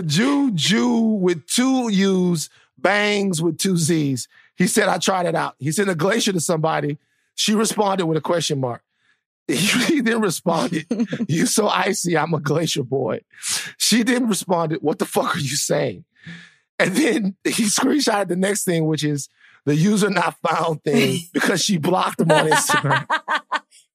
Juju 0.00 0.96
with 0.96 1.46
two 1.46 1.90
U's, 1.90 2.48
Bangs 2.78 3.42
with 3.42 3.58
two 3.58 3.76
Z's. 3.76 4.28
He 4.56 4.66
said, 4.66 4.88
"I 4.88 4.96
tried 4.96 5.26
it 5.26 5.34
out." 5.34 5.56
He 5.58 5.70
sent 5.72 5.90
a 5.90 5.94
glacier 5.94 6.32
to 6.32 6.40
somebody. 6.40 6.96
She 7.34 7.54
responded 7.54 8.06
with 8.06 8.16
a 8.16 8.22
question 8.22 8.60
mark. 8.60 8.82
He 9.46 10.00
then 10.00 10.22
responded, 10.22 10.86
"You 11.28 11.44
so 11.44 11.68
icy, 11.68 12.16
I'm 12.16 12.32
a 12.32 12.40
glacier 12.40 12.82
boy." 12.82 13.20
She 13.76 14.02
then 14.04 14.26
responded, 14.26 14.80
"What 14.80 15.00
the 15.00 15.04
fuck 15.04 15.36
are 15.36 15.40
you 15.40 15.56
saying?" 15.56 16.06
And 16.78 16.96
then 16.96 17.36
he 17.44 17.64
screenshotted 17.64 18.28
the 18.28 18.36
next 18.36 18.64
thing, 18.64 18.86
which 18.86 19.04
is 19.04 19.28
the 19.66 19.74
user 19.74 20.08
not 20.08 20.36
found 20.40 20.82
thing 20.82 21.18
because 21.34 21.62
she 21.62 21.76
blocked 21.76 22.20
him 22.20 22.30
on 22.30 22.48
Instagram. 22.48 23.06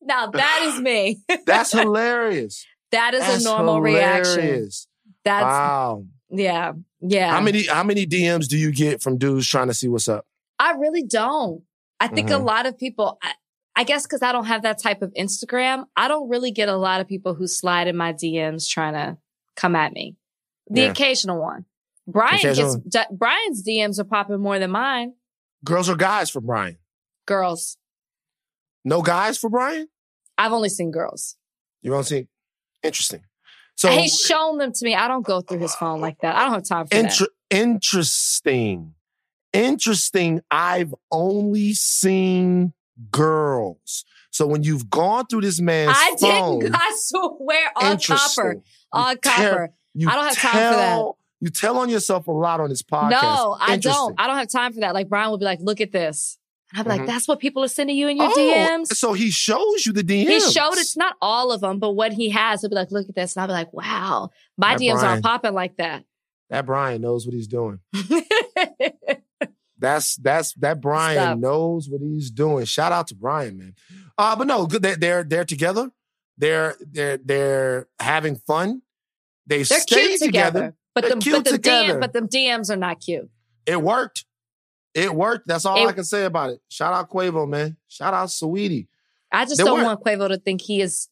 Now 0.05 0.27
that 0.27 0.71
is 0.73 0.81
me. 0.81 1.19
That's 1.45 1.71
hilarious. 1.71 2.65
That 2.91 3.13
is 3.13 3.21
That's 3.21 3.45
a 3.45 3.47
normal 3.47 3.83
hilarious. 3.83 4.37
reaction. 4.37 4.69
That's 5.23 5.43
wow. 5.43 6.05
Yeah. 6.29 6.73
Yeah. 7.01 7.31
How 7.31 7.41
many 7.41 7.65
how 7.65 7.83
many 7.83 8.05
DMs 8.05 8.47
do 8.47 8.57
you 8.57 8.71
get 8.71 9.01
from 9.01 9.17
dudes 9.17 9.47
trying 9.47 9.67
to 9.67 9.73
see 9.73 9.87
what's 9.87 10.07
up? 10.07 10.25
I 10.59 10.71
really 10.73 11.03
don't. 11.03 11.63
I 11.99 12.07
think 12.07 12.29
mm-hmm. 12.29 12.41
a 12.41 12.43
lot 12.43 12.65
of 12.65 12.77
people 12.77 13.17
I, 13.21 13.31
I 13.75 13.83
guess 13.83 14.03
because 14.03 14.21
I 14.21 14.31
don't 14.31 14.45
have 14.45 14.63
that 14.63 14.81
type 14.81 15.01
of 15.01 15.13
Instagram, 15.13 15.85
I 15.95 16.07
don't 16.07 16.29
really 16.29 16.51
get 16.51 16.69
a 16.69 16.77
lot 16.77 17.01
of 17.01 17.07
people 17.07 17.33
who 17.33 17.47
slide 17.47 17.87
in 17.87 17.97
my 17.97 18.13
DMs 18.13 18.69
trying 18.69 18.93
to 18.93 19.17
come 19.55 19.75
at 19.75 19.91
me. 19.91 20.15
The 20.69 20.81
yeah. 20.81 20.91
occasional 20.91 21.41
one. 21.41 21.65
Brian 22.07 22.35
occasional. 22.35 22.77
gets 22.77 23.07
Brian's 23.11 23.63
DMs 23.67 23.99
are 23.99 24.05
popping 24.05 24.39
more 24.39 24.59
than 24.59 24.71
mine. 24.71 25.13
Girls 25.63 25.89
or 25.89 25.95
guys 25.95 26.29
for 26.29 26.41
Brian? 26.41 26.77
Girls. 27.25 27.77
No 28.83 29.01
guys 29.01 29.37
for 29.37 29.49
Brian? 29.49 29.87
I've 30.37 30.51
only 30.51 30.69
seen 30.69 30.91
girls. 30.91 31.37
You've 31.81 31.93
only 31.93 32.05
seen 32.05 32.27
interesting. 32.83 33.21
So 33.75 33.89
he's 33.89 34.17
shown 34.17 34.57
them 34.57 34.71
to 34.71 34.85
me. 34.85 34.95
I 34.95 35.07
don't 35.07 35.25
go 35.25 35.41
through 35.41 35.59
his 35.59 35.75
phone 35.75 35.99
like 35.99 36.19
that. 36.21 36.35
I 36.35 36.45
don't 36.45 36.53
have 36.53 36.63
time 36.63 36.87
for 36.87 36.95
inter- 36.95 37.27
that. 37.49 37.57
Interesting. 37.57 38.93
Interesting. 39.51 40.41
I've 40.49 40.95
only 41.11 41.73
seen 41.73 42.73
girls. 43.11 44.05
So 44.31 44.47
when 44.47 44.63
you've 44.63 44.89
gone 44.89 45.27
through 45.27 45.41
this 45.41 45.61
man's 45.61 45.95
I 45.95 46.15
phone, 46.19 46.59
didn't. 46.59 46.75
I 46.75 46.91
swear 46.95 47.71
on 47.75 47.97
copper, 47.99 48.61
on 48.91 49.17
copper. 49.17 49.73
I 50.07 50.15
don't 50.15 50.25
have 50.25 50.37
time 50.37 50.51
for 50.51 50.57
that. 50.57 51.11
You 51.41 51.49
tell 51.49 51.77
on 51.77 51.89
yourself 51.89 52.27
a 52.27 52.31
lot 52.31 52.59
on 52.59 52.69
this 52.69 52.81
podcast. 52.81 53.11
No, 53.11 53.57
I 53.59 53.77
don't. 53.77 54.15
I 54.17 54.27
don't 54.27 54.37
have 54.37 54.49
time 54.49 54.73
for 54.73 54.81
that. 54.81 54.93
Like 54.93 55.09
Brian 55.09 55.31
would 55.31 55.39
be 55.39 55.45
like, 55.45 55.59
"Look 55.61 55.79
at 55.79 55.91
this." 55.91 56.37
Be 56.83 56.89
mm-hmm. 56.89 56.99
like, 56.99 57.07
"That's 57.07 57.27
what 57.27 57.39
people 57.39 57.63
are 57.63 57.69
sending 57.69 57.95
you 57.95 58.07
in 58.07 58.17
your 58.17 58.27
oh, 58.29 58.37
DMs." 58.37 58.87
So 58.95 59.13
he 59.13 59.31
shows 59.31 59.85
you 59.85 59.93
the 59.93 60.03
DMs. 60.03 60.27
He 60.27 60.39
showed 60.39 60.73
it's 60.73 60.97
not 60.97 61.15
all 61.21 61.51
of 61.51 61.61
them, 61.61 61.79
but 61.79 61.91
what 61.91 62.13
he 62.13 62.29
has, 62.31 62.61
he'll 62.61 62.69
be 62.69 62.75
like, 62.75 62.91
"Look 62.91 63.07
at 63.09 63.15
this," 63.15 63.35
and 63.35 63.41
I'll 63.41 63.47
be 63.47 63.53
like, 63.53 63.73
"Wow, 63.73 64.31
my 64.57 64.73
that 64.73 64.81
DMs 64.81 64.93
Brian, 64.99 65.07
aren't 65.07 65.23
popping 65.23 65.53
like 65.53 65.77
that." 65.77 66.03
That 66.49 66.65
Brian 66.65 67.01
knows 67.01 67.25
what 67.25 67.33
he's 67.33 67.47
doing. 67.47 67.79
That's 69.77 70.15
that's 70.15 70.53
that 70.55 70.79
Brian 70.81 71.17
Stop. 71.17 71.37
knows 71.39 71.89
what 71.89 72.01
he's 72.01 72.31
doing. 72.31 72.65
Shout 72.65 72.91
out 72.91 73.07
to 73.07 73.15
Brian, 73.15 73.57
man. 73.57 73.75
Uh, 74.17 74.35
but 74.35 74.47
no, 74.47 74.65
good. 74.65 74.81
They're 74.81 74.95
they're, 74.95 75.23
they're 75.23 75.45
together. 75.45 75.91
They're 76.37 76.75
they're 76.79 77.17
they're 77.17 77.87
having 77.99 78.35
fun. 78.35 78.81
They 79.45 79.57
they're 79.57 79.79
stay 79.79 80.17
together. 80.17 80.25
together. 80.25 80.75
But 80.93 81.01
they're 81.01 81.15
the 81.15 81.31
but 81.31 81.45
the 81.45 81.59
DM, 81.59 81.99
but 81.99 82.13
the 82.13 82.21
DMs 82.21 82.69
are 82.69 82.77
not 82.77 83.01
cute. 83.01 83.29
It 83.65 83.81
worked. 83.81 84.25
It 84.95 85.13
worked. 85.13 85.45
That's 85.47 85.65
all 85.65 85.77
it, 85.77 85.89
I 85.89 85.91
can 85.91 86.05
say 86.05 86.23
about 86.23 86.51
it. 86.51 86.61
Shout 86.69 86.93
out 86.93 87.09
Quavo, 87.09 87.47
man. 87.47 87.75
Shout 87.89 88.13
out 88.13 88.31
Sweetie. 88.31 88.87
I 89.31 89.43
just 89.43 89.57
they 89.57 89.65
don't 89.65 89.83
want 89.83 90.01
Quavo 90.01 90.29
to 90.29 90.37
think 90.37 90.61
he 90.61 90.81
is 90.81 91.09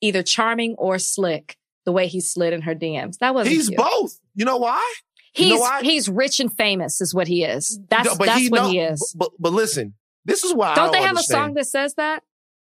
either 0.00 0.22
charming 0.22 0.76
or 0.78 0.98
slick 1.00 1.58
the 1.84 1.92
way 1.92 2.06
he 2.06 2.20
slid 2.20 2.52
in 2.52 2.62
her 2.62 2.74
DMs. 2.74 3.18
That 3.18 3.34
was 3.34 3.48
He's 3.48 3.68
cute. 3.68 3.78
both. 3.78 4.20
You 4.36 4.44
know 4.44 4.58
why? 4.58 4.94
He's 5.32 5.48
you 5.48 5.58
know 5.58 5.78
he's 5.82 6.08
rich 6.08 6.38
and 6.38 6.56
famous, 6.56 7.00
is 7.00 7.12
what 7.12 7.26
he 7.26 7.42
is. 7.42 7.80
That's 7.90 8.08
no, 8.08 8.24
that's 8.24 8.40
he 8.40 8.48
what 8.50 8.70
he 8.70 8.78
is. 8.78 9.14
But, 9.18 9.30
but 9.38 9.52
listen, 9.52 9.94
this 10.24 10.44
is 10.44 10.54
why 10.54 10.76
don't, 10.76 10.86
don't 10.86 10.92
they 10.92 11.00
have 11.00 11.10
understand. 11.10 11.40
a 11.40 11.44
song 11.44 11.54
that 11.54 11.64
says 11.66 11.94
that? 11.94 12.22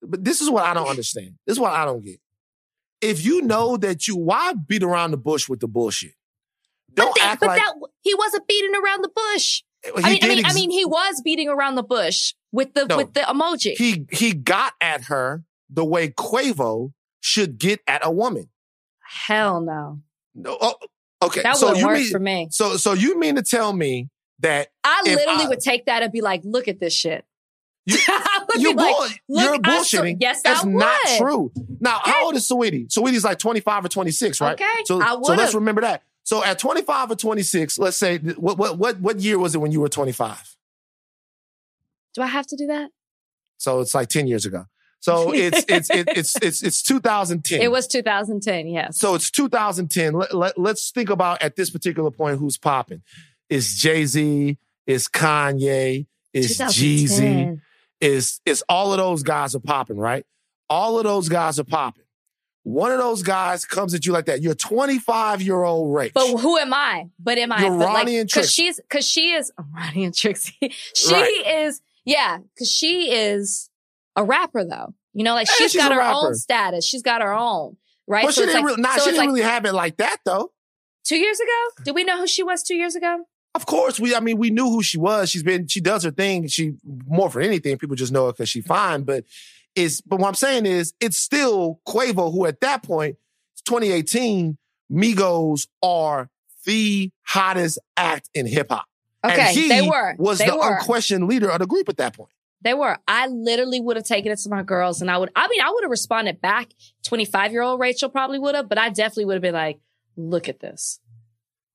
But 0.01 0.25
this 0.25 0.41
is 0.41 0.49
what 0.49 0.65
I 0.65 0.75
don't 0.75 0.89
understand. 0.89 1.35
This 1.45 1.55
is 1.55 1.61
what 1.61 1.73
I 1.73 1.85
don't 1.85 2.05
get. 2.05 2.21
If 3.01 3.25
you 3.25 3.43
know 3.43 3.77
that 3.79 4.07
you 4.07 4.17
why 4.17 4.53
beat 4.53 4.85
around 4.85 5.11
the 5.11 5.17
bush 5.17 5.49
with 5.49 5.59
the 5.59 5.67
bullshit? 5.67 6.15
Don't 6.95 7.13
but 7.17 7.25
act 7.25 7.41
but 7.41 7.49
like 7.49 7.63
that, 7.63 7.75
he 8.03 8.15
wasn't 8.15 8.47
beating 8.47 8.75
around 8.77 9.03
the 9.03 9.11
bush. 9.15 9.63
I 9.85 10.11
mean, 10.11 10.19
I 10.23 10.29
mean, 10.29 10.39
ex- 10.39 10.51
I 10.51 10.55
mean, 10.55 10.71
he 10.71 10.85
was 10.85 11.21
beating 11.23 11.49
around 11.49 11.75
the 11.75 11.83
bush 11.83 12.35
with 12.53 12.75
the 12.75 12.87
no, 12.87 12.97
with 12.97 13.15
the 13.15 13.21
emoji. 13.21 13.77
He 13.77 14.07
he 14.11 14.33
got 14.33 14.75
at 14.81 15.05
her 15.05 15.45
the 15.69 15.85
way 15.85 16.09
Quavo 16.09 16.93
should 17.21 17.59
get 17.59 17.81
at 17.87 18.05
a 18.05 18.11
woman. 18.11 18.49
Hell 19.01 19.61
no. 19.61 20.01
No. 20.35 20.57
Oh, 20.61 20.75
okay. 21.23 21.43
That 21.43 21.57
so 21.57 21.75
you 21.75 21.89
mean, 21.89 22.11
for 22.11 22.19
me. 22.19 22.49
So 22.51 22.77
so 22.77 22.93
you 22.93 23.19
mean 23.19 23.37
to 23.37 23.43
tell 23.43 23.73
me 23.73 24.09
that 24.41 24.69
I 24.85 25.03
literally 25.05 25.45
I, 25.45 25.49
would 25.49 25.61
take 25.61 25.87
that 25.87 26.03
and 26.03 26.13
be 26.13 26.21
like, 26.21 26.43
look 26.45 26.69
at 26.69 26.79
this 26.79 26.93
shit. 26.93 27.25
You, 28.55 28.69
you 28.69 28.77
bull, 28.77 29.01
like, 29.01 29.23
you're 29.29 29.59
bullshitting. 29.59 30.19
yes, 30.21 30.43
that's 30.43 30.63
I 30.63 30.67
would. 30.67 30.75
not 30.75 31.01
true. 31.17 31.51
Now, 31.81 32.01
how 32.05 32.27
old 32.27 32.37
is 32.37 32.47
Saweetie? 32.47 32.89
Saweetie's 32.89 33.25
like 33.25 33.39
25 33.39 33.87
or 33.87 33.89
26, 33.89 34.43
right? 34.43 34.53
Okay. 34.53 34.85
So, 34.85 35.01
so 35.01 35.33
let's 35.33 35.55
remember 35.55 35.81
that. 35.81 36.03
So 36.25 36.45
at 36.45 36.59
25 36.59 37.11
or 37.11 37.17
26, 37.17 37.79
let's 37.79 37.97
say 37.97 38.19
what 38.19 38.59
what 38.59 38.79
what 38.79 39.01
what 39.01 39.21
year 39.21 39.39
was 39.39 39.55
it 39.55 39.59
when 39.59 39.73
you 39.73 39.81
were 39.81 39.89
25? 39.89 40.57
Do 42.15 42.23
I 42.23 42.27
have 42.27 42.47
to 42.47 42.57
do 42.57 42.67
that? 42.67 42.91
So 43.59 43.81
it's 43.81 43.95
like 43.95 44.09
10 44.09 44.27
years 44.27 44.45
ago. 44.45 44.67
So 45.01 45.33
it's 45.35 45.65
it's 45.69 45.91
it's 45.91 46.37
it's 46.43 46.63
it's 46.63 46.83
2010. 46.83 47.61
It 47.61 47.71
was 47.71 47.87
2010, 47.89 48.69
yes. 48.69 48.99
So 48.99 49.15
it's 49.15 49.31
2010. 49.31 50.13
Let, 50.13 50.35
let, 50.35 50.59
let's 50.59 50.91
think 50.91 51.11
about 51.11 51.43
at 51.43 51.57
this 51.57 51.71
particular 51.71 52.11
point 52.11 52.39
who's 52.39 52.57
popping. 52.57 53.03
Is 53.49 53.75
Jay-Z, 53.75 54.57
is 54.87 55.09
Kanye, 55.09 56.07
is 56.33 56.59
Jeezy, 56.59 57.61
is 58.01 58.41
is 58.47 58.65
all 58.69 58.93
of 58.93 58.99
those 58.99 59.23
guys 59.23 59.55
are 59.55 59.61
popping, 59.61 59.97
right? 59.97 60.25
All 60.71 60.99
of 60.99 61.05
those 61.05 61.29
guys 61.29 61.59
are 61.59 61.65
popping. 61.65 62.02
One 62.65 62.93
of 62.93 62.99
those 62.99 63.23
guys 63.23 63.65
comes 63.65 63.93
at 63.93 64.07
you 64.07 64.13
like 64.13 64.27
that. 64.27 64.41
You're 64.41 64.55
25 64.55 65.43
year 65.43 65.63
old 65.63 65.95
Rach. 65.95 66.13
But 66.13 66.39
who 66.39 66.59
am 66.59 66.73
I? 66.73 67.09
But 67.19 67.39
am 67.39 67.51
I? 67.51 67.63
You're 67.63 67.79
but 67.79 67.87
Ronnie 67.87 68.13
like, 68.13 68.21
and 68.21 68.31
Trixie. 68.31 68.41
Cause 68.41 68.53
she's, 68.53 68.81
cause 68.89 69.07
she 69.07 69.33
is 69.33 69.53
oh, 69.59 69.65
Ronnie 69.75 70.05
and 70.05 70.15
Trixie. 70.15 70.73
she 70.95 71.13
right. 71.13 71.65
is, 71.65 71.83
yeah, 72.05 72.39
cause 72.59 72.71
she 72.71 73.13
is 73.13 73.69
a 74.17 74.25
rapper 74.25 74.65
though. 74.65 74.95
You 75.13 75.25
know, 75.25 75.35
like 75.35 75.49
yeah, 75.49 75.55
she's, 75.59 75.73
she's 75.73 75.81
got 75.81 75.93
her 75.93 75.99
rapper. 75.99 76.29
own 76.29 76.35
status. 76.35 76.87
She's 76.87 77.03
got 77.03 77.21
her 77.21 77.33
own, 77.33 77.77
right? 78.07 78.25
But 78.25 78.35
so 78.35 78.43
she 78.43 78.47
didn't, 78.47 78.63
like, 78.63 78.71
really, 78.71 78.83
nah, 78.83 78.95
so 78.95 79.01
she 79.01 79.05
didn't 79.07 79.19
like, 79.19 79.27
really 79.27 79.43
have 79.43 79.65
it 79.65 79.73
like 79.73 79.97
that 79.97 80.19
though. 80.25 80.53
Two 81.05 81.19
years 81.19 81.41
ago? 81.41 81.85
Did 81.85 81.95
we 81.97 82.05
know 82.05 82.19
who 82.19 82.27
she 82.29 82.45
was 82.45 82.63
two 82.63 82.77
years 82.77 82.95
ago? 82.95 83.25
Of 83.55 83.67
course, 83.67 84.01
we. 84.01 84.15
I 84.15 84.21
mean, 84.21 84.39
we 84.39 84.51
knew 84.51 84.71
who 84.71 84.83
she 84.83 84.99
was. 84.99 85.29
She's 85.31 85.43
been. 85.43 85.67
She 85.67 85.81
does 85.81 86.05
her 86.05 86.11
thing. 86.11 86.47
She 86.47 86.75
more 87.07 87.29
for 87.29 87.41
anything. 87.41 87.77
People 87.77 87.97
just 87.97 88.13
know 88.13 88.27
her 88.27 88.33
because 88.33 88.49
she's 88.49 88.65
fine. 88.65 89.03
But 89.03 89.25
it's. 89.75 90.01
But 90.01 90.21
what 90.21 90.29
I'm 90.29 90.35
saying 90.35 90.67
is, 90.67 90.95
it's 91.01 91.17
still 91.17 91.81
Quavo, 91.87 92.33
who 92.33 92.47
at 92.47 92.61
that 92.61 92.83
point 92.83 93.17
2018, 93.65 94.59
Migos 94.91 95.69
are 95.83 96.29
the 96.65 97.11
hottest 97.23 97.79
act 97.97 98.29
in 98.35 98.47
hip 98.47 98.69
hop. 98.71 98.87
Okay, 99.25 99.41
and 99.41 99.57
he 99.57 99.69
they 99.69 99.89
were. 99.89 100.15
Was 100.19 100.39
they 100.39 100.47
the 100.47 100.57
were. 100.57 100.79
unquestioned 100.79 101.27
leader 101.27 101.51
of 101.51 101.61
the 101.61 101.67
group 101.67 101.89
at 101.89 101.97
that 101.99 102.17
point. 102.17 102.31
They 102.63 102.75
were. 102.75 102.99
I 103.09 103.27
literally 103.27 103.81
would 103.81 103.97
have 103.97 104.05
taken 104.05 104.31
it 104.31 104.39
to 104.41 104.49
my 104.49 104.63
girls 104.63 105.01
and 105.01 105.11
I 105.11 105.19
would, 105.19 105.31
I 105.35 105.49
mean, 105.49 105.61
I 105.61 105.71
would 105.71 105.83
have 105.83 105.91
responded 105.91 106.41
back. 106.41 106.69
25 107.05 107.53
year 107.53 107.63
old 107.63 107.81
Rachel 107.81 108.09
probably 108.09 108.39
would 108.39 108.55
have, 108.55 108.69
but 108.69 108.79
I 108.79 108.89
definitely 108.89 109.27
would 109.27 109.35
have 109.35 109.43
been 109.43 109.55
like, 109.55 109.81
look 110.17 110.49
at 110.49 110.61
this. 110.61 111.01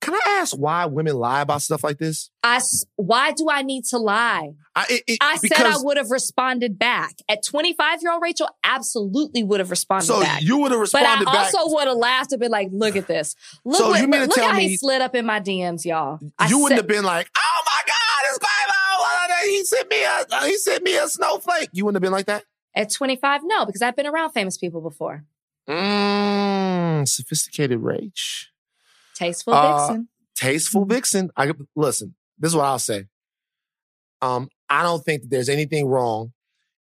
Can 0.07 0.15
I 0.15 0.39
ask 0.39 0.55
why 0.57 0.85
women 0.85 1.15
lie 1.17 1.41
about 1.41 1.61
stuff 1.61 1.83
like 1.83 1.97
this? 1.97 2.29
I, 2.41 2.61
why 2.95 3.33
do 3.33 3.49
I 3.51 3.61
need 3.61 3.83
to 3.89 3.97
lie? 3.97 4.53
I, 4.73 4.85
it, 4.89 5.03
it, 5.05 5.17
I 5.19 5.35
said 5.35 5.65
I 5.65 5.75
would 5.79 5.97
have 5.97 6.11
responded 6.11 6.79
back. 6.79 7.15
At 7.27 7.43
25 7.43 8.01
year 8.01 8.13
old 8.13 8.21
Rachel, 8.23 8.47
absolutely 8.63 9.43
would 9.43 9.59
have 9.59 9.69
responded 9.69 10.05
so 10.05 10.21
back. 10.21 10.41
you 10.43 10.59
would 10.59 10.71
have 10.71 10.79
responded 10.79 11.25
but 11.25 11.27
I 11.27 11.33
back. 11.33 11.53
also 11.53 11.73
would 11.75 11.87
have 11.89 11.97
laughed 11.97 12.31
and 12.31 12.39
been 12.39 12.51
like, 12.51 12.69
look 12.71 12.95
at 12.95 13.05
this. 13.07 13.35
Look, 13.65 13.79
So 13.79 13.89
what, 13.89 13.99
you 13.99 14.07
mean 14.07 14.21
to 14.21 14.27
look 14.27 14.35
tell 14.37 14.47
how 14.51 14.55
me- 14.57 14.69
he 14.69 14.77
slid 14.77 15.01
up 15.01 15.13
in 15.13 15.25
my 15.25 15.41
DMs, 15.41 15.83
y'all. 15.83 16.19
I 16.39 16.47
you 16.47 16.57
wouldn't 16.59 16.77
said- 16.79 16.85
have 16.85 16.87
been 16.87 17.03
like, 17.03 17.29
"Oh 17.37 17.61
my 17.65 17.81
God, 17.85 18.29
it's 18.29 18.39
Quavo! 18.39 19.49
He 19.49 19.65
sent 19.65 19.89
me 19.89 19.97
a 20.05 20.45
he 20.45 20.57
sent 20.57 20.83
me 20.83 20.95
a 20.97 21.09
snowflake." 21.09 21.67
You 21.73 21.83
wouldn't 21.83 21.97
have 21.97 22.01
been 22.01 22.13
like 22.13 22.27
that. 22.27 22.45
At 22.73 22.91
25, 22.93 23.41
no, 23.43 23.65
because 23.65 23.81
I've 23.81 23.97
been 23.97 24.07
around 24.07 24.31
famous 24.31 24.57
people 24.57 24.79
before. 24.79 25.25
Mm, 25.67 27.07
sophisticated 27.07 27.79
rage, 27.81 28.51
Tasteful 29.17 29.53
Uh, 29.53 29.87
vixen. 29.87 30.09
tasteful 30.35 30.85
vixen. 30.85 31.31
I 31.35 31.51
listen. 31.75 32.15
This 32.37 32.51
is 32.51 32.55
what 32.55 32.65
I'll 32.65 32.77
say. 32.79 33.05
Um, 34.21 34.49
I 34.69 34.83
don't 34.83 35.03
think 35.03 35.23
that 35.23 35.29
there's 35.29 35.49
anything 35.49 35.87
wrong 35.87 36.33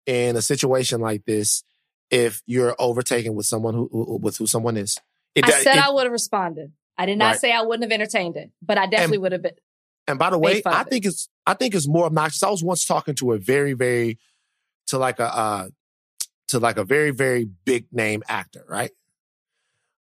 in 0.06 0.36
a 0.36 0.42
situation 0.42 1.00
like 1.00 1.24
this 1.24 1.64
if 2.10 2.42
you're 2.46 2.76
overtaken 2.78 3.34
with 3.34 3.46
someone 3.46 3.74
who, 3.74 3.88
who 3.90 4.16
with 4.18 4.36
who 4.36 4.46
someone 4.46 4.76
is. 4.76 4.98
It, 5.34 5.44
I 5.46 5.50
said 5.62 5.76
it- 5.76 5.84
I 5.84 5.90
would 5.90 6.04
have 6.04 6.12
responded. 6.12 6.72
I 6.98 7.06
did 7.06 7.18
not 7.18 7.32
Right. 7.32 7.40
say 7.40 7.52
I 7.52 7.62
wouldn't 7.62 7.90
have 7.90 7.92
entertained 7.98 8.36
it, 8.36 8.50
but 8.62 8.78
I 8.78 8.86
definitely 8.86 9.18
would 9.18 9.32
have 9.32 9.42
been. 9.42 9.56
And 10.08 10.18
by 10.18 10.30
the 10.30 10.38
way, 10.38 10.62
I 10.64 10.80
of 10.82 10.86
it. 10.86 10.90
think 10.90 11.04
it's 11.06 11.28
I 11.46 11.54
think 11.54 11.74
it's 11.74 11.88
more 11.88 12.06
obnoxious. 12.06 12.42
I 12.42 12.50
was 12.50 12.62
once 12.62 12.84
talking 12.84 13.14
to 13.16 13.32
a 13.32 13.38
very 13.38 13.72
very 13.72 14.18
to 14.88 14.98
like 14.98 15.18
a 15.18 15.24
uh 15.34 15.68
to 16.48 16.58
like 16.58 16.76
a 16.76 16.84
very 16.84 17.10
very 17.10 17.44
big 17.44 17.86
name 17.92 18.22
actor, 18.28 18.64
right? 18.68 18.92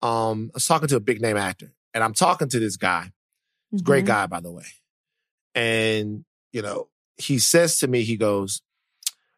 Um, 0.03 0.51
I 0.53 0.57
was 0.57 0.65
talking 0.67 0.87
to 0.89 0.95
a 0.97 0.99
big 0.99 1.19
name 1.21 1.35
actor, 1.37 1.73
and 1.97 2.03
I'm 2.03 2.13
talking 2.13 2.47
to 2.49 2.59
this 2.59 2.77
guy, 2.77 3.11
great 3.83 4.03
Mhm. 4.03 4.07
guy 4.07 4.27
by 4.27 4.39
the 4.39 4.51
way, 4.51 4.67
and 5.55 6.23
you 6.53 6.61
know 6.61 6.89
he 7.17 7.39
says 7.39 7.79
to 7.79 7.87
me, 7.87 8.03
he 8.03 8.15
goes, 8.17 8.61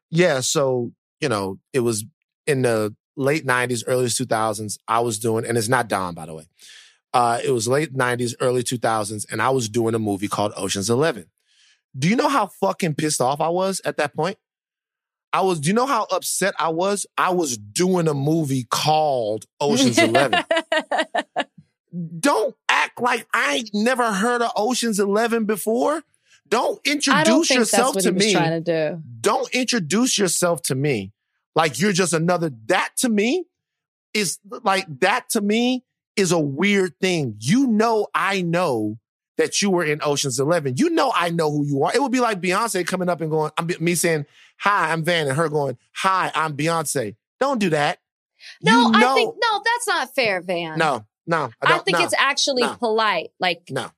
"Yeah, 0.09 0.41
so 0.41 0.91
you 1.21 1.29
know 1.29 1.59
it 1.71 1.79
was 1.79 2.03
in 2.45 2.63
the 2.63 2.93
late 3.15 3.45
'90s, 3.45 3.85
early 3.87 4.09
2000s. 4.09 4.77
I 4.89 4.99
was 4.99 5.19
doing, 5.19 5.45
and 5.45 5.57
it's 5.57 5.69
not 5.69 5.87
Don 5.87 6.13
by 6.13 6.25
the 6.25 6.33
way." 6.33 6.47
Uh, 7.13 7.39
it 7.43 7.51
was 7.51 7.67
late 7.67 7.95
90s, 7.95 8.35
early 8.41 8.61
2000s, 8.61 9.25
and 9.31 9.41
I 9.41 9.49
was 9.51 9.69
doing 9.69 9.95
a 9.95 9.99
movie 9.99 10.27
called 10.27 10.51
Ocean's 10.57 10.89
11. 10.89 11.25
Do 11.97 12.09
you 12.09 12.15
know 12.17 12.27
how 12.27 12.47
fucking 12.47 12.95
pissed 12.95 13.21
off 13.21 13.39
I 13.41 13.47
was 13.49 13.81
at 13.85 13.95
that 13.97 14.13
point? 14.13 14.37
I 15.31 15.41
was, 15.41 15.59
do 15.59 15.67
you 15.69 15.73
know 15.73 15.85
how 15.87 16.05
upset 16.11 16.53
I 16.59 16.69
was? 16.69 17.05
I 17.17 17.29
was 17.31 17.57
doing 17.57 18.07
a 18.07 18.13
movie 18.13 18.65
called 18.69 19.45
Ocean's 19.61 19.99
11. 19.99 20.43
Don't 22.19 22.55
act 22.67 23.01
like 23.01 23.27
I 23.33 23.55
ain't 23.55 23.71
never 23.73 24.11
heard 24.13 24.41
of 24.41 24.51
Ocean's 24.55 24.99
11 24.99 25.45
before. 25.45 26.03
Don't 26.47 26.79
I 26.87 26.91
introduce 26.91 27.25
don't 27.25 27.47
think 27.47 27.59
yourself 27.59 27.93
that's 27.95 28.05
what 28.07 28.13
to 28.13 28.19
me. 28.19 28.33
trying 28.33 28.63
to 28.63 28.91
do. 28.91 29.03
don't 29.21 29.53
introduce 29.53 30.17
yourself 30.17 30.61
to 30.63 30.75
me. 30.75 31.11
Like 31.55 31.79
you're 31.79 31.91
just 31.91 32.13
another 32.13 32.51
that 32.67 32.91
to 32.97 33.09
me 33.09 33.45
is 34.13 34.39
like 34.63 34.85
that 35.01 35.29
to 35.29 35.41
me 35.41 35.83
is 36.15 36.31
a 36.31 36.39
weird 36.39 36.99
thing. 36.99 37.35
You 37.39 37.67
know 37.67 38.07
i 38.15 38.41
know 38.41 38.97
that 39.37 39.61
you 39.61 39.69
were 39.69 39.85
in 39.85 40.01
oceans 40.03 40.37
11 40.37 40.75
you 40.75 40.89
know 40.89 41.13
i 41.15 41.29
know 41.29 41.51
who 41.51 41.65
you 41.65 41.83
are. 41.83 41.93
It 41.93 42.01
would 42.01 42.11
be 42.11 42.19
like 42.19 42.41
beyonce 42.41 42.85
coming 42.85 43.09
up 43.09 43.21
and 43.21 43.29
going 43.29 43.51
i'm 43.57 43.69
me 43.79 43.95
saying 43.95 44.25
hi 44.57 44.91
i'm 44.91 45.03
van 45.03 45.27
and 45.27 45.37
her 45.37 45.49
going 45.49 45.77
hi 45.93 46.31
i'm 46.33 46.55
beyonce. 46.55 47.15
Don't 47.39 47.59
do 47.59 47.69
that. 47.69 47.99
No, 48.61 48.87
you 48.87 48.91
know, 48.91 49.11
I 49.11 49.13
think 49.15 49.35
no, 49.41 49.61
that's 49.63 49.87
not 49.87 50.15
fair, 50.15 50.41
Van. 50.41 50.77
no 50.77 51.05
no 51.29 51.49
I, 51.61 51.67
don't- 51.69 51.85
think 51.85 51.99
no, 51.99 52.03
it's 52.03 52.15
actually 52.17 52.63
no. 52.63 52.75
polite. 52.75 53.29
Like 53.39 53.61
no 53.69 53.91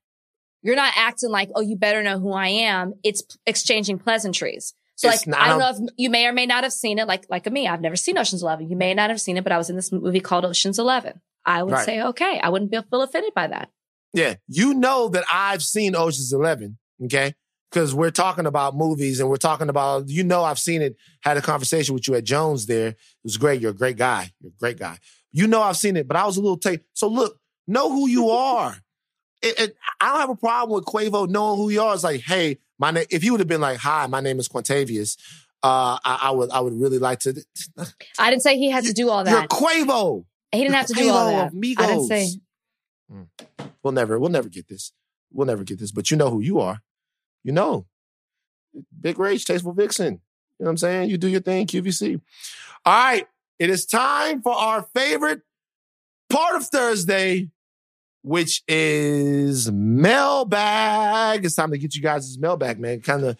you're 0.63 0.75
not 0.75 0.93
acting 0.95 1.31
like, 1.31 1.49
oh, 1.55 1.61
you 1.61 1.75
better 1.75 2.03
know 2.03 2.19
who 2.19 2.31
I 2.33 2.49
am. 2.49 2.93
It's 3.03 3.23
exchanging 3.47 3.97
pleasantries. 3.97 4.75
So 4.95 5.09
It's 5.09 5.25
like, 5.25 5.35
I 5.35 5.47
don't 5.47 5.57
know 5.57 5.69
if 5.87 5.93
you 5.97 6.11
may 6.11 6.27
or 6.27 6.33
may 6.33 6.45
not 6.45 6.63
have 6.63 6.73
seen 6.73 6.99
it. 6.99 7.07
Like, 7.07 7.25
like 7.29 7.51
me, 7.51 7.67
I've 7.67 7.81
never 7.81 7.95
seen 7.95 8.15
Ocean's 8.19 8.43
Eleven. 8.43 8.69
You 8.69 8.75
may 8.75 8.93
not 8.93 9.09
have 9.09 9.19
seen 9.19 9.37
it, 9.37 9.43
but 9.43 9.51
I 9.51 9.57
was 9.57 9.71
in 9.71 9.75
this 9.75 9.91
movie 9.91 10.19
called 10.19 10.45
Ocean's 10.45 10.77
Eleven. 10.77 11.19
I 11.43 11.63
would 11.63 11.71
Right. 11.73 11.85
say, 11.85 12.01
okay, 12.03 12.39
I 12.39 12.49
wouldn't 12.49 12.69
be, 12.69 12.79
feel 12.91 13.01
offended 13.01 13.33
by 13.33 13.47
that. 13.47 13.71
Yeah, 14.13 14.35
you 14.47 14.75
know 14.75 15.07
that 15.09 15.23
I've 15.33 15.63
seen 15.63 15.95
Ocean's 15.95 16.31
Eleven, 16.31 16.77
okay? 17.05 17.33
Because 17.71 17.95
we're 17.95 18.11
talking 18.11 18.45
about 18.45 18.75
movies 18.75 19.19
and 19.19 19.29
we're 19.29 19.37
talking 19.37 19.69
about, 19.69 20.09
you 20.09 20.23
know, 20.23 20.43
I've 20.43 20.59
seen 20.59 20.83
it, 20.83 20.95
had 21.21 21.37
a 21.37 21.41
conversation 21.41 21.95
with 21.95 22.07
you 22.07 22.13
at 22.13 22.23
Jones 22.25 22.67
there. 22.67 22.89
It 22.89 22.97
was 23.23 23.37
great. 23.37 23.61
You're 23.61 23.71
a 23.71 23.73
great 23.73 23.97
guy. 23.97 24.29
You're 24.41 24.51
a 24.51 24.59
great 24.59 24.77
guy. 24.77 24.99
You 25.31 25.47
know, 25.47 25.61
I've 25.61 25.77
seen 25.77 25.97
it, 25.97 26.07
but 26.07 26.17
I 26.17 26.25
was 26.25 26.37
a 26.37 26.41
little 26.41 26.57
take. 26.57 26.81
So 26.93 27.07
look, 27.07 27.39
know 27.67 27.89
who 27.89 28.07
you 28.07 28.29
are. 28.29 28.75
It, 29.43 29.59
it, 29.59 29.75
I 29.99 30.11
don't 30.11 30.19
have 30.19 30.29
a 30.29 30.35
problem 30.35 30.75
with 30.75 30.85
Quavo 30.85 31.27
knowing 31.27 31.57
who 31.57 31.71
you 31.71 31.81
are. 31.81 31.95
It's 31.95 32.03
like, 32.03 32.21
hey, 32.21 32.59
my 32.77 32.91
name. 32.91 33.05
If 33.09 33.23
you 33.23 33.31
would 33.31 33.39
have 33.39 33.47
been 33.47 33.59
like, 33.59 33.79
hi, 33.79 34.05
my 34.05 34.21
name 34.21 34.37
is 34.37 34.47
Quintavious, 34.47 35.17
uh, 35.63 35.97
I, 36.05 36.19
I 36.21 36.29
would, 36.29 36.51
I 36.51 36.59
would 36.59 36.79
really 36.79 36.99
like 36.99 37.21
to. 37.21 37.43
I 38.19 38.29
didn't 38.29 38.43
say 38.43 38.59
he 38.59 38.69
had 38.69 38.83
to 38.83 38.93
do 38.93 39.09
all 39.09 39.23
that. 39.23 39.31
You're. 39.31 39.47
Quavo. 39.47 40.25
He 40.51 40.59
didn't 40.59 40.75
have 40.75 40.85
to 40.85 40.93
do 40.93 41.09
all 41.09 41.25
that. 41.25 41.47
of 41.47 41.53
I 41.55 41.87
didn't 41.87 42.07
say. 42.07 42.27
Migos. 43.11 43.67
We'll 43.81 43.93
never, 43.93 44.19
we'll 44.19 44.29
never 44.29 44.47
get 44.47 44.67
this. 44.67 44.91
We'll 45.33 45.47
never 45.47 45.63
get 45.63 45.79
this. 45.79 45.91
But 45.91 46.11
you 46.11 46.17
know 46.17 46.29
who 46.29 46.41
you 46.41 46.59
are. 46.59 46.81
You 47.43 47.51
know. 47.51 47.87
Big 48.99 49.17
Rage, 49.17 49.45
Tasteful 49.45 49.73
Vixen. 49.73 50.05
You 50.05 50.65
know 50.65 50.65
what 50.65 50.69
I'm 50.69 50.77
saying? 50.77 51.09
You 51.09 51.17
do 51.17 51.27
your 51.27 51.41
thing, 51.41 51.65
QVC. 51.65 52.21
All 52.85 52.93
right. 52.93 53.27
It 53.61 53.69
is 53.69 53.85
time 53.85 54.41
for 54.41 54.53
our 54.53 54.87
favorite 54.95 55.41
part 56.31 56.55
of 56.55 56.65
Thursday, 56.65 57.51
which 58.23 58.63
is 58.67 59.71
mailbag. 59.71 61.45
It's 61.45 61.53
time 61.53 61.69
to 61.69 61.77
get 61.77 61.93
you 61.93 62.01
guys 62.01 62.39
mailbag, 62.39 62.79
man. 62.79 63.01
Kind 63.01 63.23
of 63.23 63.37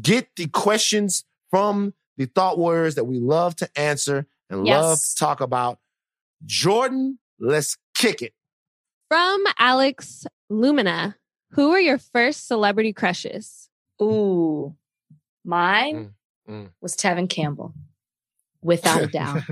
get 0.00 0.28
the 0.36 0.46
questions 0.46 1.24
from 1.50 1.92
the 2.16 2.26
thought 2.26 2.56
warriors 2.56 2.94
that 2.94 3.02
we 3.06 3.18
love 3.18 3.56
to 3.56 3.68
answer 3.76 4.28
and 4.48 4.64
Yes. 4.64 4.80
love 4.80 5.00
to 5.00 5.14
talk 5.16 5.40
about. 5.40 5.80
Jordan, 6.46 7.18
let's 7.40 7.76
kick 7.96 8.22
it. 8.22 8.32
From 9.08 9.42
Alex 9.58 10.24
Lumina, 10.48 11.16
who 11.50 11.70
were 11.70 11.80
your 11.80 11.98
first 11.98 12.46
celebrity 12.46 12.92
crushes? 12.92 13.68
Ooh, 14.00 14.76
mine 15.44 16.14
Mm, 16.48 16.52
mm. 16.66 16.72
was 16.80 16.96
Tevin 16.96 17.28
Campbell, 17.28 17.74
without 18.64 19.02
a 19.02 19.06
doubt. 19.18 19.42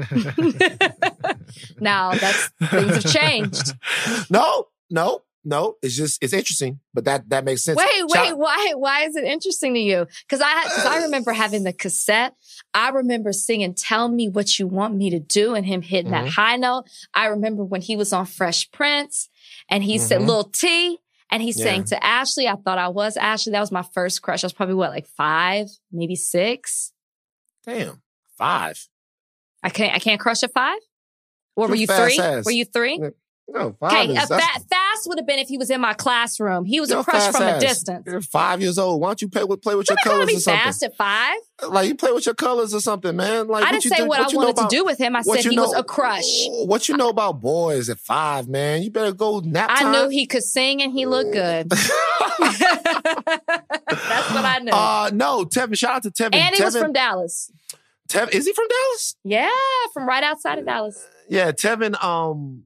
now 1.81 2.13
that's 2.15 2.49
things 2.71 3.05
have 3.05 3.13
changed. 3.13 3.75
no, 4.31 4.67
no, 4.91 5.23
no. 5.45 5.77
It's 5.83 5.97
just 5.97 6.23
it's 6.23 6.33
interesting, 6.33 6.81
but 6.95 7.05
that 7.05 7.29
that 7.29 7.45
makes 7.45 7.63
sense. 7.63 7.77
Wait, 7.77 8.05
wait, 8.09 8.37
why 8.37 8.73
why 8.75 9.05
is 9.05 9.17
it 9.17 9.25
interesting 9.25 9.75
to 9.75 9.81
you? 9.81 10.07
Because 10.27 10.41
I 10.45 10.63
because 10.65 10.87
I 10.87 11.03
remember 11.03 11.33
having 11.33 11.63
the 11.65 11.73
cassette. 11.73 12.35
I 12.75 12.91
remember 12.91 13.33
singing 13.33 13.75
"Tell 13.75 14.09
Me 14.09 14.29
What 14.29 14.59
You 14.59 14.67
Want 14.67 14.95
Me 14.97 15.11
to 15.11 15.21
Do" 15.21 15.55
and 15.55 15.67
him 15.67 15.83
hitting 15.83 16.11
Mhm. 16.11 16.25
that 16.25 16.29
high 16.29 16.57
note. 16.57 16.85
I 17.15 17.27
remember 17.27 17.65
when 17.65 17.83
he 17.83 17.97
was 17.97 18.13
on 18.13 18.27
Fresh 18.27 18.71
Prince 18.73 19.29
and 19.69 19.85
he 19.85 19.99
said 19.99 20.23
Mhm. 20.23 20.27
"Lil 20.27 20.45
T." 20.45 20.99
And 21.31 21.43
he 21.43 21.51
sang 21.51 21.79
Yeah. 21.79 21.85
to 21.87 22.05
Ashley. 22.05 22.47
I 22.47 22.57
thought 22.57 22.77
I 22.77 22.89
was 22.89 23.17
Ashley. 23.17 23.53
That 23.53 23.61
was 23.61 23.73
my 23.73 23.81
first 23.95 24.21
crush. 24.21 24.45
I 24.45 24.47
was 24.47 24.53
probably 24.53 24.75
what, 24.75 24.91
like 24.91 25.07
five, 25.07 25.67
maybe 25.91 26.15
six. 26.15 26.93
Damn, 27.65 28.03
five. 28.37 28.87
I 29.63 29.71
can't. 29.71 29.95
I 29.95 29.99
can't 29.99 30.21
crush 30.21 30.43
a 30.43 30.49
five. 30.49 30.79
Or 31.57 31.69
were 31.69 31.75
you 31.75 31.87
three? 31.87 32.19
ass. 32.19 32.45
Were 32.45 32.51
you 32.53 32.65
three? 32.65 32.99
No, 33.49 33.77
five 33.79 33.93
Okay, 34.09 34.13
is 34.17 34.31
a 34.31 34.39
fa- 34.39 34.61
fast 34.71 35.09
would 35.09 35.19
have 35.19 35.27
been 35.27 35.39
if 35.41 35.49
he 35.49 35.59
was 35.59 35.69
in 35.69 35.81
my 35.81 35.93
classroom. 35.93 36.65
He 36.65 36.81
was 36.81 36.91
a 36.91 37.03
crush 37.03 37.31
from 37.33 37.43
a 37.43 37.61
distance. 37.61 38.05
You're 38.07 38.23
five 38.23 38.63
years 38.63 38.79
old. 38.79 39.01
Why 39.03 39.09
don't 39.09 39.21
you 39.21 39.29
play 39.29 39.45
with 39.45 39.61
play 39.61 39.75
with 39.75 39.91
your 39.91 39.99
colors 40.05 40.27
be 40.27 40.37
or 40.37 40.41
something? 40.41 40.63
fast 40.63 40.83
at 40.85 40.97
five. 40.97 41.37
Like 41.69 41.89
you 41.89 41.95
play 41.95 42.13
with 42.13 42.25
your 42.25 42.35
colors 42.37 42.73
or 42.73 42.81
something, 42.81 43.15
man. 43.15 43.49
Like 43.49 43.65
I 43.65 43.73
didn't 43.73 43.85
you 43.85 43.91
say 43.91 43.97
do- 43.99 44.07
what, 44.07 44.21
I 44.21 44.31
know 44.31 44.39
wanted 44.39 44.51
about- 44.53 44.71
to 44.71 44.77
do 44.77 44.85
with 44.85 44.97
him. 44.99 45.17
I 45.17 45.23
said 45.23 45.45
he 45.45 45.59
was 45.59 45.75
a 45.75 45.83
crush. 45.85 46.47
What 46.65 46.89
you 46.89 46.97
know 46.97 47.11
about 47.11 47.41
boys 47.41 47.91
at 47.91 47.99
five, 47.99 48.49
man? 48.49 48.83
You 48.83 48.91
better 48.91 49.13
go 49.13 49.41
nap 49.41 49.69
I 49.71 49.83
time. 49.83 49.93
knew 49.93 50.09
he 50.09 50.25
could 50.25 50.45
sing 50.45 50.81
and 50.81 50.93
he 50.93 51.05
looked 51.05 51.33
good. 51.33 51.69
That's 52.43 54.31
what 54.33 54.45
I 54.45 54.59
knew. 54.63 54.73
Uh 54.73 55.11
no, 55.13 55.45
Tevin. 55.45 55.77
Shout 55.77 55.97
out 55.97 56.03
to 56.05 56.11
Tevin. 56.11 56.35
and 56.37 56.55
he 56.55 56.61
Tevin, 56.63 56.65
was 56.65 56.77
from 56.79 56.93
Dallas. 56.93 57.51
Tevin. 58.13 58.35
Is 58.35 58.47
he 58.47 58.53
from 58.53 58.67
Dallas? 58.69 59.17
Yeah, 59.25 59.49
from 59.95 60.07
right 60.07 60.23
outside 60.23 60.59
of 60.59 60.67
Dallas. 60.67 61.07
Yeah, 61.29 61.53
Tevin. 61.53 62.03
Um, 62.03 62.65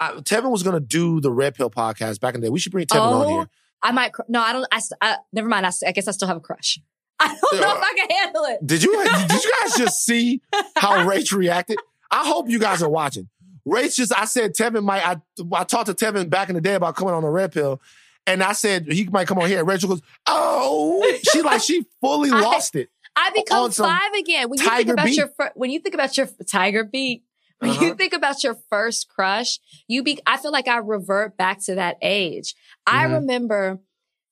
I, 0.00 0.12
Tevin 0.14 0.50
was 0.50 0.62
gonna 0.62 0.80
do 0.80 1.20
the 1.20 1.30
Red 1.30 1.54
Pill 1.54 1.70
podcast 1.70 2.20
back 2.20 2.34
in 2.34 2.40
the 2.40 2.46
day. 2.46 2.50
We 2.50 2.58
should 2.58 2.72
bring 2.72 2.86
Tevin 2.86 3.00
on 3.00 3.26
Oh, 3.26 3.28
here. 3.28 3.48
I 3.82 3.92
might. 3.92 4.12
cr- 4.12 4.22
No, 4.28 4.40
I 4.40 4.52
don't. 4.52 4.66
I 5.00 5.16
never 5.32 5.48
mind. 5.48 5.66
I 5.66 5.92
guess 5.92 6.08
I 6.08 6.10
still 6.12 6.28
have 6.28 6.36
a 6.38 6.40
crush. 6.40 6.78
I 7.20 7.28
don't 7.28 7.60
know 7.60 7.76
if 7.76 7.82
I 7.82 7.94
can 7.96 8.10
handle 8.10 8.44
it. 8.46 8.66
Did 8.66 8.82
you 8.82 8.92
did 9.28 9.44
you 9.44 9.52
guys 9.62 9.76
just 9.76 10.04
see 10.04 10.40
how 10.76 11.06
Rach 11.06 11.32
reacted? 11.32 11.78
I 12.10 12.26
hope 12.26 12.48
you 12.48 12.58
guys 12.58 12.82
are 12.82 12.88
watching. 12.90 13.28
Rach 13.66 13.94
just 13.94 14.12
I 14.16 14.24
said 14.24 14.54
Tevin 14.54 14.82
might 14.84 15.06
I 15.06 15.20
I 15.54 15.64
talked 15.64 15.86
to 15.86 15.94
Tevin 15.94 16.28
back 16.28 16.48
in 16.48 16.54
the 16.54 16.60
day 16.60 16.74
about 16.74 16.96
coming 16.96 17.14
on 17.14 17.22
the 17.22 17.28
red 17.30 17.52
pill. 17.52 17.80
And 18.26 18.42
I 18.42 18.52
said 18.54 18.90
he 18.90 19.04
might 19.04 19.26
come 19.28 19.38
on 19.38 19.48
here. 19.48 19.62
Rachel 19.64 19.90
goes, 19.90 20.00
Oh, 20.26 21.06
she 21.30 21.42
like 21.42 21.60
she 21.62 21.84
fully 22.00 22.30
I- 22.32 22.40
lost 22.40 22.74
it. 22.74 22.88
I 23.16 23.30
become 23.34 23.70
five 23.70 24.12
again. 24.18 24.48
When 24.48 24.58
you 24.60 24.68
think 24.68 24.88
about 24.88 25.06
beat. 25.06 25.16
your 25.16 25.28
fir- 25.28 25.52
when 25.54 25.70
you 25.70 25.80
think 25.80 25.94
about 25.94 26.16
your 26.16 26.28
Tiger 26.48 26.84
beat, 26.84 27.22
when 27.60 27.70
Uh-huh. 27.70 27.84
you 27.84 27.94
think 27.94 28.12
about 28.12 28.42
your 28.42 28.56
first 28.70 29.08
crush, 29.08 29.58
you 29.86 30.02
be 30.02 30.18
I 30.26 30.36
feel 30.36 30.50
like 30.52 30.68
I 30.68 30.78
revert 30.78 31.36
back 31.36 31.62
to 31.64 31.74
that 31.76 31.96
age. 32.02 32.54
I 32.86 33.04
Mhm. 33.06 33.12
remember 33.20 33.80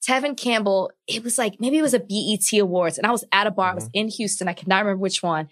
Tevin 0.07 0.37
Campbell, 0.37 0.91
it 1.07 1.23
was 1.23 1.39
like 1.39 1.61
maybe 1.61 1.79
it 1.79 1.83
was 1.83 1.95
a 1.95 2.01
BET 2.01 2.59
Awards, 2.59 2.99
and 2.99 3.07
I 3.07 3.13
was 3.13 3.25
at 3.31 3.47
a 3.47 3.51
bar, 3.53 3.67
I 3.67 3.69
Mm-hmm. 3.71 3.75
was 3.77 3.91
in 3.95 4.09
Houston, 4.09 4.49
I 4.49 4.53
cannot 4.53 4.79
remember 4.85 5.01
which 5.01 5.23
one. 5.23 5.49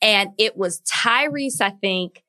And 0.00 0.30
it 0.38 0.56
was 0.56 0.80
Tyrese, 0.82 1.60
I 1.60 1.70
think, 1.70 2.22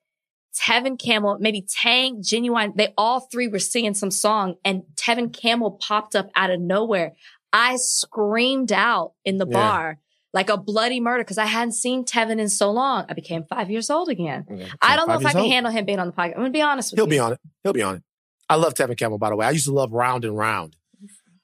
Tevin 0.52 0.98
Campbell, 0.98 1.36
maybe 1.38 1.62
Tank, 1.62 2.24
Ginuwine. 2.24 2.74
They 2.74 2.92
all 2.98 3.20
three 3.20 3.46
were 3.46 3.60
singing 3.60 3.94
some 3.94 4.10
song, 4.10 4.56
and 4.64 4.82
Tevin 4.96 5.32
Campbell 5.32 5.70
popped 5.80 6.16
up 6.16 6.28
out 6.34 6.50
of 6.50 6.60
nowhere. 6.60 7.12
I 7.52 7.76
screamed 7.76 8.72
out 8.72 9.12
in 9.24 9.38
the 9.38 9.46
Yeah. 9.46 9.52
bar 9.52 9.98
like 10.32 10.48
a 10.50 10.56
bloody 10.56 11.00
murder 11.00 11.24
because 11.24 11.38
I 11.38 11.46
hadn't 11.46 11.72
seen 11.72 12.04
Tevin 12.04 12.38
in 12.38 12.48
so 12.48 12.70
long. 12.70 13.04
I 13.08 13.14
became 13.14 13.44
five 13.44 13.70
years 13.70 13.90
old 13.90 14.08
again. 14.08 14.46
Yeah, 14.50 14.66
I 14.80 14.96
don't 14.96 15.08
know 15.08 15.14
if 15.18 15.26
I 15.26 15.32
can 15.32 15.40
old. 15.42 15.50
handle 15.52 15.72
him 15.72 15.84
being 15.84 15.98
on 15.98 16.06
the 16.06 16.12
podcast. 16.12 16.32
I'm 16.34 16.40
gonna 16.42 16.50
be 16.50 16.62
honest 16.62 16.92
with 16.92 16.98
you. 16.98 17.04
He'll 17.04 17.10
be 17.10 17.18
on 17.18 17.32
it. 17.32 17.40
He'll 17.64 17.72
be 17.72 17.82
on 17.82 17.96
it. 17.96 18.02
I 18.48 18.56
love 18.56 18.74
Tevin 18.74 18.96
Campbell, 18.96 19.18
by 19.18 19.30
the 19.30 19.36
way. 19.36 19.46
I 19.46 19.50
used 19.50 19.66
to 19.66 19.72
love 19.72 19.92
Round 19.92 20.24
and 20.24 20.36
Round. 20.36 20.76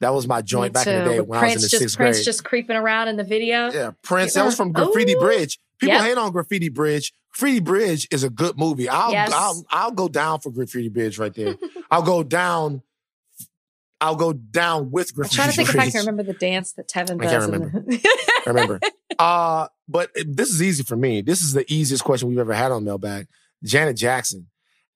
That 0.00 0.12
was 0.12 0.26
my 0.28 0.42
joint 0.42 0.72
back 0.74 0.86
in 0.86 1.04
the 1.04 1.10
day 1.10 1.20
when 1.20 1.38
Prince 1.40 1.52
I 1.52 1.54
was 1.54 1.54
in 1.54 1.60
the 1.62 1.68
just 1.68 1.80
sixth 1.82 1.96
Prince 1.96 2.16
grade. 2.18 2.24
just 2.26 2.44
creeping 2.44 2.76
around 2.76 3.08
in 3.08 3.16
the 3.16 3.24
video. 3.24 3.70
yeah, 3.72 3.92
Prince. 4.02 4.34
That 4.34 4.44
was 4.44 4.56
from 4.56 4.72
Graffiti 4.72 5.14
Ooh. 5.14 5.20
Bridge. 5.20 5.58
People 5.80 5.94
Yep. 5.96 6.04
hate 6.04 6.18
on 6.18 6.32
Graffiti 6.32 6.68
Bridge. 6.68 7.12
Graffiti 7.34 7.60
Bridge 7.60 8.06
is 8.10 8.22
a 8.24 8.30
good 8.30 8.58
movie. 8.58 8.88
I'll, 8.88 9.12
Yes. 9.12 9.30
I'll 9.34 9.64
I'll 9.70 9.90
go 9.92 10.08
down 10.08 10.40
for 10.40 10.50
Graffiti 10.50 10.88
Bridge 10.90 11.18
right 11.18 11.32
there. 11.34 11.56
I'll 11.90 12.02
go 12.02 12.22
down. 12.22 12.82
I'll 14.00 14.16
go 14.16 14.32
down 14.34 14.90
with 14.90 15.12
I'm 15.16 15.28
trying 15.28 15.48
to 15.50 15.56
think 15.56 15.70
Bridge. 15.70 15.82
if 15.82 15.88
I 15.88 15.90
can 15.90 16.00
remember 16.00 16.22
the 16.22 16.38
dance 16.38 16.72
that 16.74 16.88
Tevin 16.88 17.18
does. 17.20 17.32
I 17.32 17.38
can't 17.38 17.52
remember. 17.52 17.80
the- 17.86 18.18
I 18.46 18.50
remember. 18.50 18.80
Uh, 19.18 19.66
but 19.88 20.10
this 20.26 20.50
is 20.50 20.60
easy 20.60 20.82
for 20.82 20.94
me. 20.94 21.22
This 21.22 21.40
is 21.40 21.54
the 21.54 21.64
easiest 21.72 22.04
question 22.04 22.28
we've 22.28 22.36
ever 22.38 22.52
had 22.52 22.70
on 22.70 22.84
Mailbag. 22.84 23.28
Janet 23.64 23.96
Jackson. 23.96 24.48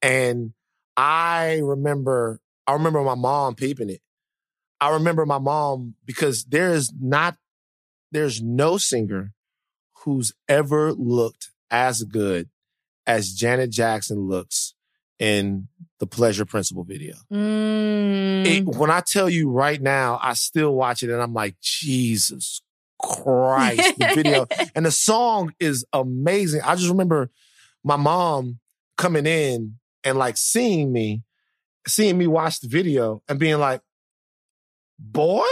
And 0.03 0.53
I 0.95 1.61
remember, 1.63 2.41
I 2.67 2.75
remember 2.75 3.01
my 3.03 3.15
mom 3.15 3.55
peeping 3.55 3.89
it. 3.89 4.03
I 4.79 4.91
remember 4.91 5.25
my 5.25 5.39
mom 5.39 5.95
because 6.05 6.45
there 6.45 6.69
is 6.75 6.93
not, 7.01 7.39
there's 8.13 8.43
no 8.43 8.77
singer 8.77 9.33
who's 10.05 10.35
ever 10.51 10.93
looked 10.93 11.51
as 11.71 12.03
good 12.03 12.51
as 13.07 13.33
Janet 13.33 13.71
Jackson 13.71 14.29
looks 14.29 14.75
in 15.19 15.69
the 16.01 16.07
Pleasure 16.07 16.47
Principle 16.47 16.83
video. 16.83 17.15
Mm. 17.31 18.47
It, 18.47 18.67
when 18.67 18.91
I 18.91 19.01
tell 19.01 19.29
you 19.29 19.51
right 19.51 19.81
now, 19.81 20.19
I 20.21 20.33
still 20.33 20.75
watch 20.75 21.03
it 21.03 21.11
and 21.11 21.23
I'm 21.23 21.35
like, 21.35 21.61
Jesus 21.61 22.63
Christ, 23.01 23.99
the 23.99 24.13
video. 24.15 24.47
And 24.75 24.87
the 24.87 24.91
song 24.91 25.53
is 25.61 25.85
amazing. 25.93 26.63
I 26.63 26.75
just 26.75 26.89
remember 26.89 27.31
my 27.85 27.97
mom 27.97 28.61
coming 28.97 29.27
in 29.27 29.77
and 30.03 30.19
like 30.19 30.37
seeing 30.37 30.93
me, 30.93 31.23
seeing 31.87 32.17
me 32.17 32.27
watch 32.27 32.61
the 32.61 32.69
video 32.69 33.23
and 33.29 33.39
being 33.39 33.59
like, 33.59 33.83
boy. 34.99 35.47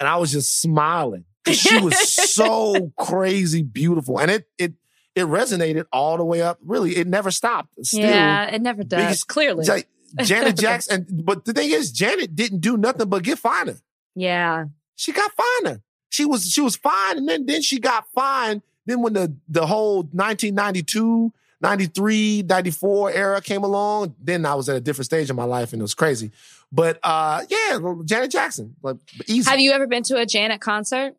And 0.00 0.08
I 0.08 0.16
was 0.16 0.32
just 0.32 0.60
smiling. 0.60 1.24
She 1.46 1.78
was 1.80 1.98
so 2.34 2.92
crazy 2.98 3.62
beautiful. 3.62 4.18
And 4.18 4.30
it 4.30 4.48
it 4.58 4.74
it 5.14 5.26
resonated 5.26 5.84
all 5.92 6.16
the 6.16 6.24
way 6.24 6.42
up. 6.42 6.58
Really, 6.64 6.96
it 6.96 7.06
never 7.06 7.30
stopped. 7.30 7.68
Still, 7.84 8.00
yeah, 8.00 8.44
it 8.54 8.62
never 8.62 8.82
does. 8.82 9.02
biggest- 9.02 9.28
Clearly. 9.28 9.64
like, 9.66 9.88
Janet 10.22 10.56
Jackson. 10.64 11.06
But 11.10 11.44
the 11.44 11.52
thing 11.52 11.70
is, 11.70 11.90
Janet 11.92 12.34
didn't 12.36 12.60
do 12.60 12.76
nothing 12.76 13.08
but 13.08 13.22
get 13.22 13.38
finer. 13.38 13.76
yeah. 14.14 14.66
She 14.94 15.10
got 15.12 15.32
finer. 15.32 15.80
She 16.10 16.24
was 16.26 16.46
she 16.50 16.60
was 16.60 16.76
fine, 16.76 17.16
and 17.18 17.28
then 17.28 17.46
then 17.46 17.62
she 17.62 17.80
got 17.80 18.06
fine. 18.14 18.62
Then 18.86 19.00
when 19.02 19.14
the 19.14 19.34
the 19.48 19.66
whole 19.66 20.02
1992, 20.12 21.32
93, 21.60 22.42
94 22.42 23.10
era 23.12 23.40
came 23.40 23.64
along, 23.64 24.14
then 24.20 24.44
I 24.44 24.54
was 24.54 24.68
at 24.68 24.76
a 24.76 24.80
different 24.80 25.06
stage 25.06 25.30
in 25.30 25.36
my 25.36 25.44
life, 25.44 25.72
and 25.72 25.80
it 25.80 25.82
was 25.82 25.94
crazy. 25.94 26.30
But 26.70 26.98
uh, 27.02 27.42
yeah, 27.48 27.78
Janet 28.04 28.30
Jackson, 28.30 28.76
like 28.82 28.96
easy. 29.26 29.48
Have 29.50 29.60
you 29.60 29.72
ever 29.72 29.86
been 29.86 30.02
to 30.04 30.16
a 30.18 30.26
Janet 30.26 30.60
concert? 30.60 31.16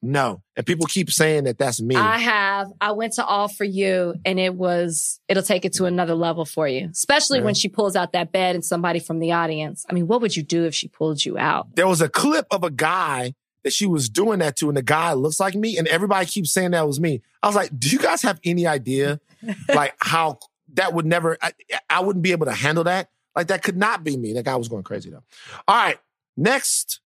No, 0.00 0.42
and 0.56 0.64
people 0.64 0.86
keep 0.86 1.10
saying 1.10 1.44
that 1.44 1.58
that's 1.58 1.80
me. 1.80 1.96
I 1.96 2.18
have. 2.18 2.68
I 2.80 2.92
went 2.92 3.14
to 3.14 3.24
All 3.24 3.48
for 3.48 3.64
You 3.64 4.14
and 4.24 4.38
it 4.38 4.54
was, 4.54 5.20
it'll 5.28 5.42
take 5.42 5.64
it 5.64 5.72
to 5.74 5.86
another 5.86 6.14
level 6.14 6.44
for 6.44 6.68
you, 6.68 6.88
especially 6.92 7.38
Yeah. 7.40 7.44
when 7.46 7.54
she 7.54 7.68
pulls 7.68 7.96
out 7.96 8.12
that 8.12 8.30
bed 8.30 8.54
and 8.54 8.64
somebody 8.64 9.00
from 9.00 9.18
the 9.18 9.32
audience. 9.32 9.84
I 9.90 9.92
mean, 9.94 10.06
what 10.06 10.20
would 10.20 10.36
you 10.36 10.42
do 10.44 10.64
if 10.64 10.74
she 10.74 10.86
pulled 10.88 11.24
you 11.24 11.36
out? 11.38 11.74
there 11.74 11.88
was 11.88 12.00
a 12.00 12.08
clip 12.08 12.46
of 12.50 12.62
a 12.62 12.70
guy 12.70 13.34
that 13.64 13.72
she 13.72 13.86
was 13.86 14.08
doing 14.08 14.38
that 14.38 14.54
to, 14.56 14.68
and 14.68 14.76
the 14.76 14.82
guy 14.82 15.12
looks 15.14 15.40
like 15.40 15.54
me, 15.56 15.76
and 15.76 15.88
everybody 15.88 16.24
keeps 16.26 16.52
saying 16.52 16.70
that 16.70 16.86
was 16.86 17.00
me. 17.00 17.20
I 17.42 17.48
was 17.48 17.56
like, 17.56 17.76
do 17.76 17.88
you 17.90 17.98
guys 17.98 18.22
have 18.22 18.38
any 18.44 18.68
idea, 18.68 19.20
like 19.68 19.94
how 20.00 20.38
that 20.74 20.94
would 20.94 21.06
never? 21.06 21.36
I, 21.42 21.52
I 21.90 22.00
wouldn't 22.00 22.22
be 22.22 22.30
able 22.30 22.46
to 22.46 22.52
handle 22.52 22.84
that. 22.84 23.10
Like 23.34 23.48
that 23.48 23.64
could 23.64 23.76
not 23.76 24.04
be 24.04 24.16
me. 24.16 24.32
That 24.34 24.44
guy 24.44 24.54
was 24.54 24.68
going 24.68 24.84
crazy 24.84 25.10
though. 25.10 25.24
All 25.66 25.74
right, 25.76 25.98
next. 26.36 27.00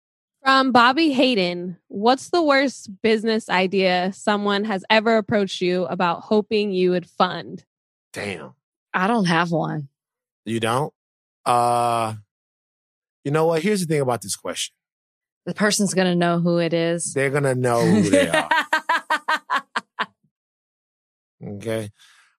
From 0.43 0.71
Bobby 0.71 1.11
Hayden, 1.11 1.77
what's 1.87 2.29
the 2.29 2.41
worst 2.41 2.89
business 3.03 3.47
idea 3.47 4.11
someone 4.13 4.63
has 4.63 4.83
ever 4.89 5.17
approached 5.17 5.61
you 5.61 5.85
about 5.85 6.21
hoping 6.21 6.71
you 6.71 6.91
would 6.91 7.05
fund? 7.05 7.63
Damn, 8.11 8.53
I 8.93 9.07
don't 9.07 9.25
have 9.25 9.51
one. 9.51 9.89
you 10.45 10.59
don't. 10.59 10.91
Uh, 11.45 12.15
you 13.23 13.29
know 13.31 13.45
what? 13.47 13.61
Here's 13.61 13.81
the 13.81 13.85
thing 13.85 14.01
about 14.01 14.21
this 14.21 14.35
question. 14.35 14.73
The 15.45 15.53
person's 15.53 15.93
going 15.93 16.07
to 16.07 16.15
know 16.15 16.39
who 16.39 16.57
it 16.57 16.73
is. 16.73 17.13
They're 17.13 17.29
gonna 17.31 17.55
know 17.55 17.85
who 17.85 18.09
they 18.09 18.29
are. 18.29 18.49
Okay. 21.43 21.89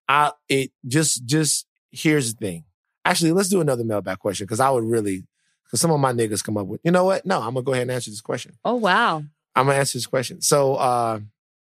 I 0.08 0.32
it 0.48 0.70
just 0.86 1.24
just 1.26 1.66
here's 1.90 2.34
the 2.34 2.46
thing. 2.46 2.64
Actually, 3.04 3.32
let's 3.32 3.48
do 3.48 3.60
another 3.60 3.82
mailback 3.82 4.18
question 4.18 4.44
because 4.44 4.60
I 4.60 4.70
would 4.70 4.84
really 4.84 5.24
because 5.72 5.80
some 5.80 5.90
of 5.90 5.98
my 5.98 6.12
niggas 6.12 6.44
come 6.44 6.58
up 6.58 6.66
with, 6.66 6.82
you 6.84 6.90
know 6.90 7.06
what? 7.06 7.24
No, 7.24 7.38
I'm 7.40 7.54
gonna 7.54 7.62
go 7.62 7.72
ahead 7.72 7.82
and 7.82 7.92
answer 7.92 8.10
this 8.10 8.20
question. 8.20 8.52
oh, 8.62 8.74
wow. 8.74 9.24
I'm 9.56 9.66
gonna 9.66 9.78
answer 9.78 9.96
this 9.96 10.06
question. 10.06 10.42
So 10.42 10.74
uh 10.74 11.20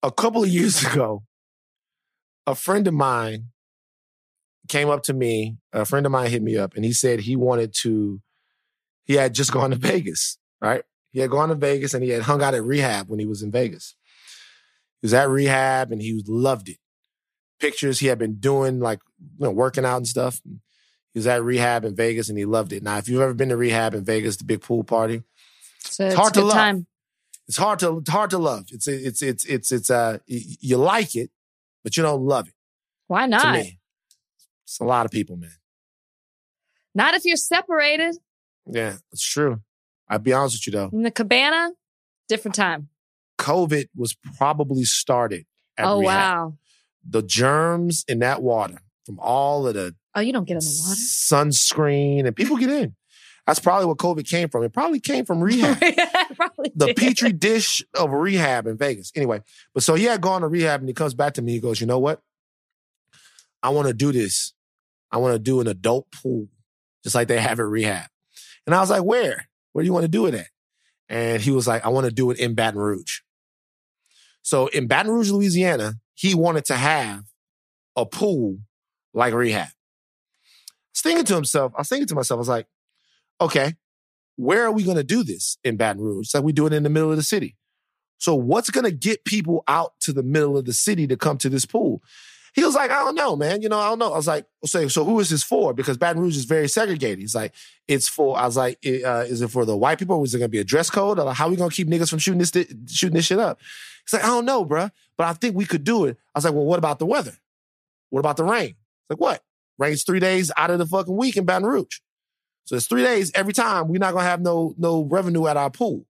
a 0.03 0.11
couple 0.11 0.43
of 0.43 0.49
years 0.49 0.85
ago, 0.93 1.23
a 2.47 2.55
friend 2.55 2.87
of 2.89 2.95
mine 2.95 3.47
came 4.69 4.91
up 4.91 5.05
to 5.05 5.15
me, 5.15 5.59
a 5.73 5.85
friend 5.85 6.07
of 6.07 6.13
mine 6.13 6.31
hit 6.31 6.43
me 6.43 6.57
up, 6.57 6.75
and 6.75 6.85
he 6.85 6.93
said 6.93 7.21
he 7.21 7.37
wanted 7.37 7.73
to, 7.83 8.21
he 9.05 9.15
had 9.15 9.33
just 9.35 9.53
gone 9.57 9.71
to 9.71 9.77
Vegas, 9.77 10.39
right? 10.61 10.83
He 11.13 11.21
had 11.21 11.31
gone 11.31 11.51
to 11.51 11.55
Vegas 11.55 11.95
and 11.95 12.03
he 12.03 12.11
had 12.11 12.23
hung 12.23 12.43
out 12.43 12.55
at 12.55 12.65
rehab 12.65 13.09
when 13.09 13.21
he 13.21 13.27
was 13.27 13.43
in 13.43 13.53
Vegas. 13.53 13.95
He 15.01 15.07
was 15.07 15.15
at 15.15 15.29
rehab 15.29 15.93
and 15.93 16.03
he 16.03 16.21
loved 16.27 16.69
it. 16.69 16.79
Pictures 17.61 18.01
he 18.01 18.09
had 18.09 18.19
been 18.19 18.35
doing, 18.35 18.81
like 18.81 18.99
you 19.39 19.45
know, 19.47 19.53
working 19.53 19.85
out 19.85 19.99
and 19.99 20.09
stuff. 20.09 20.41
He 21.15 21.19
was 21.19 21.27
at 21.29 21.43
rehab 21.43 21.85
in 21.85 21.95
Vegas 21.95 22.29
and 22.29 22.37
he 22.37 22.45
loved 22.45 22.73
it. 22.73 22.83
Now, 22.83 22.99
if 22.99 23.09
you've 23.09 23.21
ever 23.23 23.33
been 23.35 23.49
to 23.51 23.57
rehab 23.57 23.95
in 23.95 24.05
Vegas, 24.05 24.37
the 24.37 24.45
big 24.45 24.61
pool 24.63 24.85
party, 24.85 25.23
It's, 25.85 25.99
a, 26.01 26.07
it's 26.09 26.15
hard 26.17 26.35
to 26.35 26.43
love. 26.43 26.53
time. 26.53 26.87
it's 27.49 27.57
hard 27.57 27.79
to 27.79 27.99
it's 27.99 28.11
hard 28.11 28.31
to 28.31 28.39
love. 28.39 28.67
It's 28.73 28.87
it's 28.89 29.23
it's 29.23 29.45
it's 29.45 29.71
it's 29.73 29.91
uh 29.91 30.19
you 30.27 30.77
like 30.77 31.15
it, 31.15 31.31
but 31.85 31.97
you 31.97 32.03
don't 32.03 32.23
love 32.23 32.49
it. 32.49 32.55
Why 33.07 33.23
To 33.23 33.29
not? 33.31 33.55
me, 33.55 33.79
it's 34.65 34.81
a 34.81 34.85
lot 34.85 35.07
of 35.07 35.13
people, 35.13 35.37
man. 35.37 35.53
Not 36.95 37.15
if 37.15 37.25
you're 37.25 37.37
separated 37.37 38.17
Yeah, 38.67 38.97
it's 39.13 39.25
true. 39.27 39.61
I'll 40.09 40.19
be 40.19 40.33
honest 40.33 40.57
with 40.57 40.67
you 40.75 40.79
though. 40.79 40.91
in 40.93 41.03
the 41.03 41.11
cabana, 41.11 41.73
different 42.29 42.55
time. 42.57 42.89
COVID 43.39 43.89
was 43.97 44.17
probably 44.39 44.85
started. 44.85 45.47
At 45.77 45.87
oh, 45.87 46.01
rehab. 46.01 46.15
wow. 46.15 46.59
The 47.09 47.23
germs 47.23 48.05
in 48.09 48.21
that 48.21 48.43
water 48.43 48.79
from 49.05 49.19
all 49.21 49.67
of 49.67 49.75
the 49.75 49.95
Oh, 50.15 50.21
you 50.21 50.33
don't 50.33 50.45
get 50.45 50.55
in 50.55 50.61
the 50.61 50.81
water? 50.85 50.97
sunscreen 50.97 52.27
and 52.27 52.37
people 52.37 52.57
get 52.57 52.71
in. 52.71 52.95
That's 53.47 53.59
probably 53.61 53.87
what 53.87 53.99
COVID 53.99 54.27
came 54.29 54.49
from. 54.49 54.63
It 54.65 54.73
probably 54.73 55.01
came 55.01 55.25
from 55.27 55.41
rehab. 55.43 55.79
Probably 56.37 56.73
the 56.75 56.87
did. 56.87 56.97
petri 56.97 57.33
dish 57.33 57.83
of 57.95 58.11
rehab 58.13 58.67
in 58.67 58.77
Vegas. 58.79 59.13
Anyway, 59.15 59.43
but 59.75 59.83
so 59.83 59.95
he 59.95 60.05
had 60.05 60.21
gone 60.21 60.41
to 60.41 60.49
rehab 60.49 60.81
and 60.81 60.89
he 60.89 60.95
comes 60.95 61.15
back 61.15 61.35
to 61.35 61.43
me. 61.43 61.53
He 61.53 61.61
goes, 61.61 61.81
You 61.81 61.87
know 61.87 61.99
what? 61.99 62.23
I 63.63 63.69
want 63.71 63.89
to 63.89 63.95
do 63.95 64.13
this. 64.13 64.53
I 65.11 65.19
want 65.19 65.35
to 65.35 65.39
do 65.39 65.61
an 65.61 65.67
adult 65.67 66.11
pool, 66.11 66.49
just 67.03 67.15
like 67.15 67.29
they 67.29 67.41
have 67.41 67.61
at 67.61 67.67
rehab. 67.67 68.07
And 68.67 68.75
I 68.75 68.81
was 68.81 68.91
like, 68.91 69.05
Where? 69.05 69.49
Where 69.73 69.83
do 69.83 69.87
you 69.87 69.93
want 69.93 70.05
to 70.05 70.09
do 70.09 70.27
it 70.27 70.35
at? 70.35 70.47
And 71.11 71.43
he 71.43 71.51
was 71.51 71.67
like, 71.67 71.85
I 71.85 71.91
want 71.91 72.07
to 72.07 72.13
do 72.13 72.31
it 72.31 72.39
in 72.39 72.55
Baton 72.55 72.81
Rouge. 72.81 73.21
So 74.43 74.69
in 74.69 74.87
Baton 74.87 75.13
Rouge, 75.13 75.31
Louisiana, 75.31 75.95
he 76.15 76.35
wanted 76.35 76.65
to 76.67 76.77
have 76.77 77.25
a 77.97 78.07
pool 78.07 78.59
like 79.13 79.35
rehab. 79.35 79.69
Was 80.95 81.03
thinking 81.03 81.25
to 81.25 81.35
himself, 81.35 81.73
I 81.75 81.81
was 81.81 81.89
thinking 81.89 82.07
to 82.07 82.15
myself, 82.15 82.39
I 82.39 82.41
was 82.41 82.49
like, 82.49 82.67
okay, 83.41 83.75
where 84.37 84.65
are 84.65 84.73
we 84.73 84.85
going 84.85 84.97
to 84.97 85.05
do 85.05 85.25
this 85.25 85.59
in 85.65 85.77
Baton 85.77 86.01
Rouge? 86.01 86.35
Like 86.35 86.45
we 86.45 86.53
do 86.53 86.67
it 86.67 86.73
in 86.73 86.83
the 86.83 86.91
middle 86.91 87.11
of 87.11 87.17
the 87.17 87.23
city. 87.23 87.57
So 88.19 88.35
what's 88.35 88.71
going 88.71 88.85
to 88.85 88.93
get 88.93 89.25
people 89.25 89.65
out 89.69 89.95
to 90.01 90.13
the 90.13 90.23
middle 90.23 90.57
of 90.57 90.65
the 90.65 90.73
city 90.73 91.07
to 91.09 91.17
come 91.17 91.37
to 91.39 91.49
this 91.49 91.67
pool? 91.67 92.03
He 92.55 92.65
was 92.65 92.77
like, 92.77 92.93
I 92.93 93.01
don't 93.01 93.17
know, 93.17 93.35
man. 93.35 93.63
You 93.63 93.69
know, 93.69 93.81
I 93.81 93.89
don't 93.89 93.99
know. 93.99 94.13
I 94.13 94.17
was 94.17 94.29
like, 94.29 94.47
so, 94.65 94.87
so 94.87 95.05
who 95.05 95.19
is 95.19 95.29
this 95.29 95.43
for? 95.43 95.75
Because 95.75 95.97
Baton 95.97 96.23
Rouge 96.23 96.37
is 96.37 96.45
very 96.45 96.69
segregated. 96.69 97.19
He's 97.19 97.35
like, 97.35 97.53
it's 97.89 98.09
for, 98.09 98.39
I 98.39 98.47
was 98.47 98.57
like, 98.57 98.79
uh, 98.87 99.25
is 99.27 99.43
it 99.43 99.51
for 99.51 99.65
the 99.65 99.77
white 99.77 99.99
people? 99.99 100.23
Is 100.23 100.35
it 100.35 100.39
going 100.39 100.49
to 100.49 100.53
be 100.53 100.61
a 100.61 100.65
dress 100.65 100.89
code? 100.89 101.19
Like, 101.19 101.37
how 101.37 101.47
are 101.47 101.51
we 101.51 101.57
going 101.57 101.71
to 101.71 101.75
keep 101.75 101.89
niggas 101.89 102.11
from 102.11 102.21
shooting 102.21 102.39
this, 102.39 102.53
shooting 102.89 103.17
this 103.17 103.25
shit 103.27 103.41
up? 103.41 103.59
He's 104.07 104.13
like, 104.13 104.23
I 104.23 104.29
don't 104.29 104.45
know, 104.45 104.65
bruh, 104.65 104.93
but 105.19 105.27
I 105.27 105.33
think 105.33 105.57
we 105.57 105.65
could 105.65 105.83
do 105.83 106.05
it. 106.05 106.17
I 106.35 106.39
was 106.39 106.45
like, 106.45 106.55
well, 106.55 106.65
what 106.65 106.79
about 106.79 107.01
the 107.01 107.07
weather? 107.07 107.37
What 108.11 108.21
about 108.21 108.37
the 108.37 108.45
rain? 108.45 108.71
It's 108.71 109.11
like, 109.11 109.21
what? 109.21 109.43
Rains 109.79 110.05
three 110.05 110.21
days 110.21 110.53
out 110.57 110.71
of 110.71 110.79
the 110.79 110.87
fucking 110.87 111.17
week 111.17 111.37
in 111.37 111.45
Baton 111.45 111.67
Rouge. 111.67 112.01
So 112.65 112.77
it's 112.77 112.87
three 112.87 113.03
days 113.03 113.31
every 113.35 113.53
time. 113.53 113.89
We're 113.89 113.99
not 113.99 114.13
going 114.13 114.25
to 114.25 114.31
have 114.31 114.41
no, 114.41 114.75
no 114.79 115.03
revenue 115.03 115.47
at 115.47 115.57
our 115.57 115.71
pool. 115.71 116.07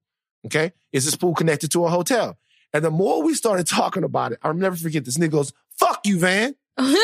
Okay. 0.47 0.73
Is 0.93 1.05
this 1.05 1.17
pool 1.17 1.35
connected 1.35 1.73
to 1.73 1.85
a 1.85 1.91
hotel? 1.91 2.39
And 2.73 2.85
the 2.85 2.91
more 2.91 3.23
we 3.23 3.35
started 3.35 3.67
talking 3.69 4.05
about 4.05 4.33
it, 4.33 4.39
I'll 4.43 4.55
never 4.55 4.77
forget 4.77 5.05
this 5.05 5.19
nigga 5.19 5.33
goes, 5.33 5.53
fuck 5.71 6.01
you, 6.07 6.19
Van. 6.19 6.55
I'm 6.77 6.97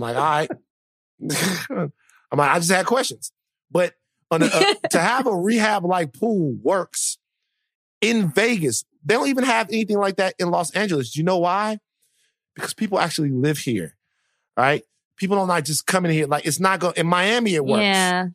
like, 0.00 0.16
all 0.16 0.22
right. 0.22 0.50
I'm 2.30 2.38
like, 2.38 2.50
I 2.50 2.58
just 2.58 2.70
had 2.70 2.86
questions. 2.86 3.32
But 3.70 3.94
a, 4.30 4.36
uh, 4.36 4.88
to 4.90 4.98
have 4.98 5.26
a 5.26 5.34
rehab 5.34 5.84
like 5.84 6.12
pool 6.12 6.56
works 6.62 7.18
in 8.00 8.30
Vegas, 8.30 8.84
they 9.04 9.14
don't 9.14 9.28
even 9.28 9.44
have 9.44 9.68
anything 9.70 9.98
like 9.98 10.16
that 10.16 10.34
in 10.38 10.50
Los 10.50 10.70
Angeles. 10.72 11.12
Do 11.12 11.20
you 11.20 11.24
know 11.24 11.38
why? 11.38 11.78
Because 12.54 12.74
people 12.74 12.98
actually 12.98 13.30
live 13.30 13.58
here, 13.58 13.96
right? 14.58 14.82
People 15.16 15.36
don't 15.36 15.48
like 15.48 15.64
just 15.64 15.86
coming 15.86 16.12
here. 16.12 16.26
Like 16.26 16.46
it's 16.46 16.60
not 16.60 16.80
going 16.80 16.94
in 16.96 17.06
Miami. 17.06 17.54
It 17.54 17.64
works. 17.64 17.82
Yeah. 17.82 18.26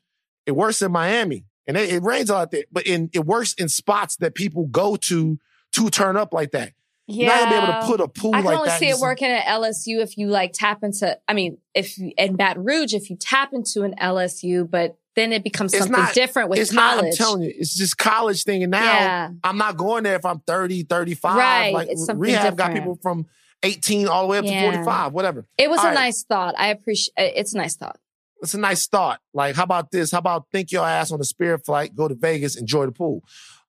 It 0.46 0.52
works 0.54 0.82
in 0.82 0.92
Miami. 0.92 1.46
And 1.68 1.78
it, 1.78 1.94
it 1.94 2.04
rains 2.04 2.30
out 2.30 2.52
there, 2.52 2.64
but 2.72 2.86
in 2.86 3.10
it 3.14 3.26
works 3.26 3.54
in 3.54 3.70
spots 3.70 4.18
that 4.18 4.36
people 4.36 4.66
go 4.68 4.96
to 4.98 5.38
to 5.74 5.90
turn 5.90 6.18
up 6.18 6.34
like 6.34 6.52
that. 6.52 6.74
Yeah. 7.08 7.26
You're 7.26 7.36
not 7.36 7.40
gonna 7.40 7.50
be 7.52 7.56
able 7.72 7.82
to 7.82 7.88
put 7.88 8.02
a 8.02 8.08
pool 8.08 8.34
I 8.34 8.38
can 8.38 8.46
like 8.46 8.58
only 8.58 8.70
that. 8.70 8.80
see 8.80 8.90
it 8.90 8.98
working 9.00 9.28
at 9.30 9.46
LSU 9.46 10.02
if 10.02 10.18
you 10.18 10.28
like 10.28 10.52
tap 10.54 10.84
into. 10.84 11.18
I 11.28 11.34
mean, 11.34 11.58
if 11.74 11.98
in 12.18 12.36
Baton 12.36 12.64
Rouge, 12.64 12.94
if 12.94 13.10
you 13.10 13.16
tap 13.18 13.54
into 13.54 13.84
an 13.84 13.96
LSU, 14.02 14.70
but 14.70 14.98
then 15.16 15.32
it 15.32 15.44
becomes 15.44 15.78
something 15.78 15.92
not- 15.92 16.14
different 16.14 16.50
with 16.50 16.60
it's 16.60 16.74
college. 16.74 17.04
not, 17.04 17.06
I'm 17.06 17.12
telling 17.16 17.44
you, 17.44 17.54
it's 17.56 17.76
just 17.76 17.98
college 17.98 18.44
thing. 18.44 18.64
And 18.64 18.72
now 18.72 18.84
Yeah. 18.84 19.30
I'm 19.44 19.58
not 19.58 19.78
going 19.78 20.04
there 20.04 20.16
if 20.16 20.26
I'm 20.26 20.40
30, 20.40 20.84
35. 20.84 21.38
Right, 21.38 21.74
Like 21.74 21.90
rehab 22.16 22.58
got 22.58 22.74
people 22.74 22.98
from 23.02 23.28
18 23.64 24.08
all 24.08 24.24
the 24.24 24.28
way 24.28 24.38
up 24.40 24.46
Yeah. 24.46 24.66
to 24.66 24.72
45, 24.74 25.14
whatever. 25.14 25.46
it 25.58 25.70
was 25.70 25.80
All 25.80 25.86
a 25.86 25.90
right. 25.90 25.96
nice 25.96 26.24
thought. 26.24 26.56
I 26.58 26.68
appreciate. 26.68 27.14
It's 27.18 27.54
a 27.54 27.58
nice 27.58 27.76
thought. 27.76 27.98
It's 28.42 28.54
a 28.54 28.60
nice 28.60 28.86
thought. 28.88 29.22
Like, 29.34 29.56
how 29.56 29.64
about 29.64 29.90
this? 29.92 30.12
How 30.12 30.18
about 30.20 30.48
think 30.52 30.72
your 30.72 30.86
ass 30.86 31.12
on 31.12 31.20
a 31.22 31.24
spirit 31.24 31.66
flight, 31.66 31.96
go 31.96 32.08
to 32.10 32.16
Vegas, 32.16 32.56
enjoy 32.58 32.86
the 32.86 32.92
pool. 32.92 33.24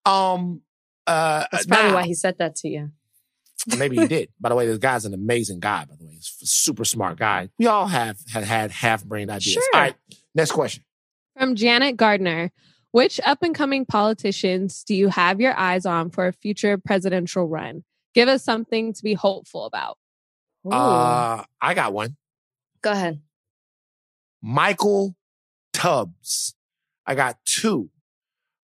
Um 0.05 0.63
uh 1.07 1.45
That's 1.53 1.67
probably 1.67 1.91
now- 1.91 1.95
why 1.97 2.03
he 2.05 2.15
said 2.15 2.39
that 2.39 2.57
to 2.57 2.69
you. 2.69 2.91
Maybe 3.79 3.97
he 3.97 4.07
did. 4.17 4.29
By 4.41 4.49
the 4.51 4.55
way, 4.57 4.67
this 4.67 4.79
guy's 4.79 5.05
an 5.07 5.15
amazing 5.15 5.61
guy, 5.61 5.85
by 5.85 5.95
the 5.99 6.05
way. 6.05 6.13
He's 6.15 6.33
a 6.43 6.47
super 6.47 6.85
smart 6.85 7.19
guy. 7.19 7.49
We 7.59 7.67
all 7.67 7.87
have 7.87 8.19
had, 8.33 8.45
had 8.45 8.71
half 8.73 9.05
brained 9.05 9.31
ideas. 9.31 9.55
Sure. 9.55 9.63
All 9.75 9.81
right. 9.81 9.95
Next 10.35 10.51
question. 10.53 10.83
From 11.39 11.55
Janet 11.55 11.97
Gardner, 11.97 12.51
which 12.91 13.21
up 13.25 13.43
and 13.43 13.55
coming 13.55 13.87
politicians 13.87 14.83
do 14.85 14.95
you 14.95 15.09
have 15.09 15.41
your 15.41 15.57
eyes 15.59 15.87
on 15.87 16.11
for 16.11 16.27
a 16.27 16.33
future 16.33 16.77
presidential 16.79 17.47
run? 17.49 17.85
Give 18.15 18.29
us 18.29 18.45
something 18.45 18.93
to 18.93 19.03
be 19.03 19.15
hopeful 19.15 19.67
about. 19.67 19.99
Ooh. 20.67 20.71
Uh 20.71 21.45
I 21.61 21.75
got 21.75 21.93
one. 21.93 22.17
Go 22.83 22.93
ahead. 22.93 23.21
Michael 24.41 25.17
Tubbs. 25.73 26.55
I 27.07 27.15
got 27.15 27.39
two. 27.45 27.91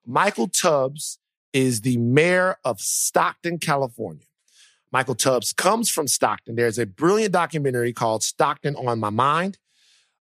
Michael 0.06 0.48
Tubbs 0.48 1.18
is 1.52 1.82
the 1.82 1.97
mayor 1.98 2.56
of 2.64 2.81
Stockton, 2.81 3.59
California. 3.59 4.27
Michael 4.93 5.14
Tubbs 5.14 5.52
comes 5.52 5.90
from 5.90 6.06
Stockton. 6.06 6.56
There's 6.56 6.78
a 6.78 6.86
brilliant 6.86 7.32
documentary 7.32 7.93
called 7.93 8.22
Stockton 8.22 8.74
on 8.77 8.98
My 8.98 9.10
Mind. 9.10 9.59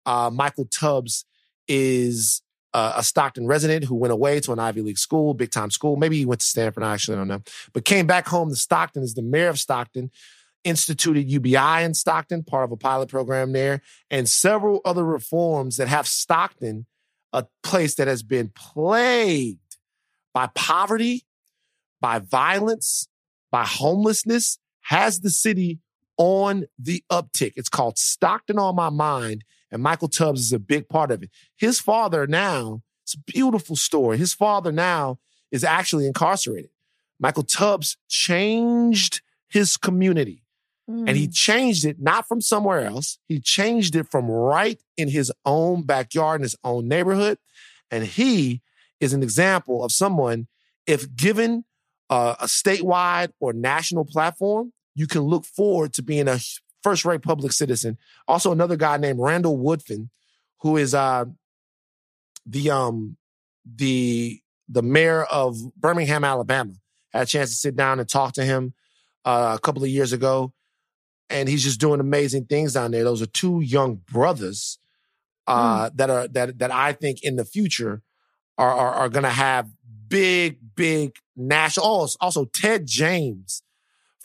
Uh, 0.06 0.30
Michael 0.32 0.66
Tubbs 0.66 1.26
is 1.68 2.42
uh, 2.74 2.94
a 2.98 3.04
Stockton 3.04 3.48
resident 3.48 3.86
who 3.86 3.96
went 3.96 4.14
away 4.14 4.40
to 4.42 4.52
an 4.52 4.60
Ivy 4.60 4.82
League 4.82 4.98
school, 4.98 5.34
big 5.34 5.52
time 5.52 5.72
school. 5.72 5.96
Maybe 5.96 6.18
he 6.18 6.26
went 6.26 6.42
to 6.42 6.48
Stanford. 6.48 6.84
I 6.84 6.94
actually 6.94 7.18
don't 7.18 7.28
know. 7.28 7.42
But 7.74 7.86
came 7.86 8.08
back 8.08 8.28
home 8.28 8.50
to 8.50 8.56
Stockton 8.56 9.04
as 9.04 9.14
the 9.14 9.22
mayor 9.22 9.50
of 9.50 9.60
Stockton, 9.60 10.12
instituted 10.64 11.30
UBI 11.30 11.84
in 11.84 11.94
Stockton, 11.94 12.44
part 12.44 12.64
of 12.64 12.72
a 12.72 12.78
pilot 12.78 13.10
program 13.10 13.52
there, 13.52 13.82
and 14.10 14.28
several 14.28 14.82
other 14.86 15.04
reforms 15.04 15.78
that 15.78 15.88
have 15.88 16.08
Stockton 16.08 16.86
a 17.34 17.48
place 17.64 17.96
that 17.96 18.08
has 18.08 18.24
been 18.24 18.50
plagued 18.50 19.78
by 20.34 20.48
poverty, 20.54 21.26
by 22.00 22.20
violence, 22.20 23.08
by 23.52 23.66
homelessness, 23.66 24.60
has 24.82 25.22
the 25.22 25.30
city 25.30 25.80
on 26.18 26.66
the 26.78 27.04
uptick. 27.12 27.54
It's 27.56 27.70
called 27.70 27.98
Stockton 27.98 28.60
on 28.60 28.76
My 28.76 28.90
Mind, 28.90 29.44
and 29.74 29.82
Michael 29.84 30.08
Tubbs 30.08 30.40
is 30.40 30.54
a 30.54 30.60
big 30.60 30.88
part 30.88 31.12
of 31.12 31.24
it. 31.24 31.32
His 31.58 31.80
father 31.80 32.28
now, 32.28 32.84
it's 33.04 33.16
a 33.16 33.20
beautiful 33.20 33.76
story. 33.76 34.18
His 34.18 34.34
father 34.34 34.72
now 34.72 35.18
is 35.52 35.64
actually 35.64 36.08
incarcerated. 36.08 36.70
Michael 37.20 37.44
Tubbs 37.44 37.98
changed 38.08 39.22
his 39.50 39.76
community. 39.76 40.40
And 40.88 41.08
Mm. 41.10 41.16
he 41.16 41.28
changed 41.30 41.86
it 41.86 42.02
not 42.02 42.28
from 42.28 42.42
somewhere 42.42 42.82
else. 42.86 43.18
He 43.28 43.40
changed 43.40 43.96
it 43.96 44.12
from 44.12 44.26
right 44.30 44.82
in 44.98 45.08
his 45.10 45.32
own 45.46 45.84
backyard, 45.84 46.42
in 46.42 46.44
his 46.44 46.58
own 46.64 46.88
neighborhood. 46.90 47.38
And 47.90 48.04
he 48.06 48.62
is 49.00 49.14
an 49.14 49.24
example 49.24 49.84
of 49.84 49.92
someone, 49.94 50.48
if 50.86 51.16
given 51.16 51.64
uh, 52.10 52.36
a 52.40 52.46
statewide 52.46 53.32
or 53.40 53.54
national 53.54 54.04
platform, 54.06 54.74
you 54.94 55.08
can 55.08 55.22
look 55.22 55.46
forward 55.46 55.94
to 55.94 56.04
being 56.04 56.28
a 56.28 56.38
first 56.84 57.06
rate 57.06 57.22
public 57.22 57.52
citizen. 57.52 57.98
Also, 58.28 58.52
another 58.52 58.76
guy 58.76 58.98
named 58.98 59.20
Randall 59.20 59.58
Woodfin, 59.58 60.10
who 60.60 60.78
is 60.78 60.94
uh, 60.94 61.26
the 62.46 62.70
um 62.70 63.18
the 63.66 64.42
the 64.68 64.82
mayor 64.82 65.24
of 65.24 65.58
Birmingham, 65.76 66.24
Alabama. 66.24 66.74
Had 67.12 67.24
a 67.24 67.26
chance 67.26 67.52
to 67.52 67.56
sit 67.56 67.76
down 67.76 68.00
and 68.00 68.10
talk 68.10 68.34
to 68.34 68.44
him 68.44 68.74
uh, 69.24 69.56
a 69.58 69.62
couple 69.62 69.84
of 69.84 69.90
years 69.90 70.14
ago 70.14 70.54
and 71.34 71.50
he's 71.50 71.64
just 71.64 71.80
doing 71.80 72.00
amazing 72.00 72.46
things 72.46 72.74
down 72.74 72.92
there. 72.92 73.04
Those 73.04 73.22
are 73.22 73.28
two 73.28 73.62
young 73.62 73.96
brothers 73.96 74.78
uh, 75.48 75.90
that 75.96 76.10
are 76.10 76.28
that 76.30 76.60
that 76.60 76.72
I 76.72 76.94
think 76.94 77.24
in 77.24 77.36
the 77.36 77.46
future 77.46 78.02
are 78.58 78.72
are, 78.72 78.94
are 78.94 79.10
going 79.10 79.24
to 79.24 79.30
have 79.30 79.70
big 80.08 80.60
big 80.76 81.16
national. 81.36 81.86
Oh, 81.86 82.08
also 82.22 82.46
Ted 82.46 82.86
James 82.86 83.64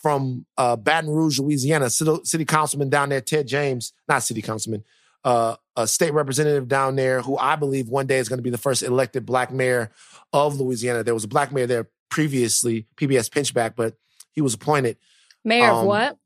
from 0.08 0.46
uh, 0.56 0.74
Baton 0.74 1.10
Rouge, 1.10 1.38
Louisiana, 1.38 1.90
city, 1.90 2.18
city 2.24 2.46
councilman 2.46 2.88
down 2.88 3.10
there. 3.10 3.20
Ted 3.20 3.46
James, 3.46 3.92
not 4.08 4.22
city 4.22 4.40
councilman, 4.40 4.82
uh, 5.22 5.56
a 5.76 5.86
state 5.86 6.14
representative 6.14 6.66
down 6.66 6.96
there 6.96 7.20
who 7.20 7.36
I 7.36 7.56
believe 7.56 7.90
one 7.90 8.06
day 8.06 8.16
is 8.16 8.26
going 8.26 8.38
to 8.38 8.42
be 8.42 8.48
the 8.48 8.56
first 8.56 8.82
elected 8.82 9.26
black 9.26 9.52
mayor 9.52 9.90
of 10.32 10.58
Louisiana. 10.58 11.04
There 11.04 11.12
was 11.12 11.24
a 11.24 11.28
black 11.28 11.52
mayor 11.52 11.66
there 11.66 11.90
previously, 12.10 12.86
PBS 12.96 13.28
Pinchback, 13.28 13.74
but 13.76 13.96
he 14.32 14.40
was 14.40 14.54
appointed 14.54 14.96
Mayor 15.44 15.68
of 15.70 15.76
um, 15.80 15.86
what? 15.86 16.16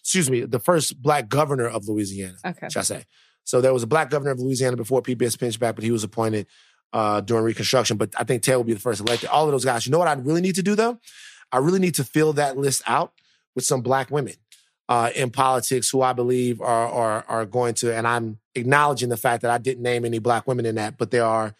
excuse 0.00 0.30
me, 0.30 0.40
the 0.40 0.58
first 0.58 1.02
black 1.02 1.28
governor 1.28 1.68
of 1.68 1.86
Louisiana, 1.86 2.38
Okay. 2.42 2.68
should 2.70 2.80
I 2.80 2.84
say. 2.84 3.04
So 3.44 3.60
there 3.60 3.74
was 3.74 3.82
a 3.82 3.86
black 3.86 4.08
governor 4.08 4.30
of 4.30 4.40
Louisiana 4.40 4.78
before 4.78 5.02
PBS 5.02 5.36
Pinchback, 5.36 5.74
but 5.74 5.84
he 5.84 5.90
was 5.90 6.04
appointed 6.04 6.46
uh, 6.94 7.20
during 7.20 7.44
Reconstruction. 7.44 7.98
But 7.98 8.14
I 8.18 8.24
think 8.24 8.42
Ted 8.42 8.56
will 8.56 8.64
be 8.64 8.72
the 8.72 8.80
first 8.80 9.02
elected. 9.02 9.28
All 9.28 9.44
of 9.44 9.52
those 9.52 9.66
guys. 9.66 9.84
You 9.84 9.92
know 9.92 9.98
what 9.98 10.08
I 10.08 10.14
really 10.14 10.40
need 10.40 10.54
to 10.54 10.62
do 10.62 10.74
though? 10.74 10.98
I 11.52 11.58
really 11.58 11.78
need 11.78 11.94
to 11.96 12.04
fill 12.04 12.32
that 12.34 12.56
list 12.56 12.82
out 12.86 13.12
with 13.54 13.64
some 13.64 13.80
black 13.82 14.10
women 14.10 14.34
uh, 14.88 15.10
in 15.14 15.30
politics 15.30 15.88
who 15.90 16.02
I 16.02 16.12
believe 16.12 16.60
are, 16.60 16.88
are 16.88 17.24
are 17.28 17.46
going 17.46 17.74
to. 17.74 17.94
And 17.94 18.06
I'm 18.06 18.38
acknowledging 18.54 19.08
the 19.08 19.16
fact 19.16 19.42
that 19.42 19.50
I 19.50 19.58
didn't 19.58 19.82
name 19.82 20.04
any 20.04 20.18
black 20.18 20.46
women 20.46 20.66
in 20.66 20.74
that, 20.74 20.98
but 20.98 21.10
there 21.10 21.24
are 21.24 21.54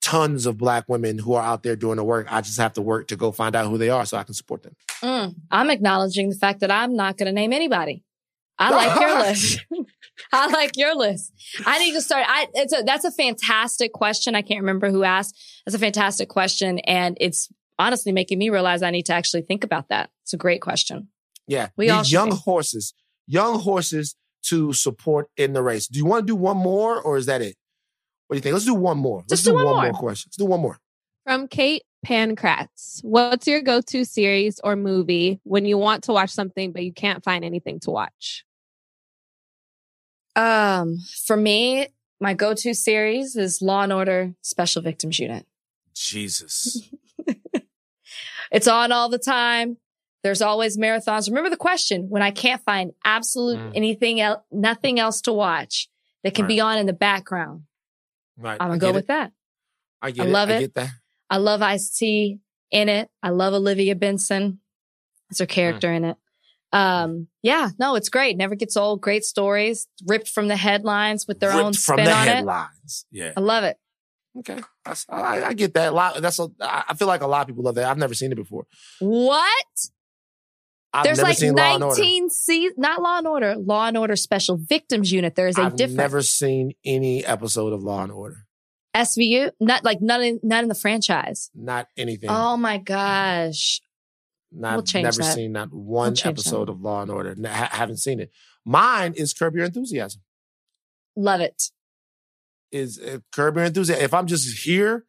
tons 0.00 0.46
of 0.46 0.56
black 0.56 0.84
women 0.88 1.18
who 1.18 1.34
are 1.34 1.42
out 1.42 1.64
there 1.64 1.74
doing 1.74 1.96
the 1.96 2.04
work. 2.04 2.28
I 2.30 2.40
just 2.40 2.58
have 2.58 2.74
to 2.74 2.82
work 2.82 3.08
to 3.08 3.16
go 3.16 3.32
find 3.32 3.56
out 3.56 3.66
who 3.66 3.76
they 3.76 3.90
are 3.90 4.06
so 4.06 4.16
I 4.16 4.22
can 4.22 4.34
support 4.34 4.62
them. 4.62 4.76
Mm. 5.02 5.34
I'm 5.50 5.68
acknowledging 5.68 6.30
the 6.30 6.36
fact 6.36 6.60
that 6.60 6.70
I'm 6.70 6.94
not 6.94 7.18
going 7.18 7.26
to 7.26 7.32
name 7.32 7.52
anybody. 7.52 8.04
I 8.58 8.70
like 8.70 9.00
your 9.00 9.18
list. 9.26 9.66
I 10.32 10.46
like 10.46 10.76
your 10.76 10.94
list. 10.94 11.32
I 11.66 11.78
need 11.80 11.92
to 11.92 12.00
start. 12.00 12.24
I 12.26 12.46
it's 12.54 12.72
a 12.72 12.82
that's 12.84 13.04
a 13.04 13.10
fantastic 13.10 13.92
question. 13.92 14.34
I 14.34 14.42
can't 14.42 14.60
remember 14.60 14.90
who 14.90 15.02
asked. 15.02 15.36
That's 15.66 15.74
a 15.74 15.78
fantastic 15.78 16.28
question, 16.28 16.78
and 16.80 17.18
it's 17.20 17.50
honestly 17.78 18.12
making 18.12 18.38
me 18.38 18.50
realize 18.50 18.82
I 18.82 18.90
need 18.90 19.06
to 19.06 19.12
actually 19.14 19.42
think 19.42 19.64
about 19.64 19.88
that. 19.88 20.10
It's 20.22 20.32
a 20.32 20.36
great 20.36 20.60
question. 20.60 21.08
Yeah. 21.46 21.68
We 21.76 21.86
These 21.86 21.92
all 21.92 22.04
young 22.04 22.30
be. 22.30 22.36
horses, 22.36 22.94
young 23.26 23.60
horses 23.60 24.16
to 24.44 24.72
support 24.72 25.28
in 25.36 25.52
the 25.52 25.62
race. 25.62 25.86
Do 25.88 25.98
you 25.98 26.04
want 26.06 26.26
to 26.26 26.32
do 26.32 26.36
one 26.36 26.56
more 26.56 27.00
or 27.00 27.16
is 27.16 27.26
that 27.26 27.42
it? 27.42 27.56
What 28.26 28.34
do 28.34 28.38
you 28.38 28.42
think? 28.42 28.52
Let's 28.54 28.64
do 28.64 28.74
one 28.74 28.98
more. 28.98 29.18
Let's 29.28 29.42
Just 29.42 29.44
do 29.44 29.54
one 29.54 29.64
more. 29.64 29.92
question. 29.92 30.28
Let's 30.28 30.36
do 30.36 30.46
one 30.46 30.60
more. 30.60 30.78
From 31.24 31.48
Kate 31.48 31.82
Pancratz, 32.04 33.02
what's 33.02 33.46
your 33.48 33.60
go 33.62 33.80
to 33.80 34.04
series 34.04 34.60
or 34.62 34.76
movie 34.76 35.40
when 35.44 35.64
you 35.64 35.76
want 35.78 36.04
to 36.04 36.12
watch 36.12 36.30
something 36.30 36.72
but 36.72 36.84
you 36.84 36.92
can't 36.92 37.22
find 37.24 37.44
anything 37.44 37.80
to 37.80 37.90
watch? 37.90 38.44
Um, 40.34 40.98
for 41.26 41.36
me, 41.36 41.88
my 42.20 42.34
go-to 42.34 42.74
series 42.74 43.36
is 43.36 43.62
Law 43.62 43.82
and 43.82 43.92
Order 43.92 44.34
Special 44.42 44.82
Victims 44.82 45.18
Unit. 45.18 45.46
Jesus. 45.94 46.88
It's 48.52 48.68
on 48.68 48.92
all 48.92 49.08
the 49.08 49.18
time. 49.18 49.76
There's 50.22 50.42
always 50.42 50.76
marathons. 50.76 51.28
Remember 51.28 51.50
the 51.50 51.56
question 51.56 52.08
when 52.08 52.22
I 52.22 52.30
can't 52.30 52.62
find 52.64 52.92
absolute 53.04 53.58
Mm. 53.58 53.72
anything 53.76 54.20
else, 54.20 54.40
nothing 54.50 54.98
else 54.98 55.20
to 55.22 55.32
watch 55.32 55.88
that 56.24 56.34
can 56.34 56.44
Right. 56.44 56.48
be 56.48 56.60
on 56.60 56.78
in 56.78 56.86
the 56.86 56.92
background. 56.92 57.62
Right. 58.36 58.56
I'm 58.60 58.68
gonna 58.68 58.78
go 58.78 58.92
with 58.92 59.04
it. 59.04 59.08
that. 59.08 59.32
I 60.02 60.10
get 60.10 60.24
I 60.24 60.28
it. 60.28 60.32
love 60.32 60.50
I 60.50 60.52
it. 60.54 60.60
get 60.60 60.74
that. 60.74 60.90
I 61.30 61.36
love 61.38 61.62
Ice 61.62 61.90
T 61.96 62.40
in 62.70 62.88
it. 62.88 63.08
I 63.22 63.30
love 63.30 63.54
Olivia 63.54 63.94
Benson. 63.94 64.60
That's 65.30 65.38
her 65.40 65.46
character 65.46 65.92
in 65.92 66.04
it. 66.04 66.16
Um, 66.72 67.28
yeah, 67.42 67.70
no, 67.78 67.94
it's 67.94 68.08
great. 68.08 68.36
Never 68.36 68.54
gets 68.54 68.76
old. 68.76 69.00
Great 69.00 69.24
stories, 69.24 69.86
ripped 70.04 70.28
from 70.28 70.48
the 70.48 70.56
headlines 70.56 71.26
with 71.26 71.40
their 71.40 71.50
Ripped 71.50 71.62
own 71.64 71.72
from 71.72 71.96
spin 71.98 72.04
the 72.06 72.12
on 72.12 72.28
it. 72.28 72.34
headlines. 72.34 73.06
Yeah. 73.10 73.32
I 73.36 73.40
love 73.40 73.64
it. 73.64 73.78
Okay. 74.38 74.60
That's, 74.84 75.06
I, 75.08 75.44
I 75.44 75.52
get 75.54 75.74
that. 75.74 75.92
A 75.92 75.94
lot. 75.94 76.20
That's. 76.20 76.38
A, 76.38 76.48
I 76.60 76.94
feel 76.94 77.08
like 77.08 77.22
a 77.22 77.26
lot 77.26 77.42
of 77.42 77.46
people 77.48 77.64
love 77.64 77.76
that. 77.76 77.84
I've 77.90 77.98
never 77.98 78.14
seen 78.14 78.32
it 78.32 78.36
before. 78.36 78.66
What? 79.00 79.66
I've 80.92 81.04
There's 81.04 81.18
never 81.18 81.28
like 81.28 81.38
seen 81.38 81.54
Law 81.54 81.74
and 81.74 81.84
Order. 81.84 82.00
19 82.00 82.30
se- 82.30 82.70
not 82.76 83.02
Law 83.02 83.18
and 83.18 83.26
Order, 83.26 83.56
Law 83.56 83.86
and 83.86 83.96
Order 83.98 84.16
Special 84.16 84.56
Victims 84.56 85.12
Unit. 85.12 85.34
There 85.34 85.46
is 85.48 85.58
a 85.58 85.62
I've 85.62 85.76
difference. 85.76 85.96
never 85.96 86.22
seen 86.22 86.72
any 86.84 87.24
episode 87.24 87.72
of 87.72 87.82
Law 87.82 88.02
and 88.02 88.12
Order. 88.12 88.46
SVU, 88.94 89.50
not 89.60 89.84
like 89.84 90.00
none 90.00 90.22
in, 90.22 90.40
none 90.42 90.64
in 90.64 90.68
the 90.68 90.74
franchise. 90.74 91.50
Not 91.54 91.88
anything. 91.98 92.30
Oh 92.30 92.56
my 92.56 92.78
gosh. 92.78 93.82
Not 94.50 94.76
we'll 94.76 94.82
change 94.84 95.04
never 95.04 95.18
that. 95.18 95.34
seen 95.34 95.52
not 95.52 95.70
one 95.70 96.14
We'll 96.14 96.30
episode 96.32 96.70
of 96.70 96.80
Law 96.80 97.02
and 97.02 97.10
Order. 97.10 97.30
N- 97.36 97.44
haven't 97.44 97.98
seen 97.98 98.20
it. 98.20 98.30
Mine 98.64 99.12
is 99.14 99.34
Curb 99.34 99.54
Your 99.54 99.66
Enthusiasm. 99.66 100.22
Love 101.14 101.42
it. 101.42 101.70
Is 102.72 102.98
uh, 102.98 103.18
Curb 103.32 103.56
Your 103.56 103.64
Enthusiasm. 103.64 104.04
If 104.04 104.12
I'm 104.12 104.26
just 104.26 104.64
here, 104.64 105.04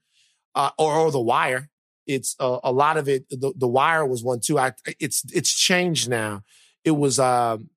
uh, 0.56 0.72
or, 0.78 0.94
or 0.94 1.12
The 1.12 1.22
Wire, 1.22 1.70
it's 2.06 2.36
uh, 2.40 2.60
a 2.64 2.72
lot 2.72 2.98
of 2.98 3.10
it. 3.10 3.28
The, 3.30 3.54
the 3.56 3.68
Wire 3.68 4.06
was 4.06 4.24
one 4.24 4.40
too. 4.40 4.58
I 4.58 4.74
it's 5.00 5.24
it's 5.34 5.54
changed 5.54 6.10
now. 6.10 6.44
It 6.84 6.92
was 6.92 7.20
um, 7.20 7.70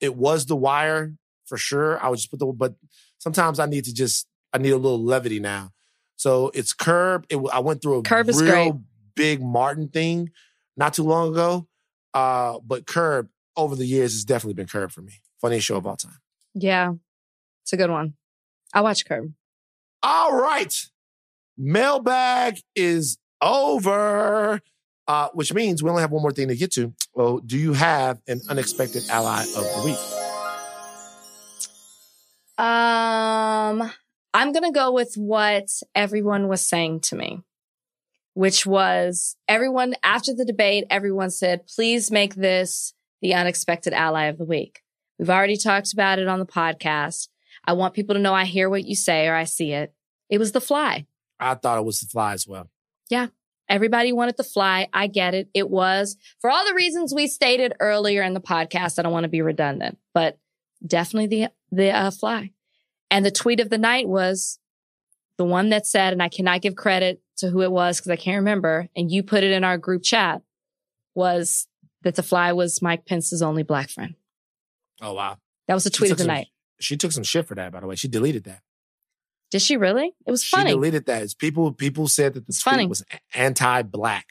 it 0.00 0.16
was 0.16 0.46
The 0.46 0.56
Wire 0.56 1.14
for 1.46 1.56
sure. 1.56 2.02
I 2.02 2.08
would 2.08 2.16
just 2.16 2.30
put 2.30 2.40
the 2.40 2.46
but 2.46 2.74
sometimes 3.18 3.58
I 3.58 3.66
need 3.66 3.84
to 3.84 3.94
just 3.94 4.26
I 4.52 4.58
need 4.58 4.70
a 4.70 4.76
little 4.76 5.02
levity 5.02 5.40
now. 5.40 5.70
So 6.16 6.50
it's 6.54 6.72
Curb. 6.72 7.26
It, 7.28 7.38
I 7.52 7.58
went 7.60 7.82
through 7.82 7.98
a 7.98 8.02
Curb 8.02 8.28
real 8.28 8.38
great. 8.38 8.74
big 9.14 9.42
Martin 9.42 9.88
thing 9.88 10.30
not 10.76 10.94
too 10.94 11.04
long 11.04 11.32
ago. 11.32 11.68
Uh, 12.12 12.60
but 12.64 12.86
Curb 12.86 13.28
over 13.56 13.74
the 13.74 13.86
years 13.86 14.12
has 14.12 14.24
definitely 14.24 14.54
been 14.54 14.68
Curb 14.68 14.92
for 14.92 15.02
me. 15.02 15.14
Funniest 15.40 15.66
show 15.66 15.76
of 15.76 15.86
all 15.86 15.96
time. 15.96 16.20
Yeah. 16.54 16.92
It's 17.62 17.72
a 17.72 17.76
good 17.76 17.90
one. 17.90 18.14
I 18.74 18.80
watch 18.80 19.06
Curb. 19.06 19.32
All 20.02 20.36
right. 20.36 20.74
Mailbag 21.56 22.58
is 22.74 23.16
over. 23.40 24.60
Uh, 25.06 25.28
which 25.34 25.52
means 25.52 25.82
we 25.82 25.90
only 25.90 26.00
have 26.00 26.10
one 26.10 26.22
more 26.22 26.32
thing 26.32 26.48
to 26.48 26.56
get 26.56 26.72
to. 26.72 26.94
Well, 27.14 27.38
do 27.38 27.58
you 27.58 27.74
have 27.74 28.20
an 28.26 28.40
unexpected 28.48 29.04
ally 29.10 29.42
of 29.42 29.62
the 29.62 29.82
week? 29.84 29.98
Um, 32.56 33.92
I'm 34.32 34.52
going 34.52 34.62
to 34.62 34.72
go 34.72 34.92
with 34.92 35.14
what 35.16 35.68
everyone 35.94 36.48
was 36.48 36.62
saying 36.62 37.00
to 37.00 37.16
me, 37.16 37.42
which 38.32 38.64
was 38.64 39.36
everyone 39.46 39.94
after 40.02 40.32
the 40.32 40.46
debate, 40.46 40.84
everyone 40.88 41.30
said, 41.30 41.66
please 41.66 42.10
make 42.10 42.34
this 42.34 42.94
the 43.20 43.34
unexpected 43.34 43.92
ally 43.92 44.24
of 44.24 44.38
the 44.38 44.44
week. 44.44 44.80
We've 45.18 45.30
already 45.30 45.56
talked 45.56 45.92
about 45.92 46.18
it 46.18 46.28
on 46.28 46.38
the 46.38 46.46
podcast. 46.46 47.28
I 47.66 47.72
want 47.72 47.94
people 47.94 48.14
to 48.14 48.20
know 48.20 48.34
I 48.34 48.44
hear 48.44 48.68
what 48.68 48.84
you 48.84 48.94
say 48.94 49.26
or 49.26 49.34
I 49.34 49.44
see 49.44 49.72
it. 49.72 49.94
It 50.28 50.38
was 50.38 50.52
the 50.52 50.60
fly. 50.60 51.06
I 51.38 51.54
thought 51.54 51.78
it 51.78 51.84
was 51.84 52.00
the 52.00 52.06
fly 52.06 52.32
as 52.32 52.46
well. 52.46 52.70
Yeah. 53.08 53.28
Everybody 53.68 54.12
wanted 54.12 54.36
the 54.36 54.44
fly. 54.44 54.88
I 54.92 55.06
get 55.06 55.34
it. 55.34 55.48
It 55.54 55.70
was 55.70 56.16
for 56.40 56.50
all 56.50 56.66
the 56.66 56.74
reasons 56.74 57.14
we 57.14 57.26
stated 57.26 57.72
earlier 57.80 58.22
in 58.22 58.34
the 58.34 58.40
podcast. 58.40 58.98
I 58.98 59.02
don't 59.02 59.12
want 59.12 59.24
to 59.24 59.28
be 59.28 59.42
redundant, 59.42 59.98
but 60.12 60.38
definitely 60.86 61.26
the 61.28 61.52
the 61.70 61.90
uh, 61.90 62.10
fly. 62.10 62.50
And 63.10 63.24
the 63.24 63.30
tweet 63.30 63.60
of 63.60 63.70
the 63.70 63.78
night 63.78 64.06
was 64.06 64.58
the 65.38 65.44
one 65.44 65.70
that 65.70 65.86
said, 65.86 66.12
and 66.12 66.22
I 66.22 66.28
cannot 66.28 66.60
give 66.60 66.76
credit 66.76 67.22
to 67.38 67.48
who 67.48 67.62
it 67.62 67.72
was 67.72 67.98
because 67.98 68.10
I 68.10 68.16
can't 68.16 68.36
remember. 68.36 68.88
And 68.94 69.10
you 69.10 69.22
put 69.22 69.44
it 69.44 69.52
in 69.52 69.64
our 69.64 69.78
group 69.78 70.02
chat 70.02 70.42
was 71.14 71.66
that 72.02 72.16
the 72.16 72.22
fly 72.22 72.52
was 72.52 72.82
Mike 72.82 73.06
Pence's 73.06 73.42
only 73.42 73.62
black 73.62 73.88
friend. 73.88 74.14
Oh 75.00 75.14
wow. 75.14 75.38
That 75.68 75.74
was 75.74 75.84
the 75.84 75.90
tweet 75.90 76.12
of 76.12 76.18
the 76.18 76.26
night. 76.26 76.48
She 76.80 76.96
took 76.96 77.12
some 77.12 77.24
shit 77.24 77.46
for 77.46 77.54
that, 77.54 77.72
by 77.72 77.80
the 77.80 77.86
way. 77.86 77.94
She 77.96 78.08
deleted 78.08 78.44
that. 78.44 78.60
Did 79.50 79.62
she 79.62 79.76
really? 79.76 80.12
It 80.26 80.30
was 80.30 80.42
She 80.42 80.56
funny. 80.56 80.70
deleted 80.70 81.06
that. 81.06 81.22
It's 81.22 81.34
people 81.34 81.72
people 81.72 82.08
said 82.08 82.34
that 82.34 82.46
the 82.46 82.52
tweet 82.52 82.62
funny. 82.62 82.86
was 82.86 83.04
anti-black, 83.34 84.26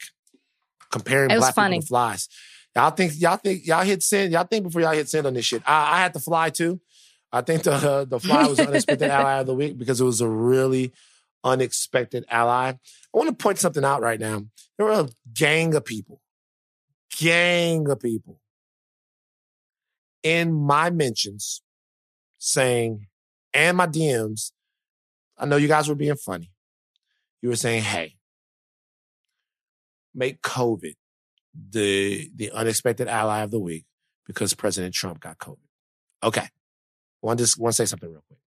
comparing 0.90 1.30
It 1.30 1.34
was 1.34 1.40
black 1.44 1.54
funny. 1.54 1.76
people 1.76 1.82
to 1.82 1.88
flies. 1.88 2.28
Y'all 2.76 2.90
think 2.90 3.12
y'all 3.16 3.36
think 3.36 3.66
y'all 3.66 3.84
hit 3.84 4.02
send? 4.02 4.32
Y'all 4.32 4.44
think 4.44 4.64
before 4.64 4.82
y'all 4.82 4.92
hit 4.92 5.08
send 5.08 5.26
on 5.26 5.34
this 5.34 5.44
shit. 5.46 5.62
I, 5.66 5.94
I 5.94 5.98
had 6.00 6.12
to 6.14 6.20
fly 6.20 6.50
too. 6.50 6.80
I 7.32 7.40
think 7.40 7.62
the 7.62 7.72
uh, 7.72 8.04
the 8.04 8.20
fly 8.20 8.46
was 8.46 8.60
unexpected 8.60 9.08
ally 9.10 9.40
of 9.40 9.46
the 9.46 9.54
week 9.54 9.78
because 9.78 10.00
it 10.00 10.04
was 10.04 10.20
a 10.20 10.28
really 10.28 10.92
unexpected 11.42 12.24
ally. 12.28 12.70
I 12.72 12.78
want 13.12 13.28
to 13.30 13.42
point 13.42 13.58
something 13.58 13.84
out 13.84 14.02
right 14.02 14.20
now. 14.20 14.44
There 14.76 14.86
were 14.86 14.92
a 14.92 15.08
gang 15.32 15.74
of 15.74 15.84
people, 15.84 16.20
gang 17.18 17.88
of 17.88 18.00
people 18.00 18.40
in 20.22 20.52
my 20.52 20.90
mentions 20.90 21.62
saying, 22.44 23.06
and 23.54 23.76
my 23.76 23.86
DMs, 23.86 24.52
I 25.38 25.46
know 25.46 25.56
you 25.56 25.68
guys 25.68 25.88
were 25.88 25.94
being 25.94 26.16
funny. 26.16 26.50
You 27.40 27.48
were 27.48 27.56
saying, 27.56 27.82
hey, 27.82 28.16
make 30.14 30.42
COVID 30.42 30.94
the 31.70 32.30
the 32.34 32.50
unexpected 32.50 33.08
ally 33.08 33.40
of 33.40 33.50
the 33.50 33.58
week 33.58 33.86
because 34.26 34.54
President 34.54 34.94
Trump 34.94 35.20
got 35.20 35.38
COVID. 35.38 35.58
Okay. 36.22 36.48
Just 37.36 37.58
want 37.58 37.72
to 37.72 37.76
say 37.76 37.86
something 37.86 38.10
real 38.10 38.24
quick. 38.26 38.38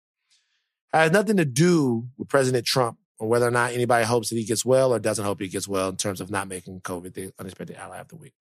It 0.93 0.97
Has 0.97 1.11
nothing 1.11 1.37
to 1.37 1.45
do 1.45 2.07
with 2.17 2.27
President 2.27 2.65
Trump 2.65 2.97
or 3.17 3.27
whether 3.27 3.47
or 3.47 3.51
not 3.51 3.73
anybody 3.73 4.05
hopes 4.05 4.29
that 4.29 4.35
he 4.35 4.43
gets 4.45 4.63
well 4.63 4.93
or 4.93 4.99
doesn't 4.99 5.25
hope 5.25 5.41
he 5.41 5.47
gets 5.47 5.67
well 5.67 5.89
in 5.89 5.95
terms 5.95 6.21
of 6.21 6.29
not 6.29 6.47
making 6.47 6.81
COVID 6.81 7.13
the 7.13 7.33
unexpected 7.39 7.75
ally 7.77 7.97
of 7.97 8.07
the 8.09 8.15
week. 8.15 8.33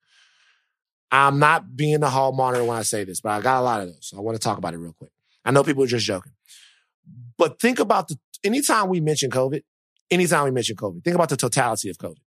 I'm 1.10 1.38
not 1.38 1.76
being 1.76 2.00
the 2.00 2.10
hall 2.10 2.32
monitor 2.32 2.64
when 2.64 2.76
I 2.76 2.82
say 2.82 3.04
this, 3.04 3.22
but 3.22 3.30
I 3.30 3.40
got 3.40 3.60
a 3.60 3.64
lot 3.64 3.80
of 3.80 3.88
those. 3.88 4.08
So 4.08 4.18
I 4.18 4.20
want 4.20 4.36
to 4.36 4.42
talk 4.42 4.58
about 4.58 4.74
it 4.74 4.78
real 4.78 4.92
quick. 4.92 5.12
I 5.46 5.52
know 5.52 5.62
people 5.62 5.84
are 5.84 5.86
just 5.88 6.04
joking. 6.04 6.32
But 7.38 7.60
think 7.60 7.78
about 7.78 8.08
the 8.08 8.18
anytime 8.42 8.88
we 8.88 9.00
mention 9.00 9.30
COVID, 9.30 9.62
anytime 10.10 10.44
we 10.44 10.50
mention 10.50 10.76
COVID, 10.76 11.04
think 11.04 11.14
about 11.14 11.28
the 11.28 11.36
totality 11.36 11.88
of 11.88 11.98
COVID. 11.98 12.18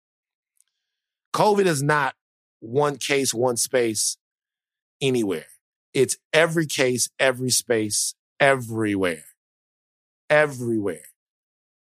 COVID 1.35 1.67
is 1.67 1.83
not 1.83 2.15
one 2.61 2.97
case, 2.97 3.35
one 3.35 3.57
space 3.57 4.17
anywhere. 5.03 5.47
It's 5.93 6.17
every 6.33 6.67
case, 6.67 7.09
every 7.19 7.51
space, 7.51 8.15
everywhere. 8.39 9.25
Everywhere. 10.31 11.07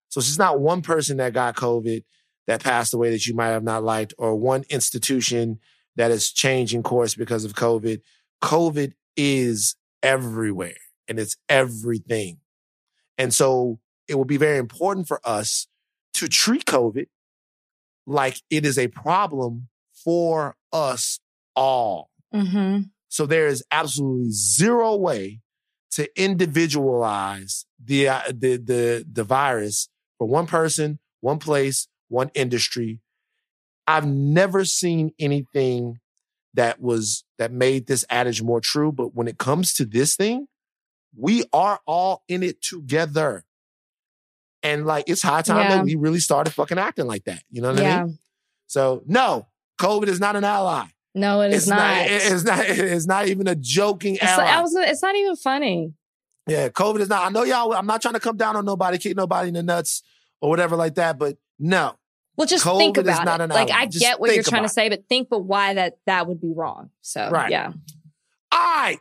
So 0.09 0.19
it's 0.19 0.39
not 0.39 0.61
one 0.61 0.81
person 0.81 1.17
that 1.17 1.33
got 1.33 1.55
COVID 1.57 2.03
that 2.47 2.63
passed 2.63 2.93
away 2.93 3.09
that 3.09 3.27
you 3.27 3.35
might 3.35 3.47
have 3.47 3.63
not 3.63 3.83
liked, 3.83 4.13
or 4.17 4.35
one 4.35 4.63
institution 4.69 5.59
that 5.97 6.11
is 6.11 6.31
changing 6.31 6.83
course 6.83 7.15
because 7.15 7.43
of 7.43 7.53
COVID. 7.53 8.01
COVID 8.41 8.93
is 9.17 9.75
everywhere 10.03 10.75
and 11.07 11.19
it's 11.19 11.37
everything. 11.49 12.37
And 13.17 13.33
so 13.33 13.79
it 14.07 14.15
will 14.15 14.25
be 14.25 14.37
very 14.37 14.57
important 14.57 15.07
for 15.07 15.19
us 15.23 15.67
to 16.15 16.27
treat 16.27 16.65
COVID 16.65 17.07
like 18.05 18.41
it 18.49 18.65
is 18.65 18.77
a 18.77 18.87
problem 18.87 19.67
for 19.93 20.55
us 20.71 21.19
all. 21.55 22.09
Mm-hmm. 22.33 22.83
So 23.09 23.25
there 23.25 23.47
is 23.47 23.63
absolutely 23.71 24.31
zero 24.31 24.95
way 24.95 25.41
to 25.91 26.09
individualize 26.21 27.65
the 27.83 28.09
uh, 28.09 28.21
the 28.27 28.57
the 28.57 29.05
the 29.09 29.23
virus 29.23 29.87
for 30.17 30.27
one 30.27 30.45
person, 30.45 30.99
one 31.21 31.39
place, 31.39 31.87
one 32.09 32.29
industry. 32.33 32.99
I've 33.87 34.05
never 34.05 34.65
seen 34.65 35.11
anything 35.19 35.99
that 36.53 36.81
was 36.81 37.23
that 37.37 37.51
made 37.51 37.87
this 37.87 38.03
adage 38.09 38.41
more 38.41 38.61
true, 38.61 38.91
but 38.91 39.15
when 39.15 39.27
it 39.27 39.37
comes 39.37 39.73
to 39.73 39.85
this 39.85 40.15
thing, 40.15 40.47
we 41.17 41.43
are 41.53 41.79
all 41.85 42.23
in 42.27 42.43
it 42.43 42.61
together. 42.61 43.43
And 44.63 44.85
like 44.85 45.05
it's 45.07 45.21
high 45.21 45.41
time 45.41 45.57
Yeah. 45.69 45.75
that 45.77 45.85
we 45.85 45.95
really 45.95 46.19
started 46.19 46.51
fucking 46.53 46.77
acting 46.79 47.05
like 47.07 47.25
that. 47.25 47.43
You 47.51 47.61
know 47.61 47.71
what 47.73 47.81
I 47.83 48.03
mean? 48.03 48.17
So 48.67 49.03
no, 49.05 49.47
COVID 49.79 50.07
is 50.07 50.19
not 50.19 50.35
an 50.35 50.43
ally. 50.43 50.85
No, 51.13 51.41
it 51.41 51.49
is 51.53 51.63
it's 51.63 51.67
not. 51.67 51.97
it- 52.07 52.11
It's 52.11 52.43
not. 52.43 52.59
It's 52.67 53.05
not 53.07 53.27
even 53.27 53.47
a 53.47 53.55
joking 53.55 54.15
It's, 54.15 54.23
ally. 54.23 54.45
I 54.45 54.61
was, 54.61 54.73
it's 54.75 55.01
not 55.01 55.15
even 55.15 55.35
funny. 55.35 55.93
yeah, 56.47 56.69
COVID 56.69 56.99
is 56.99 57.09
not. 57.09 57.25
I 57.25 57.29
know 57.29 57.43
y'all. 57.43 57.73
I'm 57.73 57.85
not 57.85 58.01
trying 58.01 58.15
to 58.15 58.19
come 58.19 58.37
down 58.37 58.55
on 58.55 58.65
nobody, 58.65 58.97
kick 58.97 59.15
nobody 59.15 59.47
in 59.49 59.53
the 59.53 59.63
nuts 59.63 60.01
or 60.41 60.49
whatever 60.49 60.75
like 60.75 60.95
that. 60.95 61.17
But 61.19 61.37
no, 61.59 61.93
Well, 62.35 62.47
just 62.47 62.65
COVID 62.65 62.77
think 62.79 62.97
is 62.97 63.03
about 63.03 63.25
not 63.25 63.41
it. 63.41 63.49
Like. 63.49 63.69
I 63.71 63.85
Just 63.85 63.99
get 63.99 64.19
what 64.19 64.33
you're 64.33 64.43
trying 64.43 64.63
to 64.63 64.69
say, 64.69 64.89
but 64.89 65.07
think, 65.07 65.29
but 65.29 65.39
why 65.39 65.75
that 65.75 65.99
that 66.05 66.27
would 66.27 66.41
be 66.41 66.51
wrong. 66.53 66.89
So 67.01 67.29
Right. 67.29 67.51
yeah, 67.51 67.71
all 68.51 68.59
right, 68.59 68.97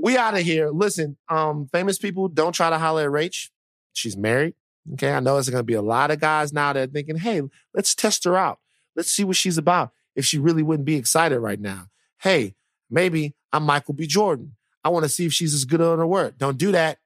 we 0.00 0.16
out 0.16 0.34
of 0.34 0.40
here. 0.40 0.70
Listen, 0.70 1.16
um, 1.28 1.68
famous 1.72 1.98
people 1.98 2.28
don't 2.28 2.52
try 2.52 2.70
to 2.70 2.78
holler 2.78 3.04
at 3.04 3.10
Rach. 3.10 3.50
She's 3.92 4.16
married. 4.16 4.54
Okay, 4.94 5.12
I 5.12 5.20
know 5.20 5.34
there's 5.34 5.50
going 5.50 5.60
to 5.60 5.64
be 5.64 5.74
a 5.74 5.82
lot 5.82 6.10
of 6.10 6.20
guys 6.20 6.52
now 6.52 6.72
that 6.72 6.88
are 6.88 6.92
thinking, 6.92 7.16
"Hey, 7.16 7.42
let's 7.74 7.94
test 7.94 8.24
her 8.24 8.36
out. 8.36 8.58
Let's 8.96 9.10
see 9.10 9.24
what 9.24 9.36
she's 9.36 9.58
about." 9.58 9.92
if 10.18 10.24
she 10.24 10.36
really 10.36 10.64
wouldn't 10.64 10.84
be 10.84 10.96
excited 10.96 11.38
right 11.38 11.60
now. 11.60 11.86
Hey, 12.18 12.56
maybe 12.90 13.36
I'm 13.52 13.62
Michael 13.62 13.94
B. 13.94 14.08
Jordan. 14.08 14.56
I 14.82 14.88
want 14.88 15.04
to 15.04 15.08
see 15.08 15.26
if 15.26 15.32
she's 15.32 15.54
as 15.54 15.64
good 15.64 15.80
on 15.80 16.00
her 16.00 16.06
word. 16.06 16.36
Don't 16.38 16.58
do 16.58 16.72
that. 16.72 16.98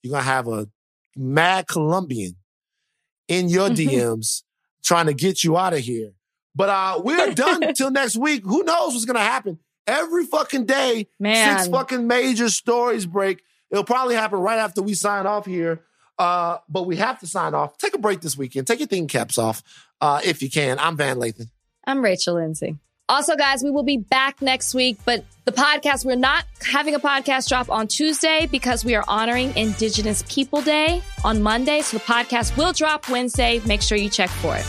You're 0.00 0.12
going 0.12 0.22
to 0.22 0.30
have 0.30 0.46
a 0.46 0.68
mad 1.16 1.66
Colombian 1.66 2.36
in 3.26 3.48
your 3.48 3.68
DMs 3.68 4.44
trying 4.84 5.06
to 5.06 5.12
get 5.12 5.42
you 5.42 5.58
out 5.58 5.72
of 5.72 5.80
here. 5.80 6.12
But 6.54 6.68
uh, 6.68 7.00
we're 7.02 7.34
done 7.34 7.62
until 7.66 7.90
next 7.90 8.16
week. 8.16 8.44
Who 8.44 8.62
knows 8.62 8.92
what's 8.92 9.06
going 9.06 9.16
to 9.16 9.20
happen? 9.20 9.58
Every 9.86 10.26
fucking 10.26 10.66
day, 10.66 11.08
Man. 11.18 11.58
six 11.58 11.68
fucking 11.68 12.06
major 12.06 12.48
stories 12.48 13.06
break. 13.06 13.42
It'll 13.70 13.84
probably 13.84 14.14
happen 14.14 14.38
right 14.38 14.58
after 14.58 14.82
we 14.82 14.94
sign 14.94 15.26
off 15.26 15.46
here. 15.46 15.80
Uh, 16.18 16.58
but 16.68 16.86
we 16.86 16.96
have 16.96 17.18
to 17.20 17.26
sign 17.26 17.54
off. 17.54 17.78
Take 17.78 17.94
a 17.94 17.98
break 17.98 18.20
this 18.20 18.36
weekend. 18.36 18.66
Take 18.66 18.78
your 18.78 18.86
thinking 18.86 19.08
caps 19.08 19.38
off 19.38 19.62
uh, 20.00 20.20
if 20.24 20.42
you 20.42 20.50
can. 20.50 20.78
I'm 20.78 20.96
Van 20.96 21.16
Lathan. 21.16 21.48
I'm 21.84 22.02
Rachel 22.02 22.34
Lindsay. 22.34 22.76
Also, 23.08 23.34
guys, 23.34 23.62
we 23.64 23.70
will 23.70 23.82
be 23.82 23.96
back 23.96 24.40
next 24.40 24.74
week, 24.74 24.96
but 25.04 25.24
the 25.44 25.52
podcast, 25.52 26.04
we're 26.04 26.14
not 26.14 26.44
having 26.64 26.94
a 26.94 27.00
podcast 27.00 27.48
drop 27.48 27.68
on 27.68 27.88
Tuesday 27.88 28.46
because 28.50 28.84
we 28.84 28.94
are 28.94 29.04
honoring 29.08 29.54
Indigenous 29.56 30.22
People 30.28 30.62
Day 30.62 31.02
on 31.24 31.42
Monday. 31.42 31.80
So 31.80 31.98
the 31.98 32.04
podcast 32.04 32.56
will 32.56 32.72
drop 32.72 33.08
Wednesday. 33.10 33.60
Make 33.66 33.82
sure 33.82 33.98
you 33.98 34.08
check 34.08 34.30
for 34.30 34.56
it. 34.56 34.64